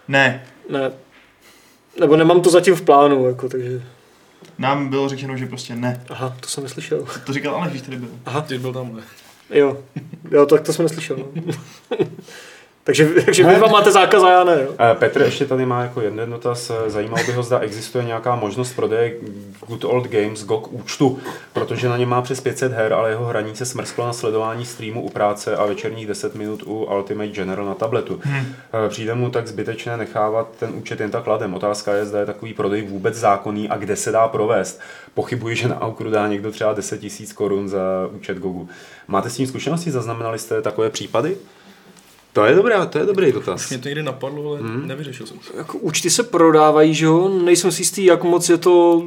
ne, 0.08 0.46
Ne. 0.68 0.92
Nebo 2.00 2.16
nemám 2.16 2.40
to 2.40 2.50
zatím 2.50 2.74
v 2.74 2.82
plánu, 2.82 3.28
jako, 3.28 3.48
takže... 3.48 3.82
nám 4.58 4.88
bylo 4.88 5.08
řečeno, 5.08 5.36
že 5.36 5.46
prostě 5.46 5.76
ne. 5.76 6.04
Aha, 6.08 6.36
to 6.40 6.48
jsem 6.48 6.62
neslyšel. 6.62 7.06
To 7.26 7.32
říkal 7.32 7.54
Aleš, 7.54 7.70
když 7.70 7.82
tady 7.82 7.96
byl. 7.96 8.08
Ty 8.46 8.58
byl 8.58 8.72
tamhle. 8.72 9.02
Jo, 9.50 9.78
jo, 10.30 10.46
tak 10.46 10.60
to 10.60 10.72
jsem 10.72 10.82
neslyšel. 10.82 11.16
No. 11.16 11.52
takže, 12.84 13.08
takže 13.24 13.44
vy 13.46 13.56
vám 13.58 13.70
máte 13.70 13.92
zákaz 13.92 14.22
a 14.22 14.30
já 14.30 14.44
ne, 14.44 14.58
jo. 14.62 14.70
Uh, 14.70 14.98
Petr 14.98 15.22
ještě 15.22 15.46
tady 15.46 15.66
má 15.66 15.82
jako 15.82 16.00
jeden 16.00 16.30
dotaz. 16.30 16.70
Eh, 16.70 16.90
Zajímalo 16.90 17.24
by 17.26 17.32
ho, 17.32 17.42
zda 17.42 17.58
existuje 17.58 18.04
nějaká 18.04 18.36
možnost 18.36 18.72
prodeje 18.72 19.14
Good 19.66 19.84
Old 19.84 20.06
Games 20.06 20.44
GOG 20.44 20.72
účtu, 20.72 21.18
protože 21.52 21.88
na 21.88 21.96
něm 21.96 22.08
má 22.08 22.22
přes 22.22 22.40
500 22.40 22.72
her, 22.72 22.92
ale 22.92 23.10
jeho 23.10 23.24
hraní 23.24 23.56
se 23.56 23.66
smrsklo 23.66 24.06
na 24.06 24.12
sledování 24.12 24.64
streamu 24.64 25.02
u 25.02 25.08
práce 25.08 25.56
a 25.56 25.66
večerních 25.66 26.06
10 26.06 26.34
minut 26.34 26.62
u 26.66 26.84
Ultimate 26.84 27.28
General 27.28 27.66
na 27.66 27.74
tabletu. 27.74 28.20
Hmm. 28.22 28.46
Přijde 28.88 29.14
mu 29.14 29.30
tak 29.30 29.46
zbytečné 29.46 29.96
nechávat 29.96 30.48
ten 30.58 30.70
účet 30.74 31.00
jen 31.00 31.10
tak 31.10 31.26
ladem. 31.26 31.54
Otázka 31.54 31.94
je, 31.94 32.06
zda 32.06 32.20
je 32.20 32.26
takový 32.26 32.54
prodej 32.54 32.82
vůbec 32.82 33.14
zákonný 33.14 33.68
a 33.68 33.76
kde 33.76 33.96
se 33.96 34.12
dá 34.12 34.28
provést. 34.28 34.80
Pochybuji, 35.14 35.56
že 35.56 35.68
na 35.68 35.80
Aukru 35.80 36.10
dá 36.10 36.28
někdo 36.28 36.50
třeba 36.50 36.72
10 36.72 37.02
000 37.02 37.14
korun 37.34 37.68
za 37.68 37.80
účet 38.12 38.38
GOGu. 38.38 38.68
Máte 39.08 39.30
s 39.30 39.36
tím 39.36 39.46
zkušenosti? 39.46 39.90
Zaznamenali 39.90 40.38
jste 40.38 40.62
takové 40.62 40.90
případy? 40.90 41.36
To 42.34 42.44
je 42.44 42.54
dobré, 42.54 42.86
to 42.86 42.98
je 42.98 43.06
dobrý 43.06 43.32
dotaz. 43.32 43.70
Mě 43.70 43.78
to 43.78 43.88
někdy 43.88 44.02
napadlo, 44.02 44.50
ale 44.50 44.58
hmm. 44.58 44.88
nevyřešil 44.88 45.26
jsem 45.26 45.38
to. 45.38 45.56
Jako 45.56 45.78
účty 45.78 46.10
se 46.10 46.22
prodávají, 46.22 46.94
že 46.94 47.04
jo? 47.04 47.28
Nejsem 47.44 47.72
si 47.72 47.82
jistý, 47.82 48.04
jak 48.04 48.24
moc 48.24 48.48
je 48.48 48.56
to 48.56 49.04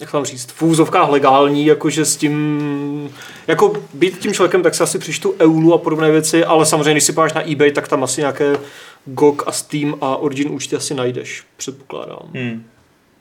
jak 0.00 0.12
vám 0.12 0.24
říct, 0.24 0.50
v 0.50 0.62
úzovkách 0.62 1.10
legální, 1.10 1.66
jakože 1.66 2.04
s 2.04 2.16
tím, 2.16 3.10
jako 3.46 3.72
být 3.94 4.18
tím 4.18 4.32
člověkem, 4.32 4.62
tak 4.62 4.74
se 4.74 4.82
asi 4.82 4.98
přištu 4.98 5.34
Eulu 5.40 5.74
a 5.74 5.78
podobné 5.78 6.10
věci, 6.10 6.44
ale 6.44 6.66
samozřejmě, 6.66 6.92
když 6.92 7.04
si 7.04 7.12
páš 7.12 7.32
na 7.32 7.50
eBay, 7.50 7.72
tak 7.72 7.88
tam 7.88 8.04
asi 8.04 8.20
nějaké 8.20 8.56
GOG 9.04 9.42
a 9.46 9.52
Steam 9.52 9.94
a 10.00 10.16
Origin 10.16 10.50
účty 10.50 10.76
asi 10.76 10.94
najdeš, 10.94 11.44
předpokládám. 11.56 12.30
Hmm. 12.34 12.64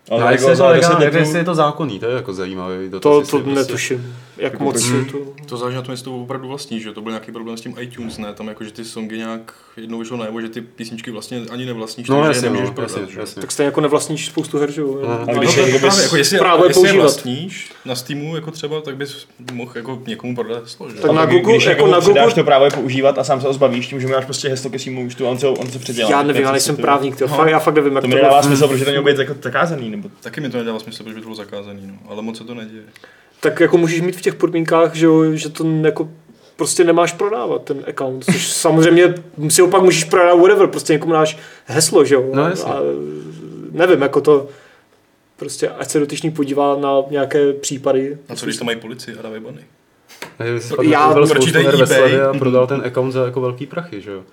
Ale 0.09 0.19
No, 0.21 0.25
jako 0.31 0.33
jestli, 0.33 0.49
je 0.51 0.55
to 0.55 0.55
za 0.57 0.71
10 0.73 0.87
legální, 0.87 1.03
jako 1.05 1.15
litrů- 1.17 1.19
jestli 1.19 1.37
je 1.39 1.43
to 1.45 1.55
zákonný, 1.55 1.99
to 1.99 2.05
je 2.05 2.15
jako 2.15 2.33
zajímavý 2.33 2.89
dotaz. 2.89 3.01
To, 3.03 3.21
to 3.21 3.43
prostě- 3.43 3.49
netuším, 3.59 4.15
jak 4.37 4.53
Jako 4.53 4.63
moc 4.63 4.85
je 4.85 5.05
to... 5.05 5.17
To 5.45 5.57
záleží 5.57 5.75
na 5.75 5.81
tom, 5.81 5.91
jestli 5.91 6.05
to 6.05 6.15
opravdu 6.17 6.47
vlastní, 6.47 6.79
že 6.79 6.91
to 6.91 7.01
byl 7.01 7.11
nějaký 7.11 7.31
problém 7.31 7.57
s 7.57 7.61
tím 7.61 7.75
iTunes, 7.79 8.17
ne? 8.17 8.33
Tam 8.33 8.47
jako, 8.47 8.63
že 8.63 8.71
ty 8.71 8.85
songy 8.85 9.17
nějak 9.17 9.53
jednou 9.77 9.99
vyšlo 9.99 10.17
najevo, 10.17 10.41
že 10.41 10.49
ty 10.49 10.61
písničky 10.61 11.11
vlastně 11.11 11.41
ani 11.51 11.65
nevlastníš, 11.65 12.09
No 12.09 12.25
jasně, 12.25 12.41
nemůžeš 12.41 12.67
no, 12.69 12.73
prodat, 12.73 12.97
jasně, 13.01 13.19
jasně. 13.19 13.41
Tak 13.41 13.51
stejně 13.51 13.65
jako 13.65 13.81
nevlastníš 13.81 14.25
spoustu 14.25 14.59
her, 14.59 14.71
že 14.71 14.81
jo? 14.81 14.99
No. 15.03 15.09
A 15.09 15.25
No, 15.33 15.39
když 15.39 15.55
to, 15.55 15.59
je 15.59 15.65
právě, 15.65 15.79
bez 15.89 16.03
jako 16.03 16.15
jestli, 16.17 16.37
právo 16.37 16.63
je 16.63 16.69
jestli 16.69 16.81
je 16.81 16.83
používat. 16.83 17.03
vlastníš 17.03 17.71
na 17.85 17.95
Steamu 17.95 18.35
jako 18.35 18.51
třeba, 18.51 18.81
tak 18.81 18.97
bys 18.97 19.27
mohl 19.53 19.71
jako 19.75 20.01
někomu 20.07 20.35
prodat 20.35 20.63
heslo, 20.63 20.89
že? 20.89 20.95
Tak 20.95 21.11
na 21.11 21.25
Google, 21.25 21.53
jako 21.53 21.69
jako 21.69 21.87
na 21.87 21.99
Google, 21.99 22.31
to 22.33 22.43
právo 22.43 22.65
je 22.65 22.71
používat 22.71 23.17
a 23.19 23.23
sám 23.23 23.41
se 23.41 23.47
ho 23.47 23.53
zbavíš 23.53 23.87
tím, 23.87 24.01
že 24.01 24.07
máš 24.07 24.25
prostě 24.25 24.49
heslo 24.49 24.69
ke 24.69 24.79
svýmu 24.79 25.05
účtu 25.05 25.27
a 25.27 25.29
on 25.29 25.39
se, 25.39 25.47
on 25.47 25.69
se 25.69 25.79
předělá. 25.79 26.09
já 26.11 26.23
nevím, 26.23 26.41
já 26.43 26.51
nejsem 26.51 26.75
právník, 26.77 27.21
No. 27.21 27.45
já 27.45 27.59
fakt 27.59 27.75
nevím, 27.75 27.93
jak 27.93 28.01
To 28.01 28.01
to 28.01 28.07
mi 28.07 28.13
bylo. 28.15 28.23
nedává 28.25 28.43
smysl, 28.43 28.67
protože 28.67 28.85
to 28.85 28.91
mělo 28.91 29.05
být 29.05 29.17
jako 29.17 29.35
zakázaný, 29.41 29.89
nebo 29.97 30.09
Taky 30.21 30.41
mi 30.41 30.49
to 30.49 30.57
nedává 30.57 30.79
smysl, 30.79 31.03
protože 31.03 31.15
by 31.15 31.21
to 31.21 31.25
bylo 31.25 31.35
zakázaný, 31.35 31.81
no. 31.87 31.93
ale 32.09 32.21
moc 32.21 32.37
se 32.37 32.43
to 32.43 32.53
neděje. 32.53 32.83
Tak 33.39 33.59
jako 33.59 33.77
můžeš 33.77 34.01
mít 34.01 34.15
v 34.15 34.21
těch 34.21 34.35
podmínkách, 34.35 34.95
že, 34.95 35.05
jo, 35.05 35.33
že 35.33 35.49
to 35.49 35.65
jako 35.81 36.09
prostě 36.55 36.83
nemáš 36.83 37.13
prodávat 37.13 37.63
ten 37.63 37.83
account, 37.87 38.25
což 38.25 38.47
samozřejmě 38.53 39.15
si 39.49 39.61
opak 39.61 39.81
můžeš 39.81 40.03
prodávat 40.03 40.41
whatever, 40.41 40.67
prostě 40.67 40.93
někomu 40.93 41.13
dáš 41.13 41.37
heslo, 41.65 42.05
že 42.05 42.15
jo. 42.15 42.29
No, 42.33 42.49
jasně. 42.49 42.71
a, 42.71 42.79
nevím, 43.71 44.01
jako 44.01 44.21
to 44.21 44.47
prostě 45.37 45.69
ať 45.69 45.89
se 45.89 45.99
dotyčný 45.99 46.31
podívá 46.31 46.77
na 46.77 46.89
nějaké 47.09 47.53
případy. 47.53 48.17
A 48.29 48.35
co 48.35 48.45
když 48.45 48.57
to 48.57 48.65
mají 48.65 48.79
policii 48.79 49.17
a 49.17 49.21
dávají 49.21 49.41
bany? 49.41 49.61
Jsi 50.59 50.73
Já- 50.81 51.07
her 51.07 51.75
ve 51.75 51.85
eBay. 51.85 52.21
a 52.21 52.33
prodal 52.33 52.67
ten 52.67 52.81
account 52.85 53.13
za 53.13 53.25
jako 53.25 53.41
velký 53.41 53.65
prachy, 53.65 54.01
že 54.01 54.11
jo? 54.11 54.23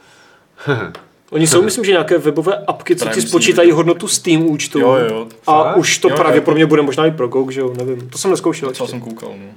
Oni 1.35 1.47
jsou, 1.47 1.63
myslím, 1.63 1.85
že 1.85 1.91
nějaké 1.91 2.19
webové 2.19 2.65
apky, 2.67 2.97
co 2.97 3.05
Právě 3.05 3.23
ti 3.23 3.29
spočítají 3.29 3.71
hodnotu 3.71 4.09
Steam 4.09 4.47
účtu. 4.47 4.79
Jo, 4.79 4.97
jo, 5.11 5.27
A 5.47 5.75
už 5.75 5.99
to 5.99 6.09
Jo, 6.09 6.17
pravděpodobně 6.17 6.67
bude 6.67 6.83
možná 6.83 7.07
i 7.07 7.11
pro 7.11 7.29
GOG, 7.29 7.51
že 7.51 7.61
jo, 7.61 7.75
nevím. 7.79 8.09
To 8.09 8.19
jsem 8.19 8.31
neskoušel 8.31 8.69
ještě. 8.69 8.87
jsem 8.87 9.01
koukal, 9.01 9.29
no. 9.29 9.53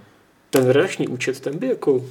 Ten 0.49 0.69
redakční 0.69 1.07
účet, 1.07 1.39
ten 1.39 1.57
by 1.57 1.67
jako... 1.67 2.01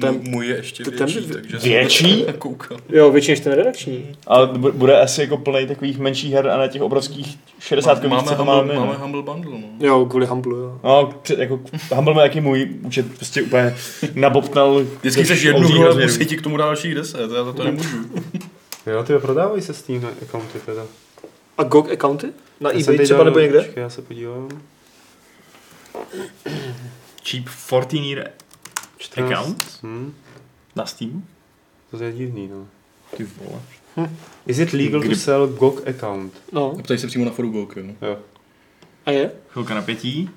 Ten- 0.00 0.20
Můj, 0.22 0.46
je 0.46 0.56
ještě 0.56 0.84
ten- 0.84 0.96
ten 0.96 1.06
větší, 1.06 1.26
by- 1.28 1.34
takže 1.34 1.58
Větší? 1.58 2.24
jsem 2.24 2.34
koukal. 2.34 2.78
Jo, 2.88 3.10
většině 3.10 3.32
než 3.32 3.40
ten 3.40 3.52
redakční. 3.52 4.16
Ale 4.26 4.46
bu- 4.46 4.72
bude 4.72 5.00
asi 5.00 5.20
jako 5.20 5.36
plný 5.36 5.66
takových 5.66 5.98
menších 5.98 6.32
her 6.32 6.48
a 6.48 6.56
ne 6.58 6.68
těch 6.68 6.82
obrovských 6.82 7.38
60 7.58 8.04
máme, 8.08 8.22
co 8.22 8.28
to 8.30 8.36
Humble, 8.36 8.54
máme. 8.56 8.74
máme 8.74 8.92
no. 8.92 8.98
Humble 8.98 9.22
Bundle, 9.22 9.52
no. 9.52 9.86
Jo, 9.86 10.06
kvůli 10.06 10.26
Humble, 10.26 10.58
jo. 10.58 10.80
No, 10.84 11.14
před, 11.22 11.38
jako 11.38 11.60
Humble 11.94 12.14
má 12.14 12.22
jaký 12.22 12.40
můj 12.40 12.68
účet 12.82 13.06
prostě 13.16 13.42
úplně 13.42 13.76
nabobtnal. 14.14 14.82
Vždycky 15.00 15.24
chceš 15.24 15.42
jednu 15.42 15.68
hru, 15.68 15.84
ale 15.86 16.02
musí 16.02 16.26
ti 16.26 16.36
k 16.36 16.42
tomu 16.42 16.56
dalších 16.56 16.94
deset, 16.94 17.20
já 17.20 17.44
za 17.44 17.52
to 17.52 17.64
nemůžu. 17.64 17.96
Jo, 18.86 19.02
ty 19.04 19.18
prodávají 19.18 19.62
se 19.62 19.74
Steam 19.74 20.08
accounty 20.22 20.58
teda. 20.66 20.82
A 21.58 21.62
GOG 21.62 21.92
accounty? 21.92 22.26
Na 22.60 22.70
Já 22.70 22.80
eBay 22.80 22.98
třeba 22.98 23.24
nebo 23.24 23.38
někde? 23.38 23.58
Počkej, 23.62 23.80
já 23.82 23.90
se 23.90 24.02
podívám. 24.02 24.48
Cheap 27.24 27.44
14 27.66 27.92
year 27.94 28.30
14. 28.98 29.32
account 29.32 29.78
Hm, 29.82 30.14
na 30.76 30.86
Steam? 30.86 31.24
to 31.90 32.04
je 32.04 32.12
divný, 32.12 32.48
no. 32.48 32.66
Ty 33.16 33.24
vole. 33.24 33.60
Is 34.46 34.58
it 34.58 34.72
legal 34.72 35.00
Kdy- 35.00 35.08
to 35.08 35.16
sell 35.16 35.46
GOG 35.46 35.88
account? 35.88 36.32
No, 36.52 36.74
A 36.78 36.82
ptají 36.82 37.00
se 37.00 37.06
přímo 37.06 37.24
na 37.24 37.30
foru 37.30 37.50
GOG, 37.50 37.76
jo. 37.76 37.84
Jo. 38.02 38.18
a 39.06 39.10
je? 39.10 39.32
Chvilka 39.48 39.74
napětí. 39.74 40.30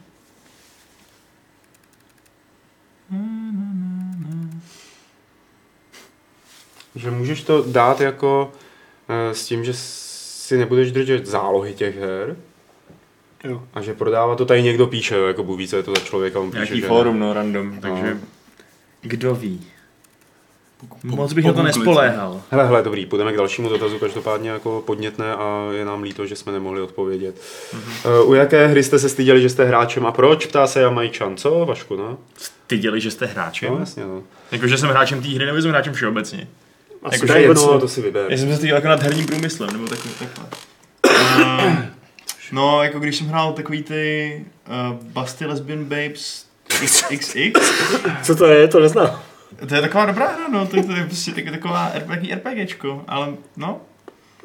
Že 6.95 7.12
můžeš 7.12 7.43
to 7.43 7.62
dát 7.68 8.01
jako 8.01 8.51
eh, 9.09 9.34
s 9.36 9.45
tím, 9.45 9.64
že 9.66 9.74
si 9.74 10.57
nebudeš 10.57 10.91
držet 10.91 11.26
zálohy 11.26 11.74
těch 11.74 11.97
her 11.97 12.36
Jo. 13.43 13.64
a 13.74 13.82
že 13.82 13.93
prodává 13.93 14.36
to 14.36 14.45
tady 14.45 14.64
někdo 14.64 14.88
píše, 14.88 15.16
jo, 15.16 15.26
jako 15.28 15.43
Bůh 15.43 15.57
ví, 15.57 15.68
co 15.68 15.78
je 15.78 15.84
to 15.84 15.91
za 15.95 16.01
člověk 16.01 16.36
a 16.36 16.39
on 16.39 16.51
píše, 16.51 16.57
Nějaký 16.64 16.82
že 16.82 16.88
fórum, 16.88 17.20
no, 17.20 17.34
random, 17.34 17.80
takže 17.82 18.20
kdo 19.02 19.36
ví. 19.36 19.62
Po- 20.89 21.16
Moc 21.16 21.34
bych 21.34 21.45
na 21.45 21.54
to 21.54 21.64
nespoléhal. 21.64 22.41
Hele, 22.52 22.66
hele, 22.66 22.84
dobrý, 22.84 23.06
půjdeme 23.06 23.34
k 23.34 23.38
dalšímu 23.38 23.70
dotazu, 23.70 23.99
každopádně 23.99 24.49
jako 24.49 24.84
podnětné 24.86 25.36
a 25.36 25.68
je 25.72 25.86
nám 25.86 26.04
líto, 26.04 26.26
že 26.26 26.36
jsme 26.36 26.52
nemohli 26.52 26.82
odpovědět. 26.82 27.36
Mm-hmm. 27.74 28.28
U 28.28 28.34
jaké 28.34 28.68
hry 28.68 28.84
jste 28.84 28.99
se 28.99 29.10
styděli, 29.10 29.41
že 29.41 29.49
jste 29.49 29.66
hráčem 29.66 30.06
a 30.06 30.12
proč? 30.12 30.45
Ptá 30.45 30.68
se 30.68 30.82
Jamajčan, 30.82 31.38
co, 31.38 31.66
Vašku, 31.66 31.95
no? 31.95 32.18
Ty 32.68 32.78
děli, 32.78 33.02
že 33.02 33.12
jste 33.12 33.26
hráčem? 33.26 33.74
No, 33.74 33.80
jasně, 33.80 34.04
no. 34.04 34.24
Jako, 34.52 34.68
že 34.68 34.78
jsem 34.78 34.89
hráčem 34.89 35.22
té 35.22 35.28
hry, 35.28 35.45
nebo 35.45 35.62
jsem 35.62 35.72
hráčem 35.72 35.93
všeobecně? 35.93 36.47
Asi 37.04 37.16
Jako, 37.16 37.28
To 37.28 37.34
že 37.34 37.39
je 37.39 37.47
jedno, 37.47 37.80
to 37.80 37.88
si 37.88 38.02
vyber. 38.02 38.26
Já 38.32 38.38
jsem 38.38 38.49
se 38.49 38.56
styděl 38.58 38.76
jako 38.76 38.88
nad 38.88 39.04
herním 39.04 39.26
průmyslem, 39.26 39.70
nebo 39.74 39.88
takový, 39.88 40.14
takhle. 40.20 40.45
Eh, 41.10 41.91
no, 42.52 42.84
jako 42.84 42.99
když 42.99 43.16
jsem 43.16 43.28
hrál 43.28 43.54
takový 43.54 43.84
ty 43.84 44.45
uh, 44.68 44.95
Busty 45.24 45.45
Lesbian 45.45 45.84
Babes 45.86 46.45
XX, 46.80 47.59
Co 48.24 48.36
to 48.36 48.45
je, 48.45 48.67
to 48.67 48.80
neznám. 48.80 49.19
to 49.69 49.76
je 49.76 49.82
taková 49.82 50.05
dobrá 50.05 50.28
hra, 50.28 50.47
no, 50.51 50.65
to, 50.67 50.84
to 50.84 50.91
je 50.91 51.03
prostě 51.05 51.32
tak, 51.32 51.43
taková 51.51 51.91
RPG, 51.97 52.32
RPGčko, 52.34 53.03
ale 53.07 53.28
no, 53.57 53.82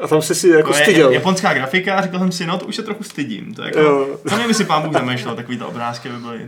A 0.00 0.08
tam 0.08 0.22
jsi 0.22 0.34
si 0.34 0.48
jako 0.48 0.70
to 0.72 0.76
je 0.78 0.82
styděl. 0.84 1.10
japonská 1.10 1.54
grafika 1.54 1.94
a 1.96 2.02
řekl 2.02 2.18
jsem 2.18 2.32
si, 2.32 2.46
no 2.46 2.58
to 2.58 2.66
už 2.66 2.76
se 2.76 2.82
trochu 2.82 3.02
stydím, 3.02 3.54
to 3.54 3.62
je 3.62 3.66
jako, 3.68 3.78
Jo. 3.80 4.06
to 4.22 4.30
nevím, 4.30 4.48
jestli 4.48 4.64
pán 4.64 4.82
Bůh 4.82 4.92
zamýšlel, 4.92 5.36
takový 5.36 5.58
to 5.58 5.68
obrázky 5.68 6.08
by 6.08 6.16
byly 6.16 6.40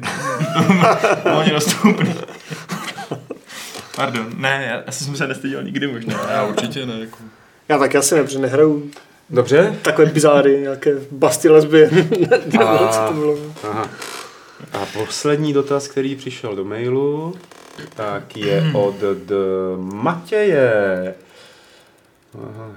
volně 1.32 1.52
dostupný. 1.52 2.14
Pardon, 3.96 4.26
ne, 4.36 4.64
já, 4.70 4.82
já 4.86 4.92
jsem 4.92 5.16
se 5.16 5.26
nestyděl 5.26 5.62
nikdy 5.62 5.86
možná. 5.86 6.14
Já 6.32 6.44
určitě 6.44 6.86
ne, 6.86 6.94
jako. 7.00 7.16
Já 7.68 7.78
tak 7.78 7.94
asi 7.94 8.14
ne, 8.14 8.22
protože 8.22 8.38
nehraju 8.38 8.90
Dobře? 9.30 9.74
takové 9.82 10.06
bizáry, 10.10 10.60
nějaké 10.60 10.90
basty 11.10 11.48
lesby. 11.48 11.84
A- 12.66 12.88
co 12.88 13.00
to 13.08 13.12
bylo. 13.14 13.36
Aha. 13.70 13.86
A 14.72 14.86
poslední 14.98 15.52
dotaz, 15.52 15.88
který 15.88 16.16
přišel 16.16 16.56
do 16.56 16.64
mailu, 16.64 17.34
tak 17.96 18.36
je 18.36 18.64
od 18.74 18.94
d- 19.00 19.34
Matěje. 19.76 21.14
Aha. 22.44 22.70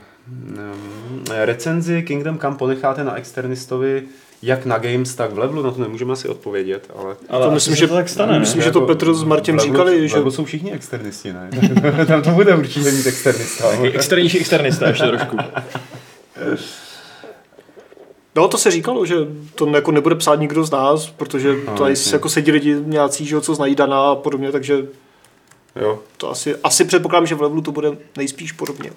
Recenzi 1.46 2.02
Kingdom 2.04 2.40
Come 2.40 2.56
ponecháte 2.58 3.04
na 3.04 3.16
externistovi 3.16 4.04
jak 4.44 4.66
na 4.66 4.78
Games, 4.78 5.16
tak 5.16 5.32
v 5.34 5.38
levelu, 5.40 5.62
na 5.64 5.72
to 5.72 5.82
nemůžeme 5.82 6.14
asi 6.14 6.28
odpovědět, 6.28 6.92
ale... 6.96 7.16
Ale 7.30 7.46
To 7.46 7.52
myslím, 7.52 7.76
že- 7.76 7.88
to 7.88 7.94
tak 7.94 8.10
stane, 8.10 8.40
myslím, 8.40 8.60
ne? 8.60 8.66
že 8.66 8.72
to 8.72 8.80
Jako 8.80 8.88
Petr 8.94 9.14
s 9.14 9.24
levelu- 9.24 9.60
říkali, 9.60 10.10
že- 10.10 10.16
levelu 10.16 10.32
jsou 10.32 10.46
všichni 10.46 10.72
externisti, 10.72 11.34
ne? 11.34 11.50
Tam 12.08 12.22
to 12.22 12.30
bude 12.30 12.56
určitě 12.56 12.92
mít 12.92 13.08
externista. 13.08 13.72
Taky 13.72 13.92
externější 13.94 14.40
externista 14.40 14.88
ještě 14.88 15.04
trošku. 15.08 15.38
No, 18.36 18.48
to 18.48 18.58
se 18.58 18.72
říkalo, 18.72 19.06
že 19.06 19.16
to 19.56 19.68
jako 19.68 19.92
nebude 19.92 20.16
psát 20.16 20.36
nikdo 20.36 20.64
z 20.64 20.72
nás, 20.72 21.10
protože 21.10 21.56
No, 21.68 21.78
tady 21.78 21.92
jasně. 21.92 22.16
jako 22.16 22.30
sedí 22.30 22.52
lidi 22.52 22.76
nějací, 22.86 23.26
že 23.26 23.42
co 23.42 23.56
znají 23.56 23.76
Dana 23.76 24.12
a 24.12 24.16
podobně, 24.16 24.52
takže 24.52 24.88
Jo. 25.76 26.00
to 26.18 26.30
asi, 26.32 26.56
asi 26.56 26.86
předpokládám, 26.86 27.26
že 27.28 27.36
v 27.36 27.42
levelu 27.42 27.62
to 27.62 27.72
bude 27.72 27.98
nejspíš 28.18 28.52
podobně. 28.52 28.92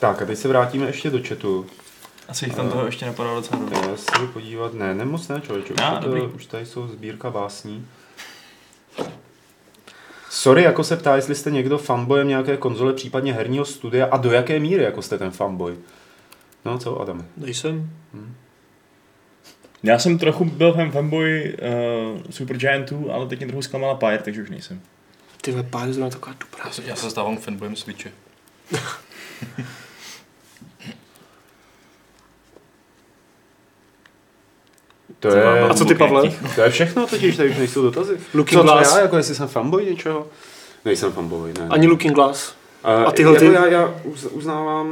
Tak 0.00 0.22
a 0.22 0.26
teď 0.26 0.38
se 0.38 0.48
vrátíme 0.48 0.86
ještě 0.86 1.10
do 1.10 1.18
chatu. 1.28 1.66
Asi 2.28 2.44
jich 2.44 2.54
tam 2.54 2.70
toho 2.70 2.86
ještě 2.86 3.06
napadalo 3.06 3.40
docela 3.40 3.60
dobře. 3.60 3.76
Já 3.90 3.96
se 3.96 4.04
jdu 4.20 4.26
podívat, 4.26 4.74
ne, 4.74 4.94
nemoc 4.94 5.28
ne, 5.28 5.40
člověče, 5.40 5.72
už, 5.74 5.80
Já, 5.80 6.00
to, 6.00 6.10
už 6.34 6.46
tady 6.46 6.66
jsou 6.66 6.86
sbírka 6.88 7.30
básní. 7.30 7.86
Sorry, 10.30 10.62
jako 10.62 10.84
se 10.84 10.96
ptá, 10.96 11.16
jestli 11.16 11.34
jste 11.34 11.50
někdo 11.50 11.78
fanboyem 11.78 12.28
nějaké 12.28 12.56
konzole, 12.56 12.92
případně 12.92 13.32
herního 13.32 13.64
studia 13.64 14.06
a 14.10 14.16
do 14.16 14.30
jaké 14.32 14.58
míry 14.60 14.82
jako 14.84 15.02
jste 15.02 15.18
ten 15.18 15.30
fanboy. 15.30 15.76
No 16.64 16.78
co, 16.78 17.00
Adame? 17.00 17.24
Nejsem. 17.36 17.90
Já 19.86 19.98
jsem 19.98 20.18
trochu 20.18 20.44
byl 20.44 20.72
fan- 20.72 20.90
fanboy 20.90 21.56
uh, 22.14 22.20
Super 22.30 22.56
Giantů, 22.56 23.12
ale 23.12 23.26
teď 23.26 23.38
mě 23.38 23.46
trochu 23.48 23.62
zklamala 23.62 23.94
Pyre, 23.94 24.18
takže 24.18 24.42
už 24.42 24.50
nejsem. 24.50 24.80
Ty 25.40 25.52
ve 25.52 25.62
pár 25.62 25.92
zrovna 25.92 26.10
taková 26.10 26.36
dobrá. 26.40 26.64
Já 26.64 26.70
se, 26.72 26.82
já 26.86 26.96
se 26.96 27.10
stávám 27.10 27.36
fanboyem 27.36 27.76
Switche. 27.76 28.10
To 35.20 35.30
Co 35.30 35.36
je, 35.36 35.60
A 35.60 35.74
co 35.74 35.84
ty, 35.84 35.94
Pavle? 35.94 36.22
to 36.54 36.60
je 36.60 36.70
všechno, 36.70 37.06
totiž 37.06 37.36
tady 37.36 37.50
už 37.50 37.56
nejsou 37.56 37.82
dotazy. 37.82 38.16
Looking 38.34 38.60
co, 38.60 38.62
Glass. 38.66 38.94
já, 38.96 39.00
jako 39.02 39.16
jestli 39.16 39.34
jsem 39.34 39.48
fanboy 39.48 39.84
něčeho? 39.86 40.26
Nejsem 40.84 41.12
fanboy, 41.12 41.52
ne. 41.58 41.66
Ani 41.70 41.86
Looking 41.86 42.14
Glass. 42.14 42.54
A, 42.84 42.94
A 43.04 43.10
tyhle 43.12 43.32
jako 43.34 43.46
ty? 43.46 43.52
Já, 43.52 43.66
já 43.66 43.94
uz- 44.04 44.24
uznávám 44.30 44.88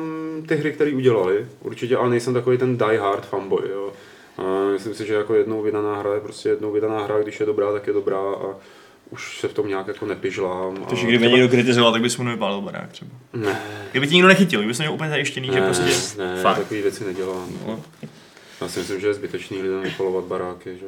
ty 0.49 0.57
hry, 0.57 0.72
které 0.72 0.92
udělali, 0.92 1.47
určitě, 1.61 1.97
ale 1.97 2.11
nejsem 2.11 2.34
takový 2.34 2.59
ten 2.59 2.76
die 2.78 3.01
hard 3.01 3.26
fanboy, 3.26 3.68
jo. 3.70 3.84
Myslím 4.75 4.95
si, 4.95 5.07
že 5.07 5.14
jako 5.14 5.35
jednou 5.35 5.62
vydaná 5.62 5.99
hra 5.99 6.14
je 6.14 6.20
prostě 6.20 6.49
jednou 6.49 6.72
vydaná 6.72 7.05
hra, 7.05 7.18
když 7.22 7.41
je 7.41 7.47
dobrá, 7.47 7.72
tak 7.72 7.87
je 7.87 7.93
dobrá 7.93 8.18
a 8.18 8.55
už 9.11 9.41
se 9.41 9.49
v 9.49 9.53
tom 9.53 9.68
nějak 9.68 9.87
jako 9.87 10.07
nepižlám. 10.07 10.77
Takže 10.89 11.07
kdyby 11.07 11.18
třeba- 11.18 11.37
někdo 11.37 11.49
kritizoval, 11.49 11.93
tak 11.93 12.03
bys 12.03 12.16
mu 12.16 12.25
nevypálil 12.25 12.61
barák 12.61 12.93
třeba. 12.93 13.11
Ne, 13.33 13.61
Kdyby 13.91 14.07
tě 14.07 14.14
nikdo 14.14 14.29
nechytil, 14.29 14.61
kdyby 14.61 14.75
měl 14.79 14.93
úplně 14.93 15.11
zajištěný, 15.11 15.49
že 15.49 15.61
ne, 15.61 15.66
prostě 15.66 16.18
ne, 16.22 16.43
fakt. 16.43 16.59
takové 16.59 16.83
věci 16.83 17.05
nedělám. 17.05 17.49
No. 17.66 17.83
Já 18.61 18.68
si 18.68 18.79
myslím, 18.79 19.01
že 19.01 19.07
je 19.07 19.14
zbytečný 19.14 19.62
lidem 19.62 19.83
vypalovat 19.83 20.25
baráky, 20.25 20.79
že 20.79 20.87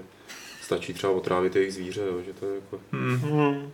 stačí 0.63 0.93
třeba 0.95 1.13
otrávit 1.13 1.57
jejich 1.57 1.75
zvíře, 1.75 2.01
jo, 2.01 2.21
že 2.27 2.33
to 2.33 2.47
je 2.47 2.55
jako... 2.55 2.81
Hmm. 2.93 3.71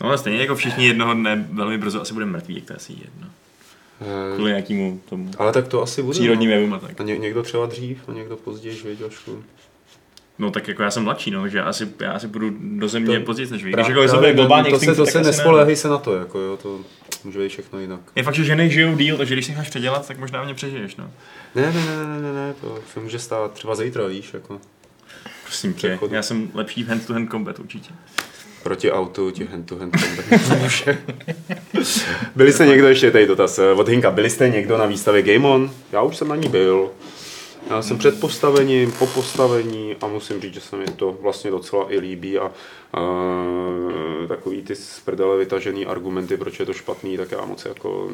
No 0.00 0.06
ale 0.08 0.18
stejně 0.18 0.40
jako 0.40 0.54
všichni 0.54 0.86
jednoho 0.86 1.14
dne 1.14 1.48
velmi 1.52 1.78
brzo 1.78 2.00
asi 2.00 2.12
budeme 2.12 2.32
mrtví, 2.32 2.54
jak 2.54 2.64
to 2.64 2.74
asi 2.76 2.92
jedno. 2.92 3.28
Eh, 4.00 4.34
Kvůli 4.34 4.50
nějakému 4.50 5.00
tomu 5.08 5.30
Ale 5.38 5.52
tak 5.52 5.68
to 5.68 5.82
asi 5.82 6.02
bude. 6.02 6.12
přírodním 6.14 6.50
no. 6.50 6.56
jevům 6.56 6.74
a 6.74 6.78
tak. 6.78 7.00
A 7.00 7.04
ně, 7.04 7.18
někdo 7.18 7.42
třeba 7.42 7.66
dřív 7.66 8.08
a 8.08 8.12
někdo 8.12 8.36
později, 8.36 8.76
že 8.76 8.96
Jošku. 9.00 9.44
No 10.38 10.50
tak 10.50 10.68
jako 10.68 10.82
já 10.82 10.90
jsem 10.90 11.02
mladší, 11.04 11.30
no, 11.30 11.42
takže 11.42 11.58
já 11.58 11.64
asi, 11.64 11.88
já 12.00 12.12
asi 12.12 12.26
budu 12.26 12.50
do 12.60 12.88
země 12.88 13.18
To- 13.18 13.24
později 13.24 13.50
než 13.50 13.64
vy. 13.64 13.72
Když 13.72 13.88
jako 13.88 14.16
bude 14.16 14.34
globálně 14.34 14.70
to 14.70 14.78
se, 14.78 14.94
to 14.94 15.06
se 15.06 15.22
nespoléhej 15.22 15.76
se 15.76 15.88
na 15.88 15.98
to, 15.98 16.16
jako 16.16 16.38
jo, 16.38 16.56
to 16.56 16.80
může 17.24 17.38
být 17.38 17.48
všechno 17.48 17.80
jinak. 17.80 18.00
Je 18.16 18.22
fakt, 18.22 18.34
že 18.34 18.44
ženy 18.44 18.70
žijou 18.70 18.96
díl, 18.96 19.16
takže 19.16 19.34
když 19.34 19.44
si 19.46 19.50
necháš 19.50 19.70
předělat, 19.70 20.08
tak 20.08 20.18
možná 20.18 20.44
mě 20.44 20.54
přežiješ, 20.54 20.96
no. 20.96 21.10
Ne, 21.54 21.62
ne, 21.62 21.72
ne, 21.72 22.06
ne, 22.06 22.20
ne, 22.22 22.32
ne, 22.32 22.54
to 22.60 22.78
se 22.92 23.00
může 23.00 23.18
stát 23.18 23.52
třeba 23.52 23.74
zítra, 23.74 24.06
víš, 24.06 24.34
jako 24.34 24.60
Prosím 25.44 25.74
tě, 25.74 25.98
já 26.10 26.22
jsem 26.22 26.50
lepší 26.54 26.84
v 26.84 26.88
hand-to-hand 26.88 27.30
combat 27.30 27.58
určitě. 27.58 27.90
Proti 28.64 28.92
autu, 28.92 29.30
ti 29.30 29.48
combat. 29.66 30.00
Může. 30.62 30.98
Byli 32.36 32.52
jste 32.52 32.66
někdo, 32.66 32.88
ještě 32.88 33.10
tady 33.10 33.26
dotaz 33.26 33.58
eh, 33.58 33.72
od 33.72 33.88
Hinka, 33.88 34.10
byli 34.10 34.30
jste 34.30 34.48
někdo 34.48 34.78
na 34.78 34.86
výstavě 34.86 35.22
Game 35.22 35.48
On? 35.48 35.70
Já 35.92 36.02
už 36.02 36.16
jsem 36.16 36.28
na 36.28 36.36
ní 36.36 36.48
byl. 36.48 36.90
Já 37.70 37.82
jsem 37.82 37.98
před 37.98 38.20
postavením, 38.20 38.92
po 38.92 39.06
postavení 39.06 39.96
a 40.00 40.06
musím 40.06 40.40
říct, 40.40 40.54
že 40.54 40.60
se 40.60 40.76
mi 40.76 40.84
to 40.84 41.12
vlastně 41.12 41.50
docela 41.50 41.92
i 41.92 41.98
líbí 41.98 42.38
a 42.38 42.44
uh, 42.44 44.28
takový 44.28 44.62
ty 44.62 44.74
z 44.74 45.00
prdele 45.00 45.38
vytažený 45.38 45.86
argumenty, 45.86 46.36
proč 46.36 46.60
je 46.60 46.66
to 46.66 46.72
špatný, 46.72 47.16
tak 47.16 47.32
já 47.32 47.44
moc 47.44 47.64
jako 47.64 48.08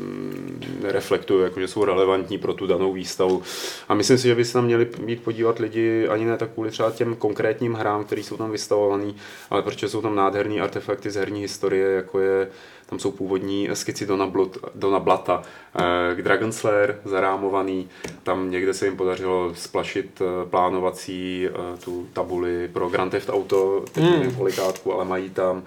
nereflektuju, 0.82 1.40
jako 1.40 1.60
že 1.60 1.68
jsou 1.68 1.84
relevantní 1.84 2.38
pro 2.38 2.54
tu 2.54 2.66
danou 2.66 2.92
výstavu. 2.92 3.42
A 3.88 3.94
myslím 3.94 4.18
si, 4.18 4.28
že 4.28 4.34
by 4.34 4.44
se 4.44 4.52
tam 4.52 4.64
měli 4.64 4.84
být 4.84 5.22
podívat 5.22 5.58
lidi 5.58 6.08
ani 6.08 6.24
ne 6.24 6.36
tak 6.36 6.50
kvůli 6.50 6.70
třeba 6.70 6.90
těm 6.90 7.16
konkrétním 7.16 7.74
hrám, 7.74 8.04
které 8.04 8.22
jsou 8.22 8.36
tam 8.36 8.50
vystavované, 8.50 9.12
ale 9.50 9.62
protože 9.62 9.88
jsou 9.88 10.02
tam 10.02 10.14
nádherné 10.14 10.60
artefakty 10.60 11.10
z 11.10 11.16
herní 11.16 11.40
historie, 11.40 11.90
jako 11.90 12.20
je 12.20 12.48
tam 12.90 12.98
jsou 12.98 13.10
původní 13.10 13.68
skici 13.72 14.06
Dona, 14.06 14.26
Blut, 14.26 14.58
Dona 14.74 14.98
Blata, 15.00 15.42
eh, 15.78 16.22
Dragon 16.22 16.52
Slayer 16.52 16.96
zarámovaný, 17.04 17.88
tam 18.22 18.50
někde 18.50 18.74
se 18.74 18.84
jim 18.86 18.96
podařilo 18.96 19.52
splašit 19.54 20.22
eh, 20.22 20.46
plánovací 20.50 21.48
eh, 21.48 21.78
tu 21.84 22.06
tabuli 22.12 22.68
pro 22.72 22.88
Grand 22.88 23.10
Theft 23.10 23.30
Auto, 23.30 23.84
teď 23.92 24.04
Hmm. 24.04 24.12
nevím 24.12 24.34
kolikátku, 24.34 24.94
ale 24.94 25.04
mají 25.04 25.30
tam. 25.30 25.62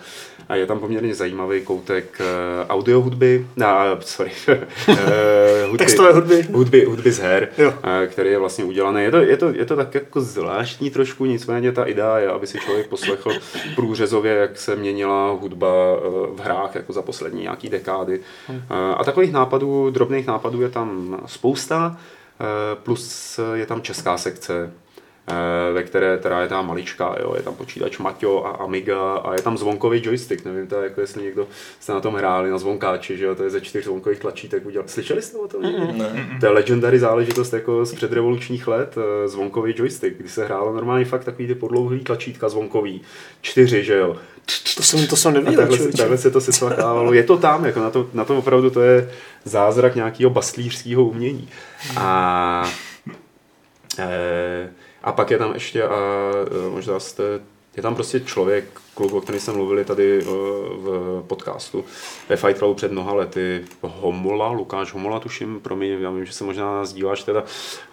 A 0.49 0.55
je 0.55 0.65
tam 0.65 0.79
poměrně 0.79 1.15
zajímavý 1.15 1.61
koutek 1.61 2.17
eh, 2.21 2.67
audio 2.69 3.01
hudby, 3.01 3.47
no, 3.55 3.67
sorry, 3.99 4.31
eh, 4.47 5.63
hudby, 5.65 5.77
Textové 5.77 6.11
hudby. 6.13 6.41
hudby, 6.51 6.85
hudby 6.85 7.11
z 7.11 7.19
her, 7.19 7.49
Jo. 7.57 7.73
eh, 8.03 8.07
který 8.07 8.29
je 8.29 8.39
vlastně 8.39 8.63
udělaný. 8.63 9.03
Je 9.03 9.11
to, 9.11 9.17
je, 9.17 9.37
to, 9.37 9.49
je 9.49 9.65
to 9.65 9.75
tak 9.75 9.95
jako 9.95 10.21
zvláštní 10.21 10.89
trošku, 10.89 11.25
nicméně 11.25 11.71
ta 11.71 11.83
idea 11.85 12.17
je, 12.19 12.29
aby 12.29 12.47
si 12.47 12.57
člověk 12.57 12.87
poslechl 12.87 13.31
průřezově, 13.75 14.33
jak 14.35 14.57
se 14.57 14.75
měnila 14.75 15.31
hudba 15.31 15.67
v 16.35 16.39
hrách 16.43 16.75
jako 16.75 16.93
za 16.93 17.01
poslední 17.14 17.41
nějaký 17.41 17.69
dekády. 17.69 18.19
Eh, 18.49 18.95
A 18.98 19.03
takových 19.03 19.31
nápadů, 19.31 19.90
drobných 19.90 20.27
nápadů 20.27 20.61
je 20.61 20.69
tam 20.69 21.18
spousta, 21.26 21.98
eh, 21.98 22.76
plus 22.84 23.40
je 23.53 23.65
tam 23.65 23.81
česká 23.81 24.18
sekce, 24.18 24.73
ve 25.73 25.83
které 25.83 26.17
teda 26.17 26.41
je 26.41 26.47
tam 26.47 26.67
malička, 26.67 27.15
jo, 27.21 27.33
je 27.35 27.43
tam 27.43 27.55
počítač 27.55 27.97
Maťo 27.97 28.45
a 28.45 28.49
Amiga 28.49 29.13
a 29.13 29.33
je 29.33 29.41
tam 29.41 29.57
zvonkový 29.57 30.01
joystick, 30.05 30.45
nevím 30.45 30.67
teda, 30.67 30.83
jako 30.83 31.01
jestli 31.01 31.23
někdo 31.23 31.47
jste 31.79 31.93
na 31.93 31.99
tom 31.99 32.13
hráli 32.13 32.49
na 32.49 32.57
zvonkáči, 32.57 33.17
že 33.17 33.25
jo, 33.25 33.35
to 33.35 33.43
je 33.43 33.49
ze 33.49 33.61
čtyř 33.61 33.83
zvonkových 33.83 34.19
tlačítek 34.19 34.65
udělat. 34.65 34.89
Slyšeli 34.89 35.21
jste 35.21 35.37
o 35.37 35.47
tom? 35.47 35.61
Ne. 35.97 36.37
To 36.39 36.45
je 36.45 36.51
legendary 36.51 36.99
záležitost 36.99 37.53
jako 37.53 37.85
z 37.85 37.93
předrevolučních 37.93 38.67
let, 38.67 38.95
eh, 38.97 39.27
zvonkový 39.27 39.73
joystick, 39.77 40.17
kdy 40.17 40.29
se 40.29 40.45
hrálo 40.45 40.73
normálně 40.73 41.05
fakt 41.05 41.23
takový 41.23 41.47
ty 41.47 41.55
podlouhlý 41.55 41.99
tlačítka 41.99 42.49
zvonkový, 42.49 43.01
čtyři, 43.41 43.83
že 43.83 43.97
jo. 43.97 44.15
To 44.75 44.83
jsem, 44.83 45.07
to 45.07 45.15
jsem 45.15 45.31
A 45.31 45.33
nevěděl, 45.33 45.67
takhle, 45.67 45.87
takhle 45.87 46.17
se 46.17 46.31
to 46.31 46.41
sesvakávalo. 46.41 47.13
Je 47.13 47.23
to 47.23 47.37
tam, 47.37 47.65
jako 47.65 47.79
na, 47.79 47.89
to, 47.89 48.09
na 48.13 48.25
tom 48.25 48.37
opravdu 48.37 48.69
to 48.69 48.81
je 48.81 49.11
zázrak 49.43 49.95
nějakého 49.95 50.29
bastlířského 50.29 51.05
umění. 51.05 51.49
A, 51.97 52.69
e, 53.99 54.69
a 55.03 55.11
pak 55.11 55.31
je 55.31 55.38
tam 55.38 55.53
ještě, 55.53 55.84
a 55.84 56.31
e, 56.67 56.69
možná 56.69 56.99
jste, 56.99 57.23
je 57.77 57.84
tam 57.84 57.95
prostě 57.95 58.19
člověk, 58.19 58.65
kluk, 58.93 59.13
o 59.13 59.21
kterém 59.21 59.41
jsme 59.41 59.53
mluvili 59.53 59.85
tady 59.85 60.19
e, 60.19 60.23
v 60.23 61.23
podcastu 61.27 61.85
ve 62.30 62.35
Fight 62.35 62.57
Clubu 62.57 62.73
před 62.73 62.91
mnoha 62.91 63.13
lety, 63.13 63.65
Homola, 63.81 64.51
Lukáš 64.51 64.93
Homola, 64.93 65.19
tuším, 65.19 65.59
promiň, 65.59 66.01
já 66.01 66.11
vím, 66.11 66.25
že 66.25 66.34
se 66.34 66.43
možná 66.43 66.85
sdíváš 66.85 67.23
teda, 67.23 67.43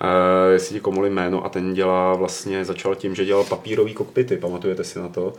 e, 0.00 0.52
jestli 0.52 0.74
ti 0.74 0.80
komoli 0.80 1.10
jméno, 1.10 1.44
a 1.44 1.48
ten 1.48 1.74
dělá 1.74 2.14
vlastně, 2.14 2.64
začal 2.64 2.94
tím, 2.94 3.14
že 3.14 3.24
dělal 3.24 3.44
papírový 3.44 3.94
kokpity, 3.94 4.36
pamatujete 4.36 4.84
si 4.84 4.98
na 4.98 5.08
to? 5.08 5.32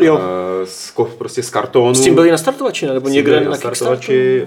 Jo. 0.00 0.20
E, 0.62 0.66
z, 0.66 0.94
prostě 1.18 1.42
z 1.42 1.50
kartonu. 1.50 1.94
S 1.94 2.00
tím 2.00 2.14
byli 2.14 2.30
na 2.30 2.38
startovači, 2.38 2.86
ne? 2.86 2.94
nebo 2.94 3.08
někde 3.08 3.40
na 3.40 3.50
na 3.50 3.56
startovači, 3.56 4.42
eh, 4.42 4.46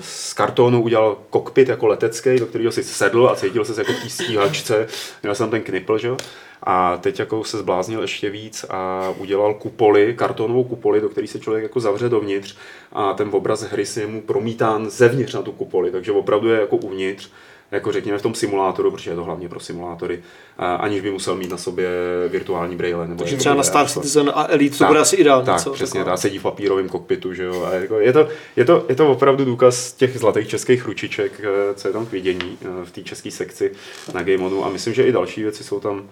z 0.00 0.32
kartonu 0.32 0.82
udělal 0.82 1.16
kokpit 1.30 1.68
jako 1.68 1.86
letecký, 1.86 2.38
do 2.38 2.46
kterého 2.46 2.72
si 2.72 2.84
sedl 2.84 3.28
a 3.28 3.36
cítil 3.36 3.64
se 3.64 3.80
jako 3.80 3.92
v 3.92 4.02
té 4.02 4.08
stíhačce. 4.08 4.86
Měl 5.22 5.34
jsem 5.34 5.50
ten 5.50 5.62
knipl, 5.62 5.98
že 5.98 6.08
jo? 6.08 6.16
A 6.62 6.96
teď 6.96 7.18
jako 7.18 7.44
se 7.44 7.58
zbláznil 7.58 8.02
ještě 8.02 8.30
víc 8.30 8.64
a 8.70 9.10
udělal 9.18 9.54
kupoly, 9.54 10.14
kartonovou 10.14 10.64
kupoli, 10.64 11.00
do 11.00 11.08
které 11.08 11.26
se 11.26 11.40
člověk 11.40 11.62
jako 11.62 11.80
zavře 11.80 12.08
dovnitř 12.08 12.56
a 12.92 13.12
ten 13.12 13.28
obraz 13.32 13.62
hry 13.62 13.86
se 13.86 14.00
je 14.00 14.06
mu 14.06 14.20
promítán 14.20 14.90
zevnitř 14.90 15.34
na 15.34 15.42
tu 15.42 15.52
kupoli, 15.52 15.90
takže 15.90 16.12
opravdu 16.12 16.48
je 16.48 16.60
jako 16.60 16.76
uvnitř 16.76 17.30
jako 17.72 17.92
řekněme 17.92 18.18
v 18.18 18.22
tom 18.22 18.34
simulátoru, 18.34 18.90
protože 18.90 19.10
je 19.10 19.16
to 19.16 19.24
hlavně 19.24 19.48
pro 19.48 19.60
simulátory, 19.60 20.22
aniž 20.58 21.00
by 21.00 21.10
musel 21.10 21.36
mít 21.36 21.50
na 21.50 21.56
sobě 21.56 21.88
virtuální 22.28 22.76
braille. 22.76 23.08
Nebo 23.08 23.18
Takže 23.18 23.34
jako 23.34 23.40
třeba 23.40 23.54
na 23.54 23.62
Star 23.62 23.86
jako- 23.86 23.92
Citizen 24.00 24.32
a 24.34 24.46
Elite 24.48 24.72
to 24.72 24.78
tak, 24.78 24.88
bude 24.88 25.00
asi 25.00 25.16
ideální. 25.16 25.46
Tak, 25.46 25.62
co? 25.62 25.72
přesně, 25.72 26.00
Taková. 26.00 26.12
dá 26.12 26.16
sedí 26.16 26.38
v 26.38 26.42
papírovém 26.42 26.88
kokpitu, 26.88 27.34
že 27.34 27.42
jo. 27.44 27.64
A 27.64 27.74
jako 27.74 28.00
je, 28.00 28.12
to, 28.12 28.28
je, 28.56 28.64
to, 28.64 28.84
je 28.88 28.94
to 28.94 29.10
opravdu 29.10 29.44
důkaz 29.44 29.92
těch 29.92 30.18
zlatých 30.18 30.48
českých 30.48 30.86
ručiček, 30.86 31.40
eh, 31.44 31.74
co 31.74 31.88
je 31.88 31.92
tam 31.92 32.06
k 32.06 32.12
vidění 32.12 32.58
eh, 32.62 32.84
v 32.84 32.90
té 32.90 33.02
české 33.02 33.30
sekci 33.30 33.72
na 34.14 34.22
Game 34.22 34.44
Onu. 34.46 34.64
A 34.64 34.68
myslím, 34.68 34.94
že 34.94 35.02
i 35.04 35.12
další 35.12 35.42
věci 35.42 35.64
jsou 35.64 35.80
tam 35.80 36.08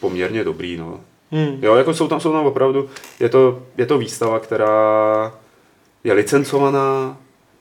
poměrně 0.00 0.44
dobrý, 0.44 0.76
no. 0.76 1.00
Hmm. 1.30 1.58
Jo, 1.62 1.74
jako 1.74 1.94
jsou 1.94 2.08
tam, 2.08 2.20
jsou 2.20 2.32
tam 2.32 2.46
opravdu, 2.46 2.88
je 3.20 3.28
to, 3.28 3.62
je 3.78 3.86
to 3.86 3.98
výstava, 3.98 4.38
která 4.38 5.32
je 6.04 6.12
licencovaná, 6.12 7.16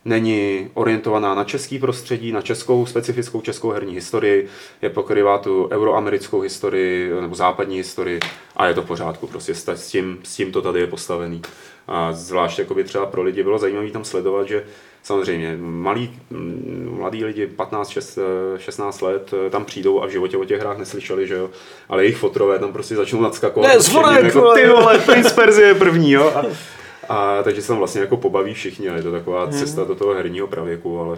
není 0.05 0.69
orientovaná 0.73 1.35
na 1.35 1.43
český 1.43 1.79
prostředí, 1.79 2.31
na 2.31 2.41
českou 2.41 2.85
specifickou 2.85 3.41
českou 3.41 3.69
herní 3.69 3.93
historii, 3.93 4.47
je 4.81 4.89
pokrývá 4.89 5.37
tu 5.37 5.69
euroamerickou 5.71 6.39
historii 6.39 7.11
nebo 7.21 7.35
západní 7.35 7.77
historii 7.77 8.19
a 8.55 8.67
je 8.67 8.73
to 8.73 8.81
v 8.81 8.85
pořádku, 8.85 9.27
prostě 9.27 9.55
s 9.55 9.87
tím, 9.87 10.19
s 10.23 10.35
tím 10.35 10.51
to 10.51 10.61
tady 10.61 10.79
je 10.79 10.87
postavený. 10.87 11.41
A 11.87 12.13
zvlášť 12.13 12.59
jakoby 12.59 12.83
třeba 12.83 13.05
pro 13.05 13.23
lidi 13.23 13.43
bylo 13.43 13.59
zajímavé 13.59 13.89
tam 13.89 14.03
sledovat, 14.03 14.47
že 14.47 14.63
samozřejmě 15.03 15.57
malí, 15.61 16.19
mm, 16.29 16.95
mladí 16.99 17.25
lidi 17.25 17.47
15, 17.47 17.89
6, 17.89 18.19
16 18.57 19.01
let 19.01 19.33
eh, 19.33 19.49
tam 19.49 19.65
přijdou 19.65 20.01
a 20.01 20.05
v 20.05 20.09
životě 20.09 20.37
o 20.37 20.45
těch 20.45 20.59
hrách 20.59 20.77
neslyšeli, 20.77 21.27
že 21.27 21.33
jo, 21.33 21.49
ale 21.89 22.03
jejich 22.03 22.17
fotrové 22.17 22.59
tam 22.59 22.73
prostě 22.73 22.95
začnou 22.95 23.21
nadskakovat. 23.21 23.73
Ne, 23.73 23.79
zvonek, 23.79 24.23
jako, 24.23 24.53
ty 24.53 24.67
vole, 24.67 24.99
Prince 24.99 25.35
Perzie 25.35 25.67
je 25.67 25.75
první, 25.75 26.11
jo. 26.11 26.31
A, 26.35 26.45
a 27.13 27.43
takže 27.43 27.61
se 27.61 27.67
tam 27.67 27.77
vlastně 27.77 28.01
jako 28.01 28.17
pobaví 28.17 28.53
všichni 28.53 28.89
a 28.89 28.95
je 28.95 29.03
to 29.03 29.11
taková 29.11 29.47
cesta 29.47 29.83
do 29.83 29.95
toho 29.95 30.13
herního 30.13 30.47
pravěku, 30.47 30.99
ale, 30.99 31.17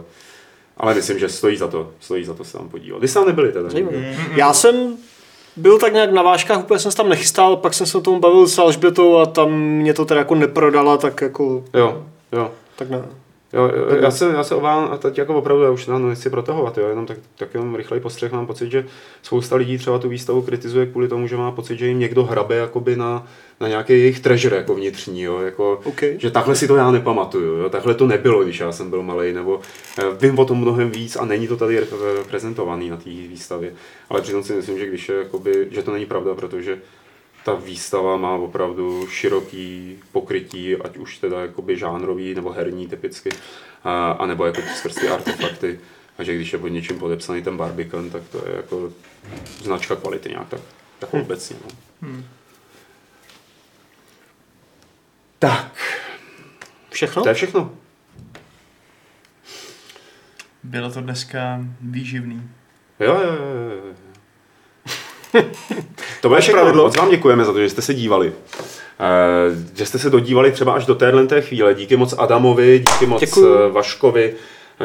ale 0.78 0.94
myslím, 0.94 1.20
že 1.20 1.30
stojí 1.30 1.58
za 1.58 1.68
to, 1.68 1.90
stojí 2.00 2.26
za 2.26 2.34
to 2.34 2.44
se 2.44 2.58
tam 2.58 2.70
podívat. 2.70 3.02
Vy 3.02 3.08
jste 3.08 3.20
tam 3.20 3.28
nebyli 3.28 3.52
teda. 3.52 3.70
Zajímavé. 3.70 3.98
nikdo? 3.98 4.34
Já 4.36 4.54
jsem 4.54 4.98
byl 5.56 5.80
tak 5.80 5.94
nějak 5.94 6.12
na 6.12 6.22
vážkách, 6.22 6.60
úplně 6.60 6.80
jsem 6.80 6.92
se 6.92 6.98
tam 6.98 7.10
nechystal, 7.10 7.56
pak 7.58 7.74
jsem 7.74 7.88
se 7.88 7.98
o 7.98 8.02
tom 8.02 8.20
bavil 8.20 8.48
s 8.48 8.58
Alžbětou 8.60 9.18
a 9.18 9.26
tam 9.26 9.52
mě 9.54 9.94
to 9.94 10.06
teda 10.06 10.20
jako 10.20 10.36
neprodala, 10.36 10.98
tak 10.98 11.22
jako, 11.22 11.64
Jo, 11.74 12.04
jo. 12.32 12.52
tak 12.76 12.90
ne. 12.90 13.02
Jo, 13.54 13.72
jo, 13.76 13.98
já 14.02 14.12
se, 14.12 14.26
já 14.26 14.44
se 14.44 14.56
obávám, 14.56 14.90
a 14.92 14.98
teď 14.98 15.18
jako 15.18 15.36
opravdu, 15.36 15.64
já 15.64 15.72
už 15.72 15.88
nám 15.88 16.10
nechci 16.10 16.30
protahovat, 16.30 16.78
jo, 16.78 16.88
jenom 16.88 17.06
tak, 17.06 17.18
tak 17.38 17.54
jenom 17.54 17.76
rychlej 17.76 18.00
postřeh, 18.00 18.32
mám 18.32 18.48
pocit, 18.48 18.72
že 18.72 18.86
spousta 19.24 19.56
lidí 19.56 19.78
třeba 19.78 20.00
tu 20.00 20.10
výstavu 20.10 20.42
kritizuje 20.42 20.86
kvůli 20.86 21.08
tomu, 21.08 21.28
že 21.28 21.38
má 21.38 21.52
pocit, 21.52 21.78
že 21.78 21.88
jim 21.88 22.00
někdo 22.00 22.24
hrabe 22.24 22.56
jakoby 22.56 22.96
na, 22.96 23.28
na 23.62 23.68
nějaký 23.68 23.94
jejich 23.94 24.20
treasure 24.20 24.58
jako 24.58 24.76
vnitřní, 24.76 25.22
jo, 25.22 25.40
jako, 25.40 25.82
OK. 25.84 26.02
že 26.18 26.32
takhle 26.32 26.56
si 26.56 26.68
to 26.68 26.76
já 26.76 26.92
nepamatuju, 26.92 27.58
jo, 27.58 27.70
takhle 27.70 27.94
to 27.94 28.08
nebylo, 28.08 28.44
když 28.44 28.60
já 28.60 28.72
jsem 28.72 28.90
byl 28.90 29.04
malý, 29.04 29.34
nebo 29.34 29.60
eh, 30.00 30.04
vím 30.22 30.40
o 30.40 30.46
tom 30.46 30.58
mnohem 30.58 30.92
víc 30.92 31.16
a 31.16 31.26
není 31.26 31.48
to 31.48 31.58
tady 31.58 31.80
re- 31.80 31.88
prezentovaný 32.30 32.90
na 32.90 32.98
té 32.98 33.10
výstavě, 33.10 33.74
ale 34.10 34.22
přitom 34.22 34.44
si 34.44 34.54
myslím, 34.54 34.80
že 34.80 34.88
když 34.88 35.10
je, 35.10 35.16
jakoby, 35.16 35.68
že 35.72 35.84
to 35.84 35.92
není 35.92 36.06
pravda, 36.06 36.36
protože 36.36 36.78
ta 37.46 37.54
výstava 37.54 38.18
má 38.18 38.36
opravdu 38.36 39.08
široký 39.08 40.00
pokrytí, 40.12 40.76
ať 40.76 40.98
už 40.98 41.18
teda 41.18 41.42
jakoby 41.42 41.78
žánrový 41.78 42.36
nebo 42.36 42.52
herní 42.52 42.88
typicky, 42.88 43.30
a, 43.84 44.12
a 44.12 44.26
nebo 44.26 44.46
jako 44.46 44.62
skrz 44.76 44.96
ty 44.96 45.08
artefakty. 45.10 45.80
A 46.18 46.24
že 46.24 46.36
když 46.36 46.54
je 46.54 46.60
pod 46.60 46.68
něčím 46.68 47.00
podepsaný 47.00 47.44
ten 47.44 47.58
Barbican, 47.58 48.10
tak 48.10 48.24
to 48.32 48.38
je 48.38 48.56
jako 48.56 48.92
značka 49.62 49.96
kvality 49.96 50.30
nějak 50.30 50.50
tak, 50.50 50.62
tak 51.00 51.14
obecně. 51.14 51.56
No. 52.02 52.24
Tak, 55.40 56.02
Všechno? 56.90 57.24
to 57.24 57.30
je 57.30 57.36
všechno. 57.36 57.72
Bylo 60.64 60.92
to 60.92 61.02
dneska 61.02 61.60
výživný. 61.82 62.52
Jo, 63.00 63.14
jo, 63.14 63.34
jo, 63.34 63.70
jo. 63.88 64.05
To 66.22 66.30
bude 66.30 66.42
všechno. 66.42 66.62
pravidlo. 66.62 66.84
Moc 66.84 66.98
vám 66.98 67.10
děkujeme 67.10 67.46
za 67.46 67.54
to, 67.54 67.60
že 67.60 67.70
jste 67.70 67.82
se 67.82 67.94
dívali. 67.94 68.34
Eh, 69.00 69.76
že 69.76 69.86
jste 69.86 70.00
se 70.00 70.10
dodívali 70.10 70.52
třeba 70.52 70.74
až 70.74 70.86
do 70.86 70.96
téhle 70.96 71.28
té 71.28 71.42
chvíle. 71.42 71.74
Díky 71.74 71.98
moc 71.98 72.14
Adamovi, 72.18 72.80
díky 72.80 73.06
moc 73.06 73.20
Děkuju. 73.22 73.56
eh, 73.56 73.70
Vaškovi 73.72 74.34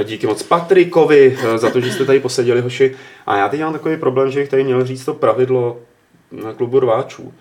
Díky 0.04 0.26
moc 0.26 0.42
Patrikovi 0.42 1.38
eh, 1.42 1.58
za 1.58 1.70
to, 1.70 1.80
že 1.80 1.92
jste 1.92 2.04
tady 2.04 2.20
poseděli, 2.20 2.60
hoši. 2.60 2.96
A 3.26 3.36
já 3.36 3.48
teď 3.48 3.60
mám 3.60 3.72
takový 3.72 3.96
problém, 3.96 4.30
že 4.30 4.40
bych 4.40 4.48
tady 4.48 4.64
měl 4.64 4.84
říct 4.84 5.04
to 5.04 5.14
pravidlo 5.14 5.78
na 6.32 6.52
klubu 6.52 6.80
rváčů. 6.80 7.32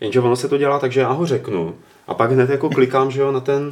Jenže 0.00 0.20
ono 0.20 0.36
se 0.36 0.48
to 0.48 0.58
dělá 0.58 0.78
tak, 0.78 0.92
že 0.92 1.00
já 1.00 1.08
ho 1.10 1.26
řeknu 1.26 1.74
a 2.08 2.14
pak 2.14 2.32
hned 2.32 2.50
jako 2.50 2.70
klikám, 2.70 3.10
že 3.10 3.20
jo, 3.20 3.32
na 3.32 3.40
ten, 3.40 3.68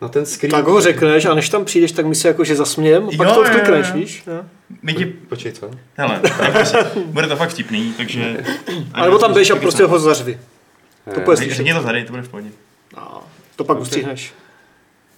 na 0.00 0.08
ten 0.08 0.26
screen. 0.26 0.50
Tak 0.50 0.64
ho 0.64 0.80
řekneš 0.80 1.24
a 1.24 1.34
než 1.34 1.48
tam 1.48 1.64
přijdeš, 1.64 1.92
tak 1.92 2.06
my 2.06 2.14
se 2.14 2.28
jakože 2.28 2.56
zasmějem 2.56 3.02
a 3.04 3.16
pak 3.16 3.28
Jo, 3.28 3.34
to 3.34 3.40
odklikneš, 3.40 3.92
víš? 3.92 4.22
Jo. 4.26 4.44
My 4.82 4.94
ti, 4.94 5.04
Počkej, 5.06 5.52
co? 5.52 5.70
hele, 5.96 6.20
prostě, 6.52 6.78
bude 7.06 7.26
to 7.26 7.36
fakt 7.36 7.50
vtipný, 7.50 7.94
takže... 7.96 8.44
A 8.92 9.04
nebo 9.04 9.18
tam 9.18 9.34
běž 9.34 9.50
a 9.50 9.56
prostě 9.56 9.84
ho 9.84 9.98
zařvi. 9.98 10.38
To 11.14 11.20
bude 11.20 11.36
Řekni 11.36 11.54
slyšet. 11.54 11.74
to 11.74 11.82
tady, 11.82 12.04
to 12.04 12.10
bude 12.10 12.22
v 12.22 12.28
pohodě. 12.28 12.48
No, 12.96 13.22
To 13.56 13.64
pak 13.64 13.80
ustřihneš. 13.80 14.32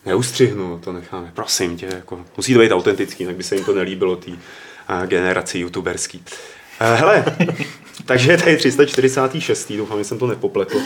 Neustřihnu, 0.06 0.78
to 0.84 0.92
necháme. 0.92 1.30
Prosím 1.34 1.76
tě, 1.76 1.86
jako, 1.86 2.20
musí 2.36 2.54
to 2.54 2.60
být 2.60 2.72
autentický, 2.72 3.26
tak 3.26 3.34
by 3.36 3.42
se 3.42 3.54
jim 3.56 3.64
to 3.64 3.74
nelíbilo 3.74 4.16
té 4.16 4.30
generaci 5.06 5.58
youtuberský. 5.58 6.24
Eh, 6.80 6.94
hele, 6.94 7.24
takže 8.08 8.32
je 8.32 8.38
tady 8.38 8.56
346. 8.56 9.72
Doufám, 9.72 9.98
že 9.98 10.04
jsem 10.04 10.18
to 10.18 10.26
nepopletl. 10.26 10.80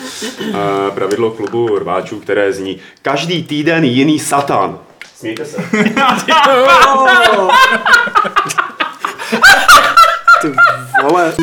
Pravidlo 0.94 1.30
klubu 1.30 1.78
rváčů, 1.78 2.20
které 2.20 2.52
zní 2.52 2.78
každý 3.02 3.42
týden 3.42 3.84
jiný 3.84 4.18
satan. 4.18 4.78
Smějte 5.16 5.44
se. 5.44 5.56
Ty 10.42 10.52
vole. 11.02 11.34